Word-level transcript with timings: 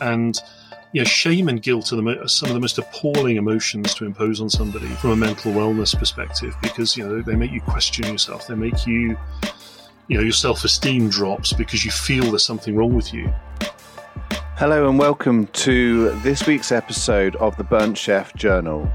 And 0.00 0.40
know, 1.02 1.04
shame 1.04 1.48
and 1.48 1.60
guilt 1.60 1.92
are, 1.92 1.96
the, 1.96 2.22
are 2.22 2.28
some 2.28 2.48
of 2.48 2.54
the 2.54 2.60
most 2.60 2.78
appalling 2.78 3.36
emotions 3.36 3.94
to 3.94 4.06
impose 4.06 4.40
on 4.40 4.48
somebody 4.48 4.86
from 4.86 5.10
a 5.10 5.16
mental 5.16 5.52
wellness 5.52 5.96
perspective 5.96 6.54
because 6.62 6.96
you 6.96 7.06
know 7.06 7.20
they 7.20 7.36
make 7.36 7.50
you 7.50 7.60
question 7.60 8.06
yourself. 8.06 8.46
They 8.46 8.54
make 8.54 8.86
you, 8.86 9.16
you 10.08 10.16
know, 10.16 10.22
your 10.22 10.32
self-esteem 10.32 11.10
drops 11.10 11.52
because 11.52 11.84
you 11.84 11.90
feel 11.90 12.24
there's 12.24 12.44
something 12.44 12.74
wrong 12.74 12.94
with 12.94 13.12
you. 13.12 13.30
Hello 14.56 14.88
and 14.88 14.98
welcome 14.98 15.48
to 15.48 16.10
this 16.20 16.46
week's 16.46 16.72
episode 16.72 17.36
of 17.36 17.54
the 17.58 17.64
Burnt 17.64 17.98
Chef 17.98 18.34
Journal, 18.34 18.90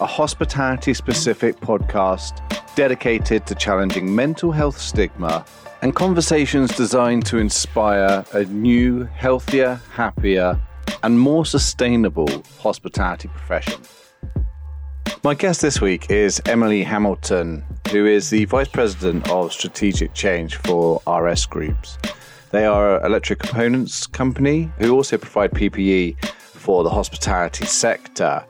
a 0.00 0.06
hospitality-specific 0.06 1.60
podcast 1.60 2.44
dedicated 2.74 3.46
to 3.46 3.54
challenging 3.54 4.14
mental 4.14 4.52
health 4.52 4.78
stigma 4.78 5.46
and 5.82 5.94
conversations 5.94 6.74
designed 6.76 7.24
to 7.26 7.38
inspire 7.38 8.24
a 8.32 8.44
new, 8.44 9.04
healthier, 9.04 9.80
happier, 9.92 10.60
and 11.02 11.18
more 11.18 11.46
sustainable 11.46 12.42
hospitality 12.58 13.28
profession. 13.28 13.80
My 15.24 15.34
guest 15.34 15.62
this 15.62 15.80
week 15.80 16.10
is 16.10 16.40
Emily 16.46 16.82
Hamilton, 16.82 17.64
who 17.90 18.06
is 18.06 18.30
the 18.30 18.44
Vice 18.46 18.68
President 18.68 19.28
of 19.30 19.52
Strategic 19.52 20.14
Change 20.14 20.56
for 20.56 21.00
RS 21.06 21.46
Groups. 21.46 21.98
They 22.50 22.64
are 22.64 22.98
an 22.98 23.06
electric 23.06 23.40
components 23.40 24.06
company 24.06 24.70
who 24.78 24.94
also 24.94 25.18
provide 25.18 25.52
PPE 25.52 26.24
for 26.24 26.82
the 26.82 26.90
hospitality 26.90 27.66
sector. 27.66 28.44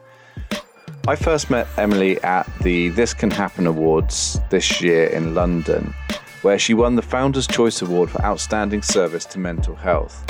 I 1.06 1.16
first 1.16 1.50
met 1.50 1.66
Emily 1.76 2.22
at 2.22 2.46
the 2.60 2.90
This 2.90 3.14
Can 3.14 3.30
Happen 3.30 3.66
Awards 3.66 4.40
this 4.50 4.80
year 4.82 5.06
in 5.06 5.34
London, 5.34 5.94
where 6.42 6.58
she 6.58 6.74
won 6.74 6.96
the 6.96 7.02
Founders' 7.02 7.46
Choice 7.46 7.82
Award 7.82 8.10
for 8.10 8.22
Outstanding 8.22 8.82
Service 8.82 9.24
to 9.26 9.38
Mental 9.38 9.74
Health. 9.74 10.24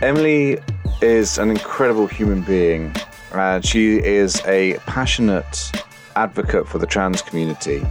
Emily 0.00 0.58
is 1.02 1.38
an 1.38 1.50
incredible 1.50 2.06
human 2.06 2.42
being, 2.42 2.94
and 3.32 3.64
she 3.64 3.96
is 3.96 4.40
a 4.46 4.74
passionate 4.86 5.72
advocate 6.16 6.68
for 6.68 6.78
the 6.78 6.86
trans 6.86 7.22
community. 7.22 7.86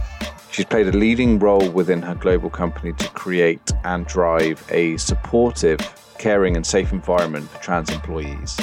She's 0.50 0.64
played 0.64 0.88
a 0.88 0.92
leading 0.92 1.38
role 1.38 1.68
within 1.70 2.00
her 2.02 2.14
global 2.14 2.48
company 2.48 2.92
to 2.94 3.08
create 3.10 3.72
and 3.84 4.06
drive 4.06 4.64
a 4.70 4.96
supportive, 4.96 5.80
caring, 6.18 6.56
and 6.56 6.66
safe 6.66 6.92
environment 6.92 7.50
for 7.50 7.62
trans 7.62 7.90
employees. 7.90 8.58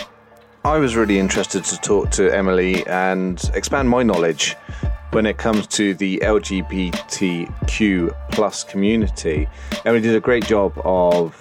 I 0.65 0.77
was 0.77 0.95
really 0.95 1.19
interested 1.19 1.63
to 1.65 1.77
talk 1.81 2.09
to 2.11 2.33
Emily 2.33 2.87
and 2.87 3.37
expand 3.53 3.89
my 3.89 4.01
knowledge 4.01 4.55
when 5.13 5.25
it 5.27 5.37
comes 5.37 5.67
to 5.67 5.93
the 5.93 6.17
LGBTQ 6.23 8.15
plus 8.31 8.63
community. 8.63 9.47
Emily 9.85 10.01
did 10.01 10.15
a 10.15 10.19
great 10.19 10.43
job 10.43 10.73
of 10.83 11.39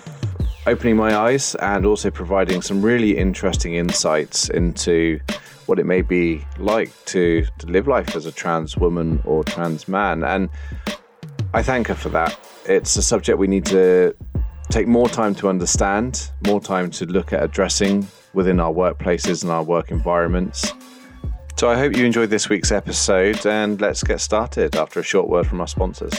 opening 0.67 0.95
my 0.95 1.17
eyes 1.17 1.55
and 1.55 1.87
also 1.87 2.11
providing 2.11 2.61
some 2.61 2.83
really 2.83 3.17
interesting 3.17 3.75
insights 3.75 4.51
into 4.51 5.19
what 5.65 5.79
it 5.79 5.87
may 5.87 6.03
be 6.03 6.45
like 6.59 6.93
to, 7.07 7.47
to 7.57 7.67
live 7.67 7.89
life 7.89 8.15
as 8.15 8.27
a 8.27 8.33
trans 8.33 8.77
woman 8.77 9.23
or 9.25 9.43
trans 9.43 9.89
man. 9.89 10.23
And 10.23 10.51
I 11.55 11.63
thank 11.63 11.87
her 11.89 11.95
for 11.95 12.11
that. 12.11 12.39
It's 12.67 12.97
a 12.97 13.03
subject 13.03 13.39
we 13.39 13.47
need 13.47 13.65
to 13.67 14.15
take 14.69 14.87
more 14.87 15.09
time 15.09 15.35
to 15.37 15.49
understand, 15.49 16.31
more 16.47 16.61
time 16.61 16.91
to 16.91 17.07
look 17.07 17.33
at 17.33 17.43
addressing 17.43 18.07
within 18.35 18.61
our 18.61 18.71
workplaces 18.71 19.43
and 19.43 19.51
our 19.51 19.63
work 19.63 19.91
environments. 19.91 20.75
So 21.63 21.71
I 21.71 21.79
hope 21.79 21.97
you 21.97 22.05
enjoyed 22.05 22.29
this 22.29 22.49
week's 22.49 22.73
episode 22.73 23.47
and 23.47 23.81
let's 23.81 24.03
get 24.03 24.21
started 24.21 24.75
after 24.75 24.99
a 24.99 25.03
short 25.05 25.29
word 25.29 25.47
from 25.47 25.61
our 25.61 25.69
sponsors. 25.69 26.13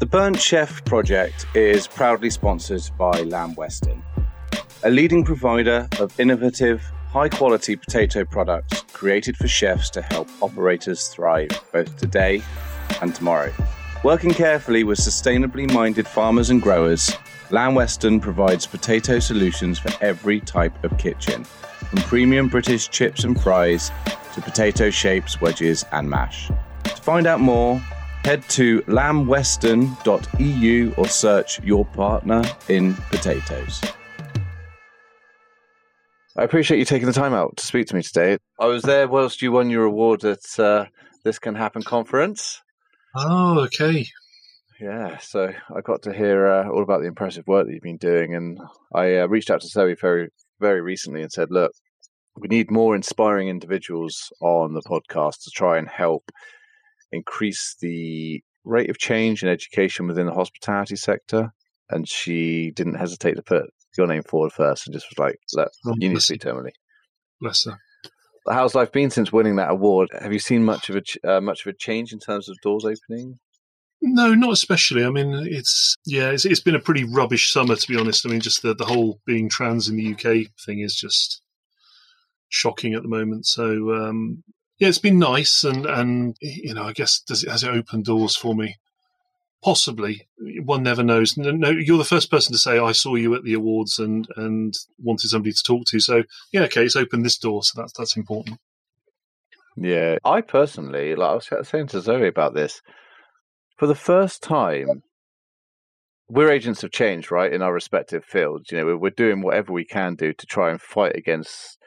The 0.00 0.04
Burnt 0.04 0.38
Chef 0.38 0.84
project 0.84 1.46
is 1.54 1.86
proudly 1.86 2.28
sponsored 2.28 2.82
by 2.98 3.22
Lamb 3.22 3.54
Weston, 3.54 4.02
a 4.82 4.90
leading 4.90 5.24
provider 5.24 5.88
of 5.98 6.20
innovative, 6.20 6.82
high 7.08 7.30
quality 7.30 7.74
potato 7.74 8.22
products 8.26 8.82
created 8.92 9.34
for 9.38 9.48
chefs 9.48 9.88
to 9.88 10.02
help 10.02 10.28
operators 10.42 11.08
thrive 11.08 11.48
both 11.72 11.96
today 11.96 12.42
and 13.00 13.14
tomorrow. 13.14 13.50
Working 14.04 14.34
carefully 14.34 14.84
with 14.84 14.98
sustainably 14.98 15.72
minded 15.72 16.06
farmers 16.06 16.50
and 16.50 16.60
growers, 16.60 17.10
Lamb 17.50 17.74
Weston 17.74 18.20
provides 18.20 18.66
potato 18.66 19.20
solutions 19.20 19.78
for 19.78 19.90
every 20.02 20.40
type 20.40 20.84
of 20.84 20.98
kitchen, 20.98 21.44
from 21.44 22.00
premium 22.00 22.48
British 22.48 22.90
chips 22.90 23.24
and 23.24 23.40
fries 23.42 23.90
to 24.34 24.42
potato 24.42 24.90
shapes, 24.90 25.40
wedges, 25.40 25.84
and 25.92 26.10
mash. 26.10 26.50
To 26.84 27.02
find 27.02 27.26
out 27.26 27.40
more, 27.40 27.78
head 28.24 28.42
to 28.50 28.82
lambweston.eu 28.82 30.94
or 30.96 31.08
search 31.08 31.62
your 31.62 31.84
partner 31.86 32.42
in 32.68 32.94
potatoes. 33.10 33.80
I 36.36 36.42
appreciate 36.42 36.78
you 36.78 36.84
taking 36.84 37.06
the 37.06 37.12
time 37.12 37.32
out 37.32 37.56
to 37.58 37.64
speak 37.64 37.86
to 37.88 37.94
me 37.94 38.02
today. 38.02 38.38
I 38.58 38.66
was 38.66 38.82
there 38.82 39.06
whilst 39.06 39.40
you 39.40 39.52
won 39.52 39.70
your 39.70 39.84
award 39.84 40.24
at 40.24 40.58
uh, 40.58 40.86
This 41.22 41.38
Can 41.38 41.54
Happen 41.54 41.82
conference. 41.82 42.60
Oh, 43.14 43.60
okay. 43.60 44.08
Yeah, 44.80 45.18
so 45.18 45.52
I 45.74 45.80
got 45.80 46.02
to 46.02 46.12
hear 46.12 46.48
uh, 46.48 46.68
all 46.68 46.82
about 46.82 47.00
the 47.00 47.06
impressive 47.06 47.46
work 47.46 47.66
that 47.66 47.72
you've 47.72 47.82
been 47.82 47.98
doing, 47.98 48.34
and 48.34 48.58
I 48.92 49.18
uh, 49.18 49.28
reached 49.28 49.50
out 49.50 49.60
to 49.60 49.68
Zoe 49.68 49.94
very, 49.94 50.30
very 50.58 50.80
recently 50.80 51.22
and 51.22 51.30
said, 51.30 51.52
"Look, 51.52 51.70
we 52.36 52.48
need 52.48 52.70
more 52.70 52.94
inspiring 52.94 53.48
individuals 53.48 54.32
on 54.40 54.74
the 54.74 54.82
podcast 54.82 55.42
to 55.44 55.50
try 55.50 55.78
and 55.78 55.88
help 55.88 56.30
increase 57.12 57.76
the 57.80 58.42
rate 58.64 58.90
of 58.90 58.98
change 58.98 59.42
in 59.42 59.48
education 59.48 60.06
within 60.06 60.26
the 60.26 60.34
hospitality 60.34 60.96
sector. 60.96 61.52
And 61.90 62.08
she 62.08 62.72
didn't 62.72 62.94
hesitate 62.94 63.34
to 63.34 63.42
put 63.42 63.66
your 63.96 64.06
name 64.06 64.22
forward 64.22 64.52
first 64.52 64.86
and 64.86 64.94
just 64.94 65.06
was 65.10 65.18
like, 65.18 65.38
Look, 65.54 65.70
oh, 65.86 65.94
you 65.98 66.08
need 66.08 66.20
to 66.20 66.38
to 66.38 66.48
Emily. 66.48 66.72
Bless 67.40 67.64
her. 67.66 67.78
How's 68.48 68.74
life 68.74 68.92
been 68.92 69.10
since 69.10 69.32
winning 69.32 69.56
that 69.56 69.70
award? 69.70 70.08
Have 70.20 70.32
you 70.32 70.38
seen 70.38 70.64
much 70.64 70.90
of 70.90 70.96
a 70.96 71.36
uh, 71.36 71.40
much 71.40 71.64
of 71.64 71.70
a 71.70 71.76
change 71.76 72.12
in 72.12 72.18
terms 72.18 72.48
of 72.48 72.60
doors 72.62 72.84
opening? 72.84 73.38
No, 74.02 74.34
not 74.34 74.52
especially. 74.52 75.04
I 75.04 75.08
mean, 75.08 75.32
it's 75.32 75.94
yeah, 76.04 76.30
it's, 76.30 76.44
it's 76.44 76.60
been 76.60 76.74
a 76.74 76.80
pretty 76.80 77.04
rubbish 77.04 77.50
summer 77.50 77.76
to 77.76 77.88
be 77.88 77.98
honest. 77.98 78.26
I 78.26 78.30
mean, 78.30 78.40
just 78.40 78.62
the 78.62 78.74
the 78.74 78.84
whole 78.84 79.20
being 79.24 79.48
trans 79.48 79.88
in 79.88 79.96
the 79.96 80.12
UK 80.12 80.50
thing 80.66 80.80
is 80.80 80.94
just 80.94 81.40
shocking 82.48 82.94
at 82.94 83.02
the 83.02 83.08
moment. 83.08 83.46
So 83.46 83.94
um, 83.94 84.42
yeah, 84.78 84.88
it's 84.88 84.98
been 84.98 85.18
nice, 85.18 85.64
and 85.64 85.86
and 85.86 86.36
you 86.40 86.74
know, 86.74 86.84
I 86.84 86.92
guess 86.92 87.20
does 87.20 87.44
it 87.44 87.50
has 87.50 87.62
it 87.62 87.70
opened 87.70 88.04
doors 88.04 88.36
for 88.36 88.54
me? 88.54 88.76
Possibly, 89.62 90.26
one 90.64 90.82
never 90.82 91.02
knows. 91.02 91.36
No, 91.36 91.50
no, 91.50 91.70
you're 91.70 91.98
the 91.98 92.04
first 92.04 92.30
person 92.30 92.52
to 92.52 92.58
say 92.58 92.78
I 92.78 92.92
saw 92.92 93.14
you 93.14 93.34
at 93.34 93.44
the 93.44 93.54
awards 93.54 93.98
and 93.98 94.28
and 94.36 94.74
wanted 95.02 95.28
somebody 95.28 95.52
to 95.52 95.62
talk 95.62 95.86
to. 95.86 96.00
So 96.00 96.24
yeah, 96.52 96.62
okay, 96.62 96.84
it's 96.84 96.96
opened 96.96 97.24
this 97.24 97.38
door, 97.38 97.62
so 97.62 97.80
that's 97.80 97.92
that's 97.96 98.16
important. 98.16 98.58
Yeah, 99.76 100.18
I 100.24 100.40
personally, 100.40 101.14
like 101.14 101.30
I 101.30 101.34
was 101.56 101.68
saying 101.68 101.88
to 101.88 102.00
Zoe 102.00 102.28
about 102.28 102.54
this, 102.54 102.80
for 103.76 103.86
the 103.86 103.94
first 103.94 104.42
time, 104.42 105.02
we're 106.28 106.50
agents 106.50 106.84
of 106.84 106.92
change, 106.92 107.30
right, 107.30 107.52
in 107.52 107.62
our 107.62 107.72
respective 107.72 108.24
fields. 108.24 108.70
You 108.70 108.78
know, 108.78 108.86
we're, 108.86 108.96
we're 108.98 109.10
doing 109.10 109.42
whatever 109.42 109.72
we 109.72 109.84
can 109.84 110.14
do 110.14 110.32
to 110.32 110.46
try 110.46 110.70
and 110.70 110.80
fight 110.80 111.16
against 111.16 111.78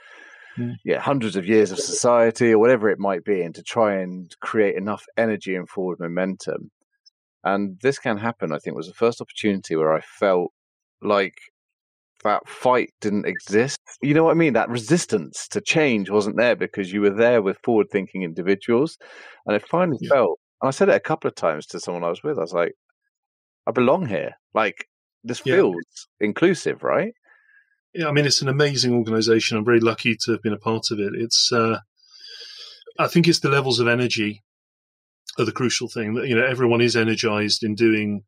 mm. 0.58 0.76
yeah, 0.84 1.00
hundreds 1.00 1.36
of 1.36 1.46
years 1.46 1.72
of 1.72 1.80
society 1.80 2.52
or 2.52 2.60
whatever 2.60 2.90
it 2.90 3.00
might 3.00 3.24
be, 3.24 3.42
and 3.42 3.56
to 3.56 3.64
try 3.64 3.96
and 3.96 4.36
create 4.42 4.76
enough 4.76 5.06
energy 5.18 5.56
and 5.56 5.70
forward 5.70 6.00
momentum. 6.00 6.72
And 7.44 7.80
this 7.82 8.00
can 8.00 8.18
happen, 8.18 8.52
I 8.52 8.58
think, 8.58 8.76
was 8.76 8.88
the 8.88 8.94
first 8.94 9.22
opportunity 9.22 9.76
where 9.76 9.94
I 9.94 10.02
felt 10.02 10.52
like 11.02 11.36
that 12.24 12.48
fight 12.48 12.90
didn't 13.00 13.28
exist. 13.28 13.80
You 14.02 14.14
know 14.14 14.24
what 14.24 14.32
I 14.32 14.36
mean? 14.36 14.54
That 14.54 14.70
resistance 14.70 15.48
to 15.50 15.62
change 15.62 16.10
wasn't 16.10 16.38
there 16.38 16.56
because 16.56 16.92
you 16.92 17.02
were 17.02 17.12
there 17.12 17.42
with 17.42 17.60
forward 17.64 17.88
thinking 17.92 18.24
individuals. 18.24 18.98
And 19.46 19.56
it 19.56 19.68
finally 19.68 20.00
yeah. 20.02 20.10
felt, 20.10 20.40
and 20.62 20.68
I 20.68 20.72
said 20.72 20.90
it 20.90 20.96
a 20.96 21.00
couple 21.00 21.28
of 21.28 21.36
times 21.36 21.68
to 21.68 21.80
someone 21.80 22.04
I 22.04 22.10
was 22.10 22.24
with, 22.24 22.38
I 22.38 22.42
was 22.42 22.54
like, 22.54 22.74
I 23.68 23.72
belong 23.72 24.08
here. 24.08 24.32
Like, 24.54 24.88
this 25.24 25.42
yeah. 25.46 25.56
feels 25.56 26.08
inclusive, 26.20 26.84
right? 26.84 27.14
I 28.06 28.12
mean, 28.12 28.26
it's 28.26 28.42
an 28.42 28.50
amazing 28.50 28.94
organisation. 28.94 29.58
I'm 29.58 29.66
very 29.66 29.80
lucky 29.80 30.16
to 30.22 30.32
have 30.32 30.42
been 30.42 30.54
a 30.54 30.58
part 30.58 30.92
of 30.92 31.00
it. 31.00 31.14
It's, 31.16 31.52
uh, 31.52 31.80
I 33.00 33.08
think, 33.08 33.28
it's 33.28 33.40
the 33.40 33.50
levels 33.50 33.80
of 33.80 33.88
energy 33.88 34.44
are 35.38 35.46
the 35.46 35.52
crucial 35.52 35.88
thing. 35.88 36.16
That 36.16 36.28
you 36.28 36.36
know, 36.36 36.46
everyone 36.46 36.82
is 36.82 36.96
energized 36.96 37.64
in 37.64 37.76
doing 37.76 38.24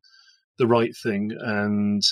the 0.58 0.66
right 0.66 0.94
thing 0.96 1.32
and 1.40 2.02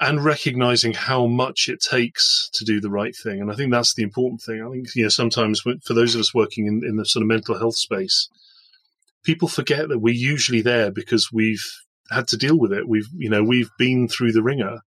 and 0.00 0.24
recognizing 0.24 0.92
how 0.92 1.26
much 1.26 1.68
it 1.68 1.80
takes 1.80 2.48
to 2.54 2.64
do 2.64 2.80
the 2.80 2.90
right 2.90 3.14
thing. 3.16 3.40
And 3.40 3.50
I 3.50 3.54
think 3.54 3.72
that's 3.72 3.94
the 3.94 4.04
important 4.04 4.40
thing. 4.42 4.62
I 4.64 4.70
think 4.70 4.94
you 4.94 5.04
know 5.04 5.08
sometimes 5.08 5.60
for 5.60 5.94
those 5.94 6.14
of 6.14 6.20
us 6.20 6.34
working 6.34 6.66
in, 6.66 6.82
in 6.84 6.96
the 6.96 7.04
sort 7.04 7.22
of 7.22 7.28
mental 7.28 7.58
health 7.58 7.76
space, 7.76 8.28
people 9.24 9.48
forget 9.48 9.88
that 9.88 9.98
we're 9.98 10.14
usually 10.14 10.62
there 10.62 10.90
because 10.90 11.30
we've 11.32 11.64
had 12.10 12.28
to 12.28 12.36
deal 12.36 12.58
with 12.58 12.72
it. 12.72 12.88
We've 12.88 13.08
you 13.16 13.28
know 13.28 13.42
we've 13.42 13.70
been 13.78 14.08
through 14.08 14.32
the 14.32 14.42
ringer 14.42 14.80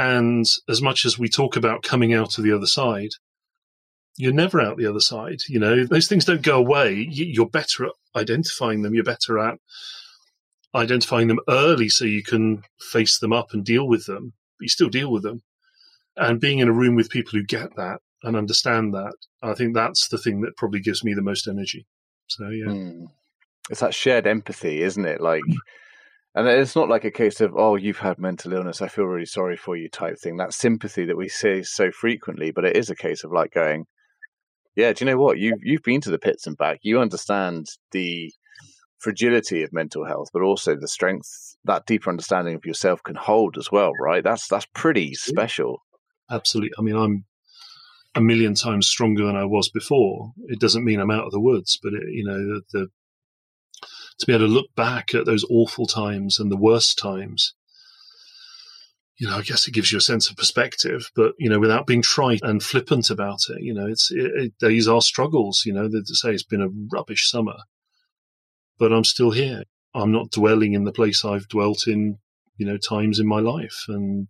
and 0.00 0.46
as 0.66 0.80
much 0.80 1.04
as 1.04 1.18
we 1.18 1.28
talk 1.28 1.56
about 1.56 1.82
coming 1.82 2.14
out 2.14 2.38
of 2.38 2.44
the 2.44 2.52
other 2.52 2.66
side, 2.66 3.10
you're 4.16 4.32
never 4.32 4.58
out 4.58 4.78
the 4.78 4.86
other 4.86 5.00
side. 5.00 5.40
You 5.46 5.58
know, 5.58 5.84
those 5.84 6.08
things 6.08 6.24
don't 6.24 6.40
go 6.40 6.56
away. 6.56 7.06
You're 7.10 7.50
better 7.50 7.84
at 7.84 7.92
identifying 8.16 8.80
them. 8.80 8.94
You're 8.94 9.04
better 9.04 9.38
at 9.38 9.58
identifying 10.74 11.28
them 11.28 11.40
early 11.50 11.90
so 11.90 12.06
you 12.06 12.22
can 12.22 12.62
face 12.80 13.18
them 13.18 13.34
up 13.34 13.52
and 13.52 13.62
deal 13.62 13.86
with 13.86 14.06
them. 14.06 14.32
But 14.58 14.64
you 14.64 14.68
still 14.70 14.88
deal 14.88 15.12
with 15.12 15.22
them. 15.22 15.42
and 16.16 16.40
being 16.40 16.60
in 16.60 16.68
a 16.68 16.72
room 16.72 16.94
with 16.94 17.10
people 17.10 17.32
who 17.32 17.44
get 17.44 17.76
that 17.76 18.00
and 18.22 18.36
understand 18.36 18.94
that, 18.94 19.12
I 19.42 19.52
think 19.52 19.74
that's 19.74 20.08
the 20.08 20.18
thing 20.18 20.40
that 20.40 20.56
probably 20.56 20.80
gives 20.80 21.04
me 21.04 21.12
the 21.12 21.22
most 21.22 21.46
energy. 21.46 21.86
So 22.26 22.48
yeah, 22.48 22.72
mm. 22.72 23.06
it's 23.68 23.80
that 23.80 23.94
shared 23.94 24.26
empathy, 24.26 24.82
isn't 24.82 25.04
it? 25.04 25.20
Like, 25.20 25.42
and 26.34 26.46
it's 26.46 26.76
not 26.76 26.88
like 26.88 27.04
a 27.04 27.10
case 27.10 27.40
of 27.40 27.54
oh, 27.56 27.76
you've 27.76 27.98
had 27.98 28.18
mental 28.18 28.52
illness, 28.52 28.82
I 28.82 28.88
feel 28.88 29.04
really 29.04 29.26
sorry 29.26 29.56
for 29.56 29.76
you 29.76 29.88
type 29.88 30.18
thing. 30.18 30.36
That 30.36 30.54
sympathy 30.54 31.04
that 31.06 31.16
we 31.16 31.28
see 31.28 31.62
so 31.62 31.90
frequently, 31.90 32.50
but 32.50 32.64
it 32.64 32.76
is 32.76 32.90
a 32.90 32.96
case 32.96 33.24
of 33.24 33.32
like 33.32 33.52
going, 33.52 33.86
yeah, 34.76 34.92
do 34.92 35.04
you 35.04 35.10
know 35.10 35.18
what? 35.18 35.38
You 35.38 35.56
you've 35.62 35.82
been 35.82 36.00
to 36.02 36.10
the 36.10 36.18
pits 36.18 36.46
and 36.46 36.56
back. 36.56 36.80
You 36.82 37.00
understand 37.00 37.66
the 37.92 38.32
fragility 38.98 39.62
of 39.62 39.72
mental 39.72 40.04
health, 40.04 40.28
but 40.32 40.42
also 40.42 40.76
the 40.76 40.88
strength 40.88 41.56
that 41.64 41.86
deeper 41.86 42.10
understanding 42.10 42.54
of 42.54 42.64
yourself 42.64 43.02
can 43.02 43.16
hold 43.16 43.56
as 43.58 43.72
well, 43.72 43.92
right? 44.00 44.22
That's 44.22 44.46
that's 44.48 44.66
pretty 44.74 45.14
special. 45.14 45.82
Absolutely. 46.30 46.72
I 46.78 46.82
mean, 46.82 46.96
I'm 46.96 47.24
a 48.14 48.20
million 48.20 48.54
times 48.54 48.88
stronger 48.88 49.24
than 49.26 49.36
I 49.36 49.44
was 49.44 49.68
before. 49.68 50.32
It 50.46 50.60
doesn't 50.60 50.84
mean 50.84 51.00
I'm 51.00 51.10
out 51.10 51.24
of 51.24 51.32
the 51.32 51.40
woods, 51.40 51.78
but 51.82 51.92
it, 51.92 52.02
you 52.12 52.24
know, 52.24 52.38
the, 52.38 52.60
the 52.72 52.86
to 54.20 54.26
be 54.26 54.32
able 54.32 54.46
to 54.46 54.52
look 54.52 54.74
back 54.76 55.14
at 55.14 55.26
those 55.26 55.44
awful 55.50 55.86
times 55.86 56.38
and 56.38 56.50
the 56.50 56.56
worst 56.56 56.98
times 56.98 57.54
you 59.20 59.28
know, 59.28 59.36
I 59.36 59.42
guess 59.42 59.68
it 59.68 59.74
gives 59.74 59.92
you 59.92 59.98
a 59.98 60.00
sense 60.00 60.30
of 60.30 60.36
perspective, 60.38 61.10
but 61.14 61.34
you 61.38 61.50
know, 61.50 61.60
without 61.60 61.86
being 61.86 62.00
trite 62.00 62.40
and 62.42 62.62
flippant 62.62 63.10
about 63.10 63.40
it, 63.50 63.60
you 63.60 63.74
know, 63.74 63.86
it's 63.86 64.10
it, 64.10 64.32
it, 64.34 64.52
these 64.60 64.88
are 64.88 65.02
struggles. 65.02 65.64
You 65.66 65.74
know, 65.74 65.88
to 65.90 66.14
say 66.14 66.32
it's 66.32 66.42
been 66.42 66.62
a 66.62 66.70
rubbish 66.90 67.30
summer, 67.30 67.56
but 68.78 68.94
I'm 68.94 69.04
still 69.04 69.30
here. 69.30 69.64
I'm 69.94 70.10
not 70.10 70.30
dwelling 70.30 70.72
in 70.72 70.84
the 70.84 70.92
place 70.92 71.22
I've 71.22 71.48
dwelt 71.48 71.86
in, 71.86 72.16
you 72.56 72.64
know, 72.64 72.78
times 72.78 73.20
in 73.20 73.26
my 73.26 73.40
life, 73.40 73.84
and 73.88 74.26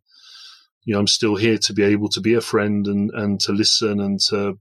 you 0.85 0.95
know, 0.95 0.99
I'm 0.99 1.07
still 1.07 1.37
here 1.37 1.59
to 1.59 1.73
be 1.73 1.85
able 1.85 2.09
to 2.09 2.21
be 2.21 2.35
a 2.35 2.41
friend 2.41 2.85
and 2.89 3.13
and 3.15 3.39
to 3.43 3.53
listen 3.53 4.01
and 4.01 4.19
to 4.31 4.59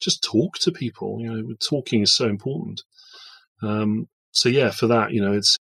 just 0.00 0.24
talk 0.24 0.58
to 0.62 0.72
people. 0.72 1.18
You 1.20 1.32
know, 1.32 1.54
talking 1.64 2.02
is 2.02 2.12
so 2.12 2.26
important. 2.26 2.82
Um, 3.62 4.08
so 4.32 4.48
yeah, 4.48 4.70
for 4.70 4.86
that, 4.88 5.12
you 5.12 5.20
know, 5.20 5.32
it's. 5.32 5.56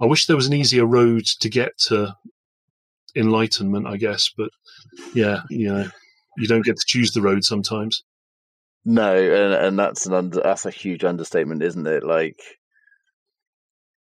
I 0.00 0.06
wish 0.06 0.26
there 0.26 0.36
was 0.36 0.46
an 0.46 0.54
easier 0.54 0.86
road 0.86 1.26
to 1.40 1.48
get 1.50 1.76
to 1.88 2.16
enlightenment, 3.14 3.86
I 3.86 3.96
guess. 3.96 4.30
But 4.34 4.50
yeah, 5.14 5.42
you 5.50 5.68
know, 5.68 5.88
you 6.38 6.48
don't 6.48 6.64
get 6.64 6.76
to 6.76 6.86
choose 6.86 7.12
the 7.12 7.22
road 7.22 7.44
sometimes. 7.44 8.02
No, 8.84 9.14
and 9.14 9.52
and 9.52 9.78
that's 9.78 10.06
an 10.06 10.14
under, 10.14 10.40
that's 10.40 10.64
a 10.64 10.70
huge 10.70 11.04
understatement, 11.04 11.62
isn't 11.62 11.86
it? 11.86 12.02
Like, 12.02 12.40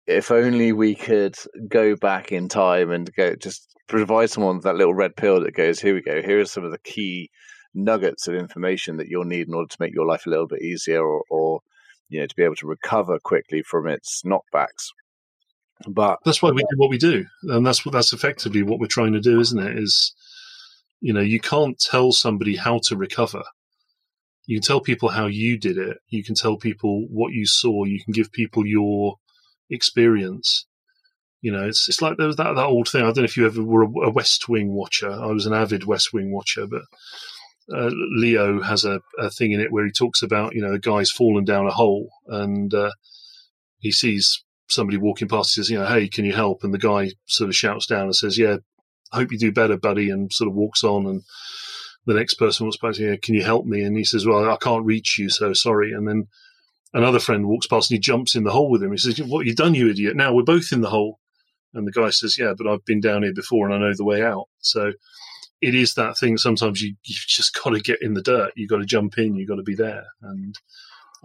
if 0.06 0.30
only 0.30 0.72
we 0.72 0.94
could 0.94 1.36
go 1.68 1.96
back 1.96 2.30
in 2.30 2.48
time 2.48 2.90
and 2.90 3.12
go 3.14 3.34
just 3.34 3.66
provide 3.88 4.30
someone 4.30 4.56
with 4.56 4.64
that 4.64 4.76
little 4.76 4.94
red 4.94 5.16
pill 5.16 5.40
that 5.40 5.54
goes, 5.54 5.80
here 5.80 5.94
we 5.94 6.02
go, 6.02 6.22
here 6.22 6.40
are 6.40 6.44
some 6.44 6.64
of 6.64 6.70
the 6.70 6.78
key 6.78 7.30
nuggets 7.74 8.28
of 8.28 8.34
information 8.34 8.98
that 8.98 9.08
you'll 9.08 9.24
need 9.24 9.48
in 9.48 9.54
order 9.54 9.68
to 9.68 9.76
make 9.80 9.94
your 9.94 10.06
life 10.06 10.26
a 10.26 10.30
little 10.30 10.46
bit 10.46 10.62
easier, 10.62 11.04
or, 11.04 11.24
or 11.28 11.60
you 12.08 12.20
know, 12.20 12.26
to 12.26 12.36
be 12.36 12.42
able 12.42 12.56
to 12.56 12.66
recover 12.66 13.18
quickly 13.18 13.62
from 13.62 13.86
its 13.86 14.22
knockbacks. 14.22 14.88
But 15.86 16.18
that's 16.24 16.42
why 16.42 16.50
we 16.50 16.62
do 16.62 16.76
what 16.76 16.90
we 16.90 16.98
do, 16.98 17.26
and 17.44 17.64
that's 17.64 17.86
what 17.86 17.92
that's 17.92 18.12
effectively 18.12 18.62
what 18.62 18.80
we're 18.80 18.86
trying 18.86 19.12
to 19.12 19.20
do, 19.20 19.38
isn't 19.38 19.58
it? 19.60 19.78
Is 19.78 20.12
you 21.00 21.12
know 21.12 21.20
you 21.20 21.38
can't 21.38 21.78
tell 21.78 22.10
somebody 22.10 22.56
how 22.56 22.80
to 22.84 22.96
recover. 22.96 23.44
You 24.46 24.56
can 24.56 24.66
tell 24.66 24.80
people 24.80 25.10
how 25.10 25.26
you 25.26 25.56
did 25.56 25.78
it. 25.78 25.98
You 26.08 26.24
can 26.24 26.34
tell 26.34 26.56
people 26.56 27.06
what 27.08 27.32
you 27.32 27.46
saw. 27.46 27.84
You 27.84 28.02
can 28.02 28.12
give 28.12 28.32
people 28.32 28.66
your 28.66 29.18
experience. 29.70 30.66
You 31.42 31.52
know, 31.52 31.68
it's 31.68 31.88
it's 31.88 32.02
like 32.02 32.16
there 32.16 32.26
was 32.26 32.36
that 32.36 32.54
that 32.54 32.66
old 32.66 32.88
thing. 32.88 33.02
I 33.02 33.06
don't 33.06 33.18
know 33.18 33.24
if 33.24 33.36
you 33.36 33.46
ever 33.46 33.62
were 33.62 33.84
a, 33.84 34.10
West 34.10 34.48
Wing 34.48 34.72
watcher. 34.72 35.10
I 35.10 35.26
was 35.26 35.46
an 35.46 35.54
avid 35.54 35.84
West 35.84 36.12
Wing 36.12 36.32
watcher, 36.32 36.66
but 36.66 36.82
uh, 37.74 37.90
Leo 38.16 38.62
has 38.62 38.84
a, 38.84 39.00
a, 39.18 39.30
thing 39.30 39.52
in 39.52 39.60
it 39.60 39.70
where 39.70 39.84
he 39.84 39.92
talks 39.92 40.22
about 40.22 40.54
you 40.54 40.62
know 40.62 40.72
a 40.72 40.78
guy's 40.78 41.10
fallen 41.10 41.44
down 41.44 41.66
a 41.66 41.70
hole 41.70 42.08
and 42.26 42.72
uh, 42.72 42.90
he 43.78 43.92
sees 43.92 44.42
somebody 44.68 44.96
walking 44.96 45.28
past 45.28 45.54
He 45.54 45.60
says, 45.60 45.70
you 45.70 45.78
know, 45.78 45.86
hey, 45.86 46.08
can 46.08 46.24
you 46.24 46.34
help? 46.34 46.62
And 46.62 46.72
the 46.72 46.78
guy 46.78 47.10
sort 47.26 47.48
of 47.48 47.56
shouts 47.56 47.86
down 47.86 48.02
and 48.02 48.14
says, 48.14 48.38
yeah, 48.38 48.58
hope 49.12 49.32
you 49.32 49.38
do 49.38 49.52
better, 49.52 49.76
buddy, 49.76 50.10
and 50.10 50.32
sort 50.32 50.48
of 50.48 50.54
walks 50.54 50.84
on. 50.84 51.06
And 51.06 51.22
the 52.06 52.14
next 52.14 52.34
person 52.34 52.66
walks 52.66 52.76
past, 52.76 53.00
and 53.00 53.08
says, 53.10 53.18
can 53.22 53.34
you 53.34 53.44
help 53.44 53.66
me? 53.66 53.82
And 53.82 53.96
he 53.96 54.04
says, 54.04 54.26
well, 54.26 54.50
I 54.50 54.56
can't 54.56 54.84
reach 54.84 55.18
you, 55.18 55.30
so 55.30 55.52
sorry. 55.52 55.92
And 55.92 56.06
then 56.06 56.28
another 56.92 57.18
friend 57.18 57.48
walks 57.48 57.66
past 57.66 57.90
and 57.90 57.96
he 57.96 58.00
jumps 58.00 58.34
in 58.34 58.44
the 58.44 58.52
hole 58.52 58.70
with 58.70 58.82
him. 58.82 58.92
He 58.92 58.98
says, 58.98 59.20
what 59.22 59.46
you 59.46 59.54
done, 59.54 59.74
you 59.74 59.88
idiot? 59.90 60.16
Now 60.16 60.32
we're 60.32 60.42
both 60.42 60.72
in 60.72 60.80
the 60.80 60.90
hole. 60.90 61.18
And 61.74 61.86
the 61.86 61.92
guy 61.92 62.10
says, 62.10 62.38
yeah, 62.38 62.54
but 62.56 62.66
I've 62.66 62.84
been 62.84 63.00
down 63.00 63.22
here 63.22 63.34
before 63.34 63.66
and 63.66 63.74
I 63.74 63.78
know 63.78 63.94
the 63.94 64.04
way 64.04 64.22
out. 64.22 64.46
So 64.60 64.92
it 65.60 65.74
is 65.74 65.94
that 65.94 66.16
thing. 66.16 66.36
Sometimes 66.38 66.82
you, 66.82 66.94
you've 67.04 67.26
just 67.26 67.58
got 67.62 67.70
to 67.70 67.80
get 67.80 68.02
in 68.02 68.14
the 68.14 68.22
dirt. 68.22 68.52
You've 68.56 68.70
got 68.70 68.78
to 68.78 68.84
jump 68.86 69.18
in. 69.18 69.36
You've 69.36 69.48
got 69.48 69.56
to 69.56 69.62
be 69.62 69.74
there. 69.74 70.06
And 70.22 70.54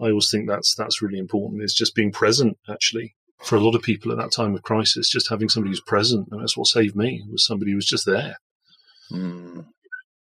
I 0.00 0.08
always 0.08 0.30
think 0.30 0.48
that's 0.48 0.74
that's 0.74 1.02
really 1.02 1.18
important. 1.18 1.62
It's 1.62 1.74
just 1.74 1.94
being 1.94 2.12
present, 2.12 2.58
actually, 2.68 3.14
for 3.42 3.56
a 3.56 3.60
lot 3.60 3.74
of 3.74 3.82
people 3.82 4.10
at 4.10 4.18
that 4.18 4.32
time 4.32 4.54
of 4.54 4.62
crisis, 4.62 5.08
just 5.08 5.30
having 5.30 5.48
somebody 5.48 5.70
who's 5.70 5.80
present, 5.80 6.28
and 6.30 6.40
that's 6.40 6.56
what 6.56 6.66
saved 6.66 6.96
me, 6.96 7.22
was 7.30 7.46
somebody 7.46 7.70
who 7.70 7.76
was 7.76 7.86
just 7.86 8.06
there. 8.06 8.36
Mm. 9.10 9.66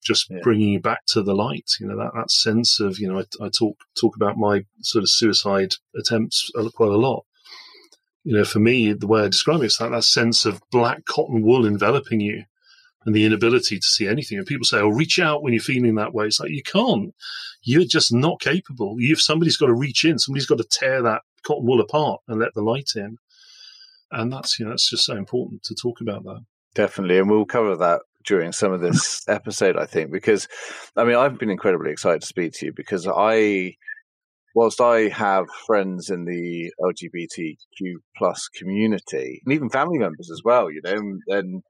Just 0.04 0.30
yeah. 0.30 0.40
bringing 0.44 0.70
you 0.70 0.80
back 0.82 1.06
to 1.08 1.24
the 1.24 1.34
light, 1.34 1.72
you 1.80 1.88
know 1.88 1.98
that, 1.98 2.12
that 2.14 2.30
sense 2.30 2.82
of 2.82 3.00
you 3.00 3.08
know 3.08 3.20
I, 3.20 3.46
I 3.46 3.50
talk 3.50 3.78
talk 4.00 4.18
about 4.18 4.38
my 4.38 4.66
sort 4.82 5.02
of 5.04 5.10
suicide 5.10 5.76
attempts 5.98 6.52
quite 6.76 6.92
a 6.92 6.98
lot. 6.98 7.24
You 8.26 8.38
know, 8.38 8.46
for 8.46 8.60
me, 8.60 8.92
the 8.94 9.08
way 9.08 9.22
I 9.22 9.28
describe 9.28 9.62
it 9.62 9.68
is 9.68 9.78
that 9.78 9.92
that 9.92 10.04
sense 10.04 10.46
of 10.46 10.62
black 10.72 11.06
cotton 11.06 11.42
wool 11.42 11.66
enveloping 11.66 12.20
you, 12.20 12.44
and 13.06 13.16
the 13.16 13.26
inability 13.26 13.78
to 13.78 13.86
see 13.86 14.08
anything. 14.08 14.38
And 14.38 14.48
people 14.48 14.66
say, 14.66 14.78
"Oh, 14.80 14.90
reach 14.90 15.20
out 15.20 15.44
when 15.44 15.54
you're 15.54 15.62
feeling 15.62 15.96
that 15.96 16.14
way." 16.14 16.26
It's 16.26 16.40
like 16.40 16.52
you 16.52 16.64
can't. 16.64 17.14
You're 17.62 17.86
just 17.86 18.14
not 18.14 18.42
capable. 18.42 18.96
You've 19.00 19.22
somebody's 19.22 19.58
got 19.58 19.68
to 19.68 19.74
reach 19.74 20.04
in. 20.06 20.20
Somebody's 20.20 20.46
got 20.46 20.58
to 20.58 20.68
tear 20.70 21.02
that 21.02 21.22
cotton 21.46 21.66
wool 21.66 21.82
apart 21.82 22.22
and 22.28 22.40
let 22.40 22.54
the 22.54 22.62
light 22.62 22.92
in. 22.96 23.18
And 24.12 24.32
that's 24.32 24.60
you 24.60 24.66
know 24.66 24.72
that's 24.72 24.90
just 24.90 25.06
so 25.06 25.16
important 25.16 25.64
to 25.64 25.76
talk 25.76 26.02
about 26.02 26.24
that. 26.24 26.42
Definitely, 26.76 27.20
and 27.20 27.30
we'll 27.30 27.46
cover 27.46 27.76
that 27.78 28.02
during 28.26 28.52
some 28.52 28.72
of 28.72 28.82
this 28.82 29.24
episode, 29.28 29.78
I 29.78 29.86
think, 29.86 30.12
because 30.12 30.48
I 30.96 31.04
mean 31.04 31.16
I've 31.16 31.40
been 31.40 31.50
incredibly 31.50 31.92
excited 31.92 32.22
to 32.22 32.28
speak 32.28 32.54
to 32.54 32.68
you 32.68 32.74
because 32.76 33.08
I 33.08 33.76
whilst 34.56 34.82
I 34.82 35.10
have 35.10 35.48
friends 35.66 36.10
in 36.10 36.26
the 36.26 36.72
LGBTQ 36.80 37.96
plus 38.16 38.48
community 38.50 39.42
and 39.44 39.54
even 39.54 39.70
family 39.70 39.98
members 39.98 40.30
as 40.32 40.42
well, 40.44 40.72
you 40.72 40.82
know, 40.84 41.20
and 41.28 41.64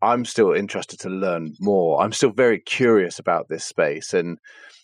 I'm 0.00 0.24
still 0.24 0.52
interested 0.52 1.00
to 1.00 1.08
learn 1.08 1.54
more. 1.60 2.00
I'm 2.00 2.12
still 2.12 2.30
very 2.30 2.60
curious 2.60 3.18
about 3.18 3.48
this 3.48 3.64
space 3.64 4.14
and 4.14 4.38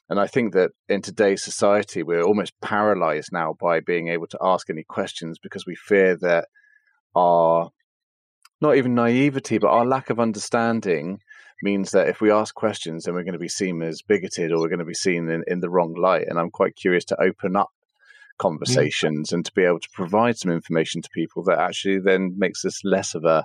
and 0.09 0.21
I 0.21 0.27
think 0.27 0.53
that 0.53 0.73
in 0.89 1.01
today's 1.01 1.43
society, 1.43 2.03
we're 2.03 2.23
almost 2.23 2.53
paralyzed 2.61 3.31
now 3.33 3.57
by 3.59 3.81
being 3.81 4.09
able 4.09 4.27
to 4.29 4.39
ask 4.43 4.69
any 4.69 4.85
questions 4.85 5.39
because 5.43 5.65
we 5.67 5.75
fear 5.77 6.15
that 6.17 6.49
our 7.17 7.71
not 8.61 8.77
even 8.77 8.95
naivety, 8.95 9.59
but 9.59 9.71
our 9.71 9.87
lack 9.87 10.11
of 10.11 10.21
understanding 10.21 11.21
means 11.63 11.93
that 11.93 12.09
if 12.09 12.21
we 12.21 12.31
ask 12.31 12.55
questions, 12.55 13.05
then 13.05 13.15
we're 13.15 13.25
going 13.25 13.33
to 13.33 13.39
be 13.39 13.49
seen 13.49 13.83
as 13.83 14.03
bigoted 14.03 14.53
or 14.53 14.61
we're 14.61 14.69
going 14.69 14.79
to 14.79 14.85
be 14.85 14.95
seen 14.95 15.29
in, 15.29 15.43
in 15.47 15.61
the 15.61 15.71
wrong 15.71 15.95
light. 15.95 16.27
And 16.29 16.39
I'm 16.39 16.51
quite 16.51 16.77
curious 16.77 17.05
to 17.07 17.21
open 17.21 17.57
up 17.57 17.71
conversations 18.39 19.31
mm. 19.31 19.35
and 19.35 19.45
to 19.45 19.53
be 19.53 19.65
able 19.65 19.81
to 19.81 19.89
provide 19.93 20.37
some 20.37 20.53
information 20.53 21.01
to 21.03 21.09
people 21.11 21.43
that 21.45 21.59
actually 21.59 21.99
then 21.99 22.35
makes 22.37 22.63
this 22.63 22.81
less 22.85 23.15
of 23.15 23.25
a 23.25 23.45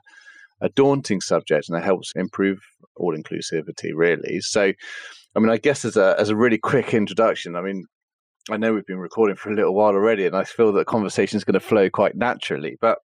a 0.61 0.69
daunting 0.69 1.21
subject 1.21 1.69
and 1.69 1.77
it 1.77 1.83
helps 1.83 2.11
improve 2.15 2.59
all 2.95 3.15
inclusivity 3.15 3.91
really 3.93 4.39
so 4.41 4.71
I 5.35 5.39
mean, 5.39 5.49
I 5.49 5.57
guess 5.57 5.85
as 5.85 5.95
a 5.95 6.15
as 6.19 6.29
a 6.29 6.35
really 6.35 6.57
quick 6.57 6.93
introduction, 6.93 7.55
I 7.55 7.61
mean, 7.61 7.85
I 8.49 8.57
know 8.57 8.73
we've 8.73 8.85
been 8.85 8.99
recording 8.99 9.35
for 9.35 9.51
a 9.51 9.55
little 9.55 9.75
while 9.75 9.93
already, 9.93 10.25
and 10.25 10.35
I 10.35 10.43
feel 10.43 10.71
that 10.73 10.87
conversation 10.87 11.37
is 11.37 11.43
going 11.43 11.53
to 11.53 11.59
flow 11.59 11.89
quite 11.89 12.15
naturally. 12.15 12.77
But 12.81 12.99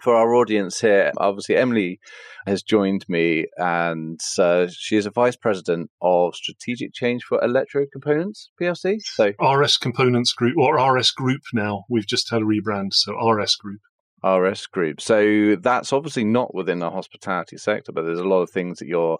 for 0.00 0.14
our 0.14 0.34
audience 0.34 0.80
here, 0.80 1.12
obviously 1.18 1.56
Emily 1.56 2.00
has 2.46 2.62
joined 2.62 3.04
me, 3.08 3.46
and 3.56 4.20
uh, 4.38 4.68
she 4.70 4.96
is 4.96 5.06
a 5.06 5.10
vice 5.10 5.36
president 5.36 5.90
of 6.00 6.36
strategic 6.36 6.94
change 6.94 7.24
for 7.24 7.40
Electrocomponents 7.40 8.46
PLC. 8.60 9.00
So 9.02 9.32
RS 9.42 9.76
Components 9.76 10.32
Group 10.32 10.56
or 10.56 10.76
RS 10.76 11.10
Group 11.10 11.42
now. 11.52 11.84
We've 11.90 12.06
just 12.06 12.30
had 12.30 12.42
a 12.42 12.46
rebrand, 12.46 12.94
so 12.94 13.14
RS 13.18 13.56
Group. 13.56 13.80
RS 14.24 14.66
Group. 14.66 15.00
So 15.00 15.56
that's 15.56 15.92
obviously 15.92 16.24
not 16.24 16.54
within 16.54 16.78
the 16.78 16.90
hospitality 16.90 17.56
sector, 17.56 17.92
but 17.92 18.04
there's 18.04 18.18
a 18.18 18.24
lot 18.24 18.42
of 18.42 18.50
things 18.50 18.78
that 18.78 18.88
you're 18.88 19.18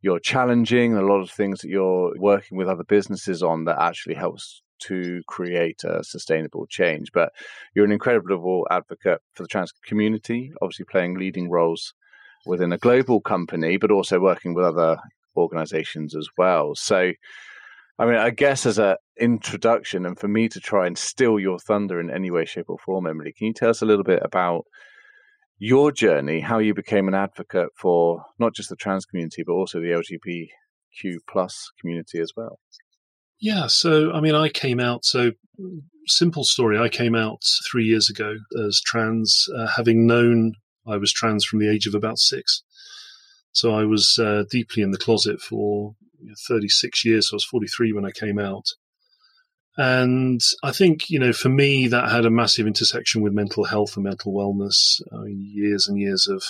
you're 0.00 0.20
challenging, 0.20 0.94
a 0.96 1.02
lot 1.02 1.20
of 1.20 1.30
things 1.30 1.60
that 1.60 1.68
you're 1.68 2.12
working 2.18 2.56
with 2.56 2.68
other 2.68 2.84
businesses 2.84 3.42
on 3.42 3.64
that 3.64 3.80
actually 3.80 4.14
helps 4.14 4.62
to 4.78 5.22
create 5.26 5.82
a 5.84 6.04
sustainable 6.04 6.66
change. 6.66 7.10
But 7.12 7.32
you're 7.74 7.84
an 7.84 7.92
incredible 7.92 8.66
advocate 8.70 9.20
for 9.34 9.42
the 9.42 9.48
trans 9.48 9.72
community, 9.84 10.52
obviously 10.62 10.84
playing 10.84 11.18
leading 11.18 11.50
roles 11.50 11.94
within 12.46 12.72
a 12.72 12.78
global 12.78 13.20
company, 13.20 13.76
but 13.76 13.90
also 13.90 14.20
working 14.20 14.54
with 14.54 14.64
other 14.64 14.98
organizations 15.36 16.14
as 16.14 16.28
well. 16.36 16.74
So, 16.74 17.12
I 17.98 18.06
mean, 18.06 18.16
I 18.16 18.30
guess 18.30 18.64
as 18.64 18.78
an 18.78 18.96
introduction, 19.18 20.06
and 20.06 20.18
for 20.18 20.28
me 20.28 20.48
to 20.50 20.60
try 20.60 20.86
and 20.86 20.96
steal 20.96 21.40
your 21.40 21.58
thunder 21.58 22.00
in 22.00 22.10
any 22.10 22.30
way, 22.30 22.44
shape, 22.44 22.66
or 22.68 22.78
form, 22.78 23.06
Emily, 23.06 23.32
can 23.36 23.48
you 23.48 23.52
tell 23.52 23.70
us 23.70 23.82
a 23.82 23.86
little 23.86 24.04
bit 24.04 24.20
about 24.22 24.64
your 25.58 25.90
journey, 25.90 26.40
how 26.40 26.58
you 26.58 26.74
became 26.74 27.08
an 27.08 27.14
advocate 27.14 27.70
for 27.76 28.24
not 28.38 28.54
just 28.54 28.68
the 28.68 28.76
trans 28.76 29.04
community, 29.04 29.42
but 29.44 29.54
also 29.54 29.80
the 29.80 29.88
LGBTQ 29.88 31.16
plus 31.28 31.72
community 31.80 32.20
as 32.20 32.32
well? 32.36 32.60
Yeah, 33.40 33.66
so 33.66 34.12
I 34.12 34.20
mean, 34.20 34.34
I 34.34 34.48
came 34.48 34.78
out. 34.78 35.04
So 35.04 35.32
simple 36.06 36.44
story. 36.44 36.78
I 36.78 36.88
came 36.88 37.14
out 37.14 37.42
three 37.68 37.84
years 37.84 38.08
ago 38.08 38.36
as 38.64 38.80
trans, 38.80 39.46
uh, 39.56 39.66
having 39.76 40.06
known 40.06 40.54
I 40.86 40.96
was 40.96 41.12
trans 41.12 41.44
from 41.44 41.58
the 41.58 41.70
age 41.70 41.86
of 41.86 41.94
about 41.94 42.18
six. 42.18 42.62
So 43.52 43.74
I 43.74 43.84
was 43.84 44.18
uh, 44.22 44.44
deeply 44.50 44.82
in 44.82 44.92
the 44.92 44.98
closet 44.98 45.40
for 45.40 45.94
36 46.46 47.04
years. 47.04 47.28
So 47.28 47.34
I 47.34 47.36
was 47.36 47.44
43 47.44 47.92
when 47.92 48.04
I 48.04 48.10
came 48.10 48.38
out. 48.38 48.74
And 49.76 50.40
I 50.64 50.72
think, 50.72 51.08
you 51.08 51.20
know, 51.20 51.32
for 51.32 51.48
me, 51.48 51.86
that 51.86 52.10
had 52.10 52.26
a 52.26 52.30
massive 52.30 52.66
intersection 52.66 53.22
with 53.22 53.32
mental 53.32 53.64
health 53.64 53.96
and 53.96 54.04
mental 54.04 54.32
wellness. 54.32 55.00
I 55.12 55.18
mean, 55.18 55.40
years 55.40 55.86
and 55.86 55.98
years 55.98 56.26
of 56.26 56.42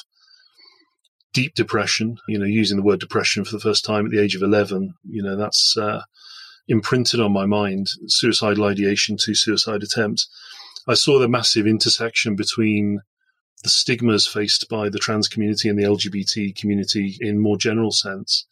deep 1.35 1.55
depression, 1.55 2.17
you 2.27 2.39
know, 2.39 2.47
using 2.47 2.79
the 2.79 2.83
word 2.83 3.01
depression 3.01 3.45
for 3.45 3.53
the 3.53 3.61
first 3.61 3.85
time 3.85 4.07
at 4.07 4.13
the 4.13 4.21
age 4.21 4.35
of 4.35 4.43
11, 4.43 4.95
you 5.05 5.23
know, 5.23 5.37
that's 5.37 5.77
uh, 5.77 6.01
imprinted 6.69 7.21
on 7.21 7.33
my 7.33 7.45
mind 7.45 7.89
suicidal 8.07 8.65
ideation 8.65 9.19
to 9.19 9.35
suicide 9.35 9.83
attempts. 9.83 10.27
I 10.87 10.95
saw 10.95 11.19
the 11.19 11.29
massive 11.29 11.67
intersection 11.67 12.35
between 12.35 13.01
the 13.63 13.69
stigmas 13.69 14.27
faced 14.27 14.71
by 14.71 14.89
the 14.89 14.99
trans 14.99 15.29
community 15.29 15.69
and 15.69 15.79
the 15.79 15.85
LGBT 15.85 16.57
community 16.57 17.19
in 17.21 17.41
more 17.41 17.59
general 17.59 17.91
sense 17.91 18.47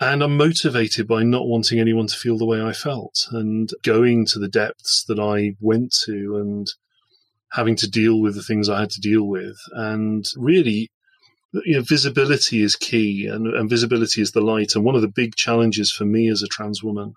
and 0.00 0.22
I'm 0.22 0.36
motivated 0.36 1.06
by 1.06 1.22
not 1.22 1.46
wanting 1.46 1.78
anyone 1.78 2.06
to 2.08 2.16
feel 2.16 2.36
the 2.36 2.46
way 2.46 2.60
I 2.60 2.72
felt 2.72 3.26
and 3.30 3.70
going 3.82 4.26
to 4.26 4.38
the 4.38 4.48
depths 4.48 5.04
that 5.04 5.20
I 5.20 5.56
went 5.60 5.94
to 6.04 6.36
and 6.36 6.66
having 7.52 7.76
to 7.76 7.88
deal 7.88 8.20
with 8.20 8.34
the 8.34 8.42
things 8.42 8.68
I 8.68 8.80
had 8.80 8.90
to 8.90 9.00
deal 9.00 9.22
with. 9.22 9.56
And 9.72 10.26
really, 10.36 10.90
you 11.52 11.76
know, 11.76 11.82
visibility 11.82 12.60
is 12.62 12.74
key 12.74 13.26
and, 13.26 13.46
and 13.46 13.70
visibility 13.70 14.20
is 14.20 14.32
the 14.32 14.40
light. 14.40 14.74
And 14.74 14.84
one 14.84 14.96
of 14.96 15.02
the 15.02 15.08
big 15.08 15.36
challenges 15.36 15.92
for 15.92 16.04
me 16.04 16.28
as 16.28 16.42
a 16.42 16.48
trans 16.48 16.82
woman 16.82 17.14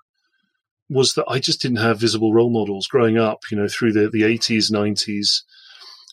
was 0.88 1.16
that 1.16 1.26
I 1.28 1.40
just 1.40 1.62
didn't 1.62 1.78
have 1.78 2.00
visible 2.00 2.34
role 2.34 2.52
models 2.52 2.88
growing 2.88 3.18
up, 3.18 3.40
you 3.52 3.58
know, 3.58 3.68
through 3.68 3.94
the, 3.94 4.10
the 4.10 4.22
80s, 4.22 4.72
90s. 4.72 5.42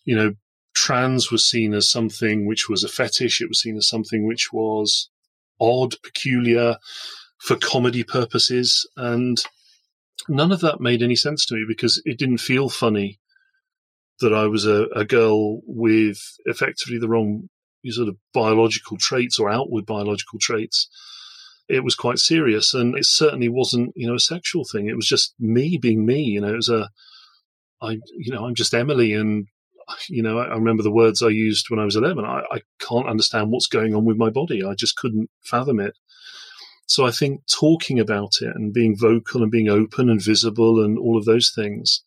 You 0.06 0.16
know, 0.16 0.32
trans 0.74 1.30
was 1.30 1.44
seen 1.44 1.74
as 1.74 1.88
something 1.88 2.46
which 2.46 2.68
was 2.68 2.82
a 2.82 2.88
fetish. 2.88 3.42
It 3.42 3.48
was 3.48 3.60
seen 3.60 3.76
as 3.76 3.86
something 3.86 4.26
which 4.26 4.50
was 4.52 5.10
odd, 5.60 5.94
peculiar 6.02 6.76
for 7.38 7.56
comedy 7.56 8.04
purposes. 8.04 8.88
And 8.96 9.42
none 10.28 10.52
of 10.52 10.60
that 10.60 10.80
made 10.80 11.02
any 11.02 11.16
sense 11.16 11.44
to 11.46 11.54
me 11.54 11.64
because 11.66 12.00
it 12.04 12.18
didn't 12.18 12.38
feel 12.38 12.68
funny 12.68 13.18
that 14.20 14.32
I 14.32 14.46
was 14.46 14.66
a, 14.66 14.86
a 14.94 15.04
girl 15.04 15.60
with 15.66 16.18
effectively 16.46 16.98
the 16.98 17.08
wrong 17.08 17.48
sort 17.86 18.08
of 18.08 18.16
biological 18.32 18.96
traits 18.96 19.38
or 19.38 19.50
outward 19.50 19.84
biological 19.84 20.38
traits. 20.38 20.88
It 21.68 21.82
was 21.84 21.94
quite 21.94 22.18
serious, 22.18 22.74
and 22.74 22.96
it 22.96 23.06
certainly 23.06 23.48
wasn't, 23.48 23.92
you 23.96 24.06
know, 24.06 24.14
a 24.14 24.20
sexual 24.20 24.64
thing. 24.70 24.86
It 24.86 24.96
was 24.96 25.08
just 25.08 25.34
me 25.38 25.78
being 25.78 26.04
me. 26.04 26.22
You 26.22 26.42
know, 26.42 26.52
it 26.52 26.56
was 26.56 26.68
a, 26.68 26.90
I, 27.80 27.98
you 28.16 28.32
know, 28.32 28.44
I'm 28.44 28.54
just 28.54 28.74
Emily, 28.74 29.14
and 29.14 29.46
you 30.08 30.22
know, 30.22 30.38
I, 30.38 30.54
remember 30.54 30.82
the 30.82 30.90
words 30.90 31.22
I 31.22 31.28
used 31.28 31.70
when 31.70 31.80
I 31.80 31.84
was 31.84 31.96
11. 31.96 32.24
I, 32.24 32.42
I 32.50 32.60
can't 32.78 33.08
understand 33.08 33.50
what's 33.50 33.66
going 33.66 33.94
on 33.94 34.04
with 34.04 34.16
my 34.16 34.30
body. 34.30 34.64
I 34.64 34.74
just 34.74 34.96
couldn't 34.96 35.30
fathom 35.42 35.80
it. 35.80 35.96
So 36.86 37.06
I 37.06 37.10
think 37.10 37.42
talking 37.46 37.98
about 37.98 38.34
it 38.40 38.54
and 38.54 38.72
being 38.72 38.96
vocal 38.96 39.42
and 39.42 39.50
being 39.50 39.68
open 39.68 40.10
and 40.10 40.22
visible 40.22 40.84
and 40.84 40.98
all 40.98 41.16
of 41.16 41.24
those 41.24 41.50
things, 41.54 42.02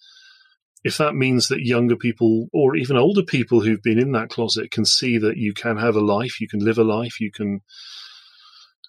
if 0.83 0.97
that 0.97 1.15
means 1.15 1.47
that 1.47 1.65
younger 1.65 1.95
people 1.95 2.47
or 2.53 2.75
even 2.75 2.95
older 2.95 3.23
people 3.23 3.61
who've 3.61 3.81
been 3.81 3.99
in 3.99 4.11
that 4.11 4.29
closet 4.29 4.71
can 4.71 4.85
see 4.85 5.17
that 5.17 5.37
you 5.37 5.53
can 5.53 5.77
have 5.77 5.95
a 5.95 6.01
life, 6.01 6.39
you 6.39 6.47
can 6.47 6.59
live 6.59 6.77
a 6.77 6.83
life, 6.83 7.19
you 7.19 7.31
can 7.31 7.61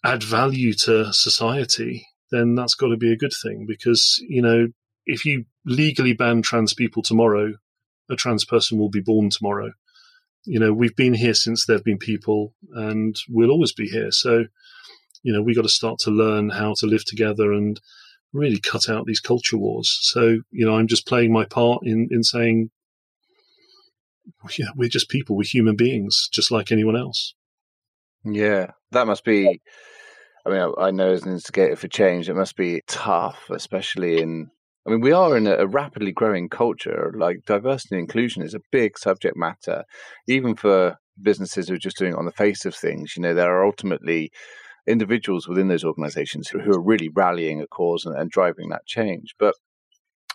add 0.04 0.22
value 0.22 0.74
to 0.74 1.12
society, 1.12 2.06
then 2.30 2.54
that's 2.54 2.74
got 2.74 2.88
to 2.88 2.96
be 2.96 3.12
a 3.12 3.16
good 3.16 3.32
thing 3.42 3.64
because, 3.66 4.22
you 4.28 4.42
know, 4.42 4.68
if 5.06 5.24
you 5.24 5.46
legally 5.64 6.12
ban 6.12 6.42
trans 6.42 6.74
people 6.74 7.02
tomorrow, 7.02 7.54
a 8.10 8.16
trans 8.16 8.44
person 8.44 8.78
will 8.78 8.90
be 8.90 9.00
born 9.00 9.30
tomorrow. 9.30 9.72
You 10.44 10.58
know, 10.58 10.72
we've 10.72 10.96
been 10.96 11.14
here 11.14 11.34
since 11.34 11.66
there 11.66 11.76
have 11.76 11.84
been 11.84 11.98
people, 11.98 12.54
and 12.72 13.16
we'll 13.28 13.50
always 13.50 13.72
be 13.72 13.88
here. 13.88 14.10
So, 14.10 14.44
you 15.22 15.32
know, 15.32 15.42
we 15.42 15.54
got 15.54 15.62
to 15.62 15.68
start 15.68 15.98
to 16.00 16.10
learn 16.10 16.50
how 16.50 16.74
to 16.78 16.86
live 16.86 17.04
together 17.04 17.52
and 17.52 17.80
really 18.32 18.60
cut 18.60 18.88
out 18.88 19.06
these 19.06 19.20
culture 19.20 19.58
wars. 19.58 19.98
So, 20.02 20.38
you 20.50 20.66
know, 20.66 20.76
I'm 20.76 20.86
just 20.86 21.06
playing 21.06 21.32
my 21.32 21.44
part 21.44 21.82
in 21.84 22.08
in 22.10 22.22
saying, 22.22 22.70
yeah, 24.58 24.68
we're 24.76 24.88
just 24.88 25.08
people, 25.08 25.36
we're 25.36 25.44
human 25.44 25.76
beings, 25.76 26.28
just 26.32 26.50
like 26.50 26.70
anyone 26.70 26.96
else. 26.96 27.34
Yeah, 28.24 28.72
that 28.92 29.06
must 29.06 29.24
be. 29.24 29.60
I 30.46 30.50
mean, 30.50 30.72
I 30.78 30.90
know 30.92 31.10
as 31.10 31.24
an 31.24 31.32
instigator 31.32 31.76
for 31.76 31.88
change, 31.88 32.28
it 32.28 32.34
must 32.34 32.56
be 32.56 32.82
tough, 32.86 33.50
especially 33.50 34.20
in 34.20 34.50
I 34.86 34.90
mean, 34.90 35.00
we 35.00 35.12
are 35.12 35.36
in 35.36 35.46
a, 35.46 35.66
rapidly 35.66 36.12
growing 36.12 36.48
culture. 36.48 37.12
Like 37.16 37.44
diversity 37.46 37.96
and 37.96 38.02
inclusion 38.02 38.42
is 38.42 38.54
a 38.54 38.60
big 38.72 38.98
subject 38.98 39.36
matter, 39.36 39.84
even 40.26 40.54
for 40.54 40.96
businesses 41.20 41.68
who 41.68 41.74
are 41.74 41.78
just 41.78 41.98
doing 41.98 42.12
it 42.12 42.18
on 42.18 42.24
the 42.24 42.32
face 42.32 42.64
of 42.64 42.74
things. 42.74 43.14
You 43.16 43.22
know, 43.22 43.34
there 43.34 43.54
are 43.54 43.66
ultimately 43.66 44.30
individuals 44.86 45.46
within 45.46 45.68
those 45.68 45.84
organizations 45.84 46.48
who, 46.48 46.58
are 46.58 46.82
really 46.82 47.10
rallying 47.14 47.60
a 47.60 47.66
cause 47.66 48.06
and, 48.06 48.16
and, 48.16 48.30
driving 48.30 48.70
that 48.70 48.86
change. 48.86 49.34
But 49.38 49.54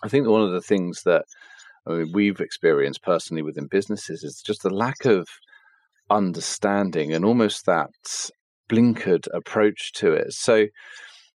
I 0.02 0.08
think 0.08 0.28
one 0.28 0.42
of 0.42 0.52
the 0.52 0.60
things 0.60 1.02
that 1.04 1.24
I 1.86 1.92
mean, 1.92 2.12
we've 2.12 2.40
experienced 2.40 3.02
personally 3.02 3.42
within 3.42 3.66
businesses 3.66 4.22
is 4.22 4.42
just 4.44 4.62
the 4.62 4.70
lack 4.70 5.04
of 5.04 5.26
understanding 6.10 7.12
and 7.12 7.24
almost 7.24 7.66
that 7.66 7.90
blinkered 8.70 9.26
approach 9.34 9.92
to 9.94 10.12
it. 10.12 10.32
So, 10.32 10.66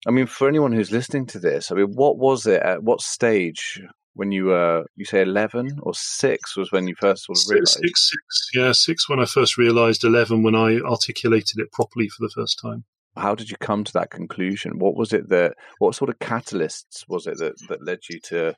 I 0.06 0.12
mean, 0.12 0.27
for 0.27 0.48
anyone 0.48 0.72
who's 0.72 0.92
listening 0.92 1.25
to 1.27 1.39
this, 1.39 1.72
I 1.72 1.75
mean, 1.75 1.94
what 1.94 2.18
was 2.18 2.46
it 2.46 2.62
at 2.62 2.84
what 2.84 3.01
stage 3.01 3.82
when 4.13 4.32
you 4.32 4.46
were, 4.46 4.86
you 4.96 5.06
say 5.06 5.22
11 5.22 5.80
or 5.82 5.94
six 5.94 6.56
was 6.56 6.72
when 6.72 6.88
you 6.88 6.96
first 6.96 7.25
sort 7.25 7.39
of 7.39 7.50
realized? 7.50 7.80
Six, 7.82 8.12
six, 8.12 8.50
yeah, 8.54 8.72
six 8.72 9.10
when 9.10 9.20
I 9.20 9.25
first 9.25 9.58
realized, 9.58 10.04
11 10.04 10.44
when 10.44 10.56
I 10.56 10.80
articulated 10.80 11.60
it 11.60 11.72
properly 11.72 12.10
for 12.10 12.25
the 12.25 12.32
first 12.34 12.60
time. 12.60 12.86
How 13.16 13.34
did 13.34 13.50
you 13.50 13.58
come 13.58 13.84
to 13.84 13.94
that 13.94 14.12
conclusion? 14.12 14.77
What 14.77 14.96
was 14.96 15.12
it 15.13 15.30
that, 15.30 15.56
what 15.80 15.96
sort 15.96 16.10
of 16.10 16.20
catalysts 16.20 17.04
was 17.08 17.25
it 17.25 17.39
that, 17.39 17.54
that 17.70 17.84
led 17.84 18.00
you 18.10 18.20
to, 18.25 18.56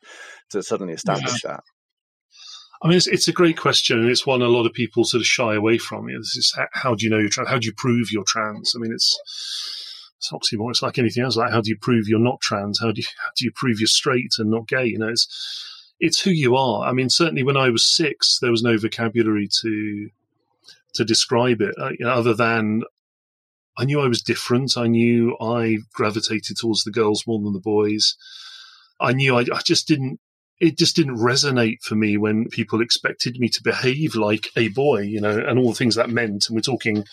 to 0.50 0.62
suddenly 0.62 0.94
establish 0.94 1.44
yeah. 1.44 1.52
that? 1.52 1.64
I 2.82 2.88
mean, 2.88 2.98
it's, 2.98 3.08
it's 3.08 3.28
a 3.28 3.34
great 3.34 3.58
question, 3.58 4.00
and 4.00 4.10
it's 4.10 4.26
one 4.26 4.42
a 4.42 4.48
lot 4.48 4.66
of 4.66 4.74
people 4.74 5.04
sort 5.04 5.22
of 5.22 5.28
shy 5.28 5.56
away 5.56 5.78
from. 5.78 6.08
This 6.08 6.38
is 6.38 6.58
how 6.72 6.96
do 6.96 7.04
you 7.04 7.10
know 7.10 7.18
you're 7.18 7.30
trans? 7.30 7.50
How 7.50 7.58
do 7.58 7.66
you 7.66 7.74
prove 7.76 8.12
you're 8.12 8.24
trans? 8.26 8.74
I 8.74 8.80
mean, 8.80 8.94
it's 8.94 9.20
it's 10.20 10.32
oxymoron. 10.32 10.72
It's 10.72 10.82
like 10.82 11.00
anything 11.00 11.24
else. 11.24 11.38
Like, 11.38 11.52
how 11.52 11.62
do 11.62 11.70
you 11.70 11.78
prove 11.78 12.08
you're 12.08 12.20
not 12.20 12.42
trans? 12.42 12.80
How 12.80 12.92
do 12.92 13.02
you, 13.02 13.08
how 13.18 13.30
do 13.36 13.46
you 13.46 13.52
prove 13.52 13.80
you're 13.80 13.88
straight 13.88 14.34
and 14.38 14.52
not 14.52 14.68
gay? 14.68 14.86
You 14.86 15.00
know, 15.00 15.08
it's 15.08 15.96
it's 16.00 16.22
who 16.22 16.32
you 16.32 16.56
are. 16.56 16.88
I 16.88 16.92
mean, 16.92 17.10
certainly 17.10 17.44
when 17.44 17.58
I 17.58 17.70
was 17.70 17.86
six, 17.86 18.40
there 18.40 18.52
was 18.52 18.62
no 18.62 18.78
vocabulary 18.78 19.48
to 19.62 20.10
to 20.96 21.06
describe 21.06 21.62
it, 21.62 21.74
uh, 21.80 21.92
you 21.98 22.06
know, 22.06 22.12
other 22.12 22.34
than 22.34 22.84
I 23.78 23.86
knew 23.86 24.02
I 24.02 24.08
was 24.08 24.22
different. 24.22 24.76
I 24.76 24.88
knew 24.88 25.38
I 25.40 25.78
gravitated 25.94 26.58
towards 26.58 26.84
the 26.84 26.92
girls 26.92 27.26
more 27.26 27.40
than 27.40 27.54
the 27.54 27.60
boys. 27.60 28.16
I 29.00 29.14
knew 29.14 29.38
I, 29.38 29.42
I 29.42 29.62
just 29.64 29.88
didn't. 29.88 30.20
It 30.60 30.78
just 30.78 30.98
didn't 30.98 31.16
resonate 31.16 31.82
for 31.84 31.96
me 31.96 32.18
when 32.18 32.50
people 32.50 32.82
expected 32.82 33.40
me 33.40 33.48
to 33.48 33.64
behave 33.64 34.16
like 34.16 34.50
a 34.58 34.68
boy, 34.68 35.04
you 35.04 35.22
know, 35.22 35.38
and 35.38 35.58
all 35.58 35.70
the 35.70 35.78
things 35.78 35.96
that 35.96 36.10
meant. 36.10 36.50
And 36.50 36.56
we're 36.56 36.62
talking, 36.62 37.06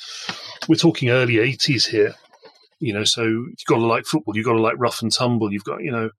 we're 0.67 0.75
talking 0.75 1.11
early 1.11 1.35
'80s 1.35 1.87
here 1.87 2.17
you 2.79 2.93
know, 2.93 3.05
so 3.05 3.23
you've 3.25 3.57
got 3.67 3.77
to 3.77 3.87
like 3.87 4.05
football, 4.05 4.37
you've 4.37 4.47
got 4.47 4.53
to 4.53 4.61
like 4.61 4.77
rough 4.79 5.03
and 5.03 5.13
tumble, 5.13 5.53
you've 5.53 5.65
got, 5.65 5.83
you 5.83 5.91
know, 5.91 6.11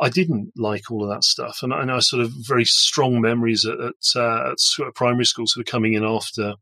I 0.00 0.08
didn't 0.08 0.52
like 0.56 0.90
all 0.90 1.04
of 1.04 1.10
that 1.10 1.24
stuff. 1.24 1.60
And 1.62 1.72
I 1.72 1.84
know 1.84 2.00
sort 2.00 2.22
of 2.22 2.32
very 2.46 2.64
strong 2.64 3.20
memories 3.20 3.64
at, 3.64 3.78
at, 3.80 4.20
uh, 4.20 4.52
at 4.52 4.94
primary 4.94 5.24
school, 5.24 5.46
sort 5.46 5.66
of 5.66 5.70
coming 5.70 5.94
in 5.94 6.04
after 6.04 6.54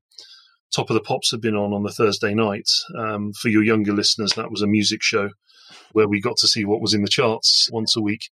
Top 0.73 0.91
of 0.91 0.95
the 0.95 1.01
Pops 1.01 1.31
had 1.31 1.41
been 1.41 1.57
on 1.57 1.73
on 1.73 1.83
the 1.83 1.93
Thursday 1.93 2.35
night. 2.35 2.69
Um, 2.97 3.33
for 3.33 3.49
your 3.49 3.63
younger 3.63 3.93
listeners, 3.93 4.33
that 4.35 4.51
was 4.51 4.63
a 4.63 4.67
music 4.67 5.03
show 5.03 5.31
where 5.93 6.09
we 6.09 6.21
got 6.21 6.37
to 6.39 6.49
see 6.49 6.65
what 6.65 6.81
was 6.81 6.95
in 6.95 7.03
the 7.03 7.09
charts 7.09 7.71
once 7.73 7.97
a 7.97 8.01
week 8.01 8.31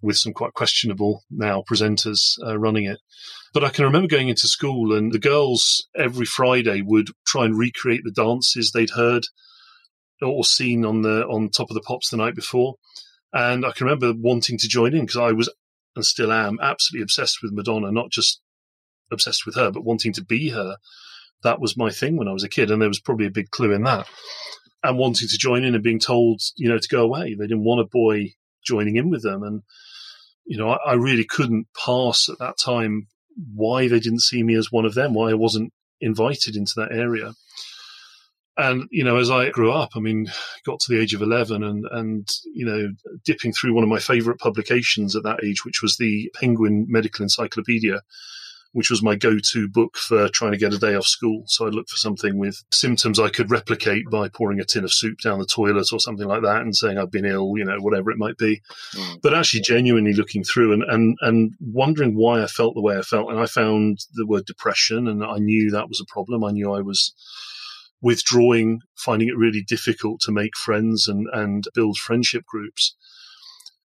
with 0.00 0.16
some 0.16 0.32
quite 0.32 0.54
questionable 0.54 1.22
now 1.30 1.62
presenters 1.68 2.36
uh, 2.44 2.58
running 2.58 2.84
it. 2.84 3.00
But 3.54 3.64
I 3.64 3.70
can 3.70 3.84
remember 3.84 4.08
going 4.08 4.28
into 4.28 4.48
school 4.48 4.92
and 4.92 5.12
the 5.12 5.18
girls 5.18 5.86
every 5.96 6.26
Friday 6.26 6.82
would 6.82 7.08
try 7.24 7.44
and 7.44 7.56
recreate 7.56 8.02
the 8.04 8.10
dances 8.10 8.72
they'd 8.72 8.90
heard 8.90 9.26
or 10.22 10.44
seen 10.44 10.84
on 10.84 11.02
the 11.02 11.26
on 11.26 11.48
top 11.48 11.70
of 11.70 11.74
the 11.74 11.80
pops 11.80 12.10
the 12.10 12.16
night 12.16 12.34
before. 12.34 12.76
And 13.32 13.64
I 13.64 13.72
can 13.72 13.86
remember 13.86 14.12
wanting 14.14 14.58
to 14.58 14.68
join 14.68 14.94
in 14.94 15.06
because 15.06 15.16
I 15.16 15.32
was 15.32 15.48
and 15.94 16.04
still 16.04 16.32
am 16.32 16.58
absolutely 16.60 17.02
obsessed 17.02 17.38
with 17.42 17.52
Madonna, 17.52 17.92
not 17.92 18.10
just 18.10 18.40
obsessed 19.10 19.44
with 19.44 19.54
her, 19.56 19.70
but 19.70 19.84
wanting 19.84 20.12
to 20.14 20.24
be 20.24 20.50
her. 20.50 20.76
That 21.42 21.60
was 21.60 21.76
my 21.76 21.90
thing 21.90 22.16
when 22.16 22.28
I 22.28 22.32
was 22.32 22.44
a 22.44 22.48
kid, 22.48 22.70
and 22.70 22.80
there 22.80 22.88
was 22.88 23.00
probably 23.00 23.26
a 23.26 23.30
big 23.30 23.50
clue 23.50 23.72
in 23.72 23.82
that. 23.82 24.06
And 24.82 24.98
wanting 24.98 25.28
to 25.28 25.38
join 25.38 25.64
in 25.64 25.74
and 25.74 25.84
being 25.84 25.98
told, 25.98 26.40
you 26.56 26.68
know, 26.68 26.78
to 26.78 26.88
go 26.88 27.02
away. 27.02 27.34
They 27.34 27.46
didn't 27.46 27.64
want 27.64 27.80
a 27.80 27.88
boy 27.90 28.34
joining 28.64 28.96
in 28.96 29.10
with 29.10 29.22
them, 29.22 29.42
and 29.42 29.62
you 30.44 30.56
know, 30.56 30.70
I, 30.70 30.92
I 30.92 30.94
really 30.94 31.24
couldn't 31.24 31.66
pass 31.84 32.28
at 32.28 32.38
that 32.38 32.58
time 32.58 33.08
why 33.54 33.88
they 33.88 34.00
didn't 34.00 34.20
see 34.22 34.42
me 34.42 34.54
as 34.54 34.72
one 34.72 34.84
of 34.84 34.94
them, 34.94 35.14
why 35.14 35.30
I 35.30 35.34
wasn't 35.34 35.72
invited 36.00 36.56
into 36.56 36.74
that 36.76 36.92
area. 36.92 37.32
And 38.56 38.86
you 38.90 39.02
know, 39.02 39.16
as 39.16 39.30
I 39.30 39.48
grew 39.50 39.72
up, 39.72 39.90
I 39.96 40.00
mean, 40.00 40.26
got 40.66 40.78
to 40.80 40.92
the 40.92 41.00
age 41.00 41.14
of 41.14 41.22
eleven, 41.22 41.62
and 41.62 41.86
and 41.90 42.28
you 42.54 42.66
know, 42.66 42.88
dipping 43.24 43.52
through 43.52 43.74
one 43.74 43.84
of 43.84 43.88
my 43.88 43.98
favourite 43.98 44.38
publications 44.38 45.16
at 45.16 45.22
that 45.22 45.42
age, 45.42 45.64
which 45.64 45.80
was 45.82 45.96
the 45.96 46.30
Penguin 46.34 46.86
Medical 46.88 47.22
Encyclopedia, 47.22 48.00
which 48.72 48.90
was 48.90 49.02
my 49.02 49.14
go-to 49.14 49.68
book 49.68 49.96
for 49.96 50.28
trying 50.28 50.52
to 50.52 50.58
get 50.58 50.72
a 50.72 50.78
day 50.78 50.94
off 50.94 51.06
school. 51.06 51.44
So 51.46 51.66
i'd 51.66 51.74
look 51.74 51.88
for 51.88 51.96
something 51.96 52.38
with 52.38 52.62
symptoms 52.72 53.18
I 53.18 53.28
could 53.28 53.50
replicate 53.50 54.10
by 54.10 54.28
pouring 54.28 54.60
a 54.60 54.64
tin 54.64 54.84
of 54.84 54.92
soup 54.92 55.18
down 55.20 55.38
the 55.38 55.46
toilet 55.46 55.88
or 55.92 56.00
something 56.00 56.26
like 56.26 56.42
that 56.42 56.62
and 56.62 56.74
saying 56.74 56.98
I've 56.98 57.10
been 57.10 57.24
ill, 57.24 57.52
you 57.56 57.64
know, 57.64 57.78
whatever 57.78 58.10
it 58.10 58.18
might 58.18 58.38
be. 58.38 58.62
Mm. 58.94 59.22
But 59.22 59.34
actually 59.34 59.60
genuinely 59.60 60.14
looking 60.14 60.42
through 60.42 60.72
and, 60.72 60.82
and, 60.84 61.16
and 61.20 61.54
wondering 61.60 62.16
why 62.16 62.42
I 62.42 62.46
felt 62.46 62.74
the 62.74 62.82
way 62.82 62.96
I 62.96 63.02
felt. 63.02 63.30
And 63.30 63.38
I 63.38 63.46
found 63.46 64.06
the 64.14 64.26
word 64.26 64.46
depression 64.46 65.06
and 65.06 65.22
I 65.22 65.36
knew 65.36 65.70
that 65.70 65.88
was 65.88 66.00
a 66.00 66.12
problem. 66.12 66.44
I 66.44 66.50
knew 66.50 66.72
I 66.72 66.80
was 66.80 67.14
withdrawing, 68.02 68.80
finding 68.96 69.28
it 69.28 69.36
really 69.36 69.62
difficult 69.62 70.20
to 70.20 70.32
make 70.32 70.56
friends 70.56 71.06
and, 71.08 71.26
and 71.32 71.64
build 71.74 71.96
friendship 71.96 72.44
groups. 72.44 72.94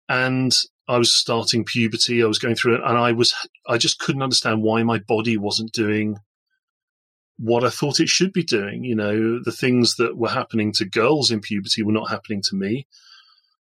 And 0.08 0.56
I 0.88 0.98
was 0.98 1.14
starting 1.14 1.66
puberty. 1.66 2.22
I 2.22 2.28
was 2.28 2.40
going 2.40 2.56
through 2.56 2.76
it, 2.76 2.82
and 2.86 2.98
I 2.98 3.12
was 3.14 3.34
I 3.68 3.78
just 3.78 4.00
couldn't 4.00 4.22
understand 4.22 4.62
why 4.62 4.84
my 4.84 5.00
body 5.00 5.38
wasn't 5.38 5.72
doing 5.72 6.18
what 7.38 7.64
I 7.64 7.70
thought 7.70 8.00
it 8.00 8.10
should 8.10 8.34
be 8.34 8.44
doing. 8.44 8.84
You 8.84 8.96
know, 8.96 9.42
the 9.44 9.52
things 9.52 9.96
that 9.96 10.18
were 10.18 10.30
happening 10.30 10.72
to 10.74 10.86
girls 10.86 11.32
in 11.32 11.42
puberty 11.42 11.84
were 11.84 11.92
not 11.92 12.10
happening 12.10 12.42
to 12.50 12.56
me. 12.56 12.86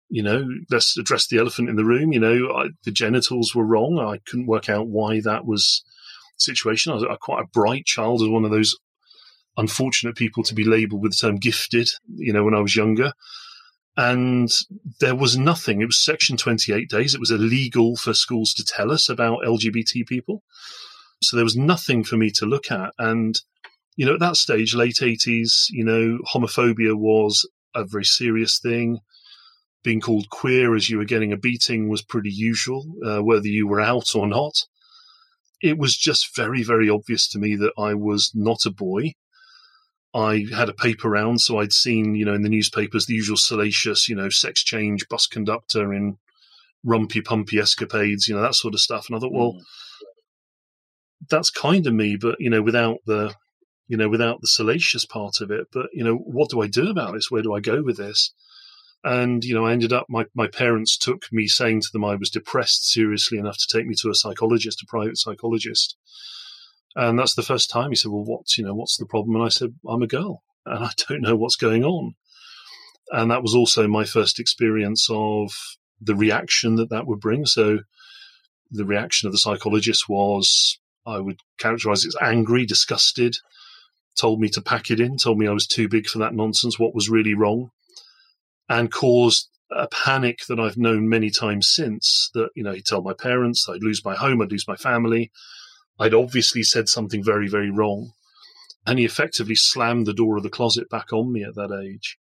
You 0.09 0.23
know, 0.23 0.47
let's 0.71 0.97
address 0.97 1.27
the 1.27 1.37
elephant 1.37 1.69
in 1.69 1.75
the 1.75 1.83
room. 1.83 2.13
You 2.13 2.19
know, 2.19 2.53
I, 2.55 2.67
the 2.85 2.91
genitals 2.91 3.53
were 3.53 3.65
wrong. 3.65 3.99
I 3.99 4.19
couldn't 4.25 4.47
work 4.47 4.69
out 4.69 4.87
why 4.87 5.19
that 5.21 5.45
was 5.45 5.83
situation. 6.37 6.91
I 6.91 6.95
was 6.95 7.17
quite 7.19 7.43
a 7.43 7.47
bright 7.51 7.85
child, 7.85 8.21
as 8.21 8.29
one 8.29 8.45
of 8.45 8.51
those 8.51 8.77
unfortunate 9.57 10.15
people 10.15 10.43
to 10.43 10.55
be 10.55 10.63
labelled 10.63 11.01
with 11.01 11.11
the 11.11 11.27
term 11.27 11.37
gifted. 11.37 11.89
You 12.15 12.33
know, 12.33 12.43
when 12.43 12.55
I 12.55 12.61
was 12.61 12.75
younger 12.75 13.13
and 13.97 14.51
there 14.99 15.15
was 15.15 15.37
nothing. 15.37 15.81
It 15.81 15.87
was 15.87 15.97
Section 15.97 16.37
28 16.37 16.87
days. 16.87 17.15
It 17.15 17.19
was 17.19 17.31
illegal 17.31 17.95
for 17.95 18.13
schools 18.13 18.53
to 18.53 18.63
tell 18.63 18.91
us 18.91 19.09
about 19.09 19.43
LGBT 19.43 20.05
people. 20.07 20.43
So 21.23 21.35
there 21.35 21.43
was 21.43 21.57
nothing 21.57 22.03
for 22.03 22.15
me 22.15 22.29
to 22.35 22.45
look 22.45 22.71
at. 22.71 22.93
And, 22.99 23.35
you 23.95 24.05
know, 24.05 24.13
at 24.13 24.19
that 24.19 24.35
stage, 24.35 24.75
late 24.75 24.99
80s, 25.01 25.65
you 25.71 25.83
know, 25.83 26.19
homophobia 26.31 26.93
was 26.93 27.49
a 27.73 27.85
very 27.85 28.05
serious 28.05 28.59
thing. 28.59 28.99
Being 29.83 29.99
called 29.99 30.29
queer 30.29 30.75
as 30.75 30.91
you 30.91 30.99
were 30.99 31.05
getting 31.05 31.33
a 31.33 31.37
beating 31.37 31.89
was 31.89 32.03
pretty 32.03 32.31
usual, 32.31 32.85
uh, 33.03 33.23
whether 33.23 33.47
you 33.47 33.67
were 33.67 33.81
out 33.81 34.13
or 34.13 34.27
not. 34.27 34.53
It 35.59 35.79
was 35.79 35.97
just 35.97 36.35
very, 36.35 36.61
very 36.61 36.87
obvious 36.87 37.27
to 37.29 37.39
me 37.39 37.55
that 37.55 37.73
I 37.79 37.95
was 37.95 38.31
not 38.35 38.67
a 38.67 38.71
boy 38.71 39.13
I 40.17 40.47
had 40.51 40.67
a 40.67 40.73
paper 40.73 41.09
round, 41.09 41.41
so 41.41 41.59
I'd 41.59 41.71
seen, 41.71 42.15
you 42.15 42.25
know, 42.25 42.33
in 42.33 42.41
the 42.41 42.49
newspapers 42.49 43.05
the 43.05 43.13
usual 43.13 43.37
salacious, 43.37 44.09
you 44.09 44.15
know, 44.15 44.29
sex 44.29 44.63
change 44.63 45.07
bus 45.09 45.27
conductor 45.27 45.93
in 45.93 46.17
rumpy 46.83 47.23
pumpy 47.23 47.59
escapades, 47.59 48.27
you 48.27 48.35
know, 48.35 48.41
that 48.41 48.55
sort 48.55 48.73
of 48.73 48.79
stuff. 48.79 49.07
And 49.07 49.15
I 49.15 49.19
thought, 49.19 49.31
well, 49.31 49.53
mm. 49.53 49.61
that's 51.29 51.51
kind 51.51 51.85
of 51.85 51.93
me, 51.93 52.17
but 52.17 52.37
you 52.39 52.49
know, 52.49 52.63
without 52.63 52.97
the, 53.05 53.35
you 53.87 53.95
know, 53.95 54.09
without 54.09 54.41
the 54.41 54.47
salacious 54.47 55.05
part 55.05 55.39
of 55.39 55.51
it. 55.51 55.67
But 55.71 55.87
you 55.93 56.03
know, 56.03 56.15
what 56.15 56.49
do 56.49 56.61
I 56.61 56.67
do 56.67 56.89
about 56.89 57.13
this? 57.13 57.29
Where 57.29 57.43
do 57.43 57.53
I 57.53 57.59
go 57.59 57.83
with 57.83 57.97
this? 57.97 58.33
And 59.03 59.45
you 59.45 59.53
know, 59.53 59.67
I 59.67 59.71
ended 59.71 59.93
up 59.93 60.07
my 60.09 60.25
my 60.33 60.47
parents 60.47 60.97
took 60.97 61.31
me 61.31 61.47
saying 61.47 61.81
to 61.81 61.89
them 61.93 62.03
I 62.03 62.15
was 62.15 62.31
depressed 62.31 62.89
seriously 62.89 63.37
enough 63.37 63.57
to 63.57 63.67
take 63.71 63.85
me 63.85 63.93
to 64.01 64.09
a 64.09 64.15
psychologist, 64.15 64.81
a 64.81 64.85
private 64.87 65.19
psychologist. 65.19 65.95
And 66.97 67.19
that's 67.19 67.35
the 67.35 67.43
first 67.43 67.69
time 67.69 67.91
he 67.91 67.95
said, 67.95 68.11
"Well, 68.11 68.23
what's 68.23 68.57
you 68.57 68.65
know 68.65 68.73
what's 68.73 68.97
the 68.97 69.05
problem?" 69.05 69.35
And 69.35 69.45
I 69.45 69.49
said, 69.49 69.75
"I'm 69.87 70.01
a 70.01 70.07
girl, 70.07 70.41
and 70.65 70.83
I 70.83 70.89
don't 71.07 71.21
know 71.21 71.35
what's 71.35 71.55
going 71.55 71.85
on." 71.85 72.15
And 73.11 73.29
that 73.29 73.43
was 73.43 73.53
also 73.53 73.87
my 73.87 74.03
first 74.03 74.39
experience 74.39 75.07
of 75.11 75.51
the 76.01 76.15
reaction 76.15 76.75
that 76.77 76.89
that 76.89 77.05
would 77.05 77.19
bring. 77.19 77.45
So, 77.45 77.81
the 78.71 78.83
reaction 78.83 79.27
of 79.27 79.31
the 79.31 79.37
psychologist 79.37 80.09
was, 80.09 80.79
I 81.05 81.19
would 81.19 81.39
characterize 81.59 82.03
it 82.03 82.09
as 82.09 82.17
angry, 82.19 82.65
disgusted. 82.65 83.37
Told 84.17 84.41
me 84.41 84.49
to 84.49 84.61
pack 84.61 84.89
it 84.89 84.99
in. 84.99 85.17
Told 85.17 85.37
me 85.37 85.47
I 85.47 85.53
was 85.53 85.67
too 85.67 85.87
big 85.87 86.07
for 86.07 86.17
that 86.17 86.33
nonsense. 86.33 86.79
What 86.79 86.95
was 86.95 87.11
really 87.11 87.35
wrong, 87.35 87.69
and 88.69 88.91
caused 88.91 89.49
a 89.69 89.87
panic 89.87 90.47
that 90.47 90.59
I've 90.59 90.77
known 90.77 91.07
many 91.07 91.29
times 91.29 91.67
since. 91.67 92.31
That 92.33 92.49
you 92.55 92.63
know, 92.63 92.73
he'd 92.73 92.87
tell 92.87 93.03
my 93.03 93.13
parents 93.13 93.69
I'd 93.69 93.83
lose 93.83 94.03
my 94.03 94.15
home, 94.15 94.41
I'd 94.41 94.51
lose 94.51 94.67
my 94.67 94.77
family 94.77 95.31
I'd 95.99 96.13
obviously 96.13 96.63
said 96.63 96.89
something 96.89 97.23
very, 97.23 97.47
very 97.47 97.71
wrong. 97.71 98.11
And 98.85 98.99
he 98.99 99.05
effectively 99.05 99.55
slammed 99.55 100.05
the 100.05 100.13
door 100.13 100.37
of 100.37 100.43
the 100.43 100.49
closet 100.49 100.89
back 100.89 101.11
on 101.11 101.31
me 101.31 101.43
at 101.43 101.55
that 101.55 101.77
age 101.77 102.17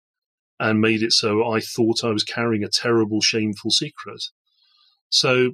and 0.58 0.80
made 0.80 1.02
it 1.02 1.12
so 1.12 1.48
I 1.48 1.60
thought 1.60 2.02
I 2.02 2.10
was 2.10 2.24
carrying 2.24 2.64
a 2.64 2.68
terrible, 2.68 3.20
shameful 3.20 3.70
secret. 3.70 4.24
So, 5.08 5.52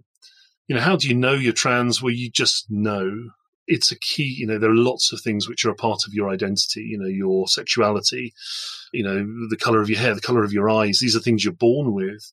you 0.67 0.77
know, 0.77 0.81
how 0.81 0.97
do 0.97 1.09
you 1.09 1.15
know 1.15 1.35
you're 1.35 1.53
trans? 1.53 2.03
Well, 2.03 2.13
you 2.13 2.31
just 2.31 2.71
know. 2.71 3.31
It's 3.67 3.93
a 3.93 3.99
key, 3.99 4.35
you 4.39 4.47
know, 4.47 4.59
there 4.59 4.71
are 4.71 4.75
lots 4.75 5.13
of 5.13 5.21
things 5.21 5.49
which 5.49 5.65
are 5.65 5.71
a 5.71 5.75
part 5.75 6.01
of 6.07 6.15
your 6.15 6.29
identity, 6.29 6.83
you 6.83 6.99
know, 6.99 7.07
your 7.07 7.47
sexuality, 7.47 8.35
you 8.93 9.05
know, 9.05 9.25
the 9.49 9.57
color 9.57 9.81
of 9.81 9.89
your 9.89 9.99
hair, 9.99 10.15
the 10.15 10.21
color 10.21 10.43
of 10.43 10.53
your 10.53 10.69
eyes. 10.69 10.99
These 10.99 11.15
are 11.15 11.21
things 11.21 11.45
you're 11.45 11.53
born 11.53 11.93
with. 11.93 12.33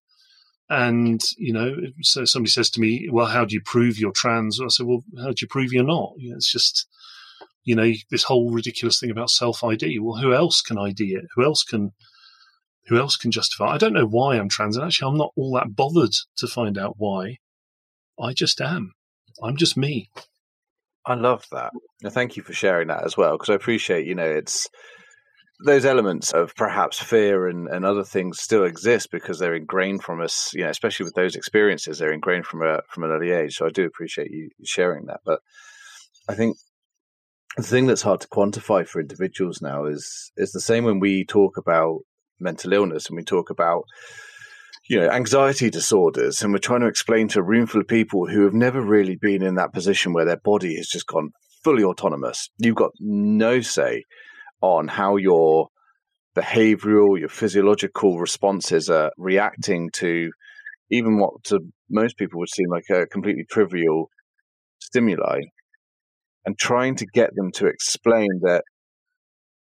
And, 0.69 1.21
you 1.37 1.51
know, 1.51 1.75
so 2.01 2.25
somebody 2.25 2.51
says 2.51 2.69
to 2.71 2.79
me, 2.79 3.09
well, 3.11 3.25
how 3.25 3.43
do 3.43 3.55
you 3.55 3.61
prove 3.61 3.97
you're 3.97 4.11
trans? 4.11 4.61
I 4.61 4.67
said, 4.67 4.85
well, 4.85 5.03
how 5.17 5.29
do 5.29 5.35
you 5.41 5.47
prove 5.47 5.73
you're 5.73 5.83
not? 5.83 6.13
You 6.17 6.31
know, 6.31 6.35
it's 6.35 6.51
just, 6.51 6.87
you 7.63 7.75
know, 7.75 7.91
this 8.11 8.23
whole 8.23 8.51
ridiculous 8.51 8.99
thing 8.99 9.09
about 9.09 9.31
self 9.31 9.63
ID. 9.63 9.97
Well, 9.99 10.21
who 10.21 10.33
else 10.33 10.61
can 10.61 10.77
ID 10.77 11.15
it? 11.15 11.25
Who 11.35 11.43
else 11.43 11.63
can, 11.63 11.93
who 12.87 12.97
else 12.97 13.15
can 13.15 13.31
justify? 13.31 13.73
I 13.73 13.77
don't 13.79 13.93
know 13.93 14.05
why 14.05 14.37
I'm 14.37 14.49
trans. 14.49 14.77
And 14.77 14.85
actually, 14.85 15.09
I'm 15.09 15.17
not 15.17 15.31
all 15.35 15.53
that 15.55 15.75
bothered 15.75 16.13
to 16.37 16.47
find 16.47 16.77
out 16.77 16.95
why. 16.97 17.37
I 18.19 18.33
just 18.33 18.61
am. 18.61 18.93
I'm 19.41 19.57
just 19.57 19.75
me. 19.75 20.09
I 21.05 21.15
love 21.15 21.45
that. 21.51 21.71
Thank 22.05 22.37
you 22.37 22.43
for 22.43 22.53
sharing 22.53 22.89
that 22.89 23.05
as 23.05 23.17
well, 23.17 23.37
because 23.37 23.49
I 23.49 23.55
appreciate, 23.55 24.05
you 24.05 24.13
know, 24.13 24.29
it's, 24.29 24.69
those 25.61 25.85
elements 25.85 26.31
of 26.31 26.55
perhaps 26.55 26.99
fear 26.99 27.47
and, 27.47 27.67
and 27.67 27.85
other 27.85 28.03
things 28.03 28.39
still 28.39 28.63
exist 28.63 29.11
because 29.11 29.39
they're 29.39 29.55
ingrained 29.55 30.03
from 30.03 30.21
us, 30.21 30.53
you 30.53 30.63
know, 30.63 30.69
especially 30.69 31.03
with 31.03 31.15
those 31.15 31.35
experiences, 31.35 31.99
they're 31.99 32.13
ingrained 32.13 32.45
from 32.45 32.61
a 32.61 32.81
from 32.87 33.03
an 33.03 33.11
early 33.11 33.31
age. 33.31 33.57
So 33.57 33.65
I 33.65 33.69
do 33.69 33.85
appreciate 33.85 34.31
you 34.31 34.49
sharing 34.63 35.07
that. 35.07 35.19
But 35.25 35.41
I 36.29 36.35
think 36.35 36.57
the 37.57 37.63
thing 37.63 37.87
that's 37.87 38.01
hard 38.01 38.21
to 38.21 38.27
quantify 38.27 38.87
for 38.87 39.01
individuals 39.01 39.61
now 39.61 39.85
is 39.85 40.31
is 40.37 40.51
the 40.51 40.61
same 40.61 40.85
when 40.85 40.99
we 40.99 41.25
talk 41.25 41.57
about 41.57 41.99
mental 42.39 42.71
illness 42.71 43.07
and 43.07 43.17
we 43.17 43.23
talk 43.23 43.49
about 43.49 43.83
you 44.87 44.99
know 44.99 45.09
anxiety 45.09 45.69
disorders 45.69 46.41
and 46.41 46.53
we're 46.53 46.59
trying 46.59 46.81
to 46.81 46.87
explain 46.87 47.27
to 47.27 47.39
a 47.39 47.43
room 47.43 47.65
full 47.65 47.81
of 47.81 47.87
people 47.87 48.27
who 48.27 48.43
have 48.43 48.53
never 48.53 48.81
really 48.81 49.15
been 49.15 49.43
in 49.43 49.55
that 49.55 49.73
position 49.73 50.13
where 50.13 50.25
their 50.25 50.37
body 50.37 50.75
has 50.77 50.87
just 50.87 51.07
gone 51.07 51.31
fully 51.63 51.83
autonomous 51.83 52.49
you've 52.59 52.75
got 52.75 52.91
no 52.99 53.59
say 53.59 54.05
on 54.61 54.87
how 54.87 55.17
your 55.17 55.69
behavioral, 56.35 57.19
your 57.19 57.29
physiological 57.29 58.19
responses 58.19 58.89
are 58.89 59.11
reacting 59.17 59.89
to 59.93 60.31
even 60.91 61.19
what 61.19 61.43
to 61.45 61.59
most 61.89 62.17
people 62.17 62.39
would 62.39 62.49
seem 62.49 62.69
like 62.69 62.89
a 62.89 63.05
completely 63.07 63.45
trivial 63.49 64.09
stimuli 64.79 65.39
and 66.45 66.57
trying 66.57 66.95
to 66.95 67.05
get 67.13 67.35
them 67.35 67.51
to 67.51 67.67
explain 67.67 68.29
that 68.41 68.63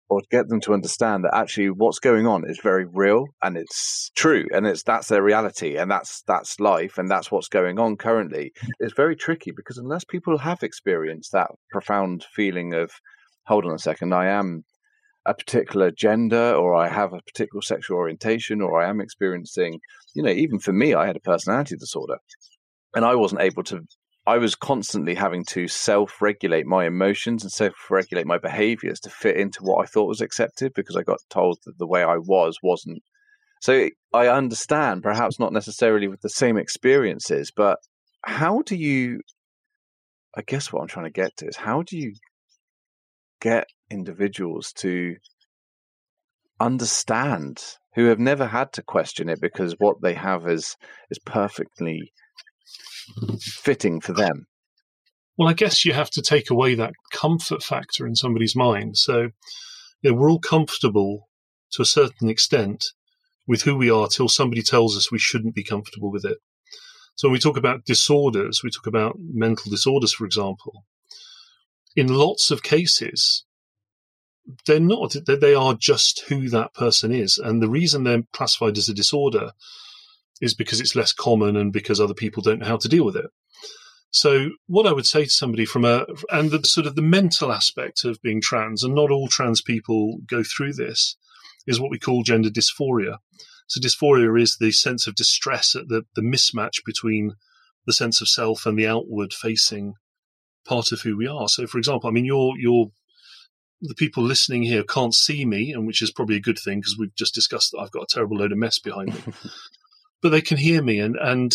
or 0.09 0.21
get 0.31 0.47
them 0.49 0.61
to 0.61 0.75
understand 0.75 1.25
that 1.25 1.35
actually 1.35 1.71
what's 1.71 1.99
going 1.99 2.27
on 2.27 2.49
is 2.49 2.61
very 2.63 2.85
real 2.85 3.25
and 3.43 3.57
it's 3.57 4.11
true 4.15 4.45
and 4.53 4.67
it's 4.67 4.83
that's 4.83 5.09
their 5.09 5.23
reality 5.23 5.77
and 5.77 5.91
that's 5.91 6.23
that's 6.27 6.61
life 6.61 6.99
and 6.99 7.11
that's 7.11 7.31
what's 7.31 7.49
going 7.49 7.79
on 7.79 7.97
currently. 7.97 8.53
Mm. 8.63 8.69
It's 8.81 8.95
very 8.95 9.17
tricky 9.17 9.53
because 9.57 9.79
unless 9.79 10.05
people 10.05 10.37
have 10.39 10.63
experienced 10.63 11.33
that 11.33 11.51
profound 11.71 12.27
feeling 12.35 12.75
of 12.75 12.91
hold 13.47 13.65
on 13.65 13.75
a 13.75 13.79
second 13.79 14.15
i 14.15 14.27
am 14.27 14.65
a 15.25 15.35
particular 15.35 15.91
gender 15.91 16.55
or 16.55 16.75
I 16.75 16.89
have 16.89 17.13
a 17.13 17.21
particular 17.21 17.63
sexual 17.63 17.97
orientation 17.97 18.61
or 18.61 18.81
I 18.81 18.89
am 18.89 19.01
experiencing, 19.01 19.81
you 20.15 20.23
know, 20.23 20.31
even 20.31 20.59
for 20.59 20.73
me, 20.73 20.95
I 20.95 21.07
had 21.07 21.17
a 21.17 21.21
personality 21.21 21.77
disorder 21.77 22.19
and 22.95 23.05
I 23.05 23.15
wasn't 23.15 23.43
able 23.43 23.63
to, 23.65 23.81
I 24.27 24.39
was 24.39 24.55
constantly 24.55 25.15
having 25.15 25.45
to 25.47 25.69
self 25.69 26.21
regulate 26.21 26.67
my 26.67 26.87
emotions 26.87 27.43
and 27.43 27.53
self 27.53 27.75
regulate 27.91 28.27
my 28.27 28.39
behaviors 28.39 29.01
to 29.01 29.11
fit 29.11 29.37
into 29.37 29.63
what 29.63 29.83
I 29.83 29.87
thought 29.87 30.09
was 30.09 30.21
accepted 30.21 30.73
because 30.75 30.97
I 30.97 31.03
got 31.03 31.19
told 31.31 31.59
that 31.67 31.79
the 31.79 31.87
way 31.87 32.03
I 32.03 32.17
was 32.17 32.59
wasn't. 32.63 33.03
So 33.61 33.91
I 34.13 34.27
understand, 34.27 35.05
perhaps 35.05 35.39
not 35.39 35.53
necessarily 35.53 36.09
with 36.09 36.21
the 36.21 36.29
same 36.29 36.57
experiences, 36.57 37.53
but 37.55 37.79
how 38.25 38.63
do 38.63 38.75
you, 38.75 39.21
I 40.37 40.43
guess 40.43 40.73
what 40.73 40.81
I'm 40.83 40.89
trying 40.89 41.07
to 41.07 41.13
get 41.13 41.37
to 41.37 41.47
is 41.47 41.57
how 41.57 41.83
do 41.83 41.97
you 41.97 42.13
get 43.43 43.67
individuals 43.91 44.73
to 44.73 45.17
understand 46.61 47.63
who 47.95 48.07
have 48.07 48.19
never 48.19 48.47
had 48.47 48.73
to 48.73 48.83
question 48.83 49.29
it 49.29 49.41
because 49.41 49.75
what 49.79 50.01
they 50.01 50.15
have 50.15 50.49
is 50.49 50.77
is 51.11 51.19
perfectly 51.19 52.13
fitting 53.41 54.01
for 54.01 54.13
them. 54.13 54.47
Well, 55.37 55.49
I 55.49 55.55
guess 55.55 55.85
you 55.85 55.93
have 55.93 56.11
to 56.11 56.23
take 56.23 56.51
away 56.51 56.75
that 56.75 56.95
comfort 57.13 57.63
factor 57.63 58.07
in 58.07 58.15
somebody's 58.15 58.55
mind. 58.55 58.97
So, 58.97 59.31
you 60.03 60.11
know, 60.11 60.15
we're 60.15 60.31
all 60.31 60.39
comfortable 60.39 61.29
to 61.73 61.83
a 61.83 61.87
certain 61.87 62.31
extent 62.31 62.85
with 63.49 63.63
who 63.63 63.77
we 63.77 63.91
are 63.91 64.07
till 64.07 64.29
somebody 64.29 64.63
tells 64.63 64.97
us 64.97 65.11
we 65.11 65.19
shouldn't 65.19 65.55
be 65.55 65.65
comfortable 65.65 66.13
with 66.13 66.25
it. 66.25 66.39
So 67.17 67.29
when 67.29 67.33
we 67.33 67.39
talk 67.41 67.57
about 67.57 67.85
disorders, 67.85 68.61
we 68.63 68.71
talk 68.71 68.87
about 68.87 69.17
mental 69.19 69.71
disorders, 69.71 70.13
for 70.13 70.25
example. 70.25 70.85
In 71.95 72.09
lots 72.09 72.51
of 72.51 72.63
cases, 72.63 73.45
they're 74.67 74.81
not, 74.81 75.15
they 75.27 75.55
are 75.55 75.75
just 75.75 76.25
who 76.29 76.49
that 76.49 76.75
person 76.75 77.13
is. 77.13 77.39
And 77.39 77.63
the 77.63 77.69
reason 77.69 78.05
they're 78.05 78.25
classified 78.33 78.79
as 78.79 78.89
a 78.89 78.95
disorder 78.95 79.53
is 80.41 80.55
because 80.55 80.81
it's 80.81 80.97
less 80.97 81.13
common 81.13 81.57
and 81.57 81.73
because 81.73 82.01
other 82.01 82.15
people 82.15 82.43
don't 82.43 82.59
know 82.61 82.67
how 82.67 82.79
to 82.79 82.89
deal 82.89 83.05
with 83.05 83.17
it. 83.17 83.27
So 84.11 84.51
what 84.67 84.87
I 84.87 84.93
would 84.93 85.07
say 85.07 85.25
to 85.25 85.31
somebody 85.31 85.65
from 85.65 85.87
a 85.87 86.05
and 86.31 86.51
the 86.51 86.63
sort 86.65 86.87
of 86.87 86.97
the 86.97 87.03
mental 87.03 87.51
aspect 87.51 88.05
of 88.05 88.21
being 88.21 88.43
trans, 88.43 88.83
and 88.83 88.95
not 88.95 89.11
all 89.11 89.29
trans 89.29 89.63
people 89.63 90.19
go 90.27 90.43
through 90.43 90.75
this, 90.75 91.17
is 91.67 91.81
what 91.81 91.91
we 91.91 91.99
call 91.99 92.23
gender 92.23 92.51
dysphoria. 92.51 93.19
So 93.69 93.81
dysphoria 93.81 94.39
is 94.39 94.59
the 94.59 94.73
sense 94.73 95.07
of 95.07 95.15
distress 95.15 95.75
at 95.75 95.89
the, 95.89 96.03
the 96.15 96.21
mismatch 96.21 96.85
between 96.85 97.37
the 97.87 97.95
sense 97.95 98.21
of 98.21 98.29
self 98.29 98.67
and 98.67 98.79
the 98.79 98.87
outward 98.87 99.33
facing 99.33 99.95
part 100.65 100.93
of 100.93 101.01
who 101.01 101.17
we 101.17 101.27
are. 101.27 101.49
So 101.49 101.67
for 101.67 101.79
example, 101.79 102.09
I 102.09 102.13
mean 102.13 102.25
you're 102.25 102.55
you're 102.59 102.91
the 103.83 103.95
people 103.95 104.23
listening 104.23 104.63
here 104.63 104.85
can't 104.85 105.15
see 105.15 105.45
me, 105.45 105.73
and 105.73 105.87
which 105.87 106.03
is 106.03 106.13
probably 106.13 106.37
a 106.37 106.41
good 106.41 106.59
thing 106.59 106.79
because 106.79 106.97
we've 106.97 107.15
just 107.17 107.35
discussed 107.35 107.73
that 107.73 107.81
I've 107.81 107.91
got 107.91 108.05
a 108.05 108.15
terrible 108.15 108.39
load 108.39 108.53
of 108.53 108.59
mess 108.59 108.79
behind 108.79 109.13
me. 109.13 109.33
but 110.23 110.31
they 110.31 110.41
can 110.41 110.57
hear 110.57 110.83
me, 110.83 111.01
and 111.01 111.17
and 111.17 111.55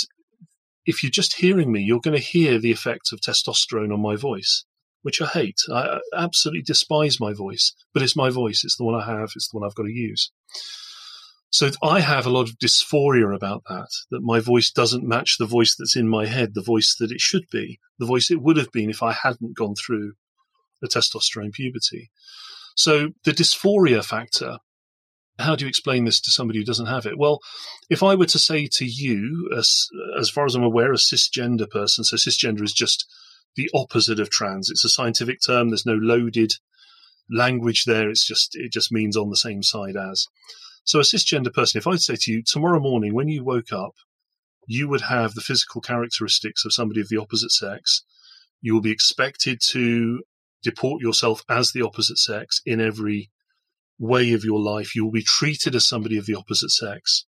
if 0.86 1.04
you're 1.04 1.10
just 1.10 1.38
hearing 1.38 1.72
me, 1.72 1.82
you're 1.82 2.02
going 2.02 2.18
to 2.18 2.24
hear 2.24 2.60
the 2.60 2.72
effect 2.72 3.12
of 3.12 3.22
testosterone 3.22 3.94
on 3.94 4.02
my 4.02 4.16
voice, 4.16 4.66
which 5.04 5.22
I 5.22 5.26
hate. 5.26 5.60
I 5.72 6.00
absolutely 6.16 6.64
despise 6.64 7.20
my 7.20 7.34
voice, 7.34 7.74
but 7.94 8.04
it's 8.04 8.16
my 8.16 8.30
voice. 8.30 8.64
It's 8.64 8.78
the 8.78 8.86
one 8.86 8.96
I 8.96 9.06
have. 9.06 9.32
It's 9.36 9.50
the 9.50 9.58
one 9.58 9.68
I've 9.68 9.76
got 9.76 9.84
to 9.84 9.92
use. 9.92 10.32
So 11.50 11.70
I 11.82 12.02
have 12.02 12.26
a 12.26 12.30
lot 12.30 12.50
of 12.50 12.60
dysphoria 12.60 13.34
about 13.34 13.64
that, 13.70 13.88
that 14.12 14.22
my 14.22 14.40
voice 14.40 14.70
doesn't 14.70 15.08
match 15.08 15.38
the 15.38 15.46
voice 15.46 15.76
that's 15.78 15.96
in 15.96 16.08
my 16.08 16.26
head, 16.26 16.54
the 16.54 16.62
voice 16.62 16.96
that 17.00 17.12
it 17.12 17.22
should 17.22 17.50
be, 17.52 17.80
the 18.00 18.06
voice 18.06 18.30
it 18.30 18.42
would 18.42 18.58
have 18.58 18.72
been 18.72 18.90
if 18.90 19.02
I 19.02 19.14
hadn't 19.14 19.56
gone 19.56 19.76
through 19.76 20.14
a 20.84 20.88
testosterone 20.88 21.54
puberty. 21.54 22.12
So 22.76 23.10
the 23.24 23.32
dysphoria 23.32 24.04
factor 24.04 24.58
how 25.40 25.56
do 25.56 25.66
you 25.66 25.70
explain 25.70 26.06
this 26.06 26.20
to 26.22 26.32
somebody 26.32 26.60
who 26.60 26.66
doesn't 26.66 26.88
have 26.88 27.06
it? 27.06 27.18
Well, 27.18 27.40
if 27.90 28.02
I 28.02 28.16
were 28.16 28.26
to 28.26 28.40
say 28.40 28.68
to 28.74 28.86
you, 28.86 29.50
as, 29.56 29.88
as 30.20 30.30
far 30.30 30.46
as 30.46 30.56
I'm 30.56 30.64
aware, 30.64 30.92
a 30.92 30.98
cisgender 30.98 31.70
person, 31.70 32.04
so 32.04 32.16
cisgender 32.16 32.64
is 32.64 32.74
just 32.74 33.06
the 33.56 33.70
opposite 33.74 34.20
of 34.20 34.30
trans. 34.30 34.70
It's 34.70 34.86
a 34.86 34.90
scientific 34.90 35.40
term. 35.46 35.70
There's 35.70 35.86
no 35.86 35.96
loaded 35.96 36.54
language 37.30 37.86
there. 37.86 38.10
It's 38.10 38.26
just 38.26 38.56
it 38.56 38.72
just 38.72 38.92
means 38.92 39.16
on 39.18 39.30
the 39.30 39.38
same 39.38 39.64
side 39.64 39.96
as. 39.96 40.28
So 40.88 41.00
a 41.00 41.04
cisgender 41.04 41.54
person, 41.54 41.80
if 41.80 41.86
I'd 41.86 42.00
say 42.00 42.16
to 42.16 42.32
you 42.32 42.42
tomorrow 42.42 42.80
morning 42.80 43.14
when 43.14 43.28
you 43.28 43.44
woke 43.44 43.74
up, 43.74 43.96
you 44.66 44.88
would 44.88 45.02
have 45.02 45.34
the 45.34 45.42
physical 45.42 45.82
characteristics 45.82 46.64
of 46.64 46.74
somebody 46.74 47.02
of 47.02 47.10
the 47.10 47.18
opposite 47.18 47.52
sex. 47.52 48.04
You 48.62 48.74
will 48.74 48.82
be 48.82 48.92
expected 48.92 49.60
to 49.72 50.24
deport 50.64 51.02
yourself 51.02 51.44
as 51.50 51.74
the 51.74 51.82
opposite 51.82 52.18
sex 52.18 52.62
in 52.66 52.80
every 52.80 53.30
way 54.00 54.32
of 54.32 54.46
your 54.46 54.62
life, 54.62 54.96
you 54.96 55.04
will 55.04 55.12
be 55.12 55.24
treated 55.24 55.76
as 55.76 55.86
somebody 55.86 56.18
of 56.18 56.26
the 56.26 56.36
opposite 56.36 56.70
sex. 56.70 57.26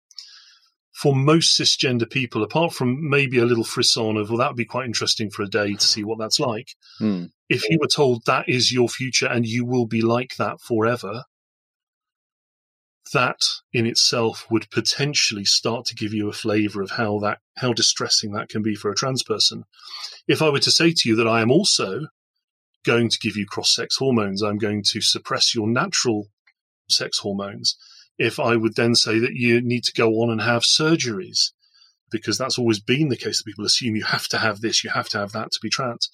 For 0.93 1.15
most 1.15 1.57
cisgender 1.57 2.09
people, 2.09 2.43
apart 2.43 2.73
from 2.73 3.09
maybe 3.09 3.37
a 3.37 3.45
little 3.45 3.63
frisson 3.63 4.17
of, 4.17 4.29
well, 4.29 4.39
that 4.39 4.47
would 4.47 4.57
be 4.57 4.65
quite 4.65 4.85
interesting 4.85 5.29
for 5.29 5.43
a 5.43 5.49
day 5.49 5.75
to 5.75 5.85
see 5.85 6.03
what 6.03 6.19
that's 6.19 6.41
like. 6.41 6.75
Mm. 6.99 7.31
If 7.47 7.69
you 7.69 7.77
were 7.79 7.87
told 7.87 8.25
that 8.25 8.49
is 8.49 8.73
your 8.73 8.89
future 8.89 9.27
and 9.27 9.45
you 9.45 9.65
will 9.65 9.85
be 9.85 10.01
like 10.01 10.35
that 10.37 10.59
forever, 10.59 11.23
that 13.13 13.39
in 13.71 13.85
itself 13.85 14.47
would 14.49 14.69
potentially 14.71 15.45
start 15.45 15.85
to 15.85 15.95
give 15.95 16.13
you 16.13 16.29
a 16.29 16.33
flavor 16.33 16.81
of 16.81 16.91
how 16.91 17.19
that 17.19 17.39
how 17.57 17.71
distressing 17.71 18.31
that 18.33 18.49
can 18.49 18.61
be 18.61 18.75
for 18.75 18.89
a 18.89 18.95
trans 18.95 19.23
person. 19.23 19.63
If 20.27 20.41
I 20.41 20.49
were 20.49 20.59
to 20.59 20.71
say 20.71 20.91
to 20.91 21.09
you 21.09 21.15
that 21.15 21.27
I 21.27 21.41
am 21.41 21.51
also 21.51 22.07
going 22.83 23.09
to 23.09 23.19
give 23.19 23.35
you 23.35 23.45
cross 23.45 23.73
sex 23.73 23.97
hormones, 23.97 24.41
I'm 24.41 24.57
going 24.57 24.83
to 24.91 25.01
suppress 25.01 25.55
your 25.55 25.67
natural 25.67 26.27
sex 26.89 27.19
hormones, 27.19 27.75
if 28.17 28.39
I 28.39 28.55
would 28.55 28.75
then 28.75 28.95
say 28.95 29.19
that 29.19 29.33
you 29.33 29.61
need 29.61 29.83
to 29.85 29.93
go 29.93 30.21
on 30.21 30.29
and 30.29 30.41
have 30.41 30.63
surgeries, 30.63 31.51
because 32.11 32.37
that's 32.37 32.57
always 32.57 32.79
been 32.79 33.09
the 33.09 33.17
case 33.17 33.39
that 33.39 33.45
people 33.45 33.65
assume 33.65 33.95
you 33.95 34.03
have 34.03 34.27
to 34.29 34.37
have 34.37 34.61
this, 34.61 34.83
you 34.83 34.91
have 34.91 35.09
to 35.09 35.17
have 35.17 35.31
that 35.33 35.51
to 35.51 35.59
be 35.61 35.69
trans. 35.69 36.09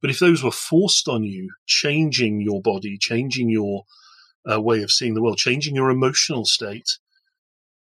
But 0.00 0.10
if 0.10 0.18
those 0.18 0.42
were 0.42 0.50
forced 0.50 1.08
on 1.08 1.24
you, 1.24 1.50
changing 1.66 2.40
your 2.40 2.60
body, 2.60 2.98
changing 2.98 3.50
your 3.50 3.84
uh, 4.50 4.60
way 4.60 4.82
of 4.82 4.90
seeing 4.90 5.14
the 5.14 5.22
world, 5.22 5.38
changing 5.38 5.74
your 5.74 5.90
emotional 5.90 6.44
state, 6.44 6.98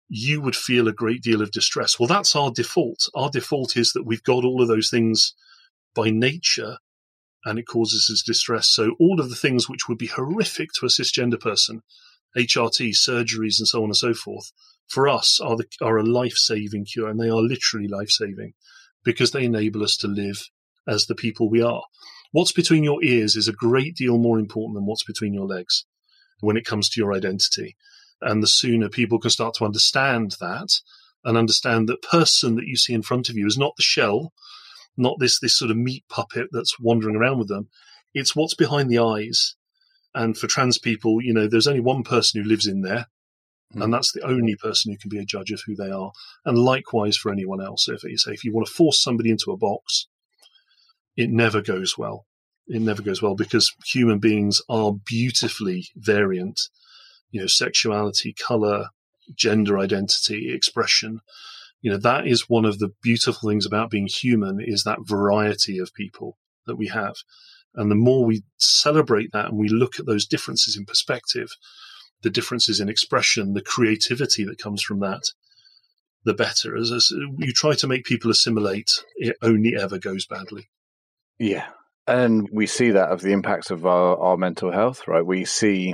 you 0.10 0.42
would 0.42 0.56
feel 0.56 0.88
a 0.88 0.94
great 0.94 1.22
deal 1.22 1.42
of 1.42 1.52
distress. 1.52 2.00
Well, 2.00 2.08
that's 2.08 2.36
our 2.36 2.52
default. 2.52 3.10
Our 3.14 3.30
default 3.30 3.76
is 3.76 3.92
that 3.94 4.06
we've 4.06 4.24
got 4.24 4.46
all 4.46 4.62
of 4.62 4.68
those 4.68 4.90
things 4.90 5.34
by 5.94 6.10
nature 6.10 6.78
and 7.46 7.60
it 7.60 7.68
causes 7.68 8.10
us 8.12 8.24
distress. 8.24 8.70
So 8.70 8.96
all 9.00 9.20
of 9.20 9.30
the 9.30 9.36
things 9.36 9.70
which 9.70 9.88
would 9.88 9.98
be 9.98 10.08
horrific 10.08 10.70
to 10.74 10.86
a 10.86 10.90
cisgender 10.90 11.40
person 11.40 11.82
HRT 12.38 12.92
surgeries 12.92 13.60
and 13.60 13.68
so 13.68 13.80
on 13.80 13.86
and 13.86 13.96
so 13.96 14.14
forth, 14.14 14.52
for 14.88 15.08
us 15.08 15.40
are 15.40 15.56
the, 15.56 15.66
are 15.82 15.98
a 15.98 16.04
life 16.04 16.36
saving 16.36 16.86
cure, 16.86 17.10
and 17.10 17.20
they 17.20 17.30
are 17.30 17.42
literally 17.42 17.88
life 17.88 18.10
saving 18.10 18.54
because 19.04 19.32
they 19.32 19.46
enable 19.46 19.84
us 19.84 19.98
to 19.98 20.08
live 20.08 20.50
as 20.88 21.06
the 21.06 21.16
people 21.16 21.50
we 21.50 21.62
are. 21.62 21.84
What's 22.32 22.52
between 22.52 22.84
your 22.84 23.04
ears 23.04 23.36
is 23.36 23.48
a 23.48 23.54
great 23.54 23.96
deal 23.96 24.18
more 24.18 24.40
important 24.40 24.76
than 24.76 24.86
what's 24.86 25.04
between 25.04 25.34
your 25.34 25.48
legs 25.48 25.86
when 26.40 26.58
it 26.58 26.66
comes 26.66 26.90
to 26.90 27.02
your 27.02 27.14
identity. 27.14 27.76
And 28.22 28.42
the 28.42 28.48
sooner 28.48 28.90
people 28.90 29.20
can 29.20 29.30
start 29.30 29.54
to 29.56 29.66
understand 29.66 30.36
that 30.40 30.70
and 31.24 31.38
understand 31.38 31.88
that 31.88 32.02
person 32.02 32.56
that 32.56 32.68
you 32.68 32.76
see 32.76 32.94
in 32.94 33.02
front 33.02 33.30
of 33.30 33.36
you 33.36 33.46
is 33.46 33.58
not 33.58 33.76
the 33.76 33.84
shell, 33.84 34.34
not 34.96 35.20
this 35.20 35.40
this 35.40 35.58
sort 35.58 35.72
of 35.72 35.78
meat 35.78 36.04
puppet 36.10 36.48
that's 36.52 36.80
wandering 36.80 37.16
around 37.16 37.40
with 37.40 37.48
them. 37.48 37.70
It's 38.14 38.36
what's 38.36 38.56
behind 38.56 38.90
the 38.90 39.00
eyes 39.00 39.56
and 40.18 40.38
for 40.38 40.48
trans 40.48 40.80
people, 40.80 41.22
you 41.22 41.34
know, 41.34 41.48
there's 41.48 41.68
only 41.68 41.80
one 41.80 42.04
person 42.04 42.42
who 42.42 42.50
lives 42.50 42.66
in 42.66 42.82
there, 42.82 43.06
mm. 43.76 43.84
and 43.84 43.94
that's 43.94 44.12
the 44.12 44.24
only 44.24 44.56
person 44.56 44.92
who 44.92 44.98
can 44.98 45.10
be 45.10 45.20
a 45.20 45.26
judge 45.26 45.52
of 45.52 45.62
who 45.66 45.76
they 45.76 45.92
are. 45.92 46.12
And 46.46 46.58
likewise 46.58 47.16
for 47.18 47.32
anyone 47.32 47.62
else. 47.62 47.88
If 47.88 48.04
you 48.04 48.18
say 48.18 48.32
if 48.32 48.44
you 48.44 48.54
want 48.54 48.68
to 48.68 48.74
force 48.74 49.02
somebody 49.02 49.30
into 49.30 49.52
a 49.52 49.58
box, 49.58 50.08
it 51.16 51.30
never 51.30 51.62
goes 51.62 51.98
well. 51.98 52.26
It 52.68 52.82
never 52.82 53.02
goes 53.02 53.22
well 53.22 53.36
because 53.36 53.74
human 53.86 54.20
beings 54.20 54.62
are 54.70 54.94
beautifully 54.94 55.88
variant. 55.96 56.60
You 57.32 57.42
know, 57.42 57.48
sexuality, 57.48 58.34
color, 58.34 58.88
gender 59.36 59.78
identity, 59.78 60.54
expression. 60.54 61.22
You 61.82 61.92
know, 61.92 61.98
that 61.98 62.28
is 62.28 62.50
one 62.50 62.66
of 62.66 62.80
the 62.80 62.90
beautiful 63.02 63.50
things 63.50 63.66
about 63.66 63.90
being 63.90 64.08
human 64.08 64.60
is 64.60 64.84
that 64.84 65.00
variety 65.08 65.78
of 65.80 65.94
people 65.94 66.38
that 66.66 66.76
we 66.76 66.88
have. 66.88 67.16
And 67.76 67.92
the 67.92 67.96
more 67.96 68.26
we 68.26 68.44
celebrate 68.58 69.32
that 69.34 69.50
and 69.50 69.58
we 69.58 69.70
look 69.70 70.00
at 70.00 70.06
those 70.06 70.26
differences 70.26 70.76
in 70.76 70.86
perspective, 70.86 71.50
the 72.24 72.30
differences 72.30 72.80
in 72.80 72.90
expression, 72.90 73.54
the 73.54 73.62
creativity 73.62 74.44
that 74.46 74.58
comes 74.58 74.82
from 74.82 75.00
that, 75.02 75.24
the 76.24 76.34
better. 76.34 76.76
As, 76.76 76.92
as 76.92 77.12
you 77.38 77.54
try 77.54 77.76
to 77.76 77.88
make 77.88 78.06
people 78.06 78.32
assimilate, 78.32 78.92
it 79.16 79.38
only 79.42 79.76
ever 79.76 80.00
goes 80.00 80.26
badly. 80.26 80.70
Yeah. 81.38 81.68
And 82.08 82.48
we 82.52 82.68
see 82.68 82.92
that 82.92 83.10
of 83.10 83.22
the 83.22 83.34
impacts 83.34 83.70
of 83.70 83.86
our, 83.86 84.18
our 84.18 84.38
mental 84.38 84.72
health, 84.72 85.08
right? 85.08 85.26
We 85.26 85.44
see, 85.44 85.94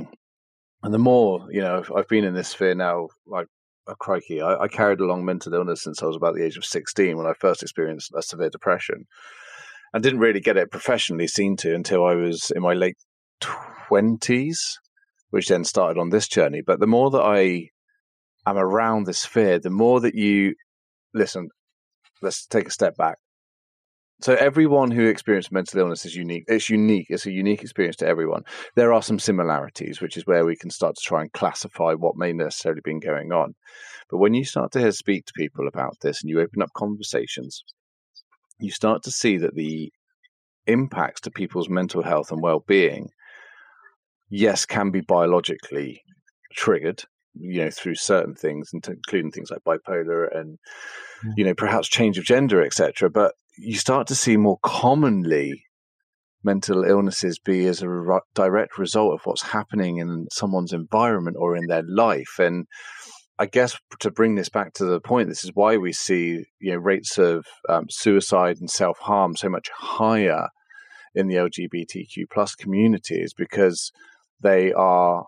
and 0.82 0.94
the 0.94 0.98
more, 0.98 1.48
you 1.50 1.60
know, 1.60 1.82
I've 1.94 2.08
been 2.08 2.24
in 2.24 2.34
this 2.34 2.48
sphere 2.48 2.74
now, 2.76 3.08
like, 3.26 3.48
oh, 3.88 3.94
crikey, 3.98 4.40
I, 4.40 4.54
I 4.54 4.68
carried 4.68 5.00
along 5.00 5.24
mental 5.24 5.54
illness 5.54 5.82
since 5.82 6.02
I 6.02 6.06
was 6.06 6.16
about 6.16 6.34
the 6.34 6.44
age 6.44 6.56
of 6.56 6.64
16 6.64 7.16
when 7.16 7.26
I 7.26 7.32
first 7.32 7.62
experienced 7.62 8.12
a 8.16 8.22
severe 8.22 8.50
depression 8.50 9.06
and 9.92 10.02
didn't 10.02 10.20
really 10.20 10.40
get 10.40 10.56
it 10.56 10.70
professionally 10.70 11.26
seen 11.26 11.56
to 11.58 11.74
until 11.74 12.06
I 12.06 12.14
was 12.14 12.52
in 12.54 12.62
my 12.62 12.74
late 12.74 12.96
twenties, 13.40 14.78
which 15.30 15.48
then 15.48 15.64
started 15.64 16.00
on 16.00 16.10
this 16.10 16.28
journey. 16.28 16.62
But 16.64 16.78
the 16.78 16.86
more 16.86 17.10
that 17.10 17.22
I 17.22 17.70
am 18.46 18.56
around 18.56 19.06
this 19.06 19.24
fear, 19.24 19.58
the 19.58 19.70
more 19.70 20.00
that 20.00 20.14
you 20.14 20.54
listen. 21.12 21.48
Let's 22.20 22.46
take 22.46 22.68
a 22.68 22.72
step 22.72 22.96
back. 22.96 23.18
So 24.20 24.34
everyone 24.34 24.90
who 24.90 25.06
experiences 25.06 25.52
mental 25.52 25.80
illness 25.80 26.06
is 26.06 26.14
unique. 26.14 26.44
It's 26.46 26.70
unique. 26.70 27.06
It's 27.10 27.26
a 27.26 27.32
unique 27.32 27.62
experience 27.62 27.96
to 27.96 28.06
everyone. 28.06 28.42
There 28.74 28.92
are 28.92 29.02
some 29.02 29.18
similarities, 29.18 30.00
which 30.00 30.16
is 30.16 30.26
where 30.26 30.46
we 30.46 30.56
can 30.56 30.70
start 30.70 30.94
to 30.96 31.02
try 31.04 31.20
and 31.20 31.32
classify 31.32 31.92
what 31.92 32.16
may 32.16 32.32
necessarily 32.32 32.80
been 32.82 33.00
going 33.00 33.32
on. 33.32 33.54
But 34.10 34.18
when 34.18 34.34
you 34.34 34.44
start 34.44 34.72
to 34.72 34.92
speak 34.92 35.26
to 35.26 35.32
people 35.36 35.66
about 35.66 35.96
this 36.00 36.22
and 36.22 36.30
you 36.30 36.40
open 36.40 36.62
up 36.62 36.70
conversations, 36.74 37.64
you 38.60 38.70
start 38.70 39.02
to 39.02 39.10
see 39.10 39.36
that 39.38 39.54
the 39.54 39.92
impacts 40.66 41.20
to 41.22 41.30
people's 41.30 41.68
mental 41.68 42.02
health 42.02 42.30
and 42.32 42.42
well-being 42.42 43.08
yes 44.30 44.64
can 44.64 44.90
be 44.90 45.00
biologically 45.00 46.02
triggered 46.52 47.02
you 47.34 47.62
know 47.62 47.70
through 47.70 47.94
certain 47.94 48.34
things 48.34 48.70
including 48.72 49.30
things 49.30 49.50
like 49.50 49.62
bipolar 49.64 50.34
and 50.36 50.58
you 51.36 51.44
know 51.44 51.54
perhaps 51.54 51.88
change 51.88 52.16
of 52.16 52.24
gender 52.24 52.62
etc 52.62 53.10
but 53.10 53.34
you 53.58 53.76
start 53.76 54.06
to 54.08 54.14
see 54.14 54.36
more 54.36 54.58
commonly 54.62 55.64
mental 56.42 56.84
illnesses 56.84 57.38
be 57.38 57.66
as 57.66 57.82
a 57.82 57.88
re- 57.88 58.20
direct 58.34 58.78
result 58.78 59.14
of 59.14 59.20
what's 59.24 59.42
happening 59.42 59.96
in 59.96 60.26
someone's 60.30 60.72
environment 60.72 61.36
or 61.38 61.56
in 61.56 61.66
their 61.66 61.82
life. 61.82 62.38
And 62.38 62.66
I 63.38 63.46
guess 63.46 63.76
to 64.00 64.10
bring 64.10 64.34
this 64.34 64.50
back 64.50 64.74
to 64.74 64.84
the 64.84 65.00
point, 65.00 65.28
this 65.28 65.44
is 65.44 65.50
why 65.54 65.76
we 65.76 65.92
see 65.92 66.44
you 66.60 66.72
know 66.72 66.78
rates 66.78 67.18
of 67.18 67.46
um, 67.68 67.86
suicide 67.88 68.58
and 68.60 68.70
self 68.70 68.98
harm 68.98 69.36
so 69.36 69.48
much 69.48 69.70
higher 69.74 70.48
in 71.14 71.28
the 71.28 71.36
LGBTQ 71.36 72.24
plus 72.32 72.54
communities 72.54 73.32
because 73.36 73.92
they 74.40 74.72
are 74.72 75.26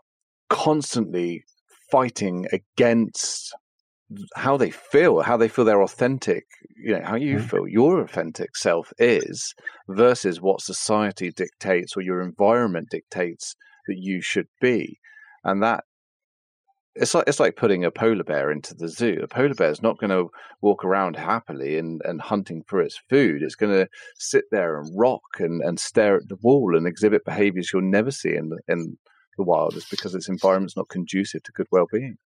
constantly 0.49 1.45
fighting 1.91 2.47
against 2.53 3.55
how 4.35 4.57
they 4.57 4.71
feel, 4.71 5.21
how 5.21 5.37
they 5.37 5.49
feel 5.49 5.65
their 5.65 5.83
authentic, 5.83 6.45
you 6.77 6.95
know, 6.95 7.05
how 7.05 7.17
you 7.17 7.37
mm-hmm. 7.37 7.47
feel 7.47 7.69
your 7.69 8.01
authentic 8.01 8.57
self 8.57 8.93
is 8.99 9.55
versus 9.89 10.41
what 10.41 10.61
society 10.61 11.31
dictates 11.33 11.97
or 11.97 12.03
your 12.03 12.23
environment 12.23 12.89
dictates 12.91 13.57
that 13.89 13.99
you 13.99 14.21
should 14.21 14.49
be. 14.61 14.99
And 15.45 15.63
that 15.63 15.85
it's 16.95 17.15
like 17.15 17.25
it's 17.27 17.41
like 17.41 17.57
putting 17.57 17.85
a 17.85 17.91
polar 17.91 18.25
bear 18.25 18.51
into 18.51 18.75
the 18.75 18.89
zoo. 18.89 19.19
A 19.23 19.29
polar 19.29 19.55
bear 19.55 19.71
is 19.71 19.83
not 19.83 19.99
going 19.99 20.11
to 20.11 20.31
walk 20.63 20.85
around 20.85 21.17
happily 21.17 21.77
and, 21.77 22.01
and 22.05 22.21
hunting 22.21 22.63
for 22.67 22.81
its 22.81 22.99
food. 23.11 23.43
It's 23.43 23.55
going 23.55 23.73
to 23.73 23.89
sit 24.19 24.45
there 24.51 24.81
and 24.81 24.91
rock 24.99 25.23
and, 25.39 25.63
and 25.63 25.79
stare 25.79 26.17
at 26.17 26.29
the 26.29 26.39
wall 26.43 26.77
and 26.77 26.87
exhibit 26.87 27.25
behaviors 27.25 27.71
you'll 27.73 27.83
never 27.83 28.11
see 28.11 28.35
in 28.35 28.49
the, 28.49 28.59
in 28.69 28.97
the 29.37 29.45
wild. 29.45 29.77
It's 29.77 29.89
because 29.89 30.15
its 30.15 30.29
environment's 30.29 30.77
not 30.77 30.89
conducive 30.89 31.43
to 31.43 31.53
good 31.53 31.67
well 31.71 31.87
being. 31.93 32.17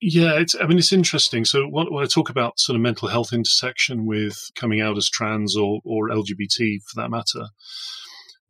Yeah, 0.00 0.38
it's. 0.38 0.54
I 0.54 0.66
mean, 0.66 0.78
it's 0.78 0.92
interesting. 0.92 1.44
So 1.44 1.66
when, 1.66 1.86
I 1.96 2.04
talk 2.04 2.28
about 2.28 2.60
sort 2.60 2.76
of 2.76 2.82
mental 2.82 3.08
health 3.08 3.32
intersection 3.32 4.04
with 4.04 4.50
coming 4.54 4.80
out 4.80 4.96
as 4.96 5.08
trans 5.08 5.56
or 5.56 5.80
or 5.84 6.10
LGBT 6.10 6.82
for 6.82 7.00
that 7.00 7.10
matter, 7.10 7.46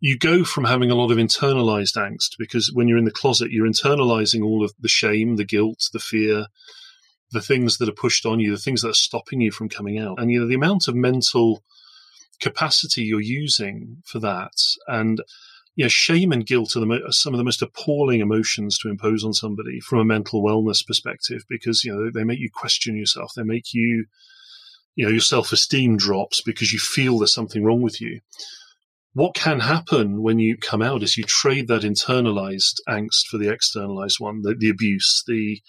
you 0.01 0.19
go 0.19 0.45
from 0.45 0.65
having 0.65 0.91
a 0.91 0.95
lot 0.95 1.11
of 1.11 1.19
internalized 1.19 1.97
angst 1.97 2.37
because 2.39 2.71
when 2.73 2.89
you're 2.89 2.99
in 2.99 3.05
the 3.05 3.11
closet, 3.11 3.51
you're 3.51 3.67
internalizing 3.67 4.45
all 4.45 4.65
of 4.65 4.73
the 4.79 4.89
shame, 4.89 5.37
the 5.37 5.45
guilt, 5.45 5.89
the 5.93 6.01
fear, 6.01 6.47
the 7.33 7.41
things 7.41 7.79
that 7.79 7.89
are 7.89 7.93
pushed 7.93 8.27
on 8.27 8.41
you, 8.41 8.51
the 8.51 8.61
things 8.61 8.83
that 8.83 8.91
are 8.91 8.95
stopping 8.95 9.41
you 9.41 9.51
from 9.51 9.69
coming 9.69 9.99
out. 9.99 10.21
And, 10.21 10.31
you 10.31 10.41
know, 10.41 10.47
the 10.47 10.55
amount 10.55 10.89
of 10.89 10.95
mental 10.95 11.63
capacity 12.41 13.03
you're 13.03 13.21
using 13.21 14.03
for 14.05 14.19
that. 14.21 14.53
And, 14.87 15.23
know, 15.85 15.89
shame 15.89 16.33
and 16.33 16.47
guilt 16.47 16.77
are, 16.77 16.81
the, 16.81 16.87
are 17.07 17.13
some 17.13 17.35
of 17.35 17.39
the 17.39 17.45
most 17.45 17.63
appalling 17.63 18.21
emotions 18.21 18.79
to 18.79 18.89
impose 18.89 19.25
on 19.25 19.35
somebody 19.35 19.81
from 19.81 19.99
a 19.99 20.05
mental 20.05 20.43
wellness 20.43 20.87
perspective 20.87 21.45
because, 21.49 21.85
you 21.85 21.95
know, 21.95 22.11
they 22.11 22.25
make 22.25 22.39
you 22.39 22.51
question 22.51 22.97
yourself. 22.97 23.33
They 23.37 23.43
make 23.43 23.75
you, 23.75 24.07
you 24.95 25.05
know, 25.05 25.11
your 25.11 25.21
self 25.21 25.53
esteem 25.53 25.97
drops 25.97 26.41
because 26.41 26.73
you 26.73 26.79
feel 26.79 27.19
there's 27.19 27.35
something 27.35 27.65
wrong 27.65 27.83
with 27.83 28.01
you 28.01 28.21
what 29.17 29.35
can 29.35 29.61
happen 29.61 30.21
when 30.23 30.39
you 30.39 30.59
come 30.59 30.83
out 30.83 31.03
is 31.03 31.17
you 31.17 31.25
trade 31.25 31.69
that 31.69 31.81
internalized 31.81 32.81
angst 32.87 33.29
for 33.31 33.39
the 33.39 33.51
externalized 33.51 34.21
one, 34.21 34.43
the, 34.43 34.55
the 34.55 34.69
abuse, 34.69 35.25
the 35.27 35.63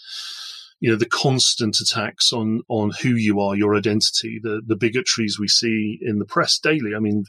you 0.81 0.91
know 0.91 0.97
the 0.97 1.05
constant 1.05 1.79
attacks 1.79 2.33
on 2.33 2.61
on 2.67 2.91
who 3.01 3.11
you 3.11 3.39
are, 3.39 3.55
your 3.55 3.73
identity, 3.73 4.37
the 4.43 4.61
the 4.67 4.75
bigotries 4.75 5.39
we 5.39 5.47
see 5.47 5.97
in 6.01 6.19
the 6.19 6.25
press 6.25 6.59
daily. 6.59 6.93
I 6.93 6.99
mean, 6.99 7.23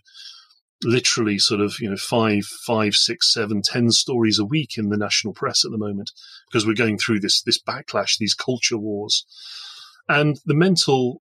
literally, 0.84 1.38
sort 1.38 1.60
of 1.60 1.80
you 1.80 1.90
know 1.90 1.96
five, 1.96 2.44
five, 2.44 2.94
six, 2.94 3.32
seven, 3.32 3.62
ten 3.62 3.90
stories 3.90 4.38
a 4.38 4.44
week 4.44 4.78
in 4.78 4.88
the 4.88 4.96
national 4.96 5.34
press 5.34 5.64
at 5.64 5.70
the 5.70 5.78
moment 5.78 6.12
because 6.48 6.66
we're 6.66 6.74
going 6.74 6.98
through 6.98 7.20
this 7.20 7.42
this 7.42 7.60
backlash, 7.60 8.18
these 8.18 8.34
culture 8.34 8.78
wars, 8.78 9.24
and 10.08 10.40
the 10.46 10.54
mental 10.54 11.22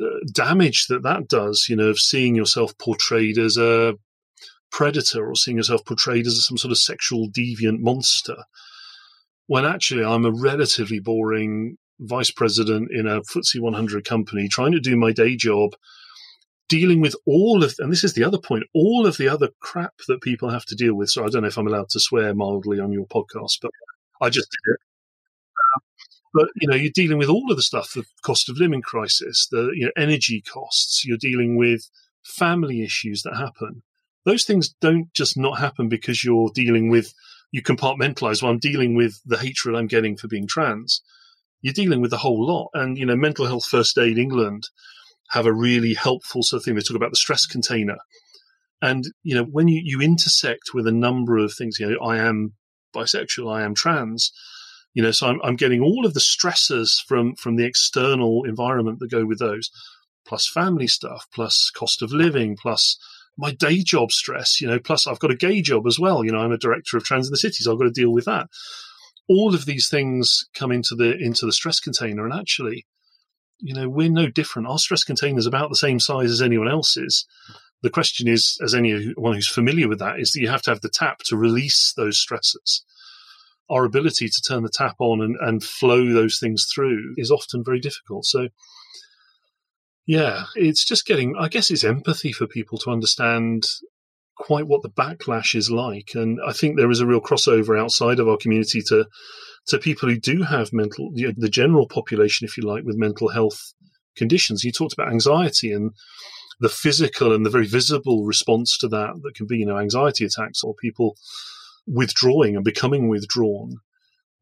uh, 0.00 0.06
damage 0.32 0.86
that 0.88 1.02
that 1.02 1.28
does, 1.28 1.66
you 1.68 1.76
know, 1.76 1.88
of 1.88 1.98
seeing 1.98 2.34
yourself 2.34 2.76
portrayed 2.78 3.38
as 3.38 3.56
a 3.56 3.94
predator 4.70 5.28
or 5.28 5.36
seeing 5.36 5.56
yourself 5.56 5.84
portrayed 5.84 6.26
as 6.26 6.44
some 6.44 6.58
sort 6.58 6.72
of 6.72 6.78
sexual 6.78 7.28
deviant 7.28 7.78
monster, 7.78 8.36
when 9.46 9.64
actually 9.64 10.04
I'm 10.04 10.24
a 10.24 10.32
relatively 10.32 10.98
boring 10.98 11.76
vice 12.00 12.30
president 12.30 12.90
in 12.90 13.06
a 13.06 13.20
FTSE 13.20 13.60
100 13.60 14.04
company 14.04 14.48
trying 14.48 14.72
to 14.72 14.80
do 14.80 14.96
my 14.96 15.12
day 15.12 15.36
job, 15.36 15.74
dealing 16.76 17.00
with 17.00 17.14
all 17.26 17.62
of, 17.62 17.74
and 17.78 17.92
this 17.92 18.04
is 18.04 18.14
the 18.14 18.24
other 18.24 18.38
point, 18.38 18.64
all 18.74 19.06
of 19.06 19.16
the 19.16 19.28
other 19.28 19.48
crap 19.60 19.94
that 20.08 20.22
people 20.22 20.50
have 20.50 20.64
to 20.66 20.74
deal 20.74 20.94
with. 20.94 21.10
So 21.10 21.24
I 21.24 21.28
don't 21.28 21.42
know 21.42 21.48
if 21.48 21.58
I'm 21.58 21.66
allowed 21.66 21.90
to 21.90 22.00
swear 22.00 22.34
mildly 22.34 22.80
on 22.80 22.92
your 22.92 23.06
podcast, 23.06 23.58
but 23.62 23.70
I 24.20 24.30
just 24.30 24.48
did 24.50 24.72
it. 24.72 24.80
Um, 25.76 25.82
but 26.34 26.48
you 26.56 26.68
know, 26.68 26.76
you're 26.76 26.92
dealing 26.92 27.18
with 27.18 27.28
all 27.28 27.50
of 27.50 27.56
the 27.56 27.62
stuff, 27.62 27.92
the 27.94 28.04
cost 28.22 28.48
of 28.48 28.58
living 28.58 28.82
crisis, 28.82 29.46
the 29.50 29.70
you 29.74 29.86
know, 29.86 29.92
energy 29.96 30.42
costs. 30.42 31.04
You're 31.04 31.16
dealing 31.16 31.56
with 31.56 31.88
family 32.24 32.82
issues 32.82 33.22
that 33.22 33.36
happen 33.36 33.82
those 34.24 34.44
things 34.44 34.74
don't 34.80 35.12
just 35.14 35.36
not 35.36 35.58
happen 35.58 35.88
because 35.88 36.24
you're 36.24 36.50
dealing 36.54 36.88
with 36.88 37.12
you 37.52 37.62
compartmentalize 37.62 38.42
well 38.42 38.50
i'm 38.50 38.58
dealing 38.58 38.94
with 38.94 39.20
the 39.24 39.38
hatred 39.38 39.76
i'm 39.76 39.86
getting 39.86 40.16
for 40.16 40.28
being 40.28 40.46
trans 40.46 41.02
you're 41.62 41.74
dealing 41.74 42.00
with 42.00 42.10
the 42.10 42.18
whole 42.18 42.46
lot 42.46 42.70
and 42.74 42.98
you 42.98 43.06
know 43.06 43.16
mental 43.16 43.46
health 43.46 43.64
first 43.64 43.98
aid 43.98 44.18
england 44.18 44.68
have 45.30 45.46
a 45.46 45.52
really 45.52 45.94
helpful 45.94 46.42
sort 46.42 46.60
of 46.60 46.64
thing 46.64 46.74
they 46.74 46.80
talk 46.80 46.96
about 46.96 47.10
the 47.10 47.16
stress 47.16 47.46
container 47.46 47.96
and 48.82 49.04
you 49.22 49.34
know 49.34 49.44
when 49.44 49.68
you, 49.68 49.80
you 49.84 50.00
intersect 50.00 50.74
with 50.74 50.86
a 50.86 50.92
number 50.92 51.38
of 51.38 51.52
things 51.52 51.78
you 51.78 51.88
know 51.88 51.98
i 52.04 52.16
am 52.16 52.52
bisexual 52.94 53.52
i 53.52 53.62
am 53.62 53.74
trans 53.74 54.32
you 54.92 55.02
know 55.02 55.10
so 55.10 55.26
I'm, 55.26 55.40
I'm 55.42 55.56
getting 55.56 55.80
all 55.80 56.06
of 56.06 56.14
the 56.14 56.20
stressors 56.20 57.02
from 57.06 57.34
from 57.36 57.56
the 57.56 57.64
external 57.64 58.44
environment 58.44 58.98
that 59.00 59.10
go 59.10 59.24
with 59.24 59.38
those 59.38 59.70
plus 60.26 60.48
family 60.48 60.86
stuff 60.86 61.26
plus 61.32 61.70
cost 61.74 62.02
of 62.02 62.12
living 62.12 62.56
plus 62.56 62.98
my 63.36 63.52
day 63.52 63.82
job 63.82 64.12
stress, 64.12 64.60
you 64.60 64.66
know, 64.66 64.78
plus 64.78 65.06
I've 65.06 65.18
got 65.18 65.30
a 65.30 65.36
gay 65.36 65.60
job 65.60 65.86
as 65.86 65.98
well. 65.98 66.24
You 66.24 66.32
know, 66.32 66.38
I'm 66.38 66.52
a 66.52 66.58
director 66.58 66.96
of 66.96 67.04
Trans 67.04 67.26
in 67.26 67.32
the 67.32 67.38
City, 67.38 67.56
so 67.62 67.72
I've 67.72 67.78
got 67.78 67.84
to 67.84 67.90
deal 67.90 68.12
with 68.12 68.24
that. 68.26 68.48
All 69.28 69.54
of 69.54 69.66
these 69.66 69.88
things 69.88 70.44
come 70.54 70.70
into 70.70 70.94
the 70.94 71.16
into 71.16 71.46
the 71.46 71.52
stress 71.52 71.80
container, 71.80 72.24
and 72.24 72.34
actually, 72.34 72.86
you 73.64 73.72
know, 73.72 73.88
we're 73.88 74.10
no 74.10 74.28
different. 74.28 74.68
Our 74.68 74.78
stress 74.78 75.04
container 75.04 75.38
is 75.38 75.46
about 75.46 75.70
the 75.70 75.76
same 75.76 75.98
size 75.98 76.30
as 76.30 76.42
anyone 76.42 76.68
else's. 76.68 77.26
The 77.82 77.88
question 77.88 78.28
is, 78.28 78.58
as 78.62 78.74
anyone 78.74 79.34
who's 79.34 79.48
familiar 79.48 79.88
with 79.88 80.00
that, 80.00 80.20
is 80.20 80.32
that 80.32 80.40
you 80.40 80.48
have 80.48 80.60
to 80.62 80.70
have 80.70 80.82
the 80.82 80.90
tap 80.90 81.20
to 81.24 81.36
release 81.36 81.94
those 81.96 82.18
stresses. 82.18 82.84
Our 83.70 83.86
ability 83.86 84.28
to 84.28 84.42
turn 84.46 84.64
the 84.64 84.68
tap 84.68 84.96
on 84.98 85.22
and, 85.22 85.36
and 85.40 85.64
flow 85.64 86.12
those 86.12 86.38
things 86.38 86.66
through 86.72 87.14
is 87.16 87.30
often 87.30 87.64
very 87.64 87.80
difficult. 87.80 88.26
So, 88.26 88.48
yeah, 90.06 90.44
it's 90.56 90.84
just 90.84 91.06
getting, 91.06 91.34
I 91.38 91.48
guess 91.48 91.70
it's 91.70 91.84
empathy 91.84 92.32
for 92.32 92.46
people 92.46 92.76
to 92.78 92.90
understand 92.90 93.64
quite 94.36 94.66
what 94.66 94.82
the 94.82 94.90
backlash 94.90 95.54
is 95.54 95.70
like. 95.70 96.10
And 96.14 96.38
I 96.46 96.52
think 96.52 96.76
there 96.76 96.90
is 96.90 97.00
a 97.00 97.06
real 97.06 97.22
crossover 97.22 97.80
outside 97.80 98.20
of 98.20 98.28
our 98.28 98.36
community 98.36 98.82
to, 98.88 99.06
to 99.68 99.78
people 99.78 100.08
who 100.08 100.18
do 100.18 100.42
have 100.42 100.72
mental, 100.72 101.10
you 101.14 101.28
know, 101.28 101.34
the 101.36 101.48
general 101.48 101.88
population, 101.88 102.44
if 102.44 102.56
you 102.56 102.64
like, 102.64 102.84
with 102.84 102.96
mental 102.96 103.28
health 103.28 103.72
conditions. 104.16 104.64
You 104.64 104.72
talked 104.72 104.92
about 104.92 105.10
anxiety 105.10 105.72
and 105.72 105.92
the 106.60 106.68
physical 106.68 107.34
and 107.34 107.44
the 107.44 107.50
very 107.50 107.66
visible 107.66 108.24
response 108.24 108.78
to 108.78 108.88
that 108.88 109.14
that 109.22 109.34
can 109.34 109.46
be, 109.46 109.58
you 109.58 109.66
know, 109.66 109.78
anxiety 109.78 110.24
attacks 110.24 110.62
or 110.62 110.74
people 110.74 111.16
withdrawing 111.86 112.56
and 112.56 112.64
becoming 112.64 113.08
withdrawn 113.08 113.80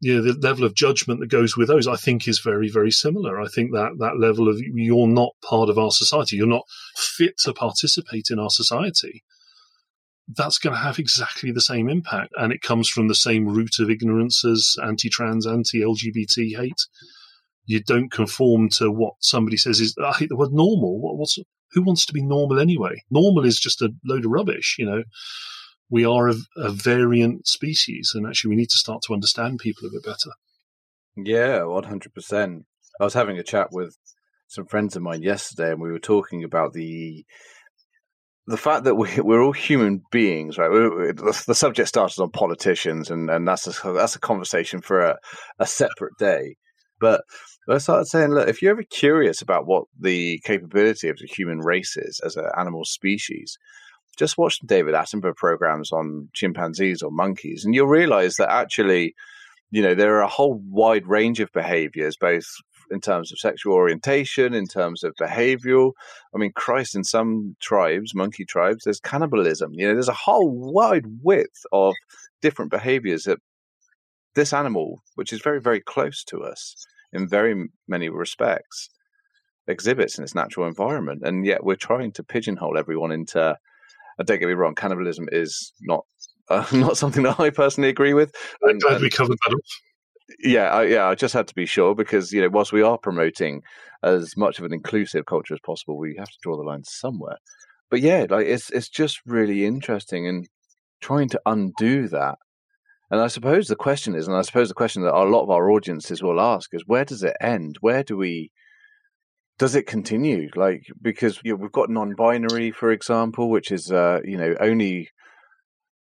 you 0.03 0.17
know, 0.17 0.33
the 0.33 0.39
level 0.41 0.65
of 0.65 0.75
judgment 0.75 1.21
that 1.21 1.31
goes 1.31 1.57
with 1.57 1.69
those, 1.69 1.87
I 1.87 1.95
think, 1.95 2.27
is 2.27 2.41
very, 2.41 2.69
very 2.69 2.91
similar. 2.91 3.41
I 3.41 3.47
think 3.47 3.71
that 3.71 3.99
that 4.01 4.19
level 4.19 4.49
of 4.49 4.59
you're 4.59 5.07
not 5.07 5.31
part 5.49 5.71
of 5.71 5.79
our 5.79 5.93
society, 5.93 6.35
you're 6.35 6.47
not 6.49 6.67
fit 6.97 7.39
to 7.45 7.55
participate 7.55 8.27
in 8.29 8.41
our 8.41 8.51
society. 8.51 9.23
That's 10.37 10.59
going 10.59 10.75
to 10.75 10.81
have 10.81 10.99
exactly 10.99 11.53
the 11.53 11.61
same 11.61 11.89
impact, 11.89 12.33
and 12.37 12.53
it 12.53 12.63
comes 12.63 12.89
from 12.89 13.09
the 13.09 13.15
same 13.15 13.47
root 13.47 13.79
of 13.79 13.91
ignorance 13.91 14.45
as 14.45 14.77
anti-trans, 14.83 15.47
anti-LGBT 15.47 16.57
hate. 16.57 16.87
You 17.65 17.83
don't 17.83 18.11
conform 18.11 18.69
to 18.71 18.91
what 18.91 19.15
somebody 19.21 19.57
says 19.57 19.81
is. 19.81 19.95
I 20.03 20.13
hate 20.13 20.29
the 20.29 20.37
word 20.37 20.53
normal. 20.53 21.01
What, 21.01 21.17
what's 21.17 21.39
who 21.73 21.83
wants 21.83 22.05
to 22.07 22.13
be 22.13 22.23
normal 22.23 22.61
anyway? 22.61 23.03
Normal 23.11 23.47
is 23.47 23.59
just 23.59 23.81
a 23.81 23.91
load 24.05 24.27
of 24.27 24.31
rubbish, 24.31 24.77
you 24.79 24.87
know 24.87 25.05
we 25.93 26.07
are 26.07 26.31
a, 26.31 26.35
a 26.57 26.71
variant 26.71 27.47
species, 27.47 28.13
and 28.15 28.27
actually, 28.27 28.49
we 28.49 28.57
need 28.57 28.71
to 28.71 28.79
start 28.79 29.03
to 29.03 29.13
understand 29.13 29.59
people 29.59 29.87
a 29.87 29.91
bit 29.93 30.03
better. 30.03 30.31
Yeah, 31.15 31.65
one 31.65 31.85
hundred 31.85 32.15
percent. 32.15 32.65
I 32.99 33.05
was 33.05 33.13
having 33.13 33.39
a 33.39 33.43
chat 33.43 33.69
with 33.71 33.99
some 34.49 34.65
friends 34.65 34.97
of 34.97 35.03
mine 35.03 35.23
yesterday, 35.23 35.71
and 35.71 35.83
we 35.83 35.93
were 35.93 35.99
talking 35.99 36.45
about 36.45 36.73
the 36.73 37.27
the 38.53 38.59
fact 38.59 38.85
that 38.85 38.97
we, 38.97 39.09
we're 39.21 39.43
all 39.43 39.53
human 39.53 40.03
beings, 40.13 40.59
right? 40.59 40.71
We, 40.71 40.79
the, 41.13 41.45
the, 41.47 41.55
subject 41.55 41.89
started 41.89 42.21
on 42.21 42.31
politicians, 42.31 43.11
and, 43.11 43.29
and 43.31 43.49
that's 43.49 43.67
a, 43.67 43.93
that's 43.93 44.15
a 44.15 44.21
conversation 44.21 44.83
for 44.83 45.01
a, 45.01 45.19
a 45.59 45.67
separate 45.67 46.17
day. 46.19 46.57
But 47.01 47.23
I 47.69 47.79
started 47.79 48.07
saying, 48.07 48.31
look, 48.31 48.49
if 48.49 48.61
you're 48.61 48.73
ever 48.73 48.85
curious 48.85 49.41
about 49.41 49.67
what 49.67 49.85
the 49.99 50.41
capability 50.45 51.09
of 51.09 51.19
the 51.19 51.27
human 51.27 51.61
race 51.61 51.97
is 51.97 52.21
as 52.25 52.37
an 52.37 52.45
animal 52.57 52.85
species, 52.85 53.57
just 54.19 54.37
watch 54.37 54.61
the 54.61 54.67
David 54.67 54.95
Attenborough 54.95 55.35
programs 55.35 55.91
on 55.91 56.29
chimpanzees 56.35 57.03
or 57.03 57.11
monkeys, 57.11 57.65
and 57.65 57.75
you'll 57.75 57.87
realize 57.87 58.37
that 58.37 58.51
actually, 58.51 59.15
you 59.71 59.81
know, 59.81 59.95
there 59.95 60.15
are 60.17 60.23
a 60.23 60.29
whole 60.29 60.61
wide 60.69 61.07
range 61.07 61.41
of 61.41 61.51
behaviors, 61.53 62.19
both 62.19 62.45
in 62.93 63.01
terms 63.01 63.33
of 63.33 63.39
sexual 63.39 63.75
orientation, 63.75 64.55
in 64.55 64.67
terms 64.67 65.03
of 65.03 65.15
behavioral. 65.21 65.93
I 66.35 66.39
mean, 66.39 66.53
Christ, 66.55 66.95
in 66.95 67.05
some 67.05 67.57
tribes, 67.61 68.15
monkey 68.15 68.45
tribes, 68.45 68.85
there's 68.85 69.01
cannibalism. 69.01 69.73
You 69.75 69.89
know, 69.89 69.95
there's 69.95 70.09
a 70.09 70.13
whole 70.13 70.51
wide 70.51 71.07
width 71.23 71.65
of 71.73 71.95
different 72.41 72.71
behaviors 72.71 73.25
that 73.25 73.39
this 74.35 74.53
animal, 74.53 75.03
which 75.15 75.33
is 75.33 75.41
very, 75.43 75.61
very 75.61 75.81
close 75.81 76.23
to 76.25 76.43
us 76.43 76.77
in 77.13 77.29
very 77.29 77.69
many 77.89 78.09
respects, 78.09 78.89
exhibits 79.67 80.19
in 80.19 80.25
its 80.25 80.35
natural 80.35 80.67
environment. 80.67 81.23
And 81.25 81.45
yet 81.45 81.65
we're 81.65 81.77
trying 81.77 82.13
to 82.13 82.23
pigeonhole 82.23 82.79
everyone 82.79 83.13
into, 83.13 83.57
I 84.19 84.23
don't 84.23 84.39
get 84.39 84.49
me 84.49 84.55
wrong, 84.55 84.75
cannibalism 84.75 85.29
is 85.33 85.73
not 85.81 86.05
uh, 86.49 86.67
not 86.73 86.99
something 86.99 87.23
that 87.23 87.39
I 87.39 87.51
personally 87.51 87.89
agree 87.89 88.15
with. 88.15 88.35
I'm 88.69 88.79
glad 88.79 89.01
we 89.01 89.11
covered 89.11 89.39
that 89.45 89.55
off. 89.55 89.92
Yeah, 90.39 90.71
I, 90.71 90.83
yeah, 90.85 91.07
I 91.07 91.15
just 91.15 91.35
had 91.35 91.49
to 91.49 91.55
be 91.55 91.67
sure 91.67 91.95
because 91.95 92.33
you 92.33 92.41
know, 92.41 92.49
whilst 92.49 92.73
we 92.73 92.83
are 92.83 92.99
promoting 92.99 93.63
as 94.03 94.37
much 94.37 94.59
of 94.59 94.65
an 94.65 94.73
inclusive 94.73 95.27
culture 95.27 95.55
as 95.55 95.61
possible, 95.65 95.99
we 95.99 96.17
have 96.19 96.29
to 96.29 96.39
draw 96.43 96.57
the 96.57 96.63
line 96.63 96.85
somewhere. 96.85 97.37
But 97.91 98.01
yeah, 98.01 98.27
like 98.29 98.47
it's 98.47 98.71
it's 98.71 98.89
just 98.89 99.21
really 99.27 99.65
interesting 99.65 100.27
and 100.27 100.49
trying 101.01 101.29
to 101.31 101.41
undo 101.47 102.09
that. 102.09 102.39
And 103.11 103.21
I 103.21 103.27
suppose 103.27 103.69
the 103.69 103.77
question 103.77 104.15
is, 104.15 104.27
and 104.27 104.37
I 104.37 104.43
suppose 104.43 104.69
the 104.69 104.75
question 104.75 105.03
that 105.03 105.15
a 105.15 105.25
lot 105.25 105.43
of 105.43 105.51
our 105.51 105.71
audiences 105.71 106.23
will 106.23 106.41
ask 106.41 106.73
is, 106.73 106.85
where 106.87 107.05
does 107.05 107.23
it 107.23 107.37
end? 107.41 107.77
Where 107.81 108.03
do 108.03 108.17
we? 108.17 108.51
Does 109.59 109.75
it 109.75 109.87
continue? 109.87 110.49
Like 110.57 110.87
because 111.03 111.39
you 111.45 111.53
know, 111.53 111.57
we've 111.57 111.73
got 111.73 111.91
non-binary, 111.91 112.71
for 112.71 112.91
example, 112.91 113.51
which 113.51 113.71
is 113.71 113.93
uh, 113.93 114.21
you 114.25 114.39
know 114.39 114.55
only 114.61 115.11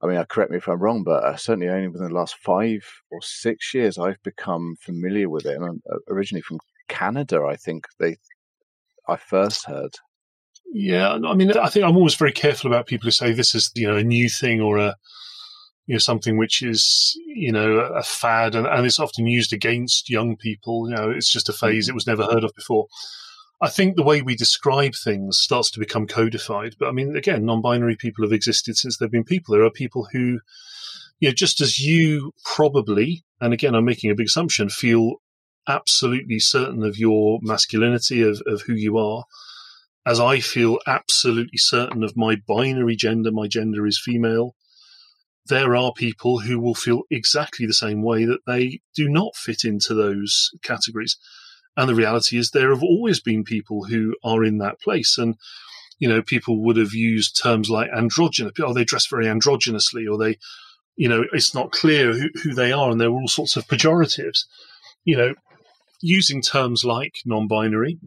I 0.02 0.08
mean, 0.08 0.16
I 0.16 0.24
correct 0.24 0.50
me 0.50 0.56
if 0.56 0.68
I'm 0.68 0.80
wrong, 0.80 1.04
but 1.04 1.22
uh, 1.22 1.36
certainly 1.36 1.68
only 1.68 1.88
within 1.88 2.08
the 2.08 2.14
last 2.14 2.36
five 2.36 2.84
or 3.10 3.20
six 3.22 3.72
years, 3.72 3.98
I've 3.98 4.22
become 4.24 4.74
familiar 4.80 5.28
with 5.28 5.46
it. 5.46 5.56
And 5.56 5.64
I'm 5.64 5.82
uh, 5.90 5.98
originally 6.08 6.42
from 6.42 6.58
Canada, 6.88 7.44
I 7.48 7.56
think 7.56 7.86
they, 8.00 8.16
I 9.08 9.16
first 9.16 9.66
heard. 9.66 9.94
Yeah, 10.74 11.12
I 11.12 11.34
mean, 11.34 11.52
I 11.52 11.68
think 11.68 11.84
I'm 11.84 11.96
always 11.96 12.14
very 12.14 12.32
careful 12.32 12.70
about 12.70 12.86
people 12.86 13.04
who 13.06 13.10
say 13.10 13.32
this 13.32 13.54
is, 13.54 13.70
you 13.74 13.86
know, 13.86 13.96
a 13.96 14.02
new 14.02 14.28
thing 14.28 14.60
or 14.60 14.78
a, 14.78 14.96
you 15.86 15.94
know, 15.94 15.98
something 15.98 16.38
which 16.38 16.62
is, 16.62 17.16
you 17.26 17.52
know, 17.52 17.78
a 17.78 18.02
fad, 18.02 18.54
and, 18.54 18.66
and 18.66 18.86
it's 18.86 18.98
often 18.98 19.26
used 19.26 19.52
against 19.52 20.08
young 20.08 20.36
people. 20.36 20.88
You 20.88 20.96
know, 20.96 21.10
it's 21.10 21.30
just 21.30 21.48
a 21.48 21.52
phase; 21.52 21.84
mm-hmm. 21.84 21.92
it 21.92 21.94
was 21.94 22.06
never 22.06 22.24
heard 22.24 22.44
of 22.44 22.54
before. 22.54 22.86
I 23.62 23.68
think 23.68 23.94
the 23.94 24.02
way 24.02 24.22
we 24.22 24.34
describe 24.34 24.94
things 24.94 25.38
starts 25.38 25.70
to 25.70 25.78
become 25.78 26.08
codified. 26.08 26.74
But 26.80 26.88
I 26.88 26.92
mean, 26.92 27.14
again, 27.16 27.44
non 27.44 27.62
binary 27.62 27.94
people 27.94 28.24
have 28.24 28.32
existed 28.32 28.76
since 28.76 28.98
there 28.98 29.06
have 29.06 29.12
been 29.12 29.22
people. 29.22 29.54
There 29.54 29.64
are 29.64 29.70
people 29.70 30.08
who, 30.12 30.40
you 31.20 31.28
know, 31.28 31.32
just 31.32 31.60
as 31.60 31.78
you 31.78 32.32
probably, 32.44 33.24
and 33.40 33.54
again, 33.54 33.76
I'm 33.76 33.84
making 33.84 34.10
a 34.10 34.16
big 34.16 34.26
assumption, 34.26 34.68
feel 34.68 35.22
absolutely 35.68 36.40
certain 36.40 36.82
of 36.82 36.98
your 36.98 37.38
masculinity, 37.40 38.22
of, 38.22 38.42
of 38.46 38.62
who 38.62 38.74
you 38.74 38.98
are, 38.98 39.24
as 40.04 40.18
I 40.18 40.40
feel 40.40 40.78
absolutely 40.84 41.58
certain 41.58 42.02
of 42.02 42.16
my 42.16 42.36
binary 42.48 42.96
gender, 42.96 43.30
my 43.30 43.46
gender 43.46 43.86
is 43.86 44.02
female. 44.04 44.56
There 45.46 45.76
are 45.76 45.92
people 45.92 46.40
who 46.40 46.58
will 46.58 46.74
feel 46.74 47.02
exactly 47.10 47.66
the 47.66 47.74
same 47.74 48.02
way 48.02 48.24
that 48.24 48.40
they 48.44 48.80
do 48.96 49.08
not 49.08 49.36
fit 49.36 49.64
into 49.64 49.94
those 49.94 50.50
categories. 50.64 51.16
And 51.76 51.88
the 51.88 51.94
reality 51.94 52.38
is, 52.38 52.50
there 52.50 52.70
have 52.70 52.82
always 52.82 53.20
been 53.20 53.44
people 53.44 53.84
who 53.84 54.14
are 54.22 54.44
in 54.44 54.58
that 54.58 54.80
place. 54.80 55.16
And, 55.16 55.36
you 55.98 56.08
know, 56.08 56.22
people 56.22 56.62
would 56.62 56.76
have 56.76 56.92
used 56.92 57.40
terms 57.40 57.70
like 57.70 57.90
androgynous. 57.96 58.52
Oh, 58.60 58.74
they 58.74 58.84
dress 58.84 59.06
very 59.06 59.26
androgynously, 59.26 60.10
or 60.10 60.18
they, 60.18 60.38
you 60.96 61.08
know, 61.08 61.24
it's 61.32 61.54
not 61.54 61.72
clear 61.72 62.12
who, 62.12 62.28
who 62.42 62.54
they 62.54 62.72
are. 62.72 62.90
And 62.90 63.00
there 63.00 63.10
were 63.10 63.20
all 63.20 63.28
sorts 63.28 63.56
of 63.56 63.66
pejoratives. 63.66 64.40
You 65.04 65.16
know, 65.16 65.34
using 66.00 66.42
terms 66.42 66.84
like 66.84 67.16
non 67.24 67.48
binary, 67.48 67.98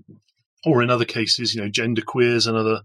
or 0.65 0.83
in 0.83 0.89
other 0.89 1.05
cases, 1.05 1.55
you 1.55 1.61
know, 1.61 1.69
gender 1.69 2.01
queer 2.05 2.35
is 2.35 2.47
another 2.47 2.81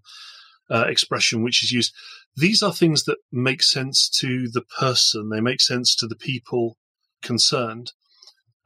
uh, 0.70 0.84
expression 0.86 1.42
which 1.42 1.62
is 1.64 1.72
used. 1.72 1.92
These 2.36 2.62
are 2.62 2.72
things 2.72 3.04
that 3.04 3.18
make 3.32 3.62
sense 3.62 4.08
to 4.20 4.48
the 4.48 4.62
person, 4.62 5.30
they 5.30 5.40
make 5.40 5.60
sense 5.60 5.94
to 5.96 6.06
the 6.06 6.16
people 6.16 6.76
concerned. 7.22 7.92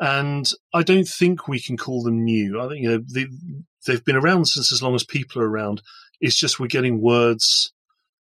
And 0.00 0.50
I 0.72 0.82
don't 0.82 1.06
think 1.06 1.46
we 1.46 1.60
can 1.60 1.76
call 1.76 2.02
them 2.02 2.24
new. 2.24 2.60
I 2.60 2.68
think 2.68 2.82
you 2.82 2.88
know 2.88 3.04
they, 3.06 3.26
they've 3.86 4.04
been 4.04 4.16
around 4.16 4.46
since 4.46 4.72
as 4.72 4.82
long 4.82 4.94
as 4.94 5.04
people 5.04 5.40
are 5.40 5.48
around. 5.48 5.82
It's 6.20 6.38
just 6.38 6.58
we're 6.58 6.66
getting 6.66 7.00
words 7.00 7.72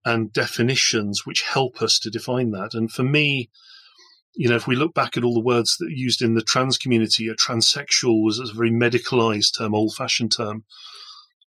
and 0.04 0.32
definitions 0.32 1.24
which 1.24 1.42
help 1.42 1.82
us 1.82 1.98
to 2.00 2.10
define 2.10 2.50
that. 2.52 2.74
And 2.74 2.90
for 2.90 3.02
me, 3.02 3.50
you 4.34 4.48
know, 4.48 4.56
if 4.56 4.66
we 4.66 4.76
look 4.76 4.94
back 4.94 5.16
at 5.16 5.24
all 5.24 5.34
the 5.34 5.40
words 5.40 5.76
that 5.78 5.86
are 5.86 5.90
used 5.90 6.20
in 6.20 6.34
the 6.34 6.42
trans 6.42 6.76
community, 6.76 7.28
a 7.28 7.34
transsexual 7.34 8.22
was 8.22 8.38
a 8.38 8.52
very 8.54 8.70
medicalized 8.70 9.56
term, 9.56 9.74
old 9.74 9.94
fashioned 9.94 10.32
term. 10.32 10.64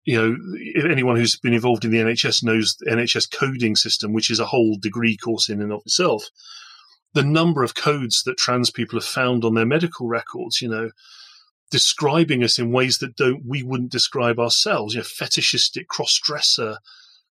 You 0.05 0.19
know, 0.19 0.91
anyone 0.91 1.17
who's 1.17 1.37
been 1.37 1.55
involved 1.55 1.87
in 1.87 1.91
the 1.91 1.99
NHS 1.99 2.45
knows 2.45 2.77
the 2.77 2.91
NHS 2.91 3.33
coding 3.33 3.75
system, 3.75 4.13
which 4.13 4.31
is 4.31 4.39
a 4.39 4.45
whole 4.45 4.77
degree 4.77 5.17
course 5.17 5.49
in 5.49 5.63
and 5.63 5.73
of 5.73 5.81
itself 5.87 6.29
the 7.15 7.25
number 7.25 7.63
of 7.63 7.75
codes 7.75 8.23
that 8.25 8.37
trans 8.37 8.71
people 8.71 8.99
have 8.99 9.07
found 9.07 9.45
on 9.45 9.55
their 9.55 9.67
medical 9.67 10.07
records, 10.07 10.61
you 10.61 10.69
know, 10.69 10.91
describing 11.71 12.45
us 12.45 12.59
in 12.59 12.73
ways 12.73 12.99
that 12.99 13.17
don't 13.17 13.45
we 13.47 13.63
wouldn't 13.63 13.93
describe 13.93 14.39
ourselves, 14.39 14.95
you 14.95 15.01
know, 15.01 15.05
fetishistic, 15.05 15.89
cross-dresser, 15.89 16.79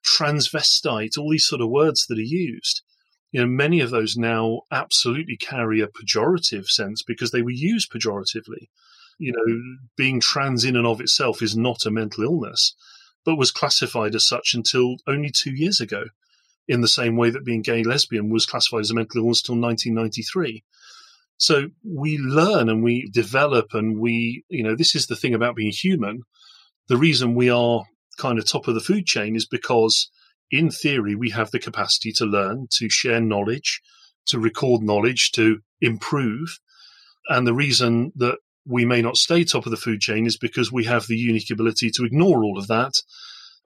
transvestite, 0.05 1.17
all 1.17 1.29
these 1.29 1.47
sort 1.47 1.61
of 1.61 1.69
words 1.69 2.07
that 2.07 2.17
are 2.17 2.21
used. 2.21 2.81
You 3.31 3.41
know, 3.41 3.47
many 3.47 3.79
of 3.81 3.89
those 3.89 4.15
now 4.15 4.61
absolutely 4.71 5.37
carry 5.37 5.81
a 5.81 5.87
pejorative 5.87 6.67
sense 6.67 7.01
because 7.01 7.31
they 7.31 7.41
were 7.41 7.51
used 7.51 7.91
pejoratively. 7.91 8.69
You 9.17 9.33
know, 9.33 9.87
being 9.95 10.19
trans 10.19 10.65
in 10.65 10.75
and 10.75 10.87
of 10.87 11.01
itself 11.01 11.41
is 11.41 11.57
not 11.57 11.85
a 11.85 11.91
mental 11.91 12.23
illness, 12.23 12.75
but 13.25 13.37
was 13.37 13.51
classified 13.51 14.15
as 14.15 14.27
such 14.27 14.53
until 14.53 14.97
only 15.07 15.29
two 15.29 15.53
years 15.53 15.79
ago 15.79 16.05
in 16.67 16.81
the 16.81 16.87
same 16.87 17.17
way 17.17 17.29
that 17.29 17.45
being 17.45 17.61
gay 17.61 17.83
lesbian 17.83 18.29
was 18.29 18.45
classified 18.45 18.81
as 18.81 18.91
a 18.91 18.93
mental 18.93 19.21
illness 19.21 19.41
until 19.41 19.61
1993. 19.61 20.63
So 21.37 21.69
we 21.83 22.17
learn 22.17 22.69
and 22.69 22.83
we 22.83 23.09
develop 23.11 23.73
and 23.73 23.99
we, 23.99 24.45
you 24.49 24.63
know, 24.63 24.75
this 24.75 24.95
is 24.95 25.07
the 25.07 25.15
thing 25.15 25.33
about 25.33 25.55
being 25.55 25.71
human. 25.71 26.21
The 26.87 26.97
reason 26.97 27.35
we 27.35 27.49
are 27.49 27.83
kind 28.17 28.39
of 28.39 28.45
top 28.45 28.67
of 28.67 28.75
the 28.75 28.79
food 28.79 29.05
chain 29.05 29.35
is 29.35 29.45
because, 29.45 30.09
in 30.51 30.69
theory, 30.69 31.15
we 31.15 31.31
have 31.31 31.51
the 31.51 31.59
capacity 31.59 32.11
to 32.13 32.25
learn, 32.25 32.67
to 32.71 32.89
share 32.89 33.19
knowledge, 33.19 33.81
to 34.27 34.39
record 34.39 34.81
knowledge, 34.81 35.31
to 35.33 35.59
improve. 35.81 36.59
And 37.27 37.47
the 37.47 37.53
reason 37.53 38.13
that 38.15 38.37
we 38.65 38.85
may 38.85 39.01
not 39.01 39.17
stay 39.17 39.43
top 39.43 39.65
of 39.65 39.71
the 39.71 39.77
food 39.77 39.99
chain 39.99 40.25
is 40.25 40.37
because 40.37 40.71
we 40.71 40.85
have 40.85 41.07
the 41.07 41.17
unique 41.17 41.51
ability 41.51 41.89
to 41.91 42.05
ignore 42.05 42.43
all 42.43 42.57
of 42.57 42.67
that 42.67 43.01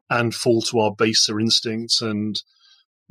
and 0.10 0.34
fall 0.34 0.62
to 0.64 0.80
our 0.80 0.96
baser 0.96 1.40
instincts 1.40 2.02
and 2.02 2.42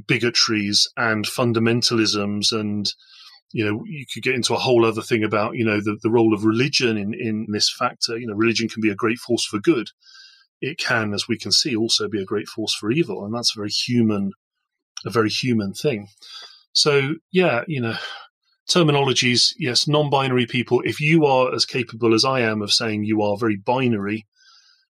bigotries 0.06 0.88
and 0.96 1.24
fundamentalisms 1.24 2.52
and 2.52 2.92
you 3.52 3.64
know 3.64 3.82
you 3.86 4.04
could 4.12 4.22
get 4.22 4.34
into 4.34 4.54
a 4.54 4.58
whole 4.58 4.84
other 4.84 5.02
thing 5.02 5.24
about 5.24 5.56
you 5.56 5.64
know 5.64 5.80
the, 5.80 5.96
the 6.02 6.10
role 6.10 6.34
of 6.34 6.44
religion 6.44 6.96
in 6.96 7.14
in 7.14 7.46
this 7.48 7.70
factor. 7.70 8.18
You 8.18 8.26
know 8.26 8.34
religion 8.34 8.68
can 8.68 8.82
be 8.82 8.90
a 8.90 8.94
great 8.94 9.18
force 9.18 9.44
for 9.44 9.58
good. 9.58 9.88
It 10.60 10.78
can 10.78 11.12
as 11.14 11.28
we 11.28 11.38
can 11.38 11.52
see 11.52 11.76
also 11.76 12.08
be 12.08 12.20
a 12.20 12.26
great 12.26 12.48
force 12.48 12.74
for 12.74 12.90
evil 12.90 13.24
and 13.24 13.34
that's 13.34 13.54
a 13.56 13.60
very 13.60 13.70
human 13.70 14.32
a 15.04 15.10
very 15.10 15.30
human 15.30 15.72
thing. 15.72 16.08
So 16.72 17.14
yeah 17.32 17.62
you 17.66 17.80
know 17.80 17.96
terminologies 18.68 19.54
yes 19.58 19.86
non-binary 19.86 20.46
people 20.46 20.82
if 20.84 21.00
you 21.00 21.24
are 21.24 21.54
as 21.54 21.64
capable 21.64 22.12
as 22.12 22.24
i 22.24 22.40
am 22.40 22.62
of 22.62 22.72
saying 22.72 23.04
you 23.04 23.22
are 23.22 23.36
very 23.36 23.56
binary 23.56 24.26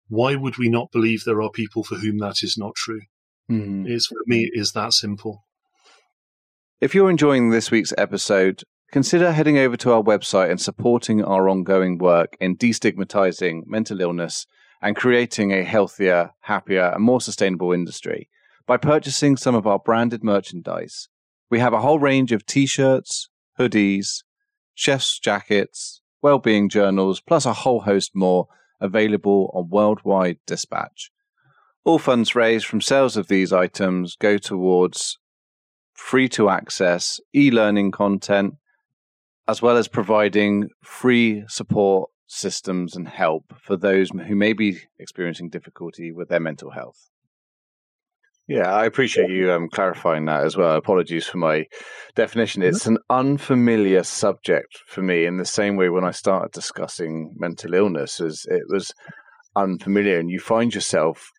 why 0.08 0.34
would 0.34 0.58
we 0.58 0.68
not 0.68 0.90
believe 0.90 1.22
there 1.22 1.40
are 1.40 1.50
people 1.50 1.84
for 1.84 1.94
whom 1.94 2.18
that 2.18 2.42
is 2.42 2.56
not 2.58 2.74
true 2.74 3.02
Mm. 3.50 3.88
Is 3.88 4.06
for 4.06 4.18
me 4.26 4.48
is 4.52 4.72
that 4.72 4.92
simple. 4.92 5.44
If 6.80 6.94
you're 6.94 7.10
enjoying 7.10 7.50
this 7.50 7.70
week's 7.70 7.92
episode, 7.98 8.62
consider 8.92 9.32
heading 9.32 9.58
over 9.58 9.76
to 9.78 9.92
our 9.92 10.02
website 10.02 10.50
and 10.50 10.60
supporting 10.60 11.22
our 11.22 11.48
ongoing 11.48 11.98
work 11.98 12.36
in 12.40 12.56
destigmatizing 12.56 13.62
mental 13.66 14.00
illness 14.00 14.46
and 14.80 14.96
creating 14.96 15.52
a 15.52 15.64
healthier, 15.64 16.30
happier, 16.42 16.92
and 16.94 17.04
more 17.04 17.20
sustainable 17.20 17.72
industry 17.72 18.30
by 18.66 18.76
purchasing 18.76 19.36
some 19.36 19.54
of 19.54 19.66
our 19.66 19.78
branded 19.78 20.22
merchandise. 20.22 21.08
We 21.50 21.58
have 21.58 21.72
a 21.72 21.80
whole 21.80 21.98
range 21.98 22.32
of 22.32 22.46
t 22.46 22.66
shirts, 22.66 23.28
hoodies, 23.58 24.22
chef's 24.74 25.18
jackets, 25.18 26.00
well-being 26.22 26.68
journals, 26.68 27.20
plus 27.20 27.44
a 27.44 27.52
whole 27.52 27.80
host 27.80 28.12
more 28.14 28.46
available 28.80 29.50
on 29.54 29.68
Worldwide 29.68 30.38
Dispatch. 30.46 31.10
All 31.84 31.98
funds 31.98 32.34
raised 32.34 32.66
from 32.66 32.80
sales 32.80 33.16
of 33.16 33.28
these 33.28 33.52
items 33.52 34.16
go 34.16 34.36
towards 34.36 35.18
free 35.94 36.28
to 36.30 36.50
access 36.50 37.20
e 37.34 37.50
learning 37.50 37.90
content, 37.90 38.54
as 39.48 39.62
well 39.62 39.76
as 39.76 39.88
providing 39.88 40.68
free 40.82 41.44
support 41.48 42.10
systems 42.26 42.94
and 42.94 43.08
help 43.08 43.52
for 43.60 43.76
those 43.76 44.10
who 44.10 44.36
may 44.36 44.52
be 44.52 44.78
experiencing 44.98 45.48
difficulty 45.48 46.12
with 46.12 46.28
their 46.28 46.40
mental 46.40 46.70
health. 46.70 47.10
Yeah, 48.46 48.72
I 48.72 48.84
appreciate 48.84 49.30
you 49.30 49.52
um, 49.52 49.68
clarifying 49.68 50.24
that 50.24 50.44
as 50.44 50.56
well. 50.56 50.74
Apologies 50.74 51.26
for 51.26 51.38
my 51.38 51.66
definition. 52.16 52.62
It's 52.62 52.86
an 52.86 52.98
unfamiliar 53.08 54.02
subject 54.02 54.78
for 54.88 55.02
me 55.02 55.24
in 55.24 55.36
the 55.36 55.44
same 55.44 55.76
way 55.76 55.88
when 55.88 56.04
I 56.04 56.10
started 56.10 56.50
discussing 56.50 57.32
mental 57.36 57.74
illness 57.74 58.20
as 58.20 58.46
it 58.50 58.64
was 58.68 58.92
unfamiliar 59.54 60.18
and 60.18 60.30
you 60.30 60.40
find 60.40 60.74
yourself 60.74 61.30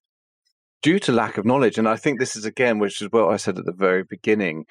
due 0.82 0.99
to 0.99 1.11
lack 1.11 1.38
of 1.38 1.45
knowledge 1.45 1.77
and 1.77 1.88
I 1.88 1.95
think 1.95 2.19
this 2.19 2.36
is 2.36 2.45
again 2.45 2.79
which 2.79 3.01
is 3.01 3.07
what 3.11 3.32
I 3.32 3.38
said 3.38 3.57
at 3.57 3.65
the 3.65 3.73
very 3.73 4.03
beginning 4.03 4.65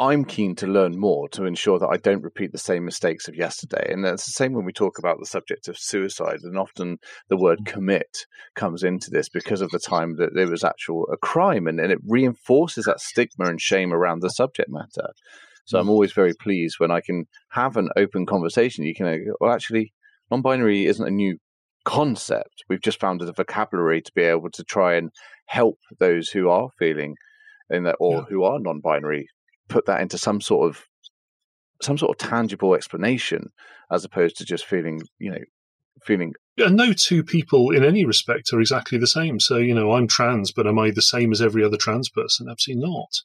I'm 0.00 0.24
keen 0.24 0.54
to 0.56 0.66
learn 0.68 0.98
more 0.98 1.28
to 1.30 1.44
ensure 1.44 1.80
that 1.80 1.88
I 1.88 1.96
don't 1.96 2.22
repeat 2.22 2.52
the 2.52 2.58
same 2.58 2.84
mistakes 2.84 3.26
of 3.26 3.34
yesterday. 3.34 3.90
And 3.90 4.06
it's 4.06 4.26
the 4.26 4.30
same 4.30 4.52
when 4.52 4.64
we 4.64 4.72
talk 4.72 4.96
about 4.98 5.18
the 5.18 5.26
subject 5.26 5.66
of 5.66 5.76
suicide. 5.76 6.38
And 6.44 6.56
often 6.56 6.98
the 7.28 7.36
word 7.36 7.60
mm. 7.62 7.66
commit 7.66 8.26
comes 8.54 8.84
into 8.84 9.10
this 9.10 9.28
because 9.28 9.60
of 9.60 9.70
the 9.70 9.80
time 9.80 10.14
that 10.18 10.34
there 10.34 10.48
was 10.48 10.62
actual 10.62 11.08
a 11.12 11.16
crime, 11.16 11.66
and, 11.66 11.80
and 11.80 11.90
it 11.90 11.98
reinforces 12.06 12.84
that 12.84 13.00
stigma 13.00 13.46
and 13.46 13.60
shame 13.60 13.92
around 13.92 14.22
the 14.22 14.30
subject 14.30 14.70
matter. 14.70 15.08
So 15.64 15.80
I'm 15.80 15.86
mm. 15.86 15.90
always 15.90 16.12
very 16.12 16.32
pleased 16.32 16.76
when 16.78 16.92
I 16.92 17.00
can 17.00 17.24
have 17.50 17.76
an 17.76 17.88
open 17.96 18.24
conversation. 18.24 18.84
You 18.84 18.94
can 18.94 19.06
go, 19.06 19.32
well, 19.40 19.52
actually, 19.52 19.92
non-binary 20.30 20.86
isn't 20.86 21.06
a 21.06 21.10
new 21.10 21.38
concept. 21.88 22.64
We've 22.68 22.82
just 22.82 23.00
found 23.00 23.22
a 23.22 23.32
vocabulary 23.32 24.02
to 24.02 24.12
be 24.14 24.22
able 24.22 24.50
to 24.50 24.62
try 24.62 24.96
and 24.96 25.10
help 25.46 25.78
those 25.98 26.28
who 26.28 26.50
are 26.50 26.68
feeling 26.78 27.16
in 27.70 27.84
that 27.84 27.96
or 27.98 28.16
yeah. 28.16 28.24
who 28.28 28.44
are 28.44 28.60
non-binary 28.60 29.28
put 29.68 29.86
that 29.86 30.00
into 30.00 30.18
some 30.18 30.40
sort 30.40 30.68
of 30.68 30.84
some 31.80 31.96
sort 31.96 32.10
of 32.10 32.28
tangible 32.28 32.74
explanation 32.74 33.50
as 33.90 34.04
opposed 34.04 34.36
to 34.36 34.44
just 34.44 34.66
feeling 34.66 35.00
you 35.18 35.30
know 35.30 35.42
feeling 36.02 36.34
and 36.58 36.76
no 36.76 36.92
two 36.92 37.24
people 37.24 37.70
in 37.70 37.84
any 37.84 38.04
respect 38.04 38.52
are 38.52 38.60
exactly 38.60 38.98
the 38.98 39.06
same 39.06 39.40
so 39.40 39.56
you 39.56 39.74
know 39.74 39.92
i'm 39.92 40.06
trans 40.06 40.52
but 40.52 40.66
am 40.66 40.78
i 40.78 40.90
the 40.90 41.02
same 41.02 41.32
as 41.32 41.42
every 41.42 41.64
other 41.64 41.76
trans 41.76 42.08
person 42.08 42.48
absolutely 42.48 42.84
not 42.86 43.22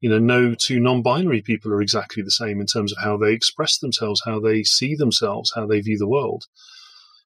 you 0.00 0.08
know 0.08 0.18
no 0.18 0.54
two 0.54 0.80
non-binary 0.80 1.42
people 1.42 1.72
are 1.72 1.82
exactly 1.82 2.22
the 2.22 2.30
same 2.30 2.60
in 2.60 2.66
terms 2.66 2.92
of 2.92 3.02
how 3.02 3.16
they 3.16 3.32
express 3.32 3.78
themselves 3.78 4.22
how 4.24 4.40
they 4.40 4.62
see 4.62 4.94
themselves 4.94 5.52
how 5.54 5.66
they 5.66 5.80
view 5.80 5.98
the 5.98 6.08
world 6.08 6.46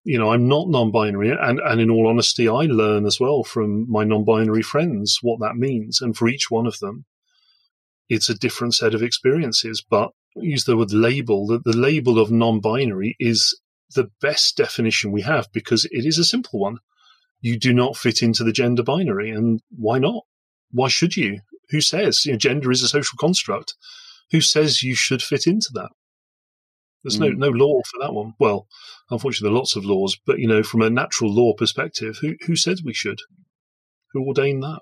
you 0.04 0.18
know 0.18 0.32
i'm 0.32 0.46
not 0.46 0.68
non-binary 0.68 1.30
and 1.30 1.58
and 1.60 1.80
in 1.80 1.90
all 1.90 2.08
honesty 2.08 2.48
i 2.48 2.62
learn 2.62 3.06
as 3.06 3.18
well 3.18 3.42
from 3.42 3.90
my 3.90 4.04
non-binary 4.04 4.62
friends 4.62 5.18
what 5.22 5.40
that 5.40 5.56
means 5.56 6.00
and 6.00 6.16
for 6.16 6.28
each 6.28 6.50
one 6.50 6.66
of 6.66 6.78
them 6.78 7.04
it's 8.08 8.28
a 8.28 8.34
different 8.34 8.74
set 8.74 8.94
of 8.94 9.02
experiences. 9.02 9.84
But 9.88 10.10
use 10.36 10.64
the 10.64 10.76
word 10.76 10.92
label. 10.92 11.46
The, 11.46 11.58
the 11.58 11.76
label 11.76 12.18
of 12.18 12.30
non-binary 12.30 13.16
is 13.18 13.58
the 13.94 14.10
best 14.20 14.56
definition 14.56 15.12
we 15.12 15.22
have 15.22 15.48
because 15.52 15.84
it 15.86 16.04
is 16.04 16.18
a 16.18 16.24
simple 16.24 16.60
one. 16.60 16.78
You 17.40 17.58
do 17.58 17.72
not 17.74 17.96
fit 17.96 18.22
into 18.22 18.42
the 18.42 18.52
gender 18.52 18.82
binary, 18.82 19.30
and 19.30 19.60
why 19.70 19.98
not? 19.98 20.24
Why 20.70 20.88
should 20.88 21.16
you? 21.16 21.40
Who 21.70 21.80
says 21.80 22.24
you 22.24 22.32
know, 22.32 22.38
gender 22.38 22.70
is 22.70 22.82
a 22.82 22.88
social 22.88 23.16
construct? 23.18 23.74
Who 24.30 24.40
says 24.40 24.82
you 24.82 24.94
should 24.94 25.22
fit 25.22 25.46
into 25.46 25.68
that? 25.74 25.90
There's 27.04 27.18
mm. 27.18 27.36
no 27.36 27.48
no 27.48 27.50
law 27.50 27.82
for 27.84 27.98
that 28.00 28.14
one. 28.14 28.32
Well, 28.40 28.66
unfortunately, 29.10 29.50
there 29.50 29.54
are 29.54 29.58
lots 29.58 29.76
of 29.76 29.84
laws, 29.84 30.18
but 30.26 30.38
you 30.38 30.48
know, 30.48 30.62
from 30.62 30.82
a 30.82 30.90
natural 30.90 31.32
law 31.32 31.52
perspective, 31.52 32.18
who 32.20 32.34
who 32.46 32.56
said 32.56 32.78
we 32.84 32.94
should? 32.94 33.20
Who 34.12 34.26
ordained 34.26 34.62
that? 34.62 34.80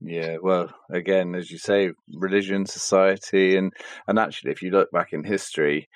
Yeah, 0.00 0.36
well, 0.40 0.72
again, 0.90 1.34
as 1.34 1.50
you 1.50 1.58
say, 1.58 1.90
religion, 2.14 2.66
society, 2.66 3.56
and 3.56 3.72
and 4.06 4.18
actually, 4.18 4.52
if 4.52 4.62
you 4.62 4.70
look 4.70 4.90
back 4.92 5.12
in 5.12 5.24
history, 5.24 5.88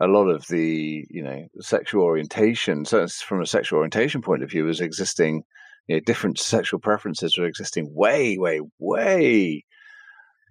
a 0.00 0.08
lot 0.08 0.28
of 0.28 0.46
the 0.48 1.06
you 1.08 1.22
know 1.22 1.46
sexual 1.60 2.02
orientation, 2.02 2.84
so 2.84 3.06
from 3.06 3.40
a 3.40 3.46
sexual 3.46 3.78
orientation 3.78 4.22
point 4.22 4.42
of 4.42 4.50
view, 4.50 4.64
was 4.64 4.80
existing. 4.80 5.44
You 5.86 5.96
know, 5.96 6.00
different 6.04 6.40
sexual 6.40 6.80
preferences 6.80 7.38
were 7.38 7.46
existing 7.46 7.94
way, 7.94 8.36
way, 8.38 8.60
way 8.80 9.64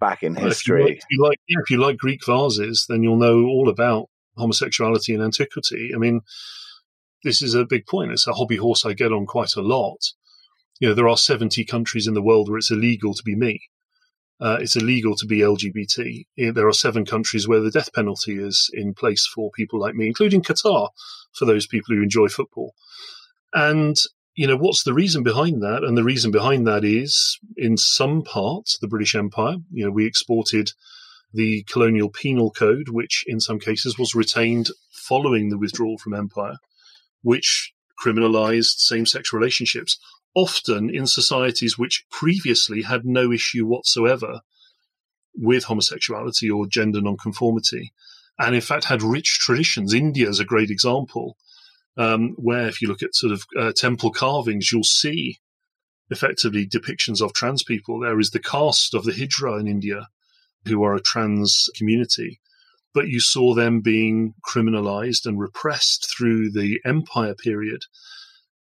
back 0.00 0.22
in 0.22 0.34
well, 0.34 0.46
history. 0.46 0.82
If 0.82 0.86
you, 0.88 0.92
like, 0.92 1.00
if 1.00 1.10
you 1.10 1.22
like, 1.22 1.38
yeah, 1.46 1.58
if 1.62 1.70
you 1.70 1.76
like 1.76 1.96
Greek 1.98 2.24
vases, 2.24 2.86
then 2.88 3.02
you'll 3.02 3.18
know 3.18 3.44
all 3.44 3.68
about 3.68 4.08
homosexuality 4.36 5.14
in 5.14 5.22
antiquity. 5.22 5.92
I 5.94 5.98
mean, 5.98 6.20
this 7.24 7.42
is 7.42 7.54
a 7.54 7.64
big 7.64 7.86
point. 7.86 8.12
It's 8.12 8.26
a 8.26 8.34
hobby 8.34 8.56
horse 8.56 8.84
I 8.84 8.92
get 8.92 9.12
on 9.12 9.26
quite 9.26 9.56
a 9.56 9.62
lot 9.62 9.98
you 10.80 10.88
know, 10.88 10.94
there 10.94 11.08
are 11.08 11.16
70 11.16 11.64
countries 11.64 12.06
in 12.06 12.14
the 12.14 12.22
world 12.22 12.48
where 12.48 12.58
it's 12.58 12.70
illegal 12.70 13.14
to 13.14 13.22
be 13.22 13.34
me. 13.34 13.60
Uh, 14.38 14.58
it's 14.60 14.76
illegal 14.76 15.16
to 15.16 15.26
be 15.26 15.38
LGBT. 15.38 16.26
There 16.54 16.68
are 16.68 16.72
seven 16.72 17.06
countries 17.06 17.48
where 17.48 17.60
the 17.60 17.70
death 17.70 17.92
penalty 17.94 18.34
is 18.34 18.70
in 18.74 18.92
place 18.92 19.26
for 19.26 19.50
people 19.50 19.80
like 19.80 19.94
me, 19.94 20.06
including 20.06 20.42
Qatar, 20.42 20.90
for 21.32 21.46
those 21.46 21.66
people 21.66 21.94
who 21.94 22.02
enjoy 22.02 22.28
football. 22.28 22.74
And, 23.54 23.96
you 24.34 24.46
know, 24.46 24.56
what's 24.58 24.84
the 24.84 24.92
reason 24.92 25.22
behind 25.22 25.62
that? 25.62 25.82
And 25.82 25.96
the 25.96 26.04
reason 26.04 26.30
behind 26.30 26.66
that 26.66 26.84
is, 26.84 27.38
in 27.56 27.78
some 27.78 28.22
parts, 28.22 28.76
the 28.78 28.88
British 28.88 29.14
Empire, 29.14 29.56
you 29.72 29.86
know, 29.86 29.90
we 29.90 30.04
exported 30.04 30.72
the 31.32 31.64
colonial 31.64 32.10
penal 32.10 32.50
code, 32.50 32.88
which 32.88 33.24
in 33.26 33.40
some 33.40 33.58
cases 33.58 33.98
was 33.98 34.14
retained 34.14 34.68
following 34.90 35.48
the 35.48 35.58
withdrawal 35.58 35.98
from 35.98 36.14
empire, 36.14 36.56
which 37.22 37.72
criminalized 38.02 38.78
same 38.78 39.06
sex 39.06 39.32
relationships 39.32 39.98
often 40.34 40.90
in 40.94 41.06
societies 41.06 41.78
which 41.78 42.04
previously 42.10 42.82
had 42.82 43.06
no 43.06 43.32
issue 43.32 43.66
whatsoever 43.66 44.40
with 45.34 45.64
homosexuality 45.64 46.50
or 46.50 46.66
gender 46.66 47.00
nonconformity, 47.00 47.92
and 48.38 48.54
in 48.54 48.60
fact 48.60 48.84
had 48.84 49.02
rich 49.02 49.38
traditions. 49.40 49.94
India 49.94 50.28
is 50.28 50.40
a 50.40 50.44
great 50.44 50.70
example, 50.70 51.36
um, 51.96 52.34
where 52.36 52.68
if 52.68 52.82
you 52.82 52.88
look 52.88 53.02
at 53.02 53.14
sort 53.14 53.32
of 53.32 53.44
uh, 53.58 53.72
temple 53.72 54.10
carvings, 54.10 54.70
you'll 54.70 54.84
see 54.84 55.38
effectively 56.10 56.66
depictions 56.66 57.20
of 57.20 57.32
trans 57.32 57.62
people. 57.62 58.00
There 58.00 58.20
is 58.20 58.30
the 58.30 58.38
caste 58.38 58.94
of 58.94 59.04
the 59.04 59.12
Hijra 59.12 59.58
in 59.58 59.66
India, 59.66 60.08
who 60.66 60.82
are 60.84 60.94
a 60.94 61.00
trans 61.00 61.68
community, 61.76 62.40
but 62.94 63.08
you 63.08 63.20
saw 63.20 63.54
them 63.54 63.80
being 63.80 64.34
criminalized 64.44 65.26
and 65.26 65.38
repressed 65.38 66.10
through 66.10 66.50
the 66.50 66.80
empire 66.84 67.34
period 67.34 67.82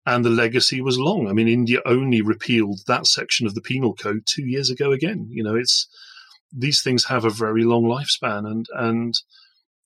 and 0.05 0.23
the 0.23 0.29
legacy 0.29 0.81
was 0.81 0.99
long. 0.99 1.27
I 1.27 1.33
mean, 1.33 1.47
India 1.47 1.79
only 1.85 2.21
repealed 2.21 2.81
that 2.87 3.07
section 3.07 3.47
of 3.47 3.55
the 3.55 3.61
penal 3.61 3.93
code 3.93 4.25
two 4.25 4.45
years 4.45 4.69
ago. 4.69 4.91
Again, 4.91 5.27
you 5.31 5.43
know, 5.43 5.55
it's 5.55 5.87
these 6.53 6.81
things 6.81 7.05
have 7.05 7.25
a 7.25 7.29
very 7.29 7.63
long 7.63 7.83
lifespan, 7.83 8.45
and 8.45 8.67
and 8.75 9.15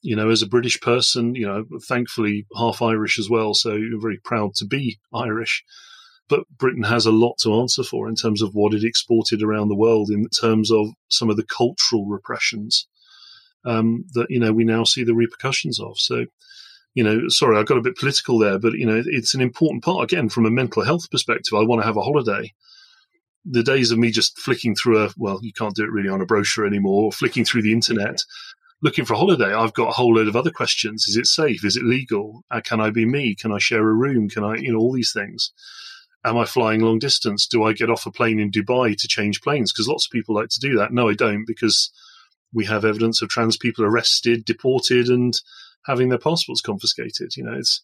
you 0.02 0.16
know, 0.16 0.30
as 0.30 0.42
a 0.42 0.48
British 0.48 0.80
person, 0.82 1.36
you 1.36 1.46
know, 1.46 1.66
thankfully 1.88 2.46
half 2.56 2.82
Irish 2.82 3.18
as 3.18 3.30
well, 3.30 3.54
so 3.54 3.74
you're 3.76 4.02
very 4.02 4.20
proud 4.24 4.56
to 4.56 4.66
be 4.66 5.00
Irish. 5.14 5.64
But 6.30 6.48
Britain 6.58 6.84
has 6.84 7.06
a 7.06 7.12
lot 7.12 7.38
to 7.40 7.60
answer 7.60 7.84
for 7.84 8.08
in 8.08 8.16
terms 8.16 8.42
of 8.42 8.54
what 8.54 8.74
it 8.74 8.84
exported 8.84 9.42
around 9.42 9.68
the 9.68 9.76
world, 9.76 10.10
in 10.12 10.28
terms 10.30 10.72
of 10.72 10.90
some 11.10 11.30
of 11.30 11.38
the 11.38 11.46
cultural 11.46 12.06
repressions 12.06 12.88
um, 13.66 14.06
that 14.14 14.28
you 14.30 14.40
know 14.40 14.54
we 14.54 14.64
now 14.64 14.84
see 14.84 15.04
the 15.04 15.16
repercussions 15.16 15.80
of. 15.80 16.00
So 16.00 16.26
you 16.96 17.04
know, 17.04 17.28
sorry, 17.28 17.58
I 17.58 17.64
got 17.64 17.78
a 17.78 17.82
bit 17.82 17.98
political 17.98 18.40
there, 18.40 18.60
but 18.60 18.74
you 18.74 18.86
know, 18.86 19.02
it's 19.06 19.34
an 19.34 19.42
important 19.42 19.84
part 19.84 20.04
again 20.04 20.30
from 20.30 20.46
a 20.46 20.52
mental 20.52 20.84
health 20.84 21.10
perspective. 21.12 21.54
I 21.54 21.64
want 21.64 21.82
to 21.82 21.86
have 21.86 21.98
a 21.98 22.02
holiday. 22.02 22.54
The 23.46 23.64
days 23.64 23.92
of 23.92 23.98
me 23.98 24.12
just 24.12 24.38
flicking 24.38 24.76
through 24.76 25.04
a 25.04 25.10
well, 25.18 25.40
you 25.42 25.54
can't 25.54 25.76
do 25.76 25.84
it 25.84 25.92
really 25.92 26.10
on 26.10 26.22
a 26.22 26.26
brochure 26.26 26.66
anymore, 26.66 27.06
or 27.06 27.12
flicking 27.12 27.46
through 27.46 27.62
the 27.62 27.72
internet, 27.72 28.22
looking 28.82 29.06
for 29.06 29.14
a 29.14 29.18
holiday. 29.18 29.54
I've 29.54 29.74
got 29.74 29.90
a 29.90 29.94
whole 29.94 30.16
load 30.16 30.28
of 30.28 30.36
other 30.36 30.52
questions: 30.52 31.08
Is 31.08 31.16
it 31.16 31.26
safe? 31.26 31.64
Is 31.64 31.76
it 31.76 31.84
legal? 31.84 32.44
Uh, 32.52 32.62
can 32.62 32.82
I 32.82 32.90
be 32.90 33.06
me? 33.06 33.36
Can 33.36 33.52
I 33.52 33.60
share 33.60 33.88
a 33.88 33.94
room? 33.94 34.30
Can 34.30 34.44
I, 34.44 34.56
you 34.56 34.74
know, 34.74 34.80
all 34.80 34.94
these 34.94 35.14
things. 35.14 35.52
Am 36.26 36.38
I 36.38 36.46
flying 36.46 36.82
long 36.82 37.00
distance? 37.00 37.48
Do 37.48 37.64
I 37.64 37.74
get 37.74 37.90
off 37.90 38.06
a 38.06 38.12
plane 38.12 38.40
in 38.40 38.52
Dubai 38.52 38.96
to 38.98 39.08
change 39.08 39.42
planes? 39.42 39.72
Because 39.72 39.88
lots 39.88 40.06
of 40.06 40.12
people 40.12 40.36
like 40.36 40.50
to 40.50 40.60
do 40.60 40.78
that. 40.78 40.92
No, 40.92 41.10
I 41.10 41.14
don't, 41.14 41.46
because 41.48 41.92
we 42.54 42.66
have 42.66 42.84
evidence 42.84 43.22
of 43.22 43.30
trans 43.30 43.58
people 43.58 43.86
arrested, 43.86 44.44
deported, 44.46 45.08
and 45.08 45.34
having 45.86 46.10
their 46.10 46.18
passports 46.18 46.62
confiscated. 46.62 47.36
You 47.38 47.44
know, 47.44 47.54
it's 47.54 47.82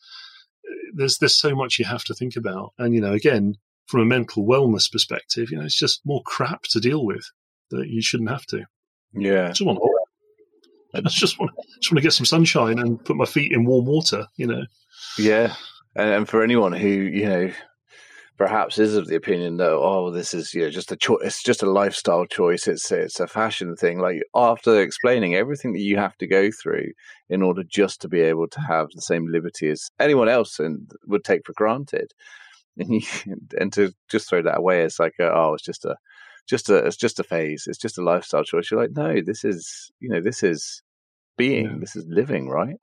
there's 0.93 1.17
there's 1.17 1.35
so 1.35 1.55
much 1.55 1.79
you 1.79 1.85
have 1.85 2.03
to 2.05 2.13
think 2.13 2.35
about, 2.35 2.73
and 2.77 2.93
you 2.93 3.01
know, 3.01 3.13
again, 3.13 3.55
from 3.87 4.01
a 4.01 4.05
mental 4.05 4.45
wellness 4.45 4.91
perspective, 4.91 5.51
you 5.51 5.57
know, 5.57 5.65
it's 5.65 5.77
just 5.77 6.01
more 6.05 6.21
crap 6.25 6.63
to 6.63 6.79
deal 6.79 7.05
with 7.05 7.25
that 7.71 7.87
you 7.87 8.01
shouldn't 8.01 8.29
have 8.29 8.45
to. 8.47 8.65
Yeah, 9.13 9.47
I 9.47 9.49
just 9.49 9.65
want, 9.65 9.79
I 10.93 11.01
just 11.07 11.39
want, 11.39 11.51
just 11.79 11.91
want 11.91 11.97
to 11.97 12.01
get 12.01 12.13
some 12.13 12.25
sunshine 12.25 12.79
and 12.79 13.03
put 13.03 13.15
my 13.15 13.25
feet 13.25 13.51
in 13.51 13.65
warm 13.65 13.85
water. 13.85 14.27
You 14.35 14.47
know. 14.47 14.63
Yeah, 15.17 15.53
and 15.95 16.27
for 16.27 16.43
anyone 16.43 16.73
who 16.73 16.87
you 16.87 17.25
know 17.25 17.51
perhaps 18.37 18.77
is 18.77 18.95
of 18.95 19.07
the 19.07 19.15
opinion 19.15 19.57
that 19.57 19.71
oh 19.71 20.11
this 20.11 20.33
is 20.33 20.53
you 20.53 20.61
know 20.61 20.69
just 20.69 20.91
a 20.91 20.95
choice 20.95 21.19
it's 21.23 21.43
just 21.43 21.63
a 21.63 21.69
lifestyle 21.69 22.25
choice 22.25 22.67
it's 22.67 22.91
it's 22.91 23.19
a 23.19 23.27
fashion 23.27 23.75
thing 23.75 23.99
like 23.99 24.21
after 24.35 24.81
explaining 24.81 25.35
everything 25.35 25.73
that 25.73 25.79
you 25.79 25.97
have 25.97 26.17
to 26.17 26.27
go 26.27 26.49
through 26.51 26.87
in 27.29 27.41
order 27.41 27.63
just 27.63 28.01
to 28.01 28.07
be 28.07 28.21
able 28.21 28.47
to 28.47 28.59
have 28.59 28.87
the 28.93 29.01
same 29.01 29.27
liberty 29.27 29.69
as 29.69 29.89
anyone 29.99 30.27
else 30.27 30.59
and 30.59 30.91
would 31.07 31.23
take 31.23 31.45
for 31.45 31.53
granted 31.53 32.11
and 32.77 32.93
you, 32.93 33.01
and 33.59 33.71
to 33.71 33.93
just 34.09 34.29
throw 34.29 34.41
that 34.41 34.57
away 34.57 34.81
it's 34.81 34.99
like 34.99 35.13
oh 35.19 35.53
it's 35.53 35.63
just 35.63 35.85
a 35.85 35.95
just 36.47 36.69
a 36.69 36.75
it's 36.77 36.97
just 36.97 37.19
a 37.19 37.23
phase 37.23 37.65
it's 37.67 37.79
just 37.79 37.97
a 37.97 38.03
lifestyle 38.03 38.43
choice 38.43 38.69
you're 38.69 38.79
like 38.79 38.91
no 38.91 39.21
this 39.25 39.43
is 39.43 39.91
you 39.99 40.09
know 40.09 40.21
this 40.21 40.43
is 40.43 40.83
being 41.37 41.65
yeah. 41.65 41.77
this 41.79 41.95
is 41.95 42.05
living 42.07 42.49
right 42.49 42.75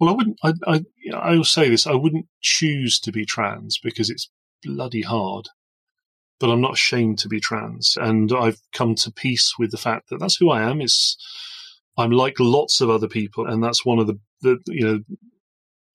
well, 0.00 0.10
I 0.10 0.12
wouldn't. 0.14 0.36
I, 0.42 0.52
I, 0.66 0.80
I 1.14 1.36
will 1.36 1.44
say 1.44 1.68
this. 1.68 1.86
I 1.86 1.94
wouldn't 1.94 2.26
choose 2.40 2.98
to 3.00 3.12
be 3.12 3.24
trans 3.24 3.78
because 3.78 4.10
it's 4.10 4.28
bloody 4.62 5.02
hard. 5.02 5.48
but 6.40 6.50
I'm 6.50 6.62
not 6.62 6.72
ashamed 6.72 7.18
to 7.20 7.28
be 7.28 7.38
trans. 7.38 7.96
And 8.00 8.32
I've 8.32 8.60
come 8.72 8.96
to 8.96 9.12
peace 9.12 9.54
with 9.58 9.70
the 9.70 9.76
fact 9.76 10.08
that 10.08 10.18
that's 10.18 10.36
who 10.36 10.50
I 10.50 10.62
am. 10.62 10.80
Is 10.80 11.16
I'm 11.96 12.10
like 12.10 12.40
lots 12.40 12.80
of 12.80 12.90
other 12.90 13.08
people, 13.08 13.46
and 13.46 13.62
that's 13.62 13.84
one 13.84 13.98
of 14.00 14.06
the, 14.08 14.18
the 14.40 14.58
you 14.66 14.84
know 14.84 15.00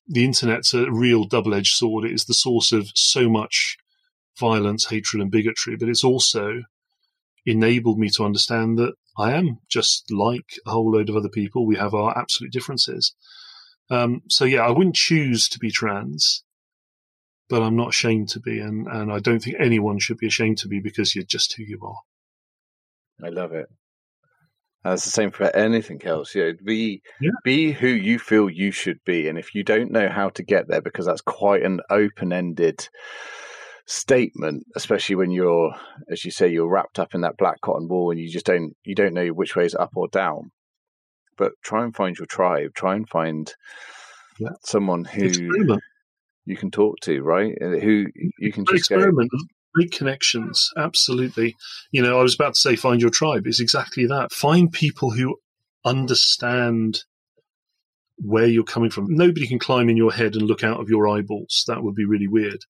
the 0.07 0.23
internet's 0.23 0.73
a 0.73 0.89
real 0.91 1.23
double-edged 1.25 1.73
sword. 1.73 2.05
It 2.05 2.13
is 2.13 2.25
the 2.25 2.35
source 2.35 2.71
of 2.71 2.87
so 2.93 3.27
much 3.27 3.75
violence, 4.39 4.85
hatred, 4.85 5.21
and 5.21 5.31
bigotry, 5.31 5.75
but 5.75 5.89
it's 5.89 6.03
also 6.03 6.61
enabled 7.45 7.97
me 7.97 8.09
to 8.11 8.23
understand 8.23 8.77
that 8.77 8.93
I 9.17 9.33
am 9.33 9.59
just 9.67 10.11
like 10.11 10.59
a 10.67 10.71
whole 10.71 10.91
load 10.91 11.09
of 11.09 11.15
other 11.15 11.29
people. 11.29 11.65
We 11.65 11.77
have 11.77 11.95
our 11.95 12.15
absolute 12.15 12.51
differences. 12.53 13.15
Um, 13.89 14.21
so 14.29 14.45
yeah, 14.45 14.61
I 14.61 14.71
wouldn't 14.71 14.95
choose 14.95 15.49
to 15.49 15.59
be 15.59 15.71
trans, 15.71 16.43
but 17.49 17.61
I'm 17.61 17.75
not 17.75 17.89
ashamed 17.89 18.29
to 18.29 18.39
be, 18.39 18.59
and 18.59 18.87
and 18.87 19.11
I 19.11 19.19
don't 19.19 19.39
think 19.39 19.57
anyone 19.59 19.99
should 19.99 20.17
be 20.17 20.27
ashamed 20.27 20.57
to 20.59 20.67
be 20.67 20.79
because 20.79 21.15
you're 21.15 21.23
just 21.25 21.55
who 21.55 21.63
you 21.63 21.79
are. 21.83 23.25
I 23.25 23.29
love 23.29 23.53
it. 23.53 23.67
That's 24.83 25.03
the 25.03 25.09
same 25.11 25.31
for 25.31 25.45
anything 25.55 26.03
else. 26.05 26.35
Yeah, 26.35 26.51
be 26.63 27.01
Yeah. 27.19 27.31
be 27.43 27.71
who 27.71 27.87
you 27.87 28.19
feel 28.19 28.49
you 28.49 28.71
should 28.71 28.99
be, 29.05 29.27
and 29.27 29.37
if 29.37 29.55
you 29.55 29.63
don't 29.63 29.91
know 29.91 30.09
how 30.09 30.29
to 30.29 30.43
get 30.43 30.67
there, 30.67 30.81
because 30.81 31.05
that's 31.07 31.21
quite 31.21 31.63
an 31.63 31.81
open-ended 31.89 32.87
statement, 33.87 34.65
especially 34.75 35.15
when 35.15 35.31
you're, 35.31 35.73
as 36.09 36.25
you 36.25 36.31
say, 36.31 36.47
you're 36.47 36.69
wrapped 36.69 36.99
up 36.99 37.13
in 37.15 37.21
that 37.21 37.37
black 37.37 37.61
cotton 37.61 37.87
wool, 37.87 38.11
and 38.11 38.19
you 38.19 38.29
just 38.29 38.45
don't 38.45 38.75
you 38.83 38.95
don't 38.95 39.13
know 39.13 39.27
which 39.29 39.55
way 39.55 39.65
is 39.65 39.75
up 39.75 39.91
or 39.95 40.07
down. 40.07 40.51
But 41.37 41.53
try 41.63 41.83
and 41.83 41.95
find 41.95 42.17
your 42.17 42.27
tribe. 42.27 42.73
Try 42.75 42.95
and 42.95 43.07
find 43.09 43.53
Yeah. 44.39 44.49
someone 44.63 45.05
who. 45.05 45.77
You 46.45 46.55
can 46.55 46.71
talk 46.71 46.99
to, 47.01 47.21
right? 47.21 47.53
Who 47.59 48.05
you 48.39 48.51
can 48.51 48.65
just 48.65 48.91
experiment. 48.91 49.31
Make 49.75 49.91
connections. 49.91 50.71
Absolutely. 50.77 51.55
You 51.91 52.01
know, 52.01 52.17
I 52.17 52.23
was 52.23 52.33
about 52.33 52.53
to 52.53 52.59
say 52.59 52.75
find 52.77 53.01
your 53.01 53.09
tribe. 53.09 53.45
It's 53.45 53.59
exactly 53.59 54.05
that. 54.05 54.31
Find 54.31 54.71
people 54.71 55.11
who 55.11 55.37
understand 55.83 57.01
where 58.17 58.47
you're 58.47 58.63
coming 58.63 58.89
from. 58.89 59.07
Nobody 59.09 59.47
can 59.47 59.59
climb 59.59 59.89
in 59.89 59.97
your 59.97 60.13
head 60.13 60.35
and 60.35 60.43
look 60.43 60.63
out 60.63 60.79
of 60.79 60.89
your 60.89 61.09
eyeballs. 61.09 61.65
That 61.67 61.83
would 61.83 61.95
be 61.95 62.05
really 62.05 62.29
weird. 62.29 62.61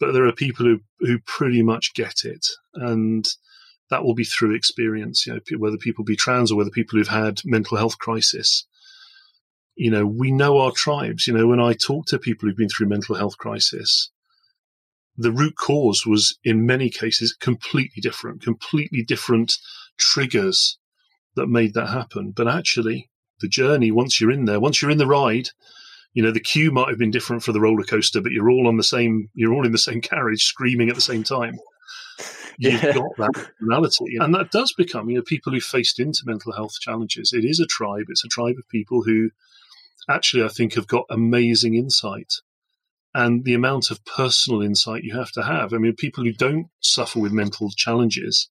But 0.00 0.12
there 0.12 0.26
are 0.26 0.32
people 0.32 0.64
who, 0.64 0.80
who 1.00 1.18
pretty 1.26 1.62
much 1.62 1.92
get 1.94 2.24
it. 2.24 2.46
And 2.74 3.28
that 3.90 4.02
will 4.02 4.14
be 4.14 4.24
through 4.24 4.54
experience, 4.54 5.26
you 5.26 5.34
know, 5.34 5.40
whether 5.58 5.76
people 5.76 6.04
be 6.04 6.16
trans 6.16 6.50
or 6.50 6.56
whether 6.56 6.70
people 6.70 6.98
who've 6.98 7.06
had 7.06 7.42
mental 7.44 7.76
health 7.76 7.98
crisis. 7.98 8.66
You 9.76 9.90
know, 9.90 10.06
we 10.06 10.30
know 10.30 10.58
our 10.58 10.70
tribes. 10.70 11.26
You 11.26 11.34
know, 11.34 11.46
when 11.48 11.60
I 11.60 11.72
talk 11.72 12.06
to 12.06 12.18
people 12.18 12.48
who've 12.48 12.56
been 12.56 12.68
through 12.68 12.88
mental 12.88 13.16
health 13.16 13.38
crisis, 13.38 14.10
the 15.16 15.32
root 15.32 15.56
cause 15.56 16.04
was 16.06 16.38
in 16.44 16.66
many 16.66 16.90
cases 16.90 17.36
completely 17.38 18.00
different, 18.00 18.42
completely 18.42 19.02
different 19.02 19.54
triggers 19.98 20.78
that 21.36 21.46
made 21.48 21.74
that 21.74 21.88
happen. 21.88 22.32
But 22.34 22.48
actually, 22.48 23.10
the 23.40 23.48
journey, 23.48 23.90
once 23.90 24.20
you're 24.20 24.30
in 24.30 24.44
there, 24.44 24.60
once 24.60 24.80
you're 24.80 24.90
in 24.90 24.98
the 24.98 25.06
ride, 25.06 25.50
you 26.12 26.22
know, 26.22 26.30
the 26.30 26.40
queue 26.40 26.70
might 26.70 26.88
have 26.88 26.98
been 26.98 27.10
different 27.10 27.42
for 27.42 27.52
the 27.52 27.60
roller 27.60 27.82
coaster, 27.84 28.20
but 28.20 28.32
you're 28.32 28.50
all 28.50 28.68
on 28.68 28.76
the 28.76 28.84
same, 28.84 29.28
you're 29.34 29.52
all 29.52 29.66
in 29.66 29.72
the 29.72 29.78
same 29.78 30.00
carriage 30.12 30.44
screaming 30.44 30.88
at 30.88 30.94
the 30.94 31.00
same 31.00 31.24
time. 31.24 31.58
You've 32.56 32.82
Yeah. 32.82 32.92
got 32.92 33.16
that 33.18 33.32
personality. 33.58 34.16
And 34.20 34.32
that 34.34 34.52
does 34.52 34.72
become, 34.76 35.10
you 35.10 35.16
know, 35.16 35.22
people 35.22 35.52
who 35.52 35.60
faced 35.60 35.98
into 35.98 36.22
mental 36.24 36.52
health 36.52 36.74
challenges. 36.80 37.32
It 37.32 37.44
is 37.44 37.58
a 37.58 37.66
tribe. 37.66 38.06
It's 38.08 38.24
a 38.24 38.28
tribe 38.28 38.54
of 38.58 38.68
people 38.68 39.02
who 39.02 39.30
actually, 40.08 40.44
I 40.44 40.48
think, 40.48 40.74
have 40.74 40.86
got 40.86 41.04
amazing 41.10 41.74
insight 41.74 42.34
and 43.14 43.44
the 43.44 43.54
amount 43.54 43.90
of 43.90 44.04
personal 44.04 44.60
insight 44.60 45.04
you 45.04 45.16
have 45.16 45.30
to 45.32 45.42
have. 45.44 45.72
I 45.72 45.78
mean, 45.78 45.94
people 45.94 46.24
who 46.24 46.32
don't 46.32 46.66
suffer 46.80 47.20
with 47.20 47.32
mental 47.32 47.70
challenges, 47.70 48.48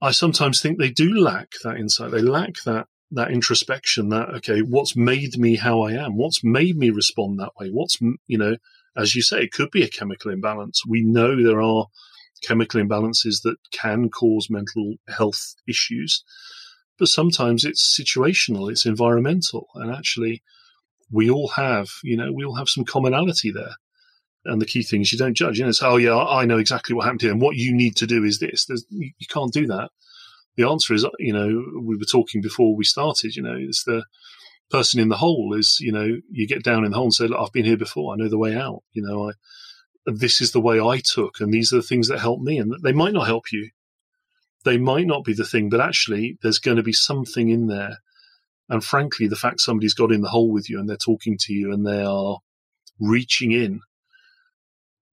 I 0.00 0.10
sometimes 0.10 0.60
think 0.60 0.78
they 0.78 0.90
do 0.90 1.14
lack 1.14 1.52
that 1.62 1.76
insight. 1.76 2.10
They 2.10 2.20
lack 2.20 2.54
that 2.66 2.88
that 3.12 3.30
introspection. 3.30 4.08
That 4.08 4.30
okay, 4.36 4.60
what's 4.60 4.96
made 4.96 5.38
me 5.38 5.56
how 5.56 5.82
I 5.82 5.92
am? 5.92 6.16
What's 6.16 6.42
made 6.42 6.76
me 6.76 6.90
respond 6.90 7.38
that 7.38 7.52
way? 7.58 7.68
What's 7.68 7.98
you 8.00 8.38
know, 8.38 8.56
as 8.96 9.14
you 9.14 9.22
say, 9.22 9.42
it 9.42 9.52
could 9.52 9.70
be 9.70 9.84
a 9.84 9.88
chemical 9.88 10.32
imbalance. 10.32 10.82
We 10.86 11.02
know 11.02 11.40
there 11.40 11.62
are 11.62 11.86
chemical 12.42 12.82
imbalances 12.82 13.42
that 13.44 13.56
can 13.70 14.08
cause 14.08 14.50
mental 14.50 14.94
health 15.08 15.54
issues, 15.68 16.24
but 17.02 17.08
sometimes 17.08 17.64
it's 17.64 17.98
situational, 18.00 18.70
it's 18.70 18.86
environmental, 18.86 19.66
and 19.74 19.92
actually 19.92 20.40
we 21.10 21.28
all 21.28 21.48
have, 21.48 21.88
you 22.04 22.16
know, 22.16 22.30
we 22.32 22.44
all 22.44 22.54
have 22.54 22.68
some 22.68 22.84
commonality 22.84 23.50
there. 23.50 23.74
And 24.44 24.62
the 24.62 24.66
key 24.66 24.84
thing 24.84 25.00
is 25.00 25.12
you 25.12 25.18
don't 25.18 25.34
judge. 25.34 25.58
You 25.58 25.64
know, 25.64 25.70
it's, 25.70 25.82
oh, 25.82 25.96
yeah, 25.96 26.16
I 26.16 26.44
know 26.44 26.58
exactly 26.58 26.94
what 26.94 27.02
happened 27.06 27.22
here. 27.22 27.32
And 27.32 27.40
what 27.40 27.56
you 27.56 27.74
need 27.74 27.96
to 27.96 28.06
do 28.06 28.22
is 28.22 28.38
this. 28.38 28.66
There's, 28.66 28.86
you, 28.88 29.10
can't 29.28 29.52
do 29.52 29.66
that. 29.66 29.90
The 30.56 30.62
answer 30.62 30.94
is, 30.94 31.04
you 31.18 31.32
know, 31.32 31.80
we 31.82 31.96
were 31.96 32.04
talking 32.04 32.40
before 32.40 32.76
we 32.76 32.84
started, 32.84 33.34
you 33.34 33.42
know, 33.42 33.56
it's 33.58 33.82
the 33.82 34.04
person 34.70 35.00
in 35.00 35.08
the 35.08 35.16
hole 35.16 35.56
is, 35.58 35.78
you 35.80 35.90
know, 35.90 36.18
you 36.30 36.46
get 36.46 36.62
down 36.62 36.84
in 36.84 36.92
the 36.92 36.96
hole 36.96 37.06
and 37.06 37.14
say, 37.14 37.26
look, 37.26 37.40
I've 37.40 37.52
been 37.52 37.64
here 37.64 37.76
before. 37.76 38.14
I 38.14 38.16
know 38.16 38.28
the 38.28 38.38
way 38.38 38.54
out. 38.54 38.84
You 38.92 39.02
know, 39.02 39.28
I, 39.28 39.32
this 40.06 40.40
is 40.40 40.52
the 40.52 40.60
way 40.60 40.80
I 40.80 41.00
took. 41.04 41.40
And 41.40 41.52
these 41.52 41.72
are 41.72 41.78
the 41.78 41.82
things 41.82 42.06
that 42.06 42.20
help 42.20 42.42
me. 42.42 42.58
And 42.58 42.72
they 42.84 42.92
might 42.92 43.12
not 43.12 43.26
help 43.26 43.50
you. 43.50 43.70
They 44.64 44.78
might 44.78 45.06
not 45.06 45.24
be 45.24 45.32
the 45.32 45.44
thing, 45.44 45.68
but 45.68 45.80
actually 45.80 46.38
there's 46.42 46.58
going 46.58 46.76
to 46.76 46.82
be 46.82 46.92
something 46.92 47.48
in 47.48 47.66
there 47.66 47.98
and 48.72 48.82
frankly, 48.82 49.26
the 49.26 49.36
fact 49.36 49.60
somebody's 49.60 49.92
got 49.92 50.12
in 50.12 50.22
the 50.22 50.30
hole 50.30 50.50
with 50.50 50.70
you 50.70 50.80
and 50.80 50.88
they're 50.88 50.96
talking 50.96 51.36
to 51.40 51.52
you 51.52 51.72
and 51.72 51.86
they 51.86 52.02
are 52.02 52.38
reaching 52.98 53.52
in, 53.52 53.80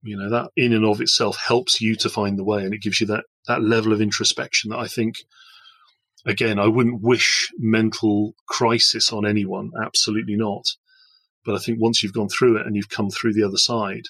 you 0.02 0.16
know, 0.16 0.30
that 0.30 0.50
in 0.56 0.72
and 0.72 0.86
of 0.86 1.02
itself 1.02 1.36
helps 1.36 1.78
you 1.78 1.94
to 1.96 2.08
find 2.08 2.38
the 2.38 2.44
way 2.44 2.64
and 2.64 2.72
it 2.72 2.80
gives 2.80 3.02
you 3.02 3.06
that, 3.08 3.24
that 3.48 3.62
level 3.62 3.92
of 3.92 4.00
introspection 4.00 4.70
that 4.70 4.78
I 4.78 4.86
think, 4.86 5.16
again, 6.24 6.58
I 6.58 6.68
wouldn't 6.68 7.02
wish 7.02 7.50
mental 7.58 8.34
crisis 8.48 9.12
on 9.12 9.26
anyone. 9.26 9.72
Absolutely 9.78 10.36
not. 10.36 10.64
But 11.44 11.54
I 11.54 11.58
think 11.58 11.80
once 11.80 12.02
you've 12.02 12.14
gone 12.14 12.30
through 12.30 12.58
it 12.58 12.66
and 12.66 12.74
you've 12.76 12.88
come 12.88 13.10
through 13.10 13.34
the 13.34 13.44
other 13.44 13.58
side, 13.58 14.04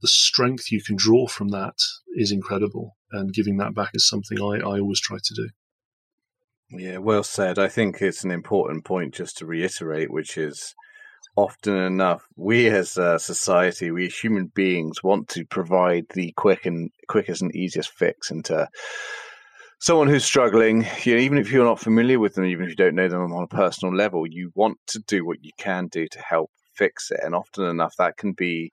the 0.00 0.08
strength 0.08 0.70
you 0.70 0.82
can 0.82 0.96
draw 0.96 1.26
from 1.26 1.48
that 1.48 1.76
is 2.16 2.32
incredible. 2.32 2.96
And 3.12 3.32
giving 3.32 3.58
that 3.58 3.74
back 3.74 3.90
is 3.94 4.08
something 4.08 4.40
I, 4.40 4.58
I 4.58 4.80
always 4.80 5.00
try 5.00 5.18
to 5.22 5.34
do. 5.34 5.48
Yeah, 6.70 6.98
well 6.98 7.22
said. 7.22 7.58
I 7.58 7.68
think 7.68 8.00
it's 8.00 8.24
an 8.24 8.30
important 8.30 8.84
point 8.84 9.14
just 9.14 9.38
to 9.38 9.46
reiterate, 9.46 10.10
which 10.10 10.36
is 10.36 10.74
often 11.36 11.76
enough, 11.76 12.26
we 12.36 12.68
as 12.68 12.96
a 12.96 13.18
society, 13.18 13.90
we 13.90 14.06
as 14.06 14.16
human 14.16 14.46
beings 14.46 15.02
want 15.02 15.28
to 15.28 15.44
provide 15.44 16.06
the 16.14 16.32
quick 16.36 16.66
and 16.66 16.90
quickest 17.08 17.42
and 17.42 17.54
easiest 17.54 17.90
fix 17.90 18.30
into 18.30 18.68
someone 19.80 20.08
who's 20.08 20.24
struggling. 20.24 20.86
You 21.02 21.14
know, 21.14 21.20
even 21.20 21.38
if 21.38 21.50
you're 21.50 21.64
not 21.64 21.80
familiar 21.80 22.18
with 22.18 22.34
them, 22.34 22.44
even 22.44 22.64
if 22.64 22.70
you 22.70 22.76
don't 22.76 22.94
know 22.94 23.08
them 23.08 23.32
on 23.32 23.44
a 23.44 23.48
personal 23.48 23.94
level, 23.94 24.26
you 24.26 24.50
want 24.54 24.78
to 24.88 25.00
do 25.00 25.24
what 25.24 25.42
you 25.42 25.50
can 25.58 25.88
do 25.88 26.06
to 26.08 26.18
help 26.20 26.50
fix 26.74 27.10
it. 27.10 27.20
And 27.22 27.34
often 27.34 27.64
enough, 27.64 27.94
that 27.98 28.16
can 28.16 28.32
be 28.32 28.72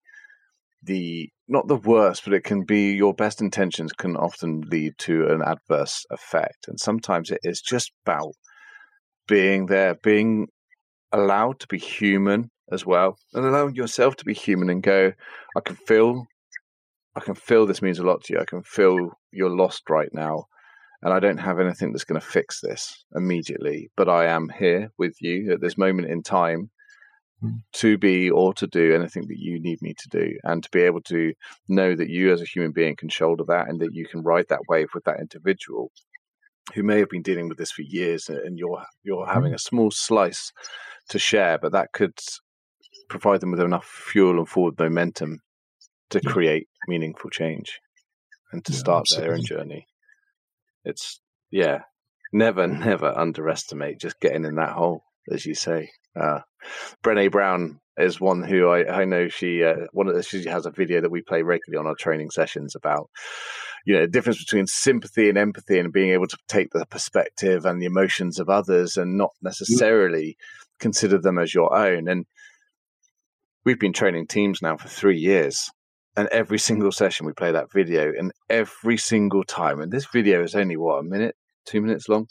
the 0.83 1.29
not 1.47 1.67
the 1.67 1.75
worst, 1.75 2.23
but 2.23 2.33
it 2.33 2.43
can 2.43 2.63
be 2.63 2.93
your 2.93 3.13
best 3.13 3.41
intentions 3.41 3.91
can 3.91 4.15
often 4.15 4.61
lead 4.71 4.93
to 4.99 5.27
an 5.27 5.41
adverse 5.41 6.05
effect. 6.09 6.67
And 6.67 6.79
sometimes 6.79 7.29
it 7.29 7.41
is 7.43 7.61
just 7.61 7.91
about 8.05 8.33
being 9.27 9.65
there, 9.65 9.95
being 9.95 10.47
allowed 11.11 11.59
to 11.59 11.67
be 11.67 11.77
human 11.77 12.49
as 12.71 12.85
well, 12.85 13.17
and 13.33 13.45
allowing 13.45 13.75
yourself 13.75 14.15
to 14.17 14.25
be 14.25 14.33
human 14.33 14.69
and 14.69 14.81
go, 14.81 15.11
I 15.57 15.59
can 15.59 15.75
feel, 15.75 16.25
I 17.15 17.19
can 17.19 17.35
feel 17.35 17.65
this 17.65 17.81
means 17.81 17.99
a 17.99 18.03
lot 18.03 18.23
to 18.23 18.33
you. 18.33 18.39
I 18.39 18.45
can 18.45 18.63
feel 18.63 19.09
you're 19.31 19.49
lost 19.49 19.89
right 19.89 20.09
now. 20.13 20.45
And 21.03 21.13
I 21.13 21.19
don't 21.19 21.39
have 21.39 21.59
anything 21.59 21.91
that's 21.91 22.05
going 22.05 22.21
to 22.21 22.25
fix 22.25 22.61
this 22.61 23.03
immediately, 23.15 23.89
but 23.97 24.07
I 24.07 24.27
am 24.27 24.49
here 24.57 24.91
with 24.97 25.15
you 25.19 25.51
at 25.51 25.59
this 25.59 25.77
moment 25.77 26.09
in 26.09 26.21
time 26.21 26.69
to 27.73 27.97
be 27.97 28.29
or 28.29 28.53
to 28.53 28.67
do 28.67 28.93
anything 28.93 29.27
that 29.27 29.39
you 29.39 29.59
need 29.59 29.81
me 29.81 29.93
to 29.93 30.09
do 30.09 30.37
and 30.43 30.63
to 30.63 30.69
be 30.71 30.81
able 30.81 31.01
to 31.01 31.33
know 31.67 31.95
that 31.95 32.09
you 32.09 32.31
as 32.31 32.41
a 32.41 32.45
human 32.45 32.71
being 32.71 32.95
can 32.95 33.09
shoulder 33.09 33.43
that 33.47 33.67
and 33.67 33.79
that 33.81 33.93
you 33.93 34.05
can 34.07 34.21
ride 34.21 34.45
that 34.49 34.61
wave 34.69 34.89
with 34.93 35.03
that 35.05 35.19
individual 35.19 35.91
who 36.75 36.83
may 36.83 36.99
have 36.99 37.09
been 37.09 37.23
dealing 37.23 37.49
with 37.49 37.57
this 37.57 37.71
for 37.71 37.81
years 37.81 38.29
and 38.29 38.57
you're 38.59 38.83
you're 39.03 39.25
mm-hmm. 39.25 39.33
having 39.33 39.53
a 39.53 39.59
small 39.59 39.89
slice 39.89 40.51
to 41.09 41.17
share 41.17 41.57
but 41.57 41.71
that 41.71 41.91
could 41.93 42.17
provide 43.09 43.41
them 43.41 43.51
with 43.51 43.59
enough 43.59 43.85
fuel 43.85 44.37
and 44.37 44.47
forward 44.47 44.77
momentum 44.77 45.39
to 46.09 46.21
create 46.21 46.67
meaningful 46.87 47.29
change 47.29 47.79
and 48.51 48.63
to 48.65 48.71
Yeah, 48.71 48.77
start 48.79 49.05
their 49.15 49.33
own 49.33 49.43
journey. 49.43 49.87
It's 50.85 51.19
yeah 51.49 51.81
never 52.31 52.67
never 52.67 53.17
underestimate 53.17 53.99
just 53.99 54.19
getting 54.19 54.45
in 54.45 54.55
that 54.55 54.73
hole 54.73 55.03
as 55.31 55.45
you 55.45 55.55
say 55.55 55.89
uh, 56.19 56.39
Brené 57.03 57.31
Brown 57.31 57.79
is 57.97 58.21
one 58.21 58.43
who 58.43 58.67
I, 58.69 59.01
I 59.01 59.05
know 59.05 59.27
she 59.27 59.63
uh, 59.63 59.87
one 59.91 60.07
of 60.07 60.15
the, 60.15 60.23
she 60.23 60.45
has 60.45 60.65
a 60.65 60.71
video 60.71 61.01
that 61.01 61.11
we 61.11 61.21
play 61.21 61.41
regularly 61.41 61.79
on 61.79 61.87
our 61.87 61.95
training 61.95 62.31
sessions 62.31 62.75
about 62.75 63.09
you 63.85 63.93
know 63.93 64.01
the 64.01 64.07
difference 64.07 64.39
between 64.39 64.67
sympathy 64.67 65.29
and 65.29 65.37
empathy 65.37 65.77
and 65.77 65.91
being 65.91 66.11
able 66.11 66.27
to 66.27 66.37
take 66.47 66.69
the 66.71 66.85
perspective 66.85 67.65
and 67.65 67.81
the 67.81 67.85
emotions 67.85 68.39
of 68.39 68.49
others 68.49 68.97
and 68.97 69.17
not 69.17 69.31
necessarily 69.41 70.37
consider 70.79 71.17
them 71.17 71.37
as 71.37 71.53
your 71.53 71.75
own 71.75 72.07
and 72.07 72.25
we've 73.65 73.79
been 73.79 73.93
training 73.93 74.27
teams 74.27 74.61
now 74.61 74.77
for 74.77 74.87
three 74.87 75.17
years 75.17 75.69
and 76.15 76.27
every 76.29 76.59
single 76.59 76.91
session 76.91 77.25
we 77.25 77.33
play 77.33 77.51
that 77.51 77.71
video, 77.71 78.11
and 78.17 78.31
every 78.49 78.97
single 78.97 79.43
time, 79.43 79.79
and 79.79 79.91
this 79.91 80.05
video 80.07 80.43
is 80.43 80.55
only 80.55 80.75
what 80.75 80.99
a 80.99 81.03
minute, 81.03 81.35
two 81.65 81.81
minutes 81.81 82.09
long. 82.09 82.27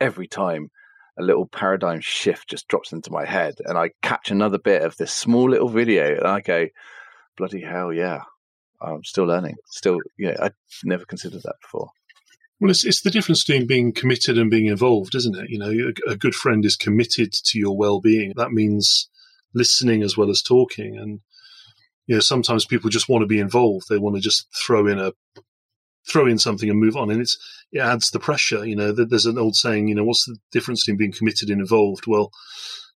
Every 0.00 0.26
time, 0.26 0.70
a 1.18 1.22
little 1.22 1.46
paradigm 1.46 2.00
shift 2.00 2.48
just 2.48 2.68
drops 2.68 2.92
into 2.92 3.10
my 3.10 3.24
head, 3.24 3.56
and 3.64 3.78
I 3.78 3.90
catch 4.02 4.30
another 4.30 4.58
bit 4.58 4.82
of 4.82 4.96
this 4.96 5.12
small 5.12 5.50
little 5.50 5.68
video, 5.68 6.16
and 6.16 6.26
I 6.26 6.40
go, 6.40 6.68
"Bloody 7.36 7.62
hell, 7.62 7.92
yeah!" 7.92 8.22
I'm 8.80 9.04
still 9.04 9.24
learning. 9.24 9.56
Still, 9.70 9.98
know, 10.18 10.36
I 10.40 10.50
never 10.84 11.04
considered 11.04 11.42
that 11.42 11.56
before. 11.62 11.90
Well, 12.60 12.70
it's, 12.70 12.84
it's 12.84 13.02
the 13.02 13.10
difference 13.10 13.44
between 13.44 13.66
being 13.66 13.92
committed 13.92 14.38
and 14.38 14.50
being 14.50 14.66
involved, 14.66 15.14
isn't 15.14 15.36
it? 15.36 15.50
You 15.50 15.58
know, 15.58 15.70
a, 15.70 16.12
a 16.12 16.16
good 16.16 16.34
friend 16.34 16.64
is 16.64 16.76
committed 16.76 17.32
to 17.32 17.58
your 17.58 17.76
well-being. 17.76 18.32
That 18.36 18.52
means 18.52 19.08
listening 19.54 20.02
as 20.02 20.16
well 20.16 20.30
as 20.30 20.42
talking, 20.42 20.96
and 20.96 21.20
you 22.06 22.16
know, 22.16 22.20
sometimes 22.20 22.64
people 22.64 22.90
just 22.90 23.08
want 23.08 23.22
to 23.22 23.26
be 23.26 23.40
involved. 23.40 23.86
They 23.88 23.98
want 23.98 24.16
to 24.16 24.22
just 24.22 24.46
throw 24.54 24.86
in 24.86 24.98
a 24.98 25.12
throw 26.08 26.26
in 26.26 26.38
something 26.38 26.70
and 26.70 26.78
move 26.78 26.96
on, 26.96 27.10
and 27.10 27.20
it's 27.20 27.38
it 27.72 27.80
adds 27.80 28.10
the 28.10 28.20
pressure. 28.20 28.64
You 28.64 28.76
know, 28.76 28.92
there's 28.92 29.26
an 29.26 29.38
old 29.38 29.56
saying. 29.56 29.88
You 29.88 29.94
know, 29.94 30.04
what's 30.04 30.24
the 30.24 30.36
difference 30.52 30.84
between 30.84 30.98
being 30.98 31.12
committed 31.12 31.50
and 31.50 31.60
involved? 31.60 32.06
Well, 32.06 32.30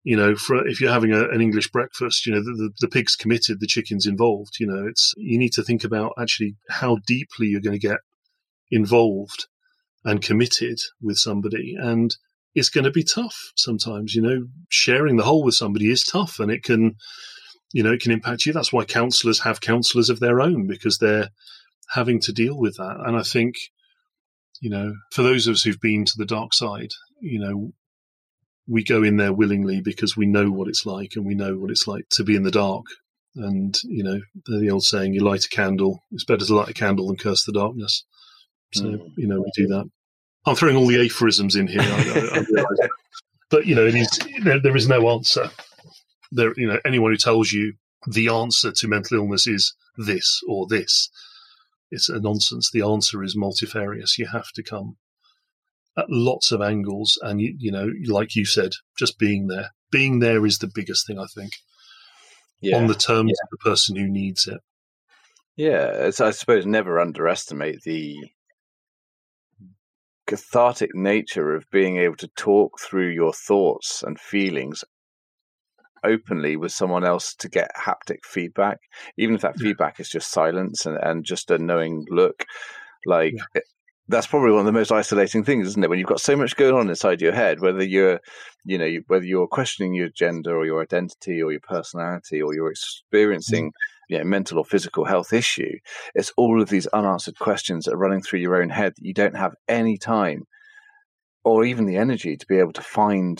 you 0.03 0.15
know, 0.15 0.35
for 0.35 0.65
if 0.67 0.79
you're 0.79 0.91
having 0.91 1.13
a, 1.13 1.27
an 1.29 1.41
English 1.41 1.71
breakfast, 1.71 2.25
you 2.25 2.33
know, 2.33 2.39
the, 2.39 2.53
the, 2.53 2.69
the, 2.81 2.87
pig's 2.87 3.15
committed, 3.15 3.59
the 3.59 3.67
chicken's 3.67 4.05
involved. 4.05 4.59
You 4.59 4.67
know, 4.67 4.87
it's 4.87 5.13
you 5.17 5.37
need 5.37 5.53
to 5.53 5.63
think 5.63 5.83
about 5.83 6.13
actually 6.19 6.55
how 6.69 6.97
deeply 7.05 7.47
you're 7.47 7.61
going 7.61 7.79
to 7.79 7.87
get 7.87 7.99
involved 8.71 9.47
and 10.05 10.21
committed 10.21 10.79
with 11.01 11.17
somebody, 11.17 11.75
and 11.77 12.15
it's 12.55 12.69
going 12.69 12.85
to 12.85 12.91
be 12.91 13.03
tough 13.03 13.51
sometimes. 13.55 14.15
You 14.15 14.21
know, 14.21 14.47
sharing 14.69 15.17
the 15.17 15.23
hole 15.23 15.43
with 15.43 15.55
somebody 15.55 15.91
is 15.91 16.03
tough, 16.03 16.39
and 16.39 16.49
it 16.51 16.63
can, 16.63 16.95
you 17.73 17.83
know, 17.83 17.91
it 17.91 18.01
can 18.01 18.11
impact 18.11 18.45
you. 18.45 18.53
That's 18.53 18.71
why 18.71 18.85
counsellors 18.85 19.41
have 19.41 19.61
counsellors 19.61 20.09
of 20.09 20.19
their 20.19 20.39
own 20.39 20.67
because 20.67 20.99
they're 20.99 21.29
having 21.89 22.19
to 22.21 22.33
deal 22.33 22.57
with 22.57 22.77
that. 22.77 22.97
And 23.05 23.17
I 23.17 23.23
think, 23.23 23.55
you 24.61 24.69
know, 24.69 24.93
for 25.11 25.23
those 25.23 25.47
of 25.47 25.53
us 25.53 25.63
who've 25.63 25.79
been 25.79 26.05
to 26.05 26.13
the 26.17 26.25
dark 26.25 26.53
side, 26.53 26.91
you 27.21 27.39
know, 27.39 27.71
we 28.67 28.83
go 28.83 29.03
in 29.03 29.17
there 29.17 29.33
willingly 29.33 29.81
because 29.81 30.15
we 30.15 30.27
know 30.27 30.51
what 30.51 30.67
it's 30.67 30.85
like 30.85 31.13
and 31.15 31.25
we 31.25 31.33
know 31.33 31.57
what 31.57 31.71
it's 31.71 31.87
like 31.87 32.07
to 32.11 32.23
be 32.23 32.35
in 32.35 32.43
the 32.43 32.51
dark. 32.51 32.85
And, 33.35 33.75
you 33.83 34.03
know, 34.03 34.19
the 34.45 34.69
old 34.69 34.83
saying, 34.83 35.13
you 35.13 35.23
light 35.23 35.45
a 35.45 35.49
candle, 35.49 36.03
it's 36.11 36.25
better 36.25 36.45
to 36.45 36.55
light 36.55 36.69
a 36.69 36.73
candle 36.73 37.07
than 37.07 37.17
curse 37.17 37.43
the 37.45 37.51
darkness. 37.51 38.05
So, 38.73 38.85
mm. 38.85 39.11
you 39.17 39.27
know, 39.27 39.41
we 39.41 39.51
do 39.55 39.67
that. 39.67 39.89
I'm 40.45 40.55
throwing 40.55 40.75
all 40.75 40.87
the 40.87 41.03
aphorisms 41.03 41.55
in 41.55 41.67
here. 41.67 41.81
I, 41.81 41.85
I, 42.33 42.61
I 42.61 42.87
but, 43.49 43.65
you 43.65 43.75
know, 43.75 43.85
it 43.85 43.95
is, 43.95 44.09
there, 44.43 44.59
there 44.59 44.77
is 44.77 44.87
no 44.87 45.09
answer. 45.09 45.49
There, 46.31 46.53
you 46.55 46.67
know, 46.67 46.79
anyone 46.85 47.11
who 47.11 47.17
tells 47.17 47.51
you 47.51 47.73
the 48.07 48.29
answer 48.29 48.71
to 48.71 48.87
mental 48.87 49.17
illness 49.17 49.47
is 49.47 49.73
this 49.97 50.41
or 50.47 50.67
this, 50.67 51.09
it's 51.91 52.09
a 52.09 52.19
nonsense. 52.19 52.69
The 52.71 52.81
answer 52.81 53.23
is 53.23 53.35
multifarious. 53.35 54.17
You 54.17 54.27
have 54.27 54.51
to 54.53 54.63
come 54.63 54.97
at 55.97 56.09
lots 56.09 56.51
of 56.51 56.61
angles, 56.61 57.17
and 57.21 57.41
you, 57.41 57.55
you 57.57 57.71
know, 57.71 57.91
like 58.05 58.35
you 58.35 58.45
said, 58.45 58.73
just 58.97 59.19
being 59.19 59.47
there. 59.47 59.71
Being 59.91 60.19
there 60.19 60.45
is 60.45 60.59
the 60.59 60.71
biggest 60.73 61.07
thing, 61.07 61.17
I 61.17 61.25
think, 61.25 61.53
yeah. 62.61 62.77
on 62.77 62.87
the 62.87 62.93
terms 62.93 63.31
yeah. 63.31 63.43
of 63.43 63.49
the 63.51 63.69
person 63.69 63.95
who 63.95 64.07
needs 64.07 64.47
it. 64.47 64.59
Yeah, 65.55 66.09
I 66.19 66.31
suppose 66.31 66.65
never 66.65 66.99
underestimate 66.99 67.81
the 67.81 68.29
cathartic 70.27 70.93
nature 70.93 71.55
of 71.55 71.69
being 71.71 71.97
able 71.97 72.15
to 72.17 72.29
talk 72.37 72.79
through 72.79 73.09
your 73.09 73.33
thoughts 73.33 74.03
and 74.03 74.19
feelings 74.19 74.83
openly 76.03 76.55
with 76.55 76.71
someone 76.71 77.03
else 77.03 77.33
to 77.35 77.49
get 77.49 77.71
haptic 77.75 78.23
feedback, 78.23 78.79
even 79.17 79.35
if 79.35 79.41
that 79.41 79.55
yeah. 79.57 79.69
feedback 79.69 79.99
is 79.99 80.09
just 80.09 80.31
silence 80.31 80.85
and, 80.85 80.97
and 80.97 81.25
just 81.25 81.51
a 81.51 81.57
knowing 81.57 82.05
look. 82.09 82.45
Like 83.05 83.33
yeah 83.33 83.43
eh, 83.55 83.61
that's 84.09 84.27
probably 84.27 84.51
one 84.51 84.61
of 84.61 84.65
the 84.65 84.71
most 84.71 84.91
isolating 84.91 85.43
things, 85.43 85.67
isn't 85.67 85.83
it? 85.83 85.89
When 85.89 85.99
you've 85.99 86.07
got 86.07 86.19
so 86.19 86.35
much 86.35 86.55
going 86.55 86.73
on 86.73 86.89
inside 86.89 87.21
your 87.21 87.31
head, 87.31 87.59
whether 87.59 87.83
you're, 87.83 88.19
you 88.65 88.77
know, 88.79 88.89
whether 89.05 89.23
you're 89.23 89.47
questioning 89.47 89.93
your 89.93 90.09
gender 90.09 90.57
or 90.57 90.65
your 90.65 90.81
identity 90.81 91.41
or 91.41 91.51
your 91.51 91.61
personality 91.61 92.41
or 92.41 92.55
you're 92.55 92.69
mm. 92.69 92.71
experiencing, 92.71 93.71
you 94.09 94.17
know, 94.17 94.23
mental 94.23 94.57
or 94.57 94.65
physical 94.65 95.05
health 95.05 95.31
issue, 95.31 95.77
it's 96.15 96.33
all 96.37 96.59
of 96.59 96.69
these 96.69 96.87
unanswered 96.87 97.37
questions 97.37 97.85
that 97.85 97.93
are 97.93 97.99
running 97.99 98.21
through 98.21 98.39
your 98.39 98.59
own 98.59 98.69
head 98.69 98.93
that 98.95 99.05
you 99.05 99.13
don't 99.13 99.37
have 99.37 99.53
any 99.67 99.95
time 99.95 100.47
or 101.43 101.63
even 101.63 101.85
the 101.85 101.97
energy 101.97 102.35
to 102.35 102.47
be 102.47 102.57
able 102.57 102.73
to 102.73 102.81
find 102.81 103.39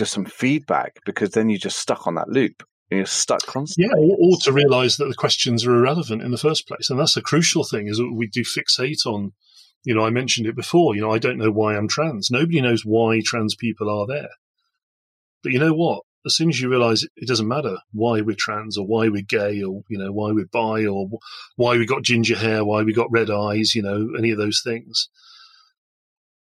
just 0.00 0.12
some 0.12 0.24
feedback 0.24 0.98
because 1.04 1.30
then 1.30 1.48
you're 1.48 1.58
just 1.58 1.78
stuck 1.78 2.06
on 2.06 2.16
that 2.16 2.28
loop 2.28 2.62
and 2.90 2.98
you're 2.98 3.06
stuck 3.06 3.44
constantly. 3.46 3.88
Yeah, 3.88 4.02
or, 4.02 4.16
or 4.18 4.36
to 4.42 4.52
realise 4.52 4.96
that 4.96 5.06
the 5.06 5.14
questions 5.14 5.64
are 5.64 5.76
irrelevant 5.76 6.22
in 6.22 6.32
the 6.32 6.38
first 6.38 6.66
place, 6.66 6.90
and 6.90 6.98
that's 6.98 7.16
a 7.16 7.22
crucial 7.22 7.64
thing. 7.64 7.86
Is 7.86 7.98
that 7.98 8.12
we 8.12 8.26
do 8.26 8.42
fixate 8.42 9.06
on 9.06 9.32
you 9.84 9.94
know, 9.94 10.04
I 10.04 10.10
mentioned 10.10 10.46
it 10.46 10.56
before. 10.56 10.94
You 10.94 11.02
know, 11.02 11.12
I 11.12 11.18
don't 11.18 11.38
know 11.38 11.50
why 11.50 11.76
I'm 11.76 11.88
trans. 11.88 12.30
Nobody 12.30 12.60
knows 12.60 12.84
why 12.84 13.20
trans 13.24 13.54
people 13.54 13.88
are 13.88 14.06
there. 14.06 14.30
But 15.42 15.52
you 15.52 15.58
know 15.58 15.72
what? 15.72 16.02
As 16.26 16.36
soon 16.36 16.50
as 16.50 16.60
you 16.60 16.68
realize 16.68 17.02
it, 17.02 17.26
doesn't 17.26 17.48
matter 17.48 17.78
why 17.92 18.20
we're 18.20 18.36
trans 18.38 18.76
or 18.76 18.86
why 18.86 19.08
we're 19.08 19.22
gay 19.22 19.62
or, 19.62 19.82
you 19.88 19.96
know, 19.96 20.12
why 20.12 20.32
we're 20.32 20.44
bi 20.52 20.84
or 20.84 21.08
why 21.56 21.78
we 21.78 21.86
got 21.86 22.02
ginger 22.02 22.36
hair, 22.36 22.62
why 22.62 22.82
we 22.82 22.92
got 22.92 23.10
red 23.10 23.30
eyes, 23.30 23.74
you 23.74 23.80
know, 23.80 24.10
any 24.18 24.30
of 24.30 24.36
those 24.36 24.60
things. 24.62 25.08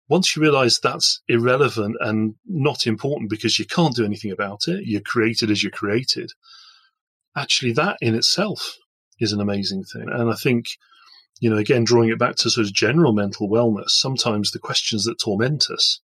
Once 0.08 0.36
you 0.36 0.42
realize 0.42 0.78
that's 0.78 1.22
irrelevant 1.28 1.96
and 2.00 2.34
not 2.46 2.86
important 2.86 3.30
because 3.30 3.58
you 3.58 3.64
can't 3.64 3.96
do 3.96 4.04
anything 4.04 4.30
about 4.30 4.68
it, 4.68 4.84
you're 4.84 5.00
created 5.00 5.50
as 5.50 5.62
you're 5.62 5.72
created. 5.72 6.30
Actually, 7.36 7.72
that 7.72 7.96
in 8.00 8.14
itself 8.14 8.76
is 9.18 9.32
an 9.32 9.40
amazing 9.40 9.82
thing. 9.84 10.06
And 10.10 10.30
I 10.30 10.34
think 10.34 10.66
you 11.40 11.50
know, 11.50 11.56
again, 11.56 11.84
drawing 11.84 12.10
it 12.10 12.18
back 12.18 12.36
to 12.36 12.50
sort 12.50 12.66
of 12.66 12.72
general 12.72 13.12
mental 13.12 13.48
wellness, 13.48 13.90
sometimes 13.90 14.50
the 14.50 14.58
questions 14.58 15.04
that 15.04 15.18
torment 15.18 15.66
us 15.70 16.00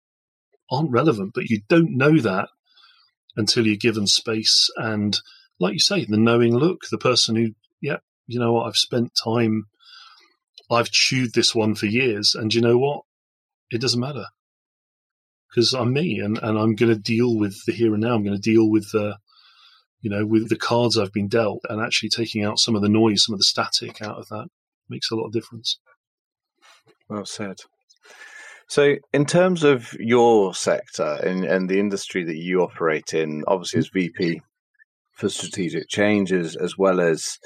aren't 0.71 0.91
relevant, 0.91 1.31
but 1.33 1.49
you 1.49 1.61
don't 1.69 1.95
know 1.95 2.19
that 2.19 2.49
until 3.35 3.65
you're 3.65 3.75
given 3.75 4.07
space 4.07 4.69
and, 4.77 5.19
like 5.59 5.73
you 5.73 5.79
say, 5.79 6.05
the 6.05 6.17
knowing 6.17 6.55
look, 6.55 6.81
the 6.89 6.97
person 6.97 7.35
who, 7.35 7.49
yeah, 7.81 7.97
you 8.27 8.39
know 8.39 8.53
what, 8.53 8.67
I've 8.67 8.75
spent 8.75 9.15
time, 9.15 9.65
I've 10.69 10.91
chewed 10.91 11.33
this 11.33 11.55
one 11.55 11.75
for 11.75 11.85
years, 11.85 12.35
and 12.35 12.53
you 12.53 12.61
know 12.61 12.77
what? 12.77 13.03
It 13.71 13.81
doesn't 13.81 13.99
matter 13.99 14.25
because 15.49 15.73
I'm 15.73 15.93
me 15.93 16.19
and, 16.19 16.37
and 16.37 16.57
I'm 16.57 16.75
going 16.75 16.93
to 16.93 16.99
deal 16.99 17.37
with 17.37 17.55
the 17.65 17.71
here 17.71 17.93
and 17.93 18.01
now. 18.01 18.13
I'm 18.13 18.23
going 18.23 18.39
to 18.39 18.41
deal 18.41 18.69
with 18.69 18.91
the, 18.91 19.17
you 20.01 20.09
know, 20.09 20.25
with 20.25 20.49
the 20.49 20.55
cards 20.55 20.97
I've 20.97 21.13
been 21.13 21.27
dealt 21.27 21.61
and 21.69 21.81
actually 21.81 22.09
taking 22.09 22.43
out 22.43 22.59
some 22.59 22.75
of 22.75 22.81
the 22.81 22.89
noise, 22.89 23.23
some 23.25 23.33
of 23.33 23.39
the 23.39 23.45
static 23.45 24.01
out 24.01 24.17
of 24.17 24.27
that 24.29 24.47
makes 24.89 25.11
a 25.11 25.15
lot 25.15 25.25
of 25.25 25.33
difference. 25.33 25.79
Well 27.09 27.25
said. 27.25 27.57
So, 28.67 28.97
in 29.13 29.25
terms 29.25 29.63
of 29.63 29.93
your 29.99 30.53
sector 30.53 31.19
and, 31.23 31.43
and 31.43 31.67
the 31.67 31.79
industry 31.79 32.23
that 32.25 32.37
you 32.37 32.61
operate 32.61 33.15
in, 33.15 33.43
obviously 33.47 33.79
as 33.79 33.89
VP 33.89 34.41
for 35.13 35.27
strategic 35.27 35.89
changes, 35.89 36.55
as 36.55 36.77
well 36.77 37.01
as 37.01 37.39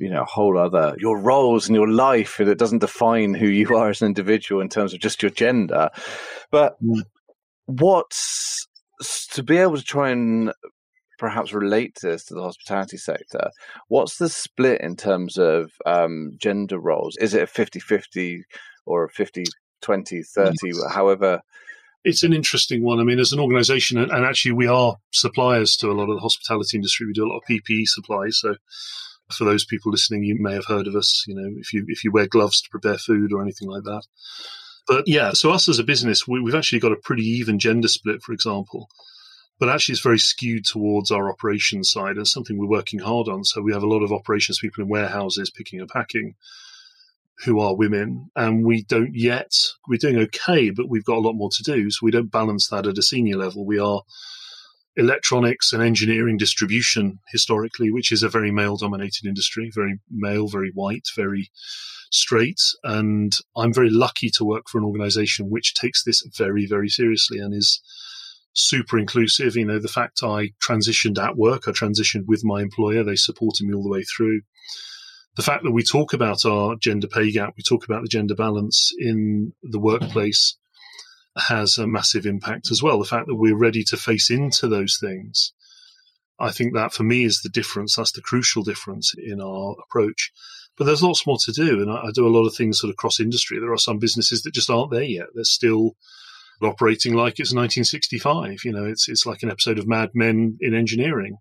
you 0.00 0.10
know, 0.10 0.22
a 0.22 0.26
whole 0.26 0.58
other 0.58 0.94
your 0.98 1.18
roles 1.18 1.66
and 1.66 1.76
your 1.76 1.88
life, 1.88 2.40
and 2.40 2.48
it 2.48 2.58
doesn't 2.58 2.78
define 2.80 3.34
who 3.34 3.46
you 3.46 3.76
are 3.76 3.90
as 3.90 4.02
an 4.02 4.06
individual 4.06 4.60
in 4.60 4.68
terms 4.68 4.94
of 4.94 5.00
just 5.00 5.22
your 5.22 5.30
gender. 5.30 5.90
But 6.50 6.76
mm. 6.82 7.02
what's 7.66 8.66
to 9.32 9.42
be 9.42 9.58
able 9.58 9.76
to 9.76 9.84
try 9.84 10.10
and 10.10 10.52
perhaps 11.18 11.52
relate 11.52 11.98
this 12.00 12.24
to 12.24 12.34
the 12.34 12.42
hospitality 12.42 12.96
sector. 12.96 13.50
What's 13.88 14.16
the 14.18 14.28
split 14.28 14.80
in 14.80 14.96
terms 14.96 15.36
of 15.36 15.72
um, 15.84 16.32
gender 16.38 16.78
roles? 16.78 17.16
Is 17.16 17.34
it 17.34 17.42
a 17.42 17.46
50 17.46 17.80
50 17.80 18.44
or 18.86 19.04
a 19.04 19.10
50 19.10 19.44
20 19.82 20.22
30, 20.22 20.72
however? 20.90 21.42
It's 22.04 22.22
an 22.22 22.32
interesting 22.32 22.84
one. 22.84 23.00
I 23.00 23.02
mean, 23.02 23.18
as 23.18 23.32
an 23.32 23.40
organization, 23.40 23.98
and 23.98 24.24
actually, 24.24 24.52
we 24.52 24.68
are 24.68 24.96
suppliers 25.10 25.76
to 25.78 25.90
a 25.90 25.92
lot 25.92 26.08
of 26.08 26.16
the 26.16 26.22
hospitality 26.22 26.76
industry. 26.76 27.06
We 27.06 27.12
do 27.12 27.26
a 27.26 27.28
lot 27.28 27.38
of 27.38 27.42
PPE 27.50 27.86
supplies. 27.86 28.38
So, 28.38 28.54
for 29.32 29.44
those 29.44 29.64
people 29.64 29.92
listening, 29.92 30.24
you 30.24 30.36
may 30.38 30.54
have 30.54 30.66
heard 30.66 30.86
of 30.86 30.94
us. 30.94 31.24
You 31.26 31.34
know, 31.34 31.50
if 31.58 31.72
you 31.72 31.84
if 31.88 32.04
you 32.04 32.10
wear 32.10 32.26
gloves 32.26 32.60
to 32.62 32.70
prepare 32.70 32.98
food 32.98 33.32
or 33.32 33.42
anything 33.42 33.68
like 33.68 33.84
that. 33.84 34.02
But 34.86 35.06
yeah, 35.06 35.32
so 35.32 35.50
us 35.50 35.68
as 35.68 35.78
a 35.78 35.84
business, 35.84 36.26
we, 36.26 36.40
we've 36.40 36.54
actually 36.54 36.80
got 36.80 36.92
a 36.92 36.96
pretty 36.96 37.24
even 37.24 37.58
gender 37.58 37.88
split. 37.88 38.22
For 38.22 38.32
example, 38.32 38.88
but 39.58 39.68
actually 39.68 39.94
it's 39.94 40.02
very 40.02 40.18
skewed 40.18 40.64
towards 40.64 41.10
our 41.10 41.30
operations 41.30 41.90
side 41.90 42.16
and 42.16 42.26
something 42.26 42.58
we're 42.58 42.66
working 42.66 43.00
hard 43.00 43.28
on. 43.28 43.44
So 43.44 43.60
we 43.60 43.72
have 43.72 43.82
a 43.82 43.88
lot 43.88 44.02
of 44.02 44.12
operations 44.12 44.60
people 44.60 44.82
in 44.82 44.88
warehouses 44.90 45.50
picking 45.50 45.80
and 45.80 45.88
packing 45.88 46.34
who 47.44 47.60
are 47.60 47.76
women, 47.76 48.30
and 48.34 48.64
we 48.64 48.82
don't 48.82 49.14
yet. 49.14 49.52
We're 49.86 49.98
doing 49.98 50.18
okay, 50.18 50.70
but 50.70 50.88
we've 50.88 51.04
got 51.04 51.18
a 51.18 51.20
lot 51.20 51.34
more 51.34 51.50
to 51.50 51.62
do. 51.62 51.90
So 51.90 52.00
we 52.02 52.10
don't 52.10 52.32
balance 52.32 52.68
that 52.68 52.86
at 52.86 52.98
a 52.98 53.02
senior 53.02 53.36
level. 53.36 53.64
We 53.64 53.78
are 53.78 54.02
electronics 54.98 55.72
and 55.72 55.82
engineering 55.82 56.36
distribution 56.36 57.20
historically, 57.28 57.90
which 57.90 58.10
is 58.10 58.22
a 58.22 58.28
very 58.28 58.50
male 58.50 58.76
dominated 58.76 59.24
industry, 59.24 59.70
very 59.72 60.00
male, 60.10 60.48
very 60.48 60.72
white, 60.74 61.06
very 61.16 61.50
straight. 62.10 62.60
And 62.82 63.32
I'm 63.56 63.72
very 63.72 63.90
lucky 63.90 64.28
to 64.30 64.44
work 64.44 64.64
for 64.68 64.78
an 64.78 64.84
organization 64.84 65.50
which 65.50 65.74
takes 65.74 66.02
this 66.02 66.22
very, 66.36 66.66
very 66.66 66.88
seriously 66.88 67.38
and 67.38 67.54
is 67.54 67.80
super 68.54 68.98
inclusive. 68.98 69.54
You 69.54 69.66
know, 69.66 69.78
the 69.78 69.86
fact 69.86 70.24
I 70.24 70.50
transitioned 70.60 71.18
at 71.18 71.36
work, 71.36 71.68
I 71.68 71.70
transitioned 71.70 72.26
with 72.26 72.44
my 72.44 72.60
employer, 72.60 73.04
they 73.04 73.14
supported 73.14 73.66
me 73.66 73.74
all 73.74 73.84
the 73.84 73.88
way 73.88 74.02
through. 74.02 74.40
the 75.36 75.44
fact 75.44 75.62
that 75.62 75.70
we 75.70 75.84
talk 75.84 76.12
about 76.12 76.44
our 76.44 76.74
gender 76.74 77.06
pay 77.06 77.30
gap, 77.30 77.54
we 77.56 77.62
talk 77.62 77.84
about 77.84 78.02
the 78.02 78.08
gender 78.08 78.34
balance 78.34 78.90
in 78.98 79.52
the 79.62 79.78
workplace 79.78 80.56
has 81.38 81.78
a 81.78 81.86
massive 81.86 82.26
impact 82.26 82.70
as 82.70 82.82
well. 82.82 82.98
The 82.98 83.04
fact 83.04 83.26
that 83.26 83.36
we're 83.36 83.56
ready 83.56 83.84
to 83.84 83.96
face 83.96 84.30
into 84.30 84.68
those 84.68 84.98
things, 85.00 85.52
I 86.38 86.50
think 86.50 86.74
that 86.74 86.92
for 86.92 87.02
me 87.02 87.24
is 87.24 87.40
the 87.42 87.48
difference. 87.48 87.96
That's 87.96 88.12
the 88.12 88.22
crucial 88.22 88.62
difference 88.62 89.14
in 89.16 89.40
our 89.40 89.76
approach. 89.84 90.32
But 90.76 90.84
there's 90.84 91.02
lots 91.02 91.26
more 91.26 91.38
to 91.44 91.52
do, 91.52 91.82
and 91.82 91.90
I, 91.90 92.06
I 92.06 92.10
do 92.14 92.26
a 92.26 92.30
lot 92.30 92.46
of 92.46 92.54
things 92.54 92.80
sort 92.80 92.90
of 92.90 92.96
cross 92.96 93.18
industry. 93.18 93.58
There 93.58 93.72
are 93.72 93.78
some 93.78 93.98
businesses 93.98 94.42
that 94.42 94.54
just 94.54 94.70
aren't 94.70 94.92
there 94.92 95.02
yet. 95.02 95.26
They're 95.34 95.44
still 95.44 95.96
operating 96.62 97.14
like 97.14 97.40
it's 97.40 97.54
1965. 97.54 98.64
You 98.64 98.72
know, 98.72 98.84
it's 98.84 99.08
it's 99.08 99.26
like 99.26 99.42
an 99.42 99.50
episode 99.50 99.78
of 99.78 99.88
Mad 99.88 100.10
Men 100.14 100.56
in 100.60 100.74
engineering. 100.74 101.38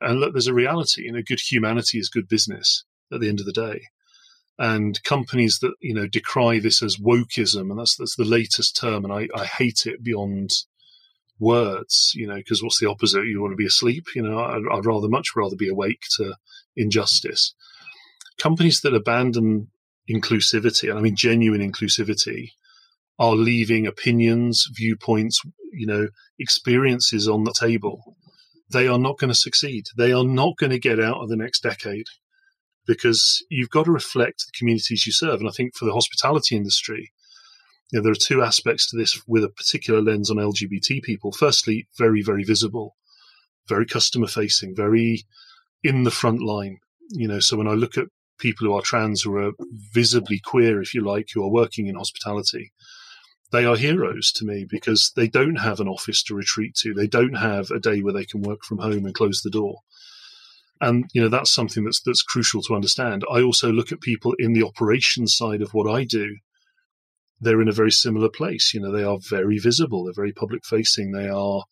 And 0.00 0.18
look, 0.18 0.32
there's 0.32 0.46
a 0.46 0.54
reality. 0.54 1.02
You 1.02 1.12
know, 1.12 1.22
good 1.22 1.40
humanity 1.40 1.98
is 1.98 2.08
good 2.08 2.28
business 2.28 2.84
at 3.12 3.20
the 3.20 3.28
end 3.28 3.40
of 3.40 3.46
the 3.46 3.52
day. 3.52 3.82
And 4.62 5.02
companies 5.04 5.60
that 5.60 5.72
you 5.80 5.94
know 5.94 6.06
decry 6.06 6.58
this 6.58 6.82
as 6.82 6.98
wokeism, 6.98 7.70
and 7.70 7.78
that's 7.78 7.96
that's 7.96 8.16
the 8.16 8.26
latest 8.26 8.76
term, 8.76 9.06
and 9.06 9.12
I, 9.12 9.26
I 9.34 9.46
hate 9.46 9.86
it 9.86 10.04
beyond 10.04 10.50
words. 11.38 12.12
You 12.14 12.26
know, 12.26 12.34
because 12.34 12.62
what's 12.62 12.78
the 12.78 12.90
opposite? 12.90 13.24
You 13.24 13.40
want 13.40 13.52
to 13.52 13.56
be 13.56 13.64
asleep. 13.66 14.08
You 14.14 14.20
know, 14.20 14.38
I'd, 14.38 14.62
I'd 14.70 14.84
rather 14.84 15.08
much 15.08 15.28
rather 15.34 15.56
be 15.56 15.70
awake 15.70 16.02
to 16.18 16.34
injustice. 16.76 17.54
Companies 18.38 18.82
that 18.82 18.94
abandon 18.94 19.68
inclusivity, 20.10 20.90
and 20.90 20.98
I 20.98 21.00
mean 21.00 21.16
genuine 21.16 21.62
inclusivity, 21.62 22.50
are 23.18 23.36
leaving 23.36 23.86
opinions, 23.86 24.68
viewpoints, 24.74 25.40
you 25.72 25.86
know, 25.86 26.08
experiences 26.38 27.26
on 27.26 27.44
the 27.44 27.54
table. 27.58 28.14
They 28.70 28.88
are 28.88 28.98
not 28.98 29.16
going 29.16 29.32
to 29.32 29.34
succeed. 29.34 29.86
They 29.96 30.12
are 30.12 30.24
not 30.24 30.58
going 30.58 30.70
to 30.70 30.78
get 30.78 31.00
out 31.00 31.22
of 31.22 31.30
the 31.30 31.36
next 31.36 31.62
decade 31.62 32.04
because 32.86 33.44
you've 33.50 33.70
got 33.70 33.84
to 33.84 33.92
reflect 33.92 34.46
the 34.46 34.58
communities 34.58 35.06
you 35.06 35.12
serve. 35.12 35.40
And 35.40 35.48
I 35.48 35.52
think 35.52 35.74
for 35.74 35.84
the 35.84 35.92
hospitality 35.92 36.56
industry, 36.56 37.12
you 37.92 37.98
know, 37.98 38.02
there 38.02 38.12
are 38.12 38.16
two 38.16 38.42
aspects 38.42 38.88
to 38.90 38.96
this 38.96 39.20
with 39.26 39.44
a 39.44 39.48
particular 39.48 40.00
lens 40.00 40.30
on 40.30 40.36
LGBT 40.36 41.02
people. 41.02 41.32
Firstly, 41.32 41.88
very, 41.98 42.22
very 42.22 42.44
visible, 42.44 42.96
very 43.68 43.86
customer 43.86 44.26
facing, 44.26 44.74
very 44.74 45.24
in 45.82 46.04
the 46.04 46.10
front 46.10 46.40
line. 46.40 46.78
You 47.10 47.28
know, 47.28 47.40
so 47.40 47.56
when 47.56 47.68
I 47.68 47.72
look 47.72 47.98
at 47.98 48.06
people 48.38 48.66
who 48.66 48.74
are 48.74 48.82
trans, 48.82 49.22
who 49.22 49.36
are 49.36 49.52
visibly 49.92 50.40
queer, 50.40 50.80
if 50.80 50.94
you 50.94 51.04
like, 51.04 51.28
who 51.34 51.44
are 51.44 51.50
working 51.50 51.88
in 51.88 51.96
hospitality, 51.96 52.72
they 53.52 53.64
are 53.64 53.76
heroes 53.76 54.30
to 54.32 54.44
me 54.44 54.64
because 54.68 55.12
they 55.16 55.26
don't 55.26 55.56
have 55.56 55.80
an 55.80 55.88
office 55.88 56.22
to 56.24 56.34
retreat 56.34 56.74
to. 56.76 56.94
They 56.94 57.08
don't 57.08 57.34
have 57.34 57.70
a 57.70 57.80
day 57.80 58.00
where 58.00 58.12
they 58.12 58.24
can 58.24 58.42
work 58.42 58.62
from 58.62 58.78
home 58.78 59.04
and 59.04 59.14
close 59.14 59.42
the 59.42 59.50
door 59.50 59.80
and 60.80 61.04
you 61.12 61.20
know 61.20 61.28
that's 61.28 61.52
something 61.52 61.84
that's 61.84 62.00
that's 62.00 62.22
crucial 62.22 62.62
to 62.62 62.74
understand. 62.74 63.24
I 63.30 63.42
also 63.42 63.70
look 63.70 63.92
at 63.92 64.00
people 64.00 64.34
in 64.38 64.52
the 64.52 64.64
operations 64.64 65.36
side 65.36 65.62
of 65.62 65.74
what 65.74 65.90
i 65.90 66.04
do. 66.04 66.36
They're 67.40 67.62
in 67.62 67.68
a 67.68 67.72
very 67.72 67.90
similar 67.90 68.28
place. 68.28 68.72
You 68.74 68.80
know 68.80 68.92
they 68.92 69.04
are 69.04 69.18
very 69.18 69.58
visible. 69.58 70.04
They're 70.04 70.14
very 70.14 70.32
public 70.32 70.64
facing. 70.64 71.12
They 71.12 71.28
are 71.28 71.64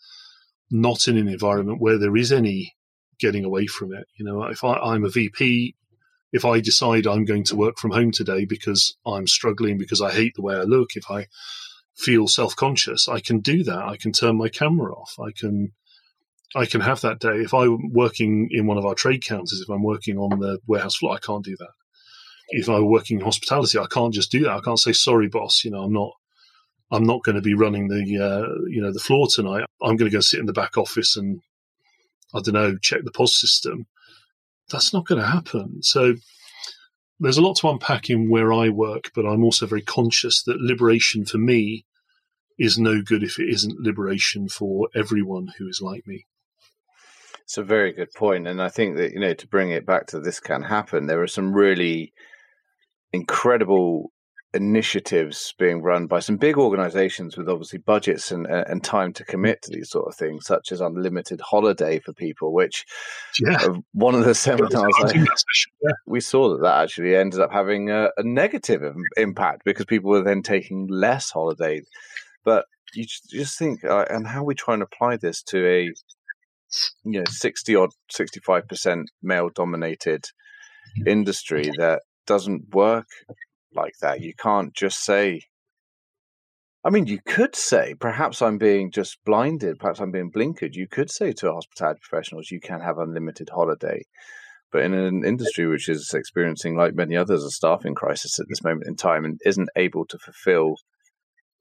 not 0.70 1.09
in 1.09 1.16
an 1.16 1.28
environment 1.28 1.80
where 1.80 1.98
there 1.98 2.16
is 2.16 2.32
any 2.32 2.74
getting 3.18 3.44
away 3.44 3.66
from 3.66 3.92
it. 3.92 4.06
You 4.18 4.24
know 4.24 4.42
if 4.44 4.62
I, 4.64 4.74
i'm 4.74 5.04
a 5.04 5.09
vp 5.09 5.74
if 6.32 6.44
i 6.44 6.61
decide 6.61 7.06
i'm 7.06 7.24
going 7.24 7.44
to 7.44 7.56
work 7.56 7.78
from 7.78 7.90
home 7.90 8.12
today 8.12 8.44
because 8.44 8.96
i'm 9.06 9.26
struggling 9.26 9.78
because 9.78 10.02
i 10.02 10.12
hate 10.12 10.34
the 10.36 10.42
way 10.42 10.54
i 10.54 10.62
look 10.62 10.90
if 10.94 11.11
i 11.11 11.26
feel 11.96 12.28
self-conscious 12.28 13.09
i 13.09 13.18
can 13.18 13.40
do 13.40 13.64
that. 13.64 13.78
I 13.78 13.96
can 13.96 14.12
turn 14.12 14.36
my 14.36 14.48
camera 14.48 14.92
off. 14.94 15.14
I 15.18 15.32
can 15.32 15.72
I 16.57 16.66
can 16.66 16.80
have 16.80 17.01
that 17.03 17.20
day. 17.20 17.36
If 17.40 17.53
I'm 17.53 17.92
working 17.92 18.49
in 18.51 18.66
one 18.66 18.78
of 18.78 18.86
our 18.86 18.94
trade 18.94 19.24
counters, 19.24 19.61
if 19.61 19.68
I'm 19.68 19.82
working 19.82 20.18
on 20.18 20.38
the 20.38 20.59
warehouse 20.66 20.96
floor, 20.96 21.14
I 21.14 21.18
can't 21.18 21.44
do 21.44 21.57
that. 21.57 21.72
If 22.51 22.68
I'm 22.68 22.88
working 22.88 23.18
in 23.18 23.24
hospitality, 23.24 23.78
I 23.78 23.86
can't 23.90 24.14
just 24.14 24.32
do 24.32 24.44
that. 24.44 24.53
I 24.53 24.61
can't 24.61 24.78
say 24.78 24.92
sorry, 24.92 25.28
boss. 25.28 25.64
You 25.64 25.70
know, 25.70 25.82
I'm 25.82 25.92
not. 25.92 26.12
I'm 26.90 27.05
not 27.05 27.22
going 27.22 27.36
to 27.36 27.42
be 27.42 27.53
running 27.53 27.88
the 27.88 28.01
uh, 28.24 28.49
you 28.68 28.80
know 28.80 28.92
the 28.92 28.99
floor 28.99 29.28
tonight. 29.28 29.66
I'm 29.82 29.96
going 29.96 30.11
to 30.11 30.16
go 30.16 30.20
sit 30.20 30.40
in 30.40 30.46
the 30.46 30.55
back 30.55 30.78
office 30.78 31.16
and 31.16 31.42
I 32.34 32.40
don't 32.40 32.55
know 32.55 32.78
check 32.78 33.05
the 33.05 33.11
POS 33.11 33.38
system. 33.38 33.86
That's 34.70 34.94
not 34.94 35.07
going 35.07 35.20
to 35.20 35.26
happen. 35.26 35.82
So 35.82 36.14
there's 37.20 37.36
a 37.36 37.42
lot 37.42 37.57
to 37.57 37.68
unpack 37.68 38.09
in 38.09 38.30
where 38.30 38.53
I 38.53 38.70
work, 38.70 39.11
but 39.14 39.26
I'm 39.26 39.44
also 39.44 39.66
very 39.66 39.82
conscious 39.82 40.42
that 40.44 40.61
liberation 40.61 41.26
for 41.26 41.38
me 41.38 41.84
is 42.59 42.78
no 42.78 43.03
good 43.03 43.22
if 43.22 43.38
it 43.38 43.49
isn't 43.49 43.80
liberation 43.80 44.49
for 44.49 44.88
everyone 44.94 45.49
who 45.59 45.68
is 45.68 45.80
like 45.82 46.07
me. 46.07 46.26
It's 47.49 47.57
a 47.57 47.62
very 47.62 47.94
good 47.94 48.12
point, 48.12 48.46
and 48.46 48.61
I 48.61 48.68
think 48.68 48.99
that 48.99 49.12
you 49.12 49.20
know 49.20 49.32
to 49.32 49.46
bring 49.49 49.70
it 49.70 49.86
back 49.86 50.09
to 50.09 50.20
this 50.20 50.38
can 50.38 50.64
happen. 50.64 51.07
There 51.07 51.22
are 51.22 51.26
some 51.26 51.55
really 51.55 52.12
incredible 53.14 54.12
initiatives 54.53 55.55
being 55.59 55.80
run 55.80 56.09
by 56.09 56.20
some 56.20 56.36
big 56.36 56.59
organizations 56.59 57.38
with 57.38 57.49
obviously 57.49 57.78
budgets 57.78 58.30
and 58.30 58.46
and 58.46 58.84
time 58.84 59.14
to 59.14 59.24
commit 59.24 59.62
to 59.62 59.70
these 59.70 59.88
sort 59.88 60.09
of 60.09 60.14
things, 60.14 60.44
such 60.44 60.72
as 60.72 60.82
unlimited 60.82 61.40
holiday 61.40 61.99
for 61.99 62.12
people. 62.12 62.53
Which 62.53 62.84
yeah. 63.40 63.66
One 63.94 64.14
of 64.14 64.26
the 64.26 64.34
seminars 64.34 64.74
I, 64.74 65.14
yeah. 65.14 65.92
we 66.07 66.20
saw 66.20 66.51
that 66.51 66.61
that 66.61 66.82
actually 66.82 67.16
ended 67.16 67.40
up 67.40 67.51
having 67.51 67.88
a, 67.88 68.11
a 68.18 68.22
negative 68.24 68.82
impact 69.16 69.62
because 69.64 69.86
people 69.86 70.11
were 70.11 70.22
then 70.22 70.42
taking 70.42 70.86
less 70.90 71.30
holiday. 71.30 71.80
But 72.44 72.66
you 72.92 73.07
just 73.30 73.59
think, 73.59 73.84
uh, 73.84 74.05
and 74.11 74.26
how 74.26 74.44
we 74.44 74.55
try 74.55 74.74
and 74.74 74.82
apply 74.82 75.16
this 75.16 75.42
to 75.44 75.66
a 75.66 75.90
you 77.05 77.21
know 77.21 77.25
60 77.29 77.77
odd 77.77 77.91
65% 78.12 79.05
male 79.23 79.51
dominated 79.55 80.25
industry 81.07 81.71
that 81.79 82.03
doesn't 82.27 82.75
work 82.75 83.07
like 83.75 83.95
that 84.01 84.21
you 84.21 84.33
can't 84.35 84.75
just 84.75 85.05
say 85.05 85.41
I 86.85 86.91
mean, 86.91 87.07
you 87.07 87.19
could 87.27 87.57
say, 87.57 87.95
perhaps 87.99 88.41
I'm 88.41 88.57
being 88.57 88.93
just 88.93 89.19
blinded, 89.25 89.79
perhaps 89.79 90.01
I'm 90.01 90.12
being 90.12 90.31
blinkered. 90.31 90.75
You 90.75 90.87
could 90.87 91.11
say 91.11 91.33
to 91.33 91.53
hospitality 91.53 92.01
professionals, 92.09 92.51
you 92.51 92.61
can 92.61 92.81
have 92.81 92.99
unlimited 92.99 93.51
holiday. 93.51 94.05
But 94.71 94.83
in 94.83 94.95
an 94.95 95.25
industry 95.25 95.66
which 95.66 95.89
is 95.89 96.12
experiencing, 96.14 96.77
like 96.77 96.95
many 96.95 97.16
others, 97.16 97.43
a 97.43 97.51
staffing 97.51 97.95
crisis 97.95 98.39
at 98.39 98.47
this 98.49 98.62
moment 98.62 98.87
in 98.87 98.97
time 98.97 99.25
and 99.25 99.41
isn't 99.45 99.71
able 99.77 100.07
to 100.07 100.19
fulfill 100.19 100.77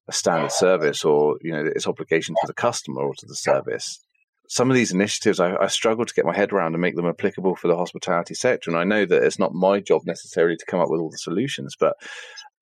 a 0.07 0.13
standard 0.13 0.51
service 0.51 1.03
or 1.03 1.37
you 1.41 1.51
know 1.51 1.65
its 1.65 1.87
obligation 1.87 2.35
to 2.35 2.47
the 2.47 2.53
customer 2.53 3.01
or 3.01 3.13
to 3.17 3.25
the 3.25 3.35
service, 3.35 3.99
some 4.47 4.69
of 4.69 4.75
these 4.75 4.91
initiatives 4.91 5.39
I, 5.39 5.55
I, 5.55 5.67
struggle 5.67 6.05
to 6.05 6.13
get 6.13 6.25
my 6.25 6.35
head 6.35 6.53
around 6.53 6.73
and 6.73 6.81
make 6.81 6.95
them 6.95 7.05
applicable 7.05 7.55
for 7.55 7.67
the 7.67 7.75
hospitality 7.75 8.33
sector. 8.33 8.69
And 8.69 8.79
I 8.79 8.85
know 8.85 9.05
that 9.05 9.23
it's 9.23 9.39
not 9.39 9.53
my 9.53 9.79
job 9.79 10.03
necessarily 10.05 10.55
to 10.55 10.65
come 10.65 10.79
up 10.79 10.89
with 10.89 11.01
all 11.01 11.09
the 11.09 11.17
solutions, 11.17 11.75
but 11.77 11.95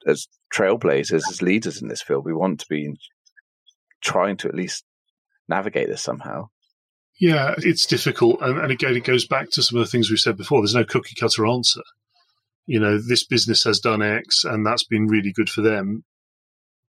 as 0.08 0.28
trailblazers, 0.54 1.22
as 1.30 1.42
leaders 1.42 1.82
in 1.82 1.88
this 1.88 2.02
field, 2.02 2.26
we 2.26 2.34
want 2.34 2.60
to 2.62 2.66
be 2.70 2.94
trying 4.02 4.38
to 4.38 4.48
at 4.48 4.56
least 4.56 4.84
navigate 5.48 5.88
this 5.88 6.02
somehow. 6.02 6.50
Yeah, 7.20 7.54
it's 7.58 7.86
difficult. 7.86 8.42
And, 8.42 8.60
and 8.60 8.72
again, 8.72 8.96
it 8.96 9.04
goes 9.04 9.28
back 9.28 9.52
to 9.52 9.64
some 9.64 9.78
of 9.78 9.86
the 9.86 9.90
things 9.90 10.10
we've 10.10 10.20
said 10.20 10.38
before. 10.38 10.62
There's 10.62 10.76
no 10.76 10.84
cookie 10.84 11.16
cutter 11.20 11.46
answer. 11.46 11.82
You 12.66 12.80
know, 12.80 12.98
this 12.98 13.24
business 13.24 13.64
has 13.64 13.80
done 13.80 14.02
X 14.02 14.44
and 14.44 14.66
that's 14.66 14.84
been 14.84 15.08
really 15.08 15.32
good 15.32 15.50
for 15.50 15.62
them. 15.62 16.04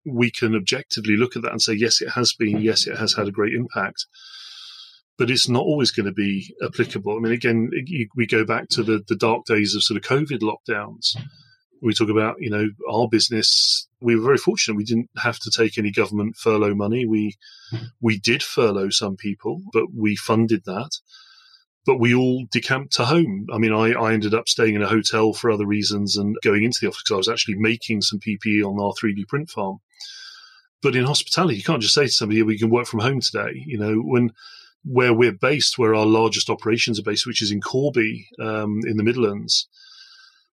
We 0.06 0.32
can 0.32 0.56
objectively 0.56 1.18
look 1.18 1.36
at 1.36 1.42
that 1.42 1.52
and 1.52 1.62
say, 1.62 1.74
yes, 1.74 2.02
it 2.02 2.12
has 2.12 2.34
been. 2.34 2.62
Yes, 2.62 2.88
it 2.88 2.98
has 2.98 3.14
had 3.14 3.28
a 3.28 3.32
great 3.32 3.54
impact 3.54 4.06
but 5.18 5.32
it's 5.32 5.48
not 5.48 5.64
always 5.64 5.92
going 5.92 6.06
to 6.06 6.12
be 6.12 6.54
applicable. 6.64 7.16
I 7.16 7.20
mean, 7.20 7.32
again, 7.32 7.70
we 8.16 8.28
go 8.28 8.46
back 8.46 8.70
to 8.70 8.84
the, 8.84 9.04
the 9.08 9.16
dark 9.16 9.46
days 9.46 9.76
of 9.76 9.84
sort 9.84 9.98
of 9.98 10.04
COVID 10.04 10.40
lockdowns. 10.42 11.16
We 11.82 11.94
talk 11.94 12.10
about, 12.10 12.36
you 12.40 12.50
know, 12.50 12.68
our 12.92 13.08
business. 13.08 13.88
We 14.02 14.16
were 14.16 14.26
very 14.26 14.38
fortunate; 14.38 14.78
we 14.78 14.84
didn't 14.84 15.10
have 15.18 15.40
to 15.40 15.52
take 15.52 15.78
any 15.78 15.92
government 15.92 16.36
furlough 16.36 16.76
money. 16.76 17.06
We 17.06 17.36
we 18.02 18.18
did 18.20 18.44
furlough 18.44 18.90
some 18.90 19.16
people, 19.16 19.62
but 19.72 19.86
we 19.94 20.16
funded 20.16 20.64
that. 20.66 20.92
But 21.86 22.00
we 22.00 22.16
all 22.16 22.46
decamped 22.52 22.94
to 22.94 23.06
home. 23.06 23.46
I 23.54 23.60
mean, 23.60 23.72
I, 23.72 23.92
I 23.92 24.14
ended 24.14 24.34
up 24.34 24.50
staying 24.50 24.74
in 24.74 24.82
a 24.82 24.88
hotel 24.88 25.34
for 25.34 25.52
other 25.52 25.68
reasons 25.68 26.18
and 26.18 26.36
going 26.44 26.64
into 26.64 26.80
the 26.82 26.88
office 26.88 27.04
because 27.04 27.14
I 27.14 27.18
was 27.18 27.30
actually 27.30 27.56
making 27.58 28.02
some 28.02 28.20
PPE 28.20 28.64
on 28.64 28.82
our 28.82 28.94
3D 28.94 29.28
print 29.28 29.52
farm. 29.52 29.78
But 30.82 30.96
in 30.96 31.04
hospitality, 31.04 31.58
you 31.58 31.64
can't 31.64 31.84
just 31.84 31.94
say 31.94 32.06
to 32.06 32.12
somebody, 32.12 32.42
"We 32.42 32.58
can 32.58 32.72
work 32.72 32.88
from 32.88 33.02
home 33.02 33.20
today." 33.22 33.64
You 33.68 33.78
know, 33.78 33.98
when 33.98 34.32
where 34.86 35.14
we're 35.14 35.32
based, 35.32 35.78
where 35.78 35.96
our 35.96 36.06
largest 36.06 36.50
operations 36.50 37.00
are 37.00 37.04
based, 37.04 37.26
which 37.26 37.42
is 37.42 37.52
in 37.52 37.60
Corby 37.60 38.28
um, 38.40 38.82
in 38.86 38.98
the 38.98 39.04
Midlands, 39.04 39.68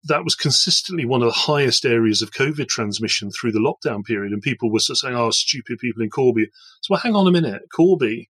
that 0.04 0.24
was 0.24 0.36
consistently 0.36 1.06
one 1.06 1.22
of 1.22 1.28
the 1.28 1.40
highest 1.40 1.86
areas 1.86 2.22
of 2.22 2.32
COVID 2.32 2.68
transmission 2.68 3.32
through 3.32 3.54
the 3.54 3.60
lockdown 3.60 4.04
period. 4.04 4.34
And 4.34 4.42
people 4.42 4.72
were 4.72 4.80
sort 4.80 4.96
of 4.96 5.00
saying, 5.00 5.16
oh, 5.16 5.32
stupid 5.32 5.80
people 5.80 6.04
in 6.04 6.10
Corby. 6.10 6.48
So, 6.82 6.92
well, 6.92 7.00
hang 7.00 7.16
on 7.16 7.28
a 7.28 7.32
minute. 7.32 7.64
Corby 7.74 8.30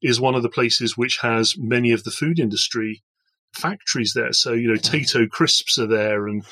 is 0.00 0.20
one 0.20 0.34
of 0.34 0.42
the 0.42 0.48
places 0.48 0.96
which 0.96 1.18
has 1.22 1.54
many 1.58 1.90
of 1.90 2.04
the 2.04 2.10
food 2.10 2.38
industry 2.38 3.02
factories 3.52 4.12
there. 4.14 4.32
So, 4.32 4.52
you 4.52 4.68
know, 4.68 4.74
Tayto 4.74 5.28
Crisps 5.28 5.78
are 5.78 5.86
there 5.86 6.28
and, 6.28 6.44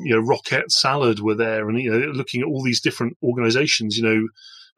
you 0.00 0.14
know, 0.14 0.20
Rocket 0.20 0.70
Salad 0.70 1.20
were 1.20 1.34
there. 1.34 1.68
And, 1.68 1.80
you 1.80 1.90
know, 1.90 1.98
looking 2.08 2.42
at 2.42 2.46
all 2.46 2.62
these 2.62 2.80
different 2.80 3.16
organizations, 3.22 3.96
you 3.96 4.02
know, 4.02 4.28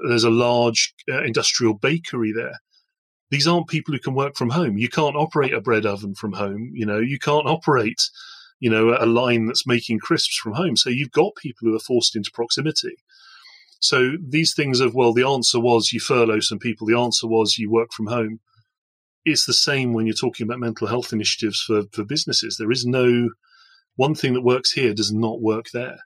there's 0.08 0.24
a 0.24 0.30
large 0.30 0.94
uh, 1.10 1.22
industrial 1.22 1.74
bakery 1.74 2.32
there 2.34 2.58
these 3.30 3.46
aren't 3.46 3.68
people 3.68 3.94
who 3.94 4.00
can 4.00 4.14
work 4.14 4.36
from 4.36 4.50
home. 4.50 4.76
You 4.76 4.88
can't 4.88 5.16
operate 5.16 5.54
a 5.54 5.60
bread 5.60 5.86
oven 5.86 6.14
from 6.14 6.32
home. 6.32 6.72
You 6.74 6.86
know, 6.86 6.98
you 6.98 7.18
can't 7.18 7.46
operate 7.46 8.00
you 8.60 8.68
know, 8.68 8.96
a 8.98 9.06
line 9.06 9.46
that's 9.46 9.66
making 9.66 9.98
crisps 9.98 10.36
from 10.36 10.52
home. 10.52 10.76
So 10.76 10.90
you've 10.90 11.10
got 11.10 11.34
people 11.34 11.66
who 11.66 11.74
are 11.74 11.80
forced 11.80 12.14
into 12.14 12.30
proximity. 12.30 12.96
So 13.80 14.12
these 14.22 14.54
things 14.54 14.80
of, 14.80 14.94
well, 14.94 15.14
the 15.14 15.26
answer 15.26 15.58
was 15.58 15.92
you 15.92 16.00
furlough 16.00 16.40
some 16.40 16.58
people, 16.58 16.86
the 16.86 16.98
answer 16.98 17.26
was 17.26 17.56
you 17.56 17.70
work 17.70 17.88
from 17.92 18.08
home. 18.08 18.40
It's 19.24 19.46
the 19.46 19.54
same 19.54 19.94
when 19.94 20.06
you're 20.06 20.14
talking 20.14 20.46
about 20.46 20.60
mental 20.60 20.86
health 20.86 21.12
initiatives 21.12 21.62
for, 21.62 21.84
for 21.92 22.04
businesses. 22.04 22.56
There 22.58 22.70
is 22.70 22.84
no 22.84 23.30
one 23.96 24.14
thing 24.14 24.34
that 24.34 24.42
works 24.42 24.72
here 24.72 24.92
does 24.92 25.12
not 25.12 25.40
work 25.40 25.66
there. 25.72 25.96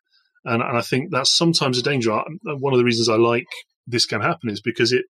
And, 0.45 0.63
and 0.63 0.79
I 0.79 0.83
think 0.83 1.11
that's 1.11 1.37
sometimes 1.37 1.79
a 1.79 1.83
danger. 1.83 2.13
One 2.45 2.73
of 2.73 2.79
the 2.79 2.85
reasons 2.85 3.09
I 3.09 3.17
like 3.17 3.47
this 3.87 4.07
can 4.07 4.21
happen 4.21 4.51
is 4.51 4.61
because 4.61 4.93
it 4.93 5.07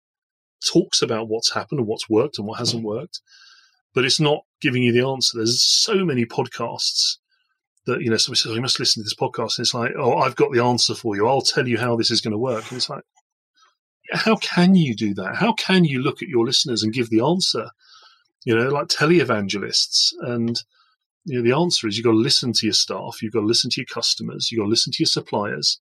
talks 0.65 1.01
about 1.01 1.27
what's 1.27 1.53
happened 1.53 1.79
and 1.79 1.87
what's 1.87 2.09
worked 2.09 2.37
and 2.37 2.47
what 2.47 2.59
hasn't 2.59 2.83
worked, 2.83 3.21
but 3.93 4.05
it's 4.05 4.19
not 4.19 4.43
giving 4.61 4.83
you 4.83 4.91
the 4.91 5.05
answer. 5.07 5.37
There's 5.37 5.61
so 5.61 6.05
many 6.05 6.25
podcasts 6.25 7.17
that, 7.85 8.01
you 8.01 8.09
know, 8.09 8.17
somebody 8.17 8.39
says, 8.39 8.51
oh, 8.51 8.55
you 8.55 8.61
must 8.61 8.79
listen 8.79 9.01
to 9.01 9.05
this 9.05 9.15
podcast. 9.15 9.57
And 9.57 9.65
it's 9.65 9.73
like, 9.73 9.91
oh, 9.97 10.17
I've 10.17 10.35
got 10.35 10.51
the 10.53 10.63
answer 10.63 10.93
for 10.93 11.15
you. 11.15 11.27
I'll 11.27 11.41
tell 11.41 11.67
you 11.67 11.77
how 11.77 11.95
this 11.95 12.11
is 12.11 12.21
going 12.21 12.31
to 12.31 12.37
work. 12.37 12.69
And 12.69 12.77
it's 12.77 12.89
like, 12.89 13.03
how 14.11 14.35
can 14.35 14.75
you 14.75 14.95
do 14.95 15.13
that? 15.15 15.35
How 15.35 15.53
can 15.53 15.83
you 15.83 16.01
look 16.01 16.21
at 16.21 16.27
your 16.27 16.45
listeners 16.45 16.83
and 16.83 16.93
give 16.93 17.09
the 17.09 17.21
answer? 17.21 17.69
You 18.45 18.55
know, 18.55 18.69
like 18.69 18.87
televangelists. 18.87 20.13
And, 20.21 20.61
you 21.25 21.37
know, 21.37 21.43
the 21.43 21.57
answer 21.57 21.87
is 21.87 21.97
you've 21.97 22.05
got 22.05 22.11
to 22.11 22.17
listen 22.17 22.53
to 22.53 22.65
your 22.65 22.73
staff, 22.73 23.21
you've 23.21 23.33
got 23.33 23.41
to 23.41 23.45
listen 23.45 23.69
to 23.71 23.81
your 23.81 23.87
customers, 23.91 24.51
you've 24.51 24.59
got 24.59 24.65
to 24.65 24.69
listen 24.69 24.91
to 24.91 25.03
your 25.03 25.07
suppliers, 25.07 25.79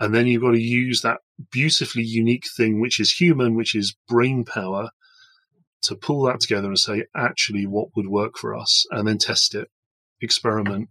and 0.00 0.14
then 0.14 0.26
you've 0.26 0.42
got 0.42 0.52
to 0.52 0.60
use 0.60 1.02
that 1.02 1.18
beautifully 1.50 2.04
unique 2.04 2.44
thing, 2.56 2.80
which 2.80 3.00
is 3.00 3.12
human, 3.12 3.54
which 3.56 3.74
is 3.74 3.96
brain 4.08 4.44
power, 4.44 4.90
to 5.82 5.96
pull 5.96 6.22
that 6.22 6.40
together 6.40 6.68
and 6.68 6.78
say, 6.78 7.04
actually, 7.16 7.66
what 7.66 7.88
would 7.96 8.08
work 8.08 8.36
for 8.36 8.54
us? 8.54 8.84
And 8.90 9.06
then 9.06 9.18
test 9.18 9.54
it, 9.54 9.68
experiment. 10.20 10.88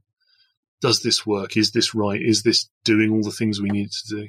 Does 0.82 1.02
this 1.02 1.26
work? 1.26 1.58
Is 1.58 1.72
this 1.72 1.96
right? 1.96 2.22
Is 2.22 2.44
this 2.44 2.70
doing 2.84 3.12
all 3.12 3.24
the 3.24 3.32
things 3.32 3.62
we 3.62 3.70
need 3.70 3.92
to 3.92 4.16
do? 4.16 4.28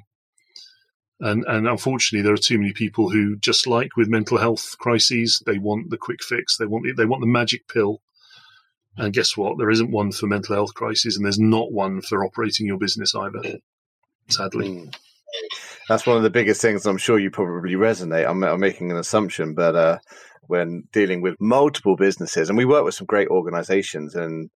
And, 1.20 1.45
and 1.47 1.66
unfortunately, 1.66 2.22
there 2.22 2.35
are 2.35 2.39
too 2.39 2.59
many 2.59 2.72
people 2.72 3.11
who, 3.11 3.37
just 3.37 3.66
like 3.66 3.97
with 3.97 4.09
mental 4.09 4.39
health 4.39 4.76
crises, 4.79 5.43
they 5.45 5.59
want 5.59 5.91
the 5.91 5.99
quick 5.99 6.22
fix. 6.22 6.57
They 6.57 6.66
want 6.66 6.85
the, 6.85 6.93
they 6.93 7.05
want 7.05 7.20
the 7.20 7.26
magic 7.26 7.66
pill. 7.68 8.01
And 8.97 9.12
guess 9.12 9.37
what? 9.37 9.59
There 9.59 9.70
isn't 9.70 9.91
one 9.91 10.12
for 10.12 10.26
mental 10.26 10.55
health 10.55 10.74
crises, 10.74 11.16
and 11.16 11.24
there's 11.24 11.39
not 11.39 11.72
one 11.72 12.01
for 12.01 12.24
operating 12.24 12.66
your 12.66 12.79
business 12.79 13.14
either 13.14 13.59
sadly. 14.29 14.68
Mm. 14.68 14.97
That's 15.89 16.07
one 16.07 16.16
of 16.16 16.22
the 16.22 16.31
biggest 16.31 16.61
things 16.61 16.87
I'm 16.87 16.99
sure 16.99 17.18
you 17.18 17.31
probably 17.31 17.74
resonate. 17.74 18.29
I'm, 18.29 18.43
I'm 18.45 18.61
making 18.61 18.91
an 18.91 18.99
assumption, 18.99 19.55
but 19.55 19.74
uh, 19.74 19.99
when 20.43 20.85
dealing 20.93 21.20
with 21.20 21.37
multiple 21.41 21.97
businesses, 21.97 22.49
and 22.49 22.59
we 22.59 22.64
work 22.64 22.85
with 22.85 22.95
some 22.95 23.07
great 23.07 23.29
organizations 23.29 24.14
and 24.14 24.51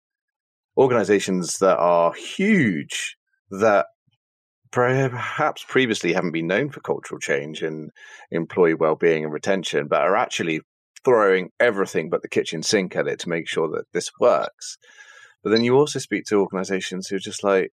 organizations 0.77 1.59
that 1.59 1.79
are 1.79 2.12
huge 2.14 3.16
that 3.51 3.87
perhaps 4.70 5.64
previously 5.68 6.14
haven't 6.14 6.33
been 6.33 6.47
known 6.47 6.70
for 6.70 6.81
cultural 6.81 7.20
change 7.20 7.62
and 7.62 7.91
employee 8.31 8.75
well-being 8.75 9.25
and 9.25 9.33
retention, 9.33 9.87
but 9.87 10.01
are 10.01 10.16
actually 10.16 10.62
throwing 11.05 11.51
everything 11.61 12.09
but 12.09 12.23
the 12.23 12.29
kitchen 12.29 12.62
sink 12.62 12.97
at 12.97 13.07
it 13.07 13.18
to 13.18 13.29
make 13.29 13.49
sure 13.49 13.68
that 13.68 13.85
this 13.93 14.11
works. 14.18 14.79
But 15.45 15.51
then 15.51 15.64
you 15.64 15.77
also 15.77 15.99
speak 15.99 16.25
to 16.27 16.37
organizations 16.37 17.09
who 17.09 17.16
are 17.16 17.20
just 17.20 17.45
like, 17.45 17.70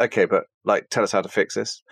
okay, 0.00 0.24
but 0.24 0.44
like, 0.64 0.88
tell 0.90 1.02
us 1.02 1.12
how 1.12 1.22
to 1.22 1.28
fix 1.28 1.54
this, 1.54 1.82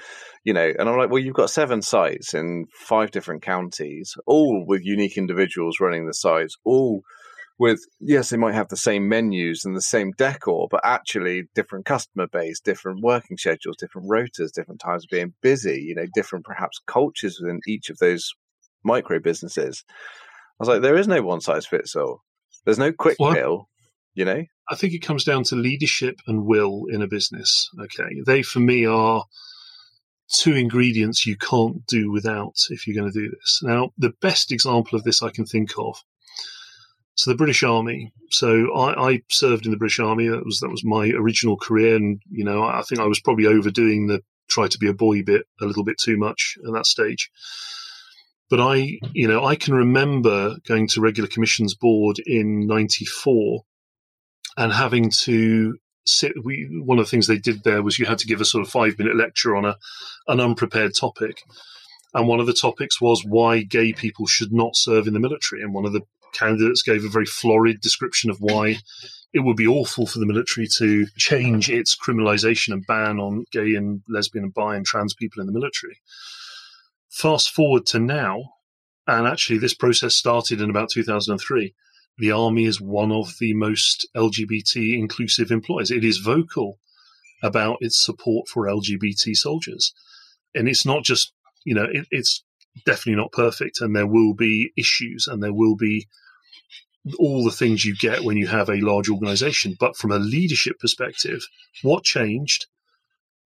you 0.45 0.53
know. 0.53 0.73
And 0.79 0.89
I'm 0.89 0.97
like, 0.97 1.11
well, 1.11 1.23
you've 1.23 1.35
got 1.35 1.51
seven 1.51 1.83
sites 1.83 2.35
in 2.35 2.67
five 2.81 3.11
different 3.11 3.43
counties, 3.43 4.15
all 4.27 4.65
with 4.67 4.85
unique 4.85 5.17
individuals 5.17 5.81
running 5.81 6.07
the 6.07 6.15
sites, 6.15 6.57
all 6.65 7.03
with 7.59 7.81
yes, 8.01 8.31
they 8.31 8.37
might 8.37 8.55
have 8.55 8.69
the 8.69 8.77
same 8.77 9.09
menus 9.09 9.65
and 9.65 9.77
the 9.77 9.83
same 9.83 10.13
decor, 10.17 10.69
but 10.71 10.81
actually 10.85 11.45
different 11.55 11.85
customer 11.85 12.27
base, 12.29 12.61
different 12.61 13.01
working 13.03 13.37
schedules, 13.37 13.77
different 13.77 14.09
rotas, 14.09 14.53
different 14.55 14.81
times 14.81 15.05
of 15.05 15.11
being 15.11 15.35
busy, 15.43 15.83
you 15.83 15.95
know, 15.95 16.07
different 16.15 16.45
perhaps 16.45 16.81
cultures 16.87 17.39
within 17.41 17.61
each 17.67 17.91
of 17.91 17.99
those 17.99 18.33
micro 18.85 19.19
businesses. 19.19 19.85
I 19.89 20.55
was 20.61 20.69
like, 20.69 20.83
there 20.83 20.97
is 20.97 21.09
no 21.09 21.23
one 21.23 21.41
size 21.41 21.67
fits 21.67 21.97
all. 21.97 22.23
There's 22.65 22.79
no 22.79 22.93
quick 22.93 23.19
what? 23.19 23.37
pill, 23.37 23.69
you 24.19 24.25
know. 24.25 24.45
I 24.69 24.75
think 24.75 24.93
it 24.93 24.99
comes 24.99 25.23
down 25.23 25.45
to 25.45 25.55
leadership 25.55 26.17
and 26.27 26.45
will 26.45 26.87
in 26.91 27.03
a 27.03 27.07
business. 27.07 27.71
Okay. 27.81 28.21
They, 28.27 28.43
for 28.43 28.59
me, 28.59 28.85
are 28.85 29.25
two 30.29 30.55
ingredients 30.55 31.25
you 31.25 31.37
can't 31.37 31.87
do 31.87 32.11
without 32.11 32.57
if 32.71 32.87
you're 32.87 33.01
going 33.01 33.11
to 33.11 33.19
do 33.19 33.31
this. 33.31 33.61
Now, 33.63 33.93
the 33.97 34.13
best 34.21 34.51
example 34.51 34.99
of 34.99 35.05
this 35.05 35.23
I 35.23 35.31
can 35.31 35.47
think 35.47 35.71
of. 35.79 36.03
So 37.15 37.31
the 37.31 37.37
British 37.37 37.63
Army. 37.63 38.13
So 38.31 38.75
I, 38.75 39.11
I 39.11 39.23
served 39.31 39.67
in 39.67 39.71
the 39.71 39.79
British 39.79 40.01
Army. 40.01 40.29
That 40.29 40.45
was 40.45 40.59
that 40.61 40.71
was 40.71 40.85
my 40.85 41.09
original 41.11 41.57
career, 41.57 41.97
and 41.97 42.21
you 42.31 42.45
know 42.45 42.63
I 42.63 42.83
think 42.83 43.01
I 43.01 43.07
was 43.07 43.21
probably 43.21 43.47
overdoing 43.47 44.07
the 44.07 44.23
try 44.49 44.69
to 44.69 44.79
be 44.79 44.89
a 44.89 44.95
boy 44.95 45.23
bit 45.23 45.43
a 45.61 45.65
little 45.65 45.83
bit 45.85 45.99
too 45.99 46.17
much 46.17 46.57
at 46.65 46.73
that 46.73 46.87
stage. 46.87 47.31
But 48.51 48.61
I, 48.61 48.99
you 49.13 49.27
know, 49.27 49.45
I 49.45 49.57
can 49.57 49.75
remember 49.75 50.57
going 50.67 50.87
to 50.89 51.01
regular 51.01 51.29
commissions 51.29 51.75
board 51.75 52.21
in 52.25 52.69
'94 52.69 53.65
and 54.59 54.73
having 54.73 55.09
to 55.09 55.79
sit. 56.05 56.33
We 56.45 56.69
one 56.85 56.99
of 56.99 57.07
the 57.07 57.11
things 57.11 57.27
they 57.27 57.39
did 57.39 57.63
there 57.63 57.83
was 57.83 57.99
you 57.99 58.05
had 58.05 58.19
to 58.19 58.27
give 58.27 58.43
a 58.43 58.45
sort 58.45 58.67
of 58.67 58.71
five 58.71 58.99
minute 58.99 59.17
lecture 59.17 59.57
on 59.57 59.65
a 59.65 59.77
an 60.27 60.41
unprepared 60.41 60.95
topic, 60.95 61.41
and 62.13 62.29
one 62.29 62.41
of 62.41 62.47
the 62.47 62.53
topics 62.53 63.01
was 63.01 63.25
why 63.25 63.63
gay 63.63 63.93
people 63.95 64.27
should 64.27 64.53
not 64.53 64.77
serve 64.77 65.07
in 65.07 65.15
the 65.15 65.21
military. 65.21 65.63
And 65.63 65.73
one 65.73 65.87
of 65.87 65.93
the 65.93 66.03
candidates 66.35 66.83
gave 66.83 67.05
a 67.05 67.09
very 67.09 67.25
florid 67.25 67.81
description 67.81 68.31
of 68.31 68.39
why 68.41 68.77
it 69.33 69.41
would 69.41 69.57
be 69.57 69.67
awful 69.67 70.07
for 70.07 70.19
the 70.19 70.27
military 70.27 70.67
to 70.79 71.07
change 71.17 71.71
its 71.71 71.97
criminalization 71.97 72.73
and 72.73 72.87
ban 72.87 73.21
on 73.21 73.45
gay 73.53 73.75
and 73.75 74.03
lesbian 74.09 74.45
and 74.45 74.55
bi 74.55 74.75
and 74.75 74.85
trans 74.85 75.15
people 75.15 75.41
in 75.41 75.47
the 75.47 75.53
military. 75.53 76.01
Fast 77.11 77.51
forward 77.51 77.87
to 77.87 78.01
now, 78.01 78.43
and 79.07 79.27
actually 79.27 79.59
this 79.59 79.75
process 79.75 80.15
started 80.15 80.61
in 80.61 80.69
about 80.69 80.91
2003 80.91 81.75
the 82.19 82.33
army 82.33 82.65
is 82.65 82.81
one 82.81 83.13
of 83.13 83.35
the 83.39 83.55
most 83.55 84.09
LGBT 84.17 84.99
inclusive 84.99 85.51
employers. 85.51 85.91
It 85.91 86.05
is 86.05 86.19
vocal 86.19 86.79
about 87.43 87.79
its 87.81 88.05
support 88.05 88.49
for 88.49 88.67
LGBT 88.67 89.37
soldiers. 89.37 89.93
And 90.55 90.69
it's 90.69 90.85
not 90.85 91.05
just, 91.05 91.33
you 91.65 91.75
know, 91.75 91.87
it, 91.91 92.07
it's 92.11 92.45
definitely 92.85 93.21
not 93.21 93.33
perfect 93.33 93.81
and 93.81 93.95
there 93.95 94.07
will 94.07 94.35
be 94.35 94.73
issues 94.77 95.29
and 95.29 95.43
there 95.43 95.55
will 95.55 95.77
be 95.77 96.09
all 97.19 97.45
the 97.45 97.53
things 97.53 97.85
you 97.85 97.95
get 97.97 98.25
when 98.25 98.37
you 98.37 98.49
have 98.49 98.69
a 98.69 98.81
large 98.81 99.09
organization. 99.09 99.77
But 99.79 99.97
from 99.97 100.11
a 100.11 100.19
leadership 100.19 100.79
perspective, 100.81 101.47
what 101.83 102.05
changed? 102.05 102.67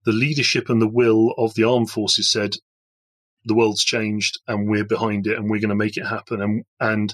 The 0.05 0.11
leadership 0.11 0.69
and 0.69 0.81
the 0.81 0.87
will 0.87 1.33
of 1.37 1.53
the 1.53 1.63
armed 1.63 1.91
forces 1.91 2.29
said, 2.29 2.55
the 3.45 3.53
world's 3.53 3.83
changed 3.83 4.39
and 4.47 4.69
we're 4.69 4.85
behind 4.85 5.27
it 5.27 5.37
and 5.37 5.49
we're 5.49 5.59
going 5.59 5.69
to 5.69 5.75
make 5.75 5.97
it 5.97 6.05
happen. 6.05 6.41
And, 6.41 6.63
and 6.79 7.13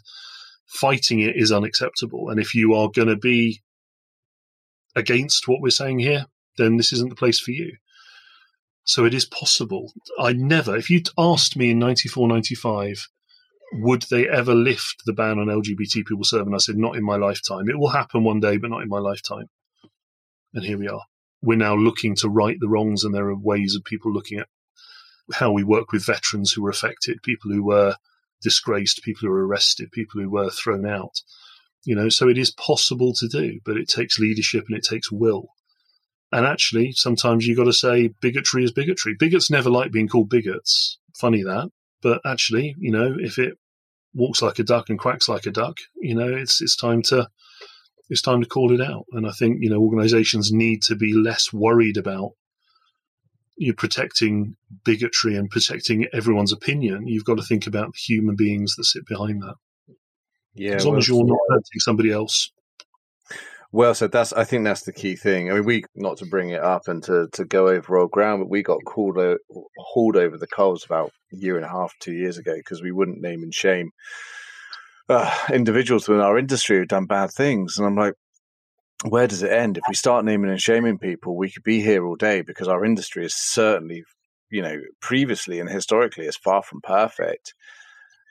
fighting 0.69 1.19
it 1.19 1.35
is 1.35 1.51
unacceptable. 1.51 2.29
And 2.29 2.39
if 2.39 2.53
you 2.53 2.73
are 2.75 2.89
going 2.89 3.07
to 3.07 3.17
be 3.17 3.61
against 4.95 5.47
what 5.47 5.61
we're 5.61 5.69
saying 5.69 5.99
here, 5.99 6.27
then 6.57 6.77
this 6.77 6.93
isn't 6.93 7.09
the 7.09 7.15
place 7.15 7.39
for 7.39 7.51
you. 7.51 7.77
So 8.83 9.05
it 9.05 9.13
is 9.13 9.25
possible. 9.25 9.91
I 10.19 10.33
never, 10.33 10.75
if 10.75 10.89
you'd 10.89 11.09
asked 11.17 11.55
me 11.55 11.71
in 11.71 11.79
94, 11.79 12.27
95, 12.27 13.07
would 13.73 14.03
they 14.09 14.27
ever 14.27 14.55
lift 14.55 15.03
the 15.05 15.13
ban 15.13 15.37
on 15.37 15.47
LGBT 15.47 16.05
people 16.05 16.23
serving? 16.23 16.55
I 16.55 16.57
said, 16.57 16.77
not 16.77 16.95
in 16.95 17.03
my 17.03 17.15
lifetime. 17.15 17.69
It 17.69 17.77
will 17.77 17.89
happen 17.89 18.23
one 18.23 18.39
day, 18.39 18.57
but 18.57 18.71
not 18.71 18.81
in 18.81 18.89
my 18.89 18.97
lifetime. 18.97 19.45
And 20.53 20.65
here 20.65 20.77
we 20.77 20.87
are. 20.87 21.03
We're 21.41 21.57
now 21.57 21.75
looking 21.75 22.15
to 22.15 22.29
right 22.29 22.57
the 22.59 22.67
wrongs, 22.67 23.03
and 23.03 23.13
there 23.13 23.29
are 23.29 23.37
ways 23.37 23.75
of 23.75 23.83
people 23.83 24.11
looking 24.11 24.39
at 24.39 24.47
how 25.33 25.51
we 25.51 25.63
work 25.63 25.91
with 25.91 26.05
veterans 26.05 26.51
who 26.51 26.63
were 26.63 26.71
affected, 26.71 27.21
people 27.21 27.51
who 27.51 27.63
were 27.63 27.95
disgraced, 28.41 29.03
people 29.03 29.27
who 29.27 29.33
are 29.33 29.47
arrested, 29.47 29.91
people 29.91 30.21
who 30.21 30.29
were 30.29 30.49
thrown 30.49 30.85
out. 30.85 31.21
You 31.85 31.95
know, 31.95 32.09
so 32.09 32.27
it 32.27 32.37
is 32.37 32.51
possible 32.51 33.13
to 33.13 33.27
do, 33.27 33.59
but 33.63 33.77
it 33.77 33.87
takes 33.87 34.19
leadership 34.19 34.65
and 34.67 34.77
it 34.77 34.83
takes 34.83 35.11
will. 35.11 35.49
And 36.31 36.45
actually, 36.45 36.91
sometimes 36.91 37.47
you've 37.47 37.57
got 37.57 37.63
to 37.65 37.73
say 37.73 38.11
bigotry 38.21 38.63
is 38.63 38.71
bigotry. 38.71 39.15
Bigots 39.17 39.49
never 39.49 39.69
like 39.69 39.91
being 39.91 40.07
called 40.07 40.29
bigots. 40.29 40.99
Funny 41.15 41.43
that. 41.43 41.69
But 42.01 42.21
actually, 42.25 42.75
you 42.77 42.91
know, 42.91 43.15
if 43.17 43.39
it 43.39 43.57
walks 44.13 44.41
like 44.41 44.59
a 44.59 44.63
duck 44.63 44.89
and 44.89 44.99
quacks 44.99 45.27
like 45.27 45.45
a 45.45 45.51
duck, 45.51 45.77
you 45.95 46.15
know, 46.15 46.27
it's 46.27 46.61
it's 46.61 46.75
time 46.75 47.01
to 47.03 47.27
it's 48.09 48.21
time 48.21 48.41
to 48.41 48.47
call 48.47 48.71
it 48.71 48.81
out. 48.81 49.05
And 49.11 49.27
I 49.27 49.31
think, 49.31 49.57
you 49.59 49.69
know, 49.69 49.79
organizations 49.79 50.51
need 50.51 50.81
to 50.83 50.95
be 50.95 51.13
less 51.13 51.53
worried 51.53 51.97
about 51.97 52.31
you're 53.59 53.75
protecting 53.75 54.55
bigotry 54.85 55.35
and 55.35 55.49
protecting 55.49 56.07
everyone's 56.13 56.53
opinion, 56.53 57.07
you've 57.07 57.25
got 57.25 57.37
to 57.37 57.43
think 57.43 57.67
about 57.67 57.87
the 57.87 57.99
human 57.99 58.35
beings 58.35 58.75
that 58.75 58.85
sit 58.85 59.05
behind 59.05 59.41
that. 59.41 59.55
Yeah, 60.55 60.75
as 60.75 60.85
long 60.85 60.93
well, 60.93 60.99
as 60.99 61.07
you're 61.07 61.25
not 61.25 61.37
hurting 61.49 61.79
somebody 61.79 62.11
else. 62.11 62.51
Well 63.71 63.93
so 63.93 64.07
That's 64.07 64.33
I 64.33 64.45
think 64.45 64.63
that's 64.63 64.83
the 64.83 64.93
key 64.93 65.15
thing. 65.15 65.51
I 65.51 65.55
mean, 65.55 65.65
we 65.65 65.83
not 65.95 66.17
to 66.17 66.25
bring 66.25 66.49
it 66.49 66.61
up 66.61 66.87
and 66.87 67.03
to, 67.03 67.27
to 67.33 67.45
go 67.45 67.67
over 67.67 67.97
old 67.97 68.09
ground, 68.11 68.41
but 68.41 68.49
we 68.49 68.63
got 68.63 68.79
called 68.85 69.17
hauled 69.77 70.15
over 70.15 70.37
the 70.37 70.47
coals 70.47 70.83
about 70.83 71.11
a 71.33 71.35
year 71.35 71.55
and 71.55 71.65
a 71.65 71.69
half, 71.69 71.93
two 71.99 72.13
years 72.13 72.37
ago 72.37 72.55
because 72.55 72.81
we 72.81 72.91
wouldn't 72.91 73.21
name 73.21 73.43
and 73.43 73.53
shame 73.53 73.91
uh, 75.09 75.37
individuals 75.53 76.07
within 76.07 76.23
our 76.23 76.37
industry 76.37 76.77
who've 76.77 76.87
done 76.87 77.05
bad 77.05 77.31
things. 77.31 77.77
And 77.77 77.85
I'm 77.85 77.95
like, 77.95 78.13
where 79.05 79.27
does 79.27 79.43
it 79.43 79.51
end? 79.51 79.77
If 79.77 79.83
we 79.87 79.95
start 79.95 80.25
naming 80.25 80.49
and 80.49 80.61
shaming 80.61 80.97
people, 80.97 81.37
we 81.37 81.49
could 81.49 81.63
be 81.63 81.81
here 81.81 82.05
all 82.05 82.15
day 82.15 82.41
because 82.41 82.67
our 82.67 82.83
industry 82.83 83.25
is 83.25 83.35
certainly, 83.35 84.03
you 84.51 84.61
know, 84.61 84.77
previously 85.01 85.59
and 85.59 85.69
historically 85.69 86.25
is 86.25 86.35
far 86.35 86.61
from 86.63 86.81
perfect. 86.81 87.53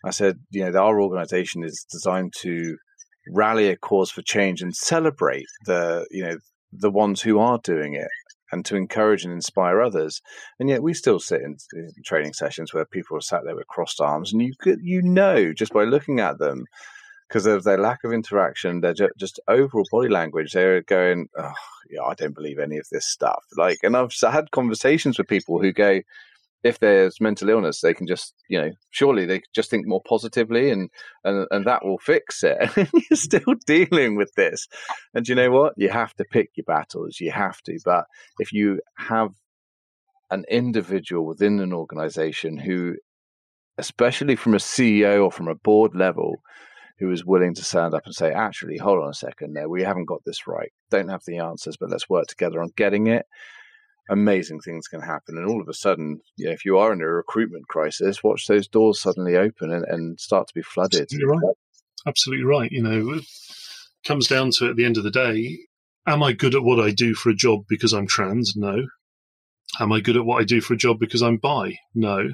I 0.05 0.11
said, 0.11 0.39
you 0.51 0.69
know, 0.69 0.79
our 0.79 1.01
organization 1.01 1.65
is 1.65 1.87
designed 1.91 2.35
to 2.41 2.77
rally 3.31 3.69
a 3.69 3.77
cause 3.77 4.11
for 4.11 4.23
change 4.23 4.63
and 4.63 4.75
celebrate 4.75 5.47
the, 5.65 6.07
you 6.11 6.23
know, 6.23 6.37
the 6.73 6.91
ones 6.91 7.23
who 7.23 7.39
are 7.39 7.59
doing 7.63 7.95
it 7.95 8.09
and 8.53 8.65
to 8.67 8.77
encourage 8.77 9.25
and 9.25 9.33
inspire 9.33 9.81
others. 9.81 10.21
And 10.61 10.69
yet 10.69 10.83
we 10.83 10.95
still 10.95 11.19
sit 11.19 11.41
in, 11.43 11.57
in 11.75 11.91
training 12.05 12.35
sessions 12.35 12.73
where 12.73 12.85
people 12.85 13.17
are 13.17 13.23
sat 13.23 13.43
there 13.45 13.57
with 13.57 13.67
crossed 13.67 14.01
arms 14.01 14.33
and 14.33 14.43
you 14.43 14.53
could, 14.59 14.81
you 14.83 15.03
know, 15.03 15.53
just 15.53 15.73
by 15.73 15.85
looking 15.85 16.21
at 16.21 16.39
them 16.39 16.65
because 17.29 17.47
of 17.47 17.65
their 17.65 17.79
lack 17.79 18.05
of 18.05 18.13
interaction, 18.13 18.81
their 18.81 18.95
just 19.19 19.39
overall 19.49 19.85
body 19.91 20.09
language, 20.09 20.53
they're 20.53 20.83
going, 20.83 21.29
oh, 21.37 21.53
yeah, 21.91 22.03
I 22.03 22.15
don't 22.15 22.35
believe 22.35 22.59
any 22.59 22.79
of 22.79 22.89
this 22.91 23.07
stuff. 23.07 23.45
Like, 23.57 23.79
and 23.83 23.97
I've 23.97 24.15
had 24.21 24.51
conversations 24.51 25.19
with 25.19 25.29
people 25.29 25.61
who 25.61 25.73
go, 25.73 26.01
if 26.65 26.81
there's 26.81 27.21
mental 27.21 27.51
illness, 27.51 27.81
they 27.81 27.95
can 27.95 28.07
just, 28.07 28.35
you 28.49 28.61
know, 28.61 28.71
surely 28.91 29.27
they 29.27 29.43
just 29.55 29.71
think 29.71 29.87
more 29.87 30.03
positively 30.09 30.71
and, 30.71 30.91
and, 31.23 31.47
and 31.51 31.67
that 31.67 31.85
will 31.85 31.99
fix 31.99 32.43
it. 32.43 32.59
You're 32.77 33.17
still 33.17 33.55
dealing 33.67 34.17
with 34.17 34.33
this. 34.35 34.67
And 35.15 35.29
you 35.29 35.35
know 35.35 35.51
what? 35.51 35.75
You 35.77 35.91
have 35.91 36.15
to 36.15 36.25
pick 36.25 36.51
your 36.57 36.65
battles. 36.65 37.21
You 37.21 37.31
have 37.31 37.61
to. 37.63 37.79
But 37.85 38.07
if 38.39 38.53
you 38.53 38.81
have 38.97 39.31
an 40.31 40.45
individual 40.51 41.27
within 41.27 41.61
an 41.61 41.73
organization 41.73 42.57
who, 42.57 42.97
especially 43.77 44.35
from 44.35 44.55
a 44.55 44.59
CEO 44.59 45.25
or 45.25 45.31
from 45.31 45.47
a 45.47 45.55
board 45.55 45.95
level, 45.95 46.43
who 46.99 47.13
is 47.13 47.25
willing 47.25 47.55
to 47.55 47.65
stand 47.65 47.95
up 47.95 48.07
and 48.07 48.15
say, 48.15 48.33
actually, 48.33 48.77
hold 48.77 49.03
on 49.03 49.11
a 49.11 49.15
second 49.15 49.55
there, 49.55 49.69
we 49.69 49.83
haven't 49.83 50.07
got 50.07 50.25
this 50.25 50.47
right. 50.47 50.73
Don't 50.91 51.09
have 51.09 51.23
the 51.27 51.39
answers, 51.39 51.77
but 51.79 51.91
let's 51.91 52.09
work 52.09 52.27
together 52.27 52.61
on 52.61 52.71
getting 52.77 53.07
it. 53.07 53.25
Amazing 54.11 54.61
things 54.61 54.89
can 54.89 55.01
happen. 55.01 55.37
And 55.37 55.47
all 55.47 55.61
of 55.61 55.69
a 55.69 55.75
sudden, 55.75 56.21
you 56.37 56.47
know, 56.47 56.53
if 56.53 56.65
you 56.65 56.79
are 56.79 56.93
in 56.93 57.01
a 57.01 57.07
recruitment 57.07 57.69
crisis, 57.69 58.25
watch 58.25 58.47
those 58.47 58.67
doors 58.67 59.01
suddenly 59.01 59.37
open 59.37 59.71
and, 59.71 59.85
and 59.87 60.19
start 60.19 60.49
to 60.49 60.55
be 60.55 60.63
flooded. 60.63 61.03
Absolutely 61.03 61.27
right. 61.27 61.57
Absolutely 62.07 62.45
right. 62.45 62.73
You 62.73 62.83
know, 62.83 63.13
it 63.15 63.25
comes 64.05 64.27
down 64.27 64.51
to 64.59 64.71
at 64.71 64.77
the 64.77 64.85
end 64.85 64.97
of 64.97 65.05
the 65.05 65.11
day, 65.11 65.59
am 66.07 66.23
I 66.23 66.33
good 66.33 66.55
at 66.55 66.65
what 66.65 66.81
I 66.81 66.91
do 66.91 67.15
for 67.15 67.31
a 67.31 67.35
job 67.35 67.65
because 67.69 67.93
I'm 67.93 68.07
trans? 68.07 68.55
No. 68.57 68.87
Am 69.79 69.93
I 69.93 70.01
good 70.01 70.17
at 70.17 70.25
what 70.25 70.41
I 70.41 70.45
do 70.45 70.61
for 70.61 70.73
a 70.75 70.79
job 70.79 70.99
because 70.99 71.23
I'm 71.23 71.37
bi? 71.37 71.77
No. 71.95 72.31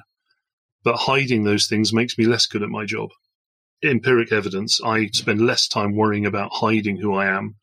But 0.84 0.96
hiding 0.96 1.44
those 1.44 1.66
things 1.66 1.92
makes 1.92 2.16
me 2.16 2.24
less 2.24 2.46
good 2.46 2.62
at 2.62 2.68
my 2.68 2.84
job 2.84 3.10
empiric 3.84 4.32
evidence, 4.32 4.80
I 4.84 5.08
spend 5.08 5.40
less 5.40 5.68
time 5.68 5.94
worrying 5.94 6.26
about 6.26 6.50
hiding 6.52 6.96
who 6.96 7.14
I 7.14 7.26
am, 7.26 7.56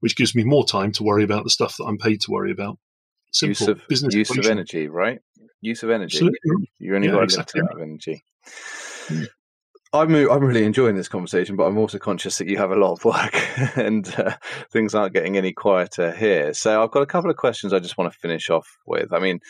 which 0.00 0.16
gives 0.16 0.34
me 0.34 0.44
more 0.44 0.66
time 0.66 0.92
to 0.92 1.02
worry 1.02 1.24
about 1.24 1.44
the 1.44 1.50
stuff 1.50 1.76
that 1.78 1.84
I'm 1.84 1.98
paid 1.98 2.20
to 2.22 2.30
worry 2.30 2.50
about. 2.50 2.78
Simple 3.32 3.50
use 3.50 3.68
of, 3.68 3.80
business 3.88 4.14
use 4.14 4.36
of 4.36 4.46
energy, 4.46 4.88
right? 4.88 5.20
Use 5.60 5.82
of 5.82 5.90
energy. 5.90 6.16
Absolutely. 6.16 6.70
You 6.78 6.94
only 6.94 7.08
yeah, 7.08 7.14
got 7.14 7.24
exactly. 7.24 7.60
a 7.60 7.64
amount 7.64 7.76
of 7.76 7.82
energy. 7.82 8.24
Hmm. 9.08 9.24
I'm 9.92 10.14
I'm 10.14 10.44
really 10.44 10.64
enjoying 10.64 10.96
this 10.96 11.08
conversation, 11.08 11.56
but 11.56 11.64
I'm 11.64 11.78
also 11.78 11.98
conscious 11.98 12.38
that 12.38 12.48
you 12.48 12.58
have 12.58 12.70
a 12.70 12.76
lot 12.76 12.92
of 12.92 13.04
work 13.04 13.40
and 13.76 14.12
uh, 14.18 14.36
things 14.70 14.94
aren't 14.94 15.14
getting 15.14 15.36
any 15.36 15.52
quieter 15.52 16.12
here. 16.12 16.52
So 16.54 16.82
I've 16.82 16.90
got 16.90 17.02
a 17.02 17.06
couple 17.06 17.30
of 17.30 17.36
questions 17.36 17.72
I 17.72 17.78
just 17.78 17.96
want 17.96 18.12
to 18.12 18.18
finish 18.18 18.50
off 18.50 18.68
with. 18.86 19.12
I 19.12 19.20
mean, 19.20 19.40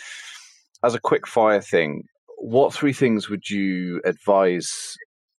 as 0.84 0.94
a 0.94 1.00
quick 1.00 1.26
fire 1.26 1.60
thing, 1.60 2.04
what 2.38 2.72
three 2.72 2.92
things 2.92 3.28
would 3.28 3.48
you 3.48 4.00
advise 4.04 4.96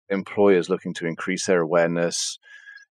employers 0.09 0.69
looking 0.69 0.95
to 0.95 1.07
increase 1.07 1.47
their 1.47 1.61
awareness, 1.61 2.39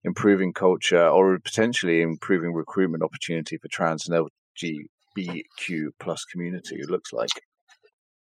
improving 0.03 0.53
culture, 0.53 1.07
or 1.07 1.39
potentially 1.39 2.01
improving 2.01 2.53
recruitment 2.53 3.03
opportunity 3.03 3.57
for 3.57 3.67
trans 3.67 4.07
and 4.07 4.29
LGBTQ 4.57 5.89
plus 5.99 6.25
community? 6.25 6.77
It 6.79 6.89
looks 6.89 7.13
like. 7.13 7.29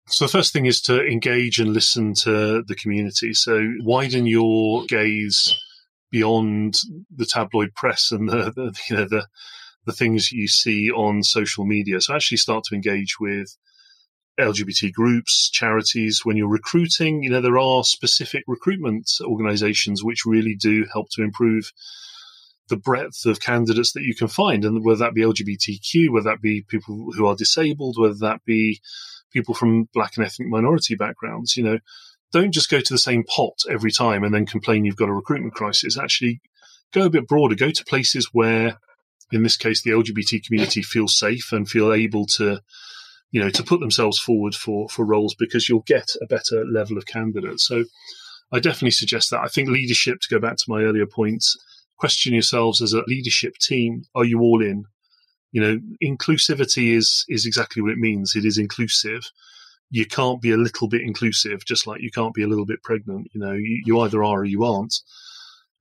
So 0.07 0.27
the 0.27 0.33
first 0.33 0.53
thing 0.53 0.67
is 0.67 0.83
to 0.83 1.05
engage 1.07 1.59
and 1.59 1.73
listen 1.73 2.13
to 2.25 2.63
the 2.67 2.75
community. 2.75 3.33
So 3.33 3.73
widen 3.81 4.27
your 4.27 4.85
gaze 4.85 5.55
beyond 6.11 6.79
the 7.15 7.27
tabloid 7.27 7.75
press 7.75 8.13
and 8.13 8.29
the, 8.29 8.53
the 8.55 8.79
you 8.91 8.97
know 8.97 9.07
the 9.09 9.27
the 9.87 9.93
things 9.93 10.33
you 10.33 10.49
see 10.49 10.91
on 10.91 11.23
social 11.23 11.65
media. 11.65 12.01
So 12.01 12.15
actually 12.15 12.39
start 12.39 12.65
to 12.65 12.75
engage 12.75 13.19
with 13.21 13.57
LGBT 14.39 14.93
groups, 14.93 15.51
charities. 15.51 16.25
When 16.25 16.37
you're 16.37 16.49
recruiting, 16.49 17.23
you 17.23 17.31
know, 17.31 17.41
there 17.41 17.59
are 17.59 17.85
specific 17.85 18.45
recruitment 18.47 19.11
organizations 19.23 20.03
which 20.03 20.27
really 20.27 20.55
do 20.55 20.87
help 20.93 21.09
to 21.11 21.23
improve 21.23 21.73
the 22.69 22.77
breadth 22.77 23.27
of 23.27 23.41
candidates 23.41 23.93
that 23.93 24.03
you 24.03 24.15
can 24.15 24.29
find. 24.29 24.65
And 24.65 24.85
whether 24.85 24.99
that 25.01 25.15
be 25.15 25.23
LGBTQ, 25.23 26.11
whether 26.11 26.31
that 26.31 26.41
be 26.41 26.63
people 26.63 27.13
who 27.15 27.27
are 27.27 27.37
disabled, 27.37 27.97
whether 27.99 28.19
that 28.21 28.45
be 28.45 28.81
people 29.33 29.55
from 29.55 29.89
black 29.93 30.17
and 30.17 30.25
ethnic 30.25 30.49
minority 30.49 30.95
backgrounds, 30.95 31.57
you 31.57 31.63
know, 31.63 31.79
don't 32.33 32.53
just 32.53 32.71
go 32.71 32.81
to 32.81 32.93
the 32.93 32.99
same 32.99 33.23
pot 33.25 33.61
every 33.71 33.93
time 33.93 34.25
and 34.25 34.35
then 34.35 34.47
complain 34.47 34.85
you've 34.85 34.97
got 34.97 35.09
a 35.09 35.15
recruitment 35.15 35.55
crisis. 35.55 35.99
Actually, 35.99 36.41
go 36.93 37.05
a 37.05 37.11
bit 37.11 37.29
broader. 37.29 37.55
Go 37.55 37.71
to 37.71 37.85
places 37.85 38.31
where, 38.33 38.79
in 39.31 39.43
this 39.43 39.57
case, 39.57 39.83
the 39.83 39.91
LGBT 39.91 40.45
community 40.45 40.83
feels 40.83 41.17
safe 41.17 41.53
and 41.53 41.69
feel 41.69 41.93
able 41.93 42.27
to 42.27 42.61
you 43.35 43.41
know, 43.41 43.51
to 43.51 43.65
put 43.65 43.81
themselves 43.81 44.17
forward 44.17 44.55
for 44.55 44.89
for 44.89 45.05
roles 45.05 45.35
because 45.35 45.69
you'll 45.69 45.81
get 45.89 46.15
a 46.23 46.27
better 46.27 46.65
level 46.65 46.97
of 46.97 47.07
candidate. 47.07 47.59
So 47.59 47.85
I 48.53 48.61
definitely 48.61 48.93
suggest 48.93 49.31
that. 49.31 49.41
I 49.41 49.49
think 49.49 49.69
leadership, 49.69 50.21
to 50.21 50.33
go 50.33 50.39
back 50.39 50.57
to 50.57 50.65
my 50.69 50.83
earlier 50.83 51.07
points, 51.07 51.57
question 51.99 52.33
yourselves 52.33 52.81
as 52.81 52.93
a 52.93 53.03
leadership 53.09 53.57
team: 53.57 54.05
Are 54.15 54.25
you 54.25 54.41
all 54.41 54.63
in? 54.63 54.85
You 55.51 55.61
know, 55.61 55.81
inclusivity 56.01 56.95
is 56.95 57.25
is 57.29 57.45
exactly 57.45 57.83
what 57.83 57.91
it 57.91 57.99
means. 57.99 58.37
It 58.37 58.45
is 58.45 58.57
inclusive. 58.57 59.23
You 59.91 60.07
can't 60.07 60.41
be 60.41 60.53
a 60.53 60.57
little 60.57 60.87
bit 60.87 61.03
inclusive, 61.03 61.65
just 61.65 61.89
like 61.89 62.03
you 62.03 62.13
can't 62.13 62.35
be 62.35 62.45
a 62.45 62.49
little 62.49 62.67
bit 62.67 62.85
pregnant. 62.85 63.31
You 63.35 63.41
know, 63.41 63.53
you, 63.53 63.83
you 63.85 64.01
either 64.03 64.23
are 64.23 64.43
or 64.43 64.45
you 64.45 64.63
aren't. 64.63 64.95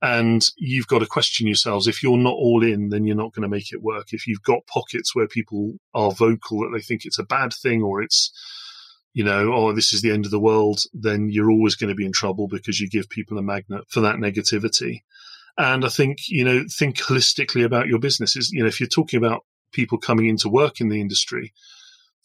And 0.04 0.46
you've 0.58 0.86
got 0.86 0.98
to 0.98 1.06
question 1.06 1.46
yourselves. 1.46 1.86
If 1.86 2.02
you're 2.02 2.18
not 2.18 2.34
all 2.34 2.62
in, 2.62 2.90
then 2.90 3.06
you're 3.06 3.16
not 3.16 3.32
going 3.32 3.40
to 3.44 3.48
make 3.48 3.72
it 3.72 3.80
work. 3.80 4.12
If 4.12 4.26
you've 4.26 4.42
got 4.42 4.66
pockets 4.66 5.14
where 5.14 5.26
people 5.26 5.76
are 5.94 6.12
vocal 6.12 6.60
that 6.60 6.72
they 6.74 6.82
think 6.82 7.06
it's 7.06 7.18
a 7.18 7.24
bad 7.24 7.54
thing 7.54 7.82
or 7.82 8.02
it's, 8.02 8.30
you 9.14 9.24
know, 9.24 9.50
oh, 9.54 9.72
this 9.72 9.94
is 9.94 10.02
the 10.02 10.10
end 10.10 10.26
of 10.26 10.30
the 10.30 10.38
world, 10.38 10.82
then 10.92 11.30
you're 11.30 11.50
always 11.50 11.74
going 11.74 11.88
to 11.88 11.94
be 11.94 12.04
in 12.04 12.12
trouble 12.12 12.48
because 12.48 12.78
you 12.80 12.86
give 12.86 13.08
people 13.08 13.38
a 13.38 13.42
magnet 13.42 13.84
for 13.88 14.02
that 14.02 14.16
negativity. 14.16 15.04
And 15.56 15.86
I 15.86 15.88
think, 15.88 16.18
you 16.28 16.44
know, 16.44 16.64
think 16.70 16.98
holistically 16.98 17.64
about 17.64 17.86
your 17.86 17.98
businesses. 17.98 18.50
You 18.50 18.60
know, 18.60 18.68
if 18.68 18.80
you're 18.80 18.88
talking 18.90 19.16
about 19.16 19.46
people 19.72 19.96
coming 19.96 20.26
into 20.26 20.50
work 20.50 20.82
in 20.82 20.90
the 20.90 21.00
industry, 21.00 21.54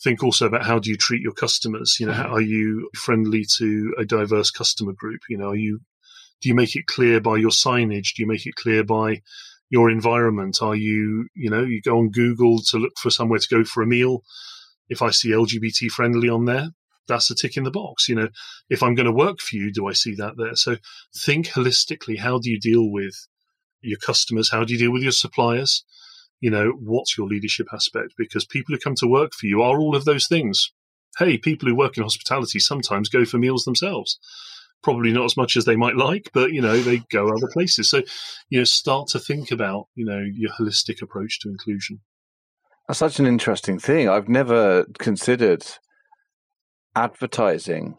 think 0.04 0.22
also 0.22 0.48
about 0.48 0.66
how 0.66 0.80
do 0.80 0.90
you 0.90 0.98
treat 0.98 1.22
your 1.22 1.32
customers? 1.32 1.96
You 1.98 2.08
know, 2.08 2.14
how 2.14 2.34
are 2.34 2.42
you 2.42 2.90
friendly 2.94 3.46
to 3.58 3.94
a 3.98 4.04
diverse 4.04 4.52
customer 4.52 4.92
group? 4.92 5.22
You 5.30 5.38
know, 5.38 5.52
are 5.52 5.56
you 5.56 5.80
do 6.42 6.50
you 6.50 6.56
make 6.56 6.76
it 6.76 6.88
clear 6.88 7.20
by 7.20 7.38
your 7.38 7.52
signage? 7.52 8.16
Do 8.16 8.24
you 8.24 8.28
make 8.28 8.46
it 8.46 8.56
clear 8.56 8.84
by 8.84 9.22
your 9.70 9.90
environment? 9.90 10.60
Are 10.62 10.76
you, 10.76 11.28
you 11.36 11.50
know, 11.50 11.64
you 11.64 11.82
go 11.82 12.00
on 12.00 12.10
Google 12.10 12.60
to 12.64 12.78
look 12.78 12.98
for 12.98 13.10
somewhere 13.10 13.40
to 13.40 13.48
go 13.56 13.64
for 13.64 13.84
a 13.84 13.88
meal. 13.88 14.24
If 14.90 15.02
I 15.02 15.12
see 15.12 15.30
LGBT 15.30 15.90
friendly 15.90 16.30
on 16.30 16.46
there, 16.46 16.70
that's 17.08 17.30
a 17.30 17.36
tick 17.36 17.58
in 17.58 17.64
the 17.64 17.72
box. 17.72 18.10
You 18.10 18.16
know, 18.16 18.30
if 18.70 18.82
I'm 18.82 18.96
going 18.96 19.06
to 19.06 19.12
work 19.12 19.40
for 19.40 19.56
you, 19.56 19.72
do 19.72 19.88
I 19.88 19.94
see 19.94 20.16
that 20.16 20.38
there? 20.38 20.56
So 20.56 20.78
think 21.16 21.48
holistically. 21.48 22.20
How 22.20 22.40
do 22.40 22.50
you 22.50 22.60
deal 22.60 22.90
with 22.90 23.28
your 23.82 24.00
customers? 24.00 24.52
How 24.52 24.64
do 24.64 24.74
you 24.74 24.80
deal 24.80 24.92
with 24.92 25.04
your 25.04 25.12
suppliers? 25.12 25.84
You 26.40 26.52
know, 26.52 26.72
what's 26.80 27.18
your 27.18 27.28
leadership 27.28 27.68
aspect? 27.74 28.14
Because 28.18 28.46
people 28.46 28.74
who 28.74 28.80
come 28.80 28.96
to 28.96 29.08
work 29.08 29.34
for 29.34 29.46
you 29.46 29.62
are 29.62 29.78
all 29.78 29.96
of 29.96 30.06
those 30.06 30.28
things. 30.28 30.72
Hey, 31.18 31.38
people 31.38 31.68
who 31.68 31.76
work 31.76 31.98
in 31.98 32.04
hospitality 32.04 32.60
sometimes 32.60 33.10
go 33.10 33.26
for 33.26 33.38
meals 33.38 33.66
themselves 33.66 34.18
probably 34.84 35.12
not 35.12 35.26
as 35.26 35.38
much 35.38 35.58
as 35.58 35.66
they 35.66 35.76
might 35.76 35.96
like, 35.96 36.30
but 36.34 36.52
you 36.52 36.62
know, 36.62 36.78
they 36.80 37.00
go 37.12 37.30
other 37.30 37.50
places. 37.52 37.90
So, 37.90 38.02
you 38.50 38.60
know, 38.60 38.64
start 38.64 39.08
to 39.10 39.20
think 39.20 39.52
about, 39.52 39.88
you 39.96 40.06
know, 40.06 40.20
your 40.20 40.52
holistic 40.52 41.02
approach 41.02 41.40
to 41.42 41.50
inclusion. 41.50 42.00
That's 42.88 43.00
such 43.00 43.20
an 43.20 43.28
interesting 43.28 43.78
thing. 43.78 44.10
I've 44.10 44.30
never 44.30 44.86
considered 44.98 45.66
advertising 46.96 47.98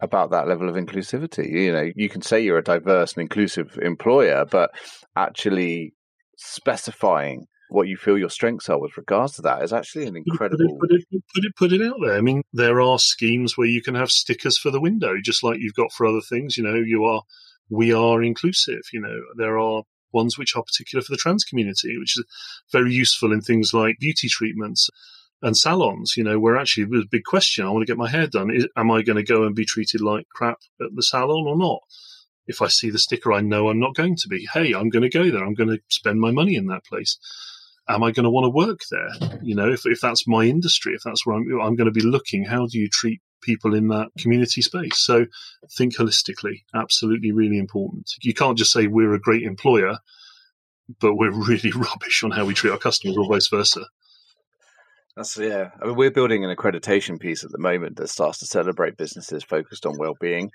about 0.00 0.30
that 0.30 0.48
level 0.48 0.68
of 0.68 0.74
inclusivity. 0.74 1.50
You 1.50 1.72
know, 1.72 1.90
you 1.94 2.08
can 2.08 2.22
say 2.22 2.40
you're 2.40 2.58
a 2.58 2.64
diverse 2.64 3.14
and 3.14 3.22
inclusive 3.22 3.78
employer, 3.80 4.44
but 4.44 4.70
actually 5.14 5.94
specifying 6.36 7.46
what 7.68 7.88
you 7.88 7.96
feel 7.96 8.16
your 8.16 8.30
strengths 8.30 8.68
are 8.68 8.80
with 8.80 8.96
regards 8.96 9.34
to 9.34 9.42
that 9.42 9.62
is 9.62 9.72
actually 9.72 10.06
an 10.06 10.16
incredible. 10.16 10.78
Put 10.80 10.92
it, 10.92 11.04
put 11.10 11.16
it, 11.16 11.24
put 11.34 11.44
it, 11.44 11.56
put 11.56 11.72
it 11.72 11.82
out 11.82 11.96
there. 12.04 12.16
I 12.16 12.20
mean, 12.20 12.42
there 12.52 12.80
are 12.80 12.98
schemes 12.98 13.56
where 13.56 13.66
you 13.66 13.82
can 13.82 13.94
have 13.94 14.10
stickers 14.10 14.58
for 14.58 14.70
the 14.70 14.80
window, 14.80 15.14
just 15.22 15.42
like 15.42 15.58
you've 15.58 15.74
got 15.74 15.92
for 15.92 16.06
other 16.06 16.20
things. 16.20 16.56
You 16.56 16.64
know, 16.64 16.74
you 16.74 17.04
are, 17.04 17.22
we 17.68 17.92
are 17.92 18.22
inclusive. 18.22 18.82
You 18.92 19.00
know, 19.00 19.16
there 19.36 19.58
are 19.58 19.82
ones 20.12 20.38
which 20.38 20.56
are 20.56 20.62
particular 20.62 21.02
for 21.02 21.12
the 21.12 21.18
trans 21.18 21.44
community, 21.44 21.98
which 21.98 22.16
is 22.16 22.24
very 22.72 22.92
useful 22.92 23.32
in 23.32 23.40
things 23.40 23.74
like 23.74 23.98
beauty 23.98 24.28
treatments 24.28 24.88
and 25.42 25.56
salons. 25.56 26.14
You 26.16 26.24
know, 26.24 26.38
where 26.38 26.56
actually 26.56 26.84
there's 26.84 27.04
a 27.04 27.08
big 27.10 27.24
question. 27.24 27.66
I 27.66 27.70
want 27.70 27.82
to 27.82 27.90
get 27.90 27.98
my 27.98 28.10
hair 28.10 28.28
done. 28.28 28.54
Is, 28.54 28.68
am 28.76 28.90
I 28.90 29.02
going 29.02 29.16
to 29.16 29.24
go 29.24 29.44
and 29.44 29.54
be 29.54 29.64
treated 29.64 30.00
like 30.00 30.28
crap 30.32 30.58
at 30.80 30.94
the 30.94 31.02
salon 31.02 31.46
or 31.46 31.56
not? 31.56 31.80
If 32.46 32.62
I 32.62 32.68
see 32.68 32.90
the 32.90 32.98
sticker, 33.00 33.32
I 33.32 33.40
know 33.40 33.68
I'm 33.68 33.80
not 33.80 33.96
going 33.96 34.14
to 34.16 34.28
be. 34.28 34.46
Hey, 34.52 34.72
I'm 34.72 34.88
going 34.88 35.02
to 35.02 35.08
go 35.08 35.30
there. 35.32 35.44
I'm 35.44 35.54
going 35.54 35.70
to 35.70 35.80
spend 35.88 36.20
my 36.20 36.30
money 36.30 36.54
in 36.54 36.66
that 36.66 36.84
place. 36.84 37.18
Am 37.88 38.02
I 38.02 38.10
going 38.10 38.24
to 38.24 38.30
want 38.30 38.44
to 38.44 38.50
work 38.50 38.80
there? 38.90 39.38
You 39.42 39.54
know, 39.54 39.68
if, 39.68 39.86
if 39.86 40.00
that's 40.00 40.26
my 40.26 40.44
industry, 40.44 40.94
if 40.94 41.02
that's 41.04 41.24
where 41.24 41.36
I'm, 41.36 41.60
I'm 41.60 41.76
going 41.76 41.86
to 41.86 41.92
be 41.92 42.00
looking, 42.00 42.44
how 42.44 42.66
do 42.66 42.78
you 42.78 42.88
treat 42.88 43.20
people 43.42 43.74
in 43.74 43.88
that 43.88 44.08
community 44.18 44.60
space? 44.62 44.98
So 44.98 45.26
think 45.76 45.96
holistically, 45.96 46.62
absolutely 46.74 47.32
really 47.32 47.58
important. 47.58 48.10
You 48.22 48.34
can't 48.34 48.58
just 48.58 48.72
say 48.72 48.86
we're 48.88 49.14
a 49.14 49.20
great 49.20 49.44
employer, 49.44 49.98
but 51.00 51.14
we're 51.14 51.30
really 51.48 51.70
rubbish 51.70 52.24
on 52.24 52.32
how 52.32 52.44
we 52.44 52.54
treat 52.54 52.72
our 52.72 52.78
customers 52.78 53.16
or 53.16 53.28
vice 53.28 53.48
versa. 53.48 53.86
That's 55.16 55.38
yeah. 55.38 55.70
I 55.80 55.86
mean, 55.86 55.96
we're 55.96 56.10
building 56.10 56.44
an 56.44 56.54
accreditation 56.54 57.18
piece 57.18 57.42
at 57.42 57.50
the 57.50 57.58
moment 57.58 57.96
that 57.96 58.08
starts 58.08 58.38
to 58.40 58.46
celebrate 58.46 58.98
businesses 58.98 59.42
focused 59.42 59.86
on 59.86 59.96
well-being. 59.96 60.50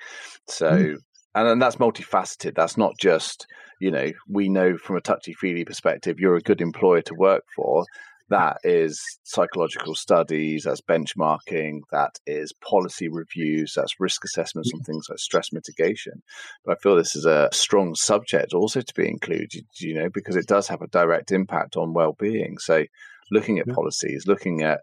So, 0.47 0.71
mm. 0.71 0.97
And, 1.35 1.47
and 1.47 1.61
that's 1.61 1.77
multifaceted. 1.77 2.55
That's 2.55 2.77
not 2.77 2.97
just 2.99 3.47
you 3.79 3.91
know 3.91 4.11
we 4.27 4.49
know 4.49 4.77
from 4.77 4.97
a 4.97 5.01
touchy-feely 5.01 5.65
perspective 5.65 6.19
you're 6.19 6.35
a 6.35 6.41
good 6.41 6.61
employer 6.61 7.01
to 7.03 7.15
work 7.15 7.43
for. 7.55 7.85
That 8.29 8.59
is 8.63 9.19
psychological 9.23 9.93
studies, 9.93 10.63
that's 10.63 10.79
benchmarking, 10.79 11.81
that 11.91 12.17
is 12.25 12.53
policy 12.53 13.09
reviews, 13.09 13.73
that's 13.75 13.99
risk 13.99 14.23
assessments 14.23 14.71
and 14.71 14.85
things 14.85 15.07
like 15.09 15.19
stress 15.19 15.51
mitigation. 15.51 16.23
But 16.63 16.77
I 16.77 16.79
feel 16.81 16.95
this 16.95 17.17
is 17.17 17.25
a 17.25 17.49
strong 17.51 17.93
subject 17.93 18.53
also 18.53 18.79
to 18.79 18.93
be 18.93 19.09
included, 19.09 19.65
you 19.81 19.95
know, 19.95 20.07
because 20.09 20.37
it 20.37 20.47
does 20.47 20.69
have 20.69 20.81
a 20.81 20.87
direct 20.87 21.33
impact 21.33 21.75
on 21.75 21.93
well-being. 21.93 22.57
So 22.57 22.85
looking 23.31 23.59
at 23.59 23.67
policies, 23.67 24.25
looking 24.27 24.61
at 24.61 24.79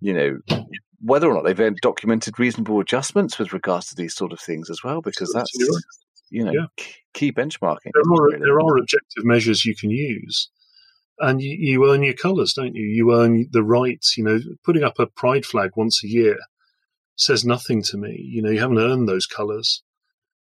you 0.00 0.12
know 0.12 0.38
whether 1.04 1.28
or 1.28 1.34
not 1.34 1.44
they've 1.44 1.76
documented 1.76 2.38
reasonable 2.38 2.80
adjustments 2.80 3.38
with 3.38 3.52
regards 3.52 3.88
to 3.88 3.94
these 3.94 4.14
sort 4.14 4.32
of 4.32 4.40
things 4.40 4.70
as 4.70 4.82
well, 4.82 5.02
because 5.02 5.30
that's 5.32 5.52
you 6.30 6.44
know 6.44 6.52
yeah. 6.52 6.66
key 7.12 7.30
benchmarking. 7.30 7.90
There 7.92 8.02
are 8.02 8.26
really. 8.26 8.38
there 8.38 8.60
are 8.60 8.78
objective 8.78 9.24
measures 9.24 9.64
you 9.64 9.76
can 9.76 9.90
use, 9.90 10.48
and 11.18 11.42
you, 11.42 11.56
you 11.58 11.92
earn 11.92 12.02
your 12.02 12.14
colours, 12.14 12.54
don't 12.54 12.74
you? 12.74 12.86
You 12.86 13.14
earn 13.14 13.48
the 13.50 13.62
rights. 13.62 14.16
You 14.16 14.24
know, 14.24 14.40
putting 14.64 14.82
up 14.82 14.98
a 14.98 15.06
pride 15.06 15.44
flag 15.44 15.72
once 15.76 16.02
a 16.02 16.08
year 16.08 16.38
says 17.16 17.44
nothing 17.44 17.82
to 17.82 17.98
me. 17.98 18.18
You 18.18 18.42
know, 18.42 18.50
you 18.50 18.60
haven't 18.60 18.78
earned 18.78 19.08
those 19.08 19.26
colours. 19.26 19.82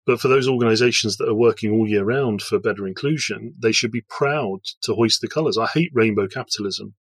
But 0.05 0.21
for 0.21 0.27
those 0.27 0.47
organisations 0.47 1.17
that 1.17 1.27
are 1.27 1.33
working 1.33 1.71
all 1.71 1.87
year 1.87 2.03
round 2.03 2.43
for 2.43 2.59
better 2.59 2.85
inclusion, 2.85 3.55
they 3.57 3.71
should 3.71 3.91
be 3.91 4.05
proud 4.07 4.59
to 4.81 4.93
hoist 4.93 5.21
the 5.21 5.27
colours. 5.27 5.57
I 5.57 5.65
hate 5.65 5.89
rainbow 5.95 6.27
capitalism 6.27 6.93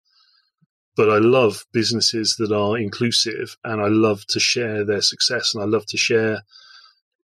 but 0.95 1.09
I 1.09 1.17
love 1.17 1.65
businesses 1.71 2.35
that 2.37 2.51
are 2.51 2.77
inclusive 2.77 3.57
and 3.63 3.81
I 3.81 3.87
love 3.87 4.25
to 4.27 4.39
share 4.39 4.85
their 4.85 5.01
success 5.01 5.53
and 5.53 5.63
I 5.63 5.67
love 5.67 5.85
to 5.87 5.97
share 5.97 6.43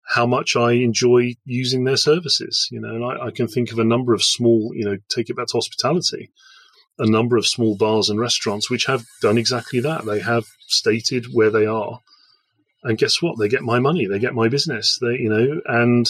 how 0.08 0.24
much 0.24 0.54
I 0.54 0.72
enjoy 0.72 1.34
using 1.44 1.84
their 1.84 1.96
services. 1.96 2.68
You 2.70 2.80
know, 2.80 2.94
and 2.94 3.04
I, 3.04 3.26
I, 3.26 3.30
can 3.30 3.48
think 3.48 3.72
of 3.72 3.78
a 3.78 3.84
number 3.84 4.14
of 4.14 4.22
small, 4.22 4.72
you 4.74 4.84
know, 4.84 4.98
take 5.08 5.30
it 5.30 5.36
back 5.36 5.48
to 5.48 5.56
hospitality, 5.56 6.30
a 6.98 7.06
number 7.06 7.36
of 7.36 7.46
small 7.46 7.76
bars 7.76 8.08
and 8.08 8.20
restaurants 8.20 8.70
which 8.70 8.86
have 8.86 9.04
done 9.20 9.36
exactly 9.36 9.80
that. 9.80 10.04
They 10.04 10.20
have 10.20 10.46
stated 10.68 11.26
where 11.32 11.50
they 11.50 11.66
are. 11.66 12.00
And 12.84 12.98
guess 12.98 13.20
what? 13.20 13.36
They 13.38 13.48
get 13.48 13.62
my 13.62 13.80
money, 13.80 14.06
they 14.06 14.20
get 14.20 14.34
my 14.34 14.48
business. 14.48 14.98
They, 15.00 15.18
you 15.18 15.28
know, 15.28 15.60
and 15.66 16.06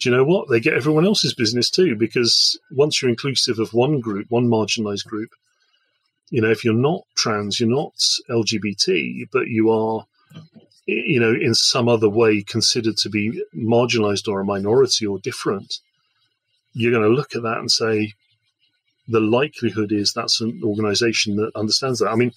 do 0.00 0.10
you 0.10 0.16
know 0.16 0.24
what? 0.24 0.48
They 0.48 0.58
get 0.58 0.74
everyone 0.74 1.06
else's 1.06 1.34
business 1.34 1.70
too, 1.70 1.94
because 1.94 2.58
once 2.72 3.00
you're 3.00 3.10
inclusive 3.10 3.60
of 3.60 3.72
one 3.72 4.00
group, 4.00 4.26
one 4.28 4.48
marginalized 4.48 5.06
group, 5.06 5.30
you 6.30 6.40
know, 6.40 6.50
if 6.50 6.64
you're 6.64 6.74
not 6.74 7.02
trans, 7.14 7.60
you're 7.60 7.68
not 7.68 7.94
LGBT, 8.28 9.28
but 9.32 9.48
you 9.48 9.70
are, 9.70 10.06
you 10.86 11.20
know, 11.20 11.32
in 11.32 11.54
some 11.54 11.88
other 11.88 12.08
way 12.08 12.42
considered 12.42 12.96
to 12.98 13.08
be 13.08 13.42
marginalized 13.54 14.28
or 14.28 14.40
a 14.40 14.44
minority 14.44 15.06
or 15.06 15.18
different, 15.18 15.78
you're 16.72 16.92
going 16.92 17.08
to 17.08 17.16
look 17.16 17.34
at 17.34 17.42
that 17.42 17.58
and 17.58 17.70
say, 17.70 18.12
the 19.08 19.20
likelihood 19.20 19.92
is 19.92 20.12
that's 20.12 20.40
an 20.40 20.60
organization 20.64 21.36
that 21.36 21.52
understands 21.54 22.00
that. 22.00 22.10
I 22.10 22.16
mean, 22.16 22.32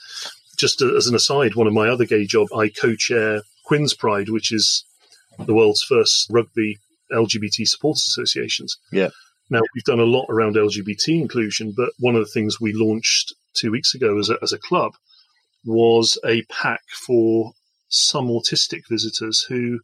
just 0.56 0.82
as 0.82 1.08
an 1.08 1.16
aside, 1.16 1.56
one 1.56 1.68
of 1.68 1.74
my 1.74 1.90
other 1.90 2.06
gay 2.06 2.26
jobs, 2.26 2.52
I 2.52 2.70
co-chair 2.70 3.42
Quins 3.64 3.94
Pride, 3.94 4.30
which 4.30 4.52
is 4.52 4.84
the 5.40 5.54
world's 5.54 5.84
first 5.84 6.28
rugby 6.30 6.78
LGBT 7.12 7.68
supporters 7.68 8.06
associations. 8.08 8.78
Yeah. 8.92 9.10
Now 9.50 9.62
we've 9.74 9.84
done 9.84 10.00
a 10.00 10.04
lot 10.04 10.28
around 10.30 10.56
LGBT 10.56 11.22
inclusion, 11.22 11.74
but 11.76 11.90
one 12.00 12.16
of 12.16 12.22
the 12.22 12.32
things 12.32 12.62
we 12.62 12.74
launched 12.74 13.34
two 13.54 13.72
weeks 13.72 13.94
ago 13.94 14.18
as 14.20 14.30
a, 14.30 14.38
as 14.42 14.54
a 14.54 14.60
club 14.60 14.94
was 15.66 16.18
a 16.26 16.44
pack 16.44 16.82
for 16.90 17.54
some 17.90 18.28
autistic 18.28 18.82
visitors 18.90 19.46
who 19.50 19.80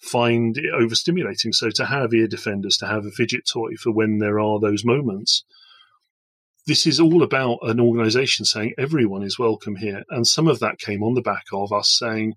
find 0.00 0.58
it 0.58 0.72
overstimulating. 0.74 1.54
So 1.54 1.70
to 1.70 1.86
have 1.86 2.12
ear 2.12 2.26
defenders, 2.26 2.76
to 2.78 2.86
have 2.86 3.06
a 3.06 3.10
fidget 3.10 3.42
toy 3.50 3.74
for 3.80 3.92
when 3.92 4.18
there 4.18 4.40
are 4.40 4.60
those 4.60 4.84
moments. 4.84 5.44
This 6.66 6.86
is 6.86 6.98
all 6.98 7.22
about 7.22 7.58
an 7.62 7.78
organization 7.78 8.46
saying 8.46 8.74
everyone 8.78 9.22
is 9.22 9.38
welcome 9.38 9.76
here. 9.76 10.02
And 10.08 10.26
some 10.26 10.48
of 10.48 10.60
that 10.60 10.78
came 10.78 11.02
on 11.02 11.14
the 11.14 11.20
back 11.20 11.44
of 11.52 11.72
us 11.72 11.90
saying 11.90 12.34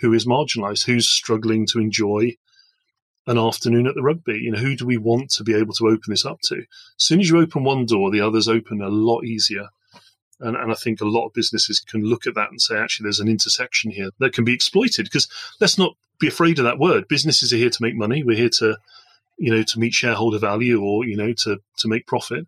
who 0.00 0.12
is 0.12 0.26
marginalized, 0.26 0.84
who's 0.84 1.08
struggling 1.08 1.66
to 1.68 1.78
enjoy 1.78 2.32
an 3.26 3.38
afternoon 3.38 3.86
at 3.86 3.94
the 3.94 4.02
rugby. 4.02 4.38
You 4.42 4.50
know, 4.52 4.58
who 4.58 4.76
do 4.76 4.84
we 4.84 4.98
want 4.98 5.30
to 5.32 5.44
be 5.44 5.54
able 5.54 5.72
to 5.74 5.86
open 5.86 6.08
this 6.08 6.26
up 6.26 6.38
to? 6.44 6.56
As 6.56 6.64
soon 6.98 7.20
as 7.20 7.30
you 7.30 7.40
open 7.40 7.64
one 7.64 7.86
door, 7.86 8.10
the 8.10 8.20
others 8.20 8.48
open 8.48 8.82
a 8.82 8.88
lot 8.88 9.24
easier. 9.24 9.68
And, 10.42 10.56
and 10.56 10.72
I 10.72 10.74
think 10.74 11.00
a 11.00 11.06
lot 11.06 11.26
of 11.26 11.32
businesses 11.32 11.80
can 11.80 12.02
look 12.02 12.26
at 12.26 12.34
that 12.34 12.50
and 12.50 12.60
say, 12.60 12.76
actually, 12.76 13.04
there's 13.04 13.20
an 13.20 13.28
intersection 13.28 13.90
here 13.90 14.10
that 14.18 14.34
can 14.34 14.44
be 14.44 14.52
exploited. 14.52 15.04
Because 15.04 15.28
let's 15.60 15.78
not 15.78 15.96
be 16.18 16.26
afraid 16.26 16.58
of 16.58 16.64
that 16.64 16.78
word. 16.78 17.08
Businesses 17.08 17.52
are 17.52 17.56
here 17.56 17.70
to 17.70 17.82
make 17.82 17.94
money. 17.94 18.22
We're 18.22 18.36
here 18.36 18.50
to, 18.58 18.76
you 19.38 19.54
know, 19.54 19.62
to 19.62 19.78
meet 19.78 19.94
shareholder 19.94 20.38
value 20.38 20.82
or, 20.82 21.04
you 21.06 21.16
know, 21.16 21.32
to, 21.44 21.58
to 21.78 21.88
make 21.88 22.06
profit. 22.06 22.46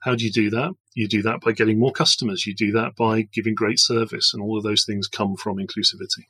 How 0.00 0.14
do 0.14 0.24
you 0.24 0.32
do 0.32 0.50
that? 0.50 0.72
You 0.94 1.06
do 1.06 1.22
that 1.22 1.40
by 1.40 1.52
getting 1.52 1.78
more 1.78 1.92
customers. 1.92 2.46
You 2.46 2.54
do 2.54 2.72
that 2.72 2.96
by 2.96 3.22
giving 3.22 3.54
great 3.54 3.78
service. 3.78 4.34
And 4.34 4.42
all 4.42 4.58
of 4.58 4.64
those 4.64 4.84
things 4.84 5.06
come 5.06 5.36
from 5.36 5.58
inclusivity. 5.58 6.26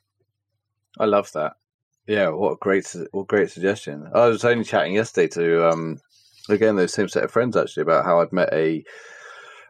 I 0.99 1.05
love 1.05 1.31
that. 1.31 1.53
Yeah, 2.05 2.29
what 2.29 2.53
a 2.53 2.57
great, 2.57 2.95
what 3.11 3.23
a 3.23 3.25
great 3.25 3.49
suggestion. 3.49 4.07
I 4.13 4.27
was 4.27 4.43
only 4.43 4.65
chatting 4.65 4.93
yesterday 4.93 5.29
to, 5.29 5.69
um, 5.69 5.99
again, 6.49 6.75
those 6.75 6.93
same 6.93 7.07
set 7.07 7.23
of 7.23 7.31
friends 7.31 7.55
actually 7.55 7.83
about 7.83 8.05
how 8.05 8.21
I'd 8.21 8.33
met 8.33 8.49
a 8.51 8.83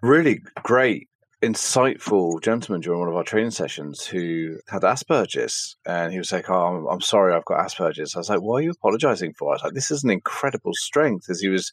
really 0.02 0.42
great 0.64 1.08
insightful 1.42 2.40
gentleman 2.42 2.82
during 2.82 3.00
one 3.00 3.10
of 3.10 3.16
our 3.16 3.24
training 3.24 3.50
sessions 3.50 4.06
who 4.06 4.58
had 4.68 4.84
Asperger's, 4.84 5.76
and 5.86 6.12
he 6.12 6.20
was 6.20 6.32
like, 6.32 6.50
"Oh, 6.50 6.54
I'm, 6.54 6.88
I'm, 6.88 7.02
sorry, 7.02 7.34
I've 7.34 7.46
got 7.46 7.66
Asperger's." 7.66 8.16
I 8.16 8.20
was 8.20 8.30
like, 8.30 8.42
"What 8.42 8.58
are 8.58 8.62
you 8.62 8.72
apologizing 8.72 9.34
for?" 9.34 9.50
I 9.50 9.54
was 9.54 9.64
like, 9.64 9.74
"This 9.74 9.90
is 9.90 10.04
an 10.04 10.12
incredible 10.12 10.74
strength," 10.74 11.30
as 11.30 11.40
he 11.40 11.50
was 11.50 11.72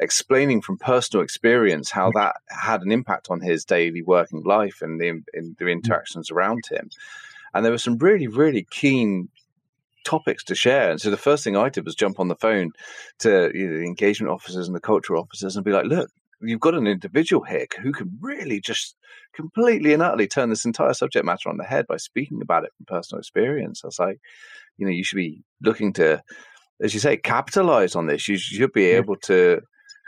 explaining 0.00 0.62
from 0.62 0.78
personal 0.78 1.22
experience 1.22 1.90
how 1.90 2.10
that 2.12 2.36
had 2.48 2.80
an 2.82 2.90
impact 2.92 3.28
on 3.30 3.40
his 3.40 3.64
daily 3.64 4.02
working 4.02 4.42
life 4.42 4.80
and 4.80 4.98
the, 4.98 5.08
in 5.34 5.56
the 5.58 5.66
interactions 5.66 6.30
around 6.30 6.64
him. 6.70 6.88
And 7.52 7.64
there 7.64 7.72
were 7.72 7.78
some 7.78 7.98
really, 7.98 8.28
really 8.28 8.66
keen 8.70 9.28
topics 10.04 10.44
to 10.44 10.54
share. 10.54 10.90
And 10.90 11.00
so 11.00 11.10
the 11.10 11.16
first 11.16 11.44
thing 11.44 11.56
I 11.56 11.68
did 11.68 11.84
was 11.84 11.94
jump 11.94 12.20
on 12.20 12.28
the 12.28 12.36
phone 12.36 12.70
to 13.18 13.50
you 13.54 13.68
know, 13.68 13.78
the 13.78 13.84
engagement 13.84 14.32
officers 14.32 14.66
and 14.66 14.74
the 14.74 14.80
cultural 14.80 15.22
officers 15.22 15.56
and 15.56 15.64
be 15.64 15.72
like, 15.72 15.86
look, 15.86 16.10
you've 16.40 16.60
got 16.60 16.74
an 16.74 16.86
individual 16.86 17.44
here 17.44 17.66
who 17.82 17.92
can 17.92 18.18
really 18.20 18.60
just 18.60 18.96
completely 19.34 19.92
and 19.92 20.02
utterly 20.02 20.26
turn 20.26 20.50
this 20.50 20.64
entire 20.64 20.94
subject 20.94 21.24
matter 21.24 21.48
on 21.48 21.56
the 21.56 21.64
head 21.64 21.86
by 21.86 21.96
speaking 21.96 22.40
about 22.42 22.64
it 22.64 22.72
from 22.76 22.86
personal 22.86 23.20
experience. 23.20 23.82
I 23.84 23.88
was 23.88 23.98
like, 23.98 24.20
you 24.76 24.86
know, 24.86 24.92
you 24.92 25.04
should 25.04 25.16
be 25.16 25.42
looking 25.62 25.92
to, 25.94 26.22
as 26.80 26.94
you 26.94 27.00
say, 27.00 27.16
capitalize 27.16 27.94
on 27.94 28.06
this. 28.06 28.28
You 28.28 28.38
should 28.38 28.72
be 28.72 28.86
able 28.86 29.16
to 29.24 29.60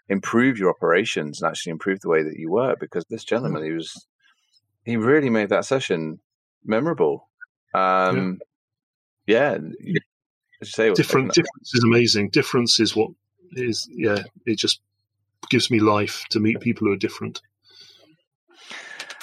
improve 0.08 0.58
your 0.58 0.70
operations 0.70 1.40
and 1.40 1.48
actually 1.48 1.72
improve 1.72 2.00
the 2.00 2.08
way 2.08 2.22
that 2.22 2.36
you 2.36 2.50
work 2.50 2.80
because 2.80 3.04
this 3.08 3.24
gentleman, 3.24 3.64
he 3.64 3.72
was, 3.72 4.06
he 4.84 4.96
really 4.96 5.30
made 5.30 5.50
that 5.50 5.64
session 5.64 6.18
memorable. 6.64 7.28
Um, 7.74 8.40
yeah. 9.26 9.58
yeah. 9.80 9.98
Say, 10.62 10.92
different 10.92 11.32
difference 11.32 11.74
is 11.74 11.82
amazing. 11.82 12.30
Difference 12.30 12.78
is 12.78 12.94
what 12.94 13.10
is 13.52 13.88
yeah. 13.90 14.22
It 14.46 14.58
just 14.58 14.80
gives 15.50 15.70
me 15.70 15.80
life 15.80 16.24
to 16.30 16.40
meet 16.40 16.60
people 16.60 16.86
who 16.86 16.92
are 16.92 16.98
different. 16.98 17.40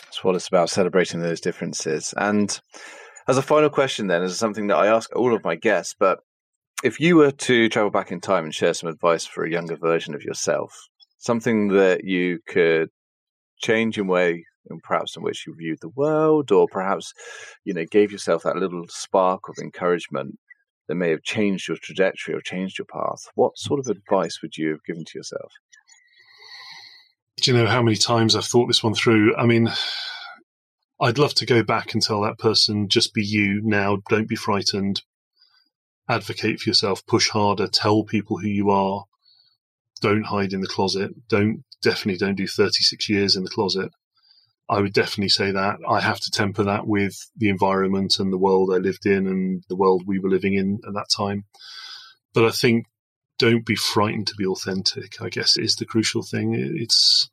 That's 0.03 0.23
what 0.23 0.35
it's 0.35 0.47
about, 0.47 0.69
celebrating 0.69 1.21
those 1.21 1.41
differences. 1.41 2.13
And 2.17 2.59
as 3.27 3.37
a 3.37 3.41
final 3.41 3.69
question, 3.69 4.07
then, 4.07 4.23
is 4.23 4.37
something 4.37 4.67
that 4.67 4.77
I 4.77 4.87
ask 4.87 5.15
all 5.15 5.35
of 5.35 5.43
my 5.43 5.55
guests, 5.55 5.95
but 5.97 6.19
if 6.83 6.99
you 6.99 7.17
were 7.17 7.31
to 7.31 7.69
travel 7.69 7.91
back 7.91 8.11
in 8.11 8.21
time 8.21 8.45
and 8.45 8.55
share 8.55 8.73
some 8.73 8.89
advice 8.89 9.25
for 9.25 9.43
a 9.43 9.51
younger 9.51 9.75
version 9.75 10.15
of 10.15 10.23
yourself, 10.23 10.73
something 11.17 11.69
that 11.69 12.05
you 12.05 12.39
could 12.47 12.89
change 13.61 13.97
in 13.97 14.07
way 14.07 14.45
and 14.69 14.81
perhaps 14.83 15.17
in 15.17 15.23
which 15.23 15.45
you 15.45 15.55
viewed 15.57 15.79
the 15.81 15.89
world, 15.89 16.51
or 16.51 16.67
perhaps 16.71 17.13
you 17.65 17.73
know 17.73 17.85
gave 17.89 18.11
yourself 18.11 18.43
that 18.43 18.55
little 18.55 18.85
spark 18.87 19.49
of 19.49 19.57
encouragement 19.59 20.37
that 20.87 20.95
may 20.95 21.11
have 21.11 21.23
changed 21.23 21.67
your 21.67 21.77
trajectory 21.77 22.33
or 22.33 22.41
changed 22.41 22.79
your 22.79 22.85
path, 22.85 23.27
what 23.35 23.57
sort 23.57 23.79
of 23.79 23.87
advice 23.87 24.41
would 24.41 24.57
you 24.57 24.69
have 24.69 24.83
given 24.85 25.05
to 25.05 25.17
yourself? 25.17 25.51
Do 27.41 27.51
you 27.51 27.57
know 27.57 27.67
how 27.67 27.81
many 27.81 27.95
times 27.95 28.35
I've 28.35 28.45
thought 28.45 28.67
this 28.67 28.83
one 28.83 28.93
through? 28.93 29.35
I 29.37 29.45
mean, 29.45 29.69
I'd 30.99 31.17
love 31.17 31.33
to 31.35 31.45
go 31.45 31.63
back 31.63 31.93
and 31.93 32.01
tell 32.01 32.21
that 32.21 32.37
person, 32.37 32.89
just 32.89 33.13
be 33.13 33.23
you 33.23 33.61
now, 33.63 33.99
don't 34.09 34.27
be 34.27 34.35
frightened. 34.35 35.01
advocate 36.09 36.59
for 36.59 36.69
yourself, 36.69 37.05
push 37.05 37.29
harder, 37.29 37.67
tell 37.67 38.03
people 38.03 38.37
who 38.37 38.47
you 38.47 38.71
are. 38.71 39.05
Don't 40.01 40.25
hide 40.25 40.53
in 40.53 40.61
the 40.61 40.67
closet. 40.67 41.11
Don't 41.29 41.63
definitely 41.81 42.17
don't 42.17 42.35
do 42.35 42.47
36 42.47 43.07
years 43.09 43.35
in 43.35 43.43
the 43.43 43.49
closet. 43.49 43.91
I 44.67 44.81
would 44.81 44.93
definitely 44.93 45.29
say 45.29 45.51
that. 45.51 45.77
I 45.87 45.99
have 46.01 46.19
to 46.19 46.31
temper 46.31 46.63
that 46.63 46.87
with 46.87 47.15
the 47.37 47.49
environment 47.49 48.19
and 48.19 48.33
the 48.33 48.37
world 48.37 48.71
I 48.73 48.77
lived 48.77 49.05
in 49.05 49.27
and 49.27 49.63
the 49.69 49.75
world 49.75 50.03
we 50.05 50.19
were 50.19 50.29
living 50.29 50.55
in 50.55 50.79
at 50.85 50.93
that 50.93 51.07
time. 51.15 51.45
But 52.33 52.45
I 52.45 52.51
think 52.51 52.85
don't 53.39 53.65
be 53.65 53.75
frightened 53.75 54.27
to 54.27 54.35
be 54.35 54.45
authentic, 54.45 55.21
I 55.21 55.29
guess 55.29 55.57
is 55.57 55.77
the 55.77 55.85
crucial 55.85 56.21
thing. 56.21 56.53
It's, 56.53 57.29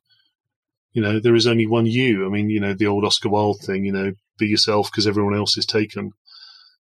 you 0.93 1.01
know, 1.01 1.19
there 1.19 1.35
is 1.35 1.45
only 1.45 1.67
one 1.67 1.85
you. 1.85 2.25
I 2.25 2.29
mean, 2.29 2.49
you 2.49 2.59
know, 2.59 2.73
the 2.73 2.87
old 2.87 3.05
Oscar 3.05 3.29
Wilde 3.29 3.59
thing, 3.59 3.85
you 3.85 3.91
know, 3.91 4.13
be 4.39 4.47
yourself 4.47 4.89
because 4.89 5.05
everyone 5.05 5.35
else 5.35 5.57
is 5.57 5.65
taken. 5.65 6.13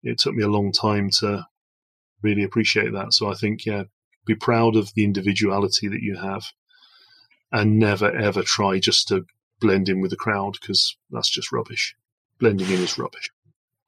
It 0.02 0.18
took 0.18 0.34
me 0.34 0.44
a 0.44 0.50
long 0.50 0.72
time 0.72 1.10
to 1.20 1.46
really 2.24 2.44
appreciate 2.44 2.94
that. 2.94 3.14
So 3.14 3.30
I 3.30 3.36
think, 3.36 3.66
yeah, 3.66 3.84
be 4.26 4.36
proud 4.36 4.76
of 4.76 4.94
the 4.94 5.04
individuality 5.04 5.90
that 5.90 6.02
you 6.02 6.16
have 6.16 6.46
and 7.52 7.78
never 7.78 8.10
ever 8.10 8.42
try 8.42 8.80
just 8.80 9.08
to 9.10 9.26
blend 9.60 9.90
in 9.90 10.00
with 10.00 10.12
the 10.12 10.18
crowd 10.18 10.54
because 10.60 10.96
that's 11.12 11.30
just 11.30 11.52
rubbish. 11.52 11.96
Blending 12.40 12.68
in 12.68 12.82
is 12.82 12.98
rubbish. 12.98 13.30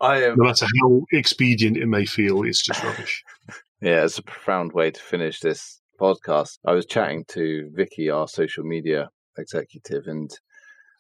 I 0.02 0.26
um, 0.26 0.36
no 0.38 0.46
matter 0.46 0.66
how 0.82 1.04
expedient 1.14 1.78
it 1.78 1.86
may 1.86 2.06
feel, 2.06 2.44
it's 2.44 2.62
just 2.62 2.84
rubbish. 2.84 3.24
yeah, 3.82 4.04
it's 4.04 4.18
a 4.18 4.24
profound 4.24 4.74
way 4.74 4.92
to 4.92 5.02
finish 5.02 5.40
this 5.40 5.82
podcast. 6.00 6.58
I 6.66 6.74
was 6.74 6.86
chatting 6.86 7.26
to 7.30 7.70
Vicky, 7.74 8.10
our 8.10 8.28
social 8.28 8.64
media 8.64 9.10
executive, 9.38 10.08
and 10.08 10.32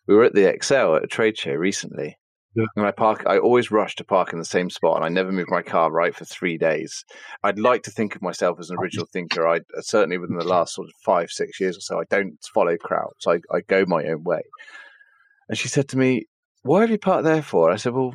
we 0.08 0.16
were 0.16 0.24
at 0.24 0.34
the 0.34 0.50
Excel 0.50 0.96
at 0.96 1.04
a 1.04 1.08
trade 1.08 1.38
show 1.38 1.54
recently, 1.54 2.18
yeah. 2.56 2.66
And 2.76 2.86
I 2.86 2.92
park, 2.92 3.24
I 3.28 3.38
always 3.38 3.72
rush 3.72 3.96
to 3.96 4.04
park 4.04 4.34
in 4.34 4.40
the 4.40 4.46
same 4.46 4.70
spot, 4.70 4.98
and 4.98 5.06
I 5.06 5.10
never 5.10 5.32
move 5.32 5.50
my 5.50 5.62
car 5.62 5.90
right 5.90 6.14
for 6.14 6.26
three 6.26 6.58
days. 6.58 7.06
I'd 7.44 7.60
like 7.60 7.84
to 7.84 7.92
think 7.92 8.16
of 8.16 8.22
myself 8.22 8.60
as 8.60 8.70
an 8.70 8.78
original 8.78 9.08
thinker. 9.12 9.48
I 9.48 9.58
uh, 9.58 9.82
certainly 9.82 10.18
within 10.18 10.38
the 10.38 10.46
last 10.46 10.76
sort 10.76 10.88
of 10.88 10.94
five, 11.06 11.32
six 11.32 11.60
years 11.62 11.78
or 11.78 11.82
so, 11.82 12.00
I 12.00 12.04
don't 12.10 12.38
follow 12.54 12.76
crowds. 12.78 13.26
I, 13.26 13.40
I 13.54 13.62
go 13.62 13.86
my 13.88 14.04
own 14.06 14.24
way. 14.24 14.42
And 15.48 15.58
she 15.58 15.70
said 15.70 15.88
to 15.90 15.98
me, 15.98 16.26
"Why 16.64 16.82
have 16.82 16.92
you 16.92 16.98
parked 16.98 17.24
there 17.24 17.42
for?" 17.42 17.72
I 17.72 17.78
said, 17.78 17.94
"Well, 17.94 18.14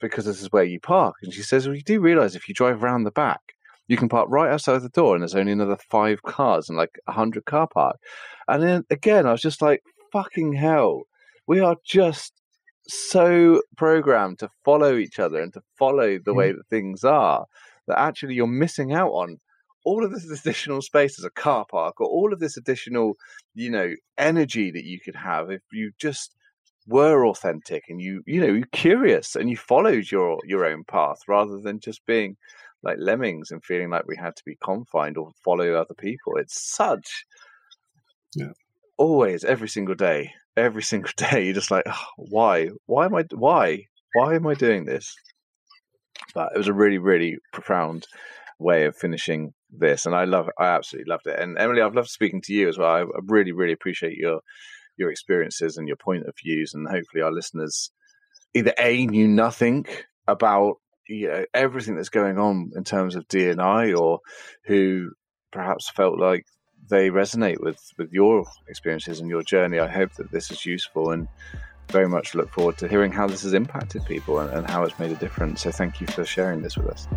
because 0.00 0.26
this 0.26 0.42
is 0.42 0.52
where 0.52 0.64
you 0.64 0.78
park." 0.78 1.14
And 1.22 1.32
she 1.32 1.42
says, 1.42 1.66
"Well, 1.66 1.76
you 1.76 1.82
do 1.82 2.00
realize 2.00 2.36
if 2.36 2.46
you 2.46 2.54
drive 2.54 2.84
around 2.84 3.04
the 3.04 3.10
back, 3.10 3.40
you 3.90 3.96
can 3.96 4.08
park 4.08 4.28
right 4.30 4.50
outside 4.50 4.82
the 4.82 4.88
door, 4.88 5.14
and 5.14 5.22
there's 5.22 5.34
only 5.34 5.52
another 5.52 5.76
five 5.90 6.22
cars 6.22 6.68
and 6.68 6.78
like 6.78 6.98
a 7.08 7.12
hundred 7.12 7.44
car 7.44 7.68
park." 7.68 7.96
And 8.48 8.62
then 8.62 8.84
again, 8.90 9.26
I 9.26 9.32
was 9.32 9.42
just 9.42 9.60
like, 9.60 9.82
"Fucking 10.12 10.52
hell." 10.54 11.02
We 11.46 11.60
are 11.60 11.76
just 11.84 12.32
so 12.86 13.62
programmed 13.76 14.38
to 14.40 14.50
follow 14.64 14.96
each 14.96 15.18
other 15.18 15.40
and 15.40 15.52
to 15.54 15.62
follow 15.78 16.18
the 16.24 16.34
way 16.34 16.50
mm. 16.50 16.56
that 16.56 16.68
things 16.68 17.04
are 17.04 17.46
that 17.86 17.98
actually 17.98 18.34
you're 18.34 18.46
missing 18.46 18.92
out 18.92 19.10
on 19.10 19.38
all 19.84 20.04
of 20.04 20.12
this 20.12 20.30
additional 20.30 20.82
space 20.82 21.18
as 21.18 21.24
a 21.24 21.30
car 21.30 21.64
park 21.70 22.00
or 22.00 22.06
all 22.06 22.32
of 22.32 22.38
this 22.38 22.56
additional 22.56 23.14
you 23.54 23.70
know 23.70 23.94
energy 24.18 24.70
that 24.70 24.84
you 24.84 24.98
could 25.04 25.16
have 25.16 25.50
if 25.50 25.62
you 25.72 25.90
just 25.98 26.34
were 26.86 27.26
authentic 27.26 27.84
and 27.88 28.00
you 28.00 28.22
you 28.26 28.40
know 28.40 28.52
you're 28.52 28.66
curious 28.72 29.36
and 29.36 29.50
you 29.50 29.56
followed 29.56 30.10
your 30.10 30.38
your 30.44 30.64
own 30.64 30.82
path 30.84 31.18
rather 31.28 31.58
than 31.60 31.78
just 31.78 32.04
being 32.06 32.36
like 32.82 32.96
lemmings 32.98 33.50
and 33.50 33.64
feeling 33.64 33.90
like 33.90 34.06
we 34.06 34.16
had 34.16 34.34
to 34.36 34.42
be 34.44 34.56
confined 34.62 35.16
or 35.16 35.30
follow 35.44 35.74
other 35.74 35.94
people 35.94 36.36
it's 36.36 36.60
such 36.74 37.24
yeah 38.34 38.52
always 38.96 39.44
every 39.44 39.68
single 39.68 39.94
day 39.94 40.32
every 40.56 40.82
single 40.92 41.12
day. 41.16 41.44
You're 41.44 41.54
just 41.54 41.70
like, 41.70 41.84
oh, 41.86 42.06
why? 42.16 42.70
Why 42.86 43.06
am 43.06 43.14
I? 43.14 43.24
Why? 43.32 43.86
Why 44.14 44.34
am 44.34 44.46
I 44.46 44.54
doing 44.54 44.84
this? 44.84 45.14
But 46.34 46.52
it 46.54 46.58
was 46.58 46.68
a 46.68 46.72
really, 46.72 46.98
really 46.98 47.38
profound 47.52 48.06
way 48.58 48.84
of 48.84 48.96
finishing 48.96 49.54
this, 49.70 50.06
and 50.06 50.14
I 50.14 50.24
love. 50.24 50.50
I 50.58 50.66
absolutely 50.66 51.10
loved 51.10 51.26
it. 51.26 51.38
And 51.38 51.58
Emily, 51.58 51.80
I've 51.80 51.94
loved 51.94 52.10
speaking 52.10 52.42
to 52.42 52.52
you 52.52 52.68
as 52.68 52.78
well. 52.78 52.90
I 52.90 53.04
really, 53.26 53.52
really 53.52 53.72
appreciate 53.72 54.16
your 54.16 54.40
your 54.96 55.10
experiences 55.10 55.76
and 55.76 55.88
your 55.88 55.96
point 55.96 56.26
of 56.26 56.34
views, 56.42 56.74
and 56.74 56.86
hopefully 56.88 57.22
our 57.22 57.32
listeners 57.32 57.90
either 58.52 58.74
a 58.78 59.06
knew 59.06 59.28
nothing 59.28 59.86
about 60.26 60.76
you 61.08 61.28
know 61.28 61.44
everything 61.54 61.96
that's 61.96 62.08
going 62.08 62.38
on 62.38 62.72
in 62.76 62.84
terms 62.84 63.16
of 63.16 63.28
D&I, 63.28 63.92
or 63.92 64.20
who 64.64 65.10
perhaps 65.52 65.90
felt 65.90 66.18
like 66.18 66.46
they 66.88 67.10
resonate 67.10 67.60
with 67.60 67.78
with 67.98 68.12
your 68.12 68.44
experiences 68.68 69.20
and 69.20 69.28
your 69.28 69.42
journey. 69.42 69.78
I 69.78 69.88
hope 69.88 70.14
that 70.14 70.30
this 70.30 70.50
is 70.50 70.64
useful 70.66 71.10
and 71.10 71.28
very 71.88 72.08
much 72.08 72.34
look 72.34 72.50
forward 72.50 72.78
to 72.78 72.88
hearing 72.88 73.12
how 73.12 73.26
this 73.26 73.42
has 73.42 73.52
impacted 73.52 74.04
people 74.04 74.38
and, 74.38 74.50
and 74.50 74.70
how 74.70 74.84
it's 74.84 74.98
made 74.98 75.10
a 75.10 75.16
difference. 75.16 75.62
So 75.62 75.70
thank 75.70 76.00
you 76.00 76.06
for 76.06 76.24
sharing 76.24 76.62
this 76.62 76.76
with 76.76 76.86
us. 76.86 77.08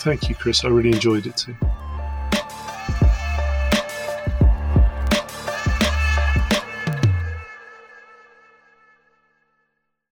Thank 0.00 0.28
you, 0.28 0.34
Chris. 0.34 0.64
I 0.64 0.68
really 0.68 0.92
enjoyed 0.92 1.26
it 1.26 1.36
too. 1.36 1.56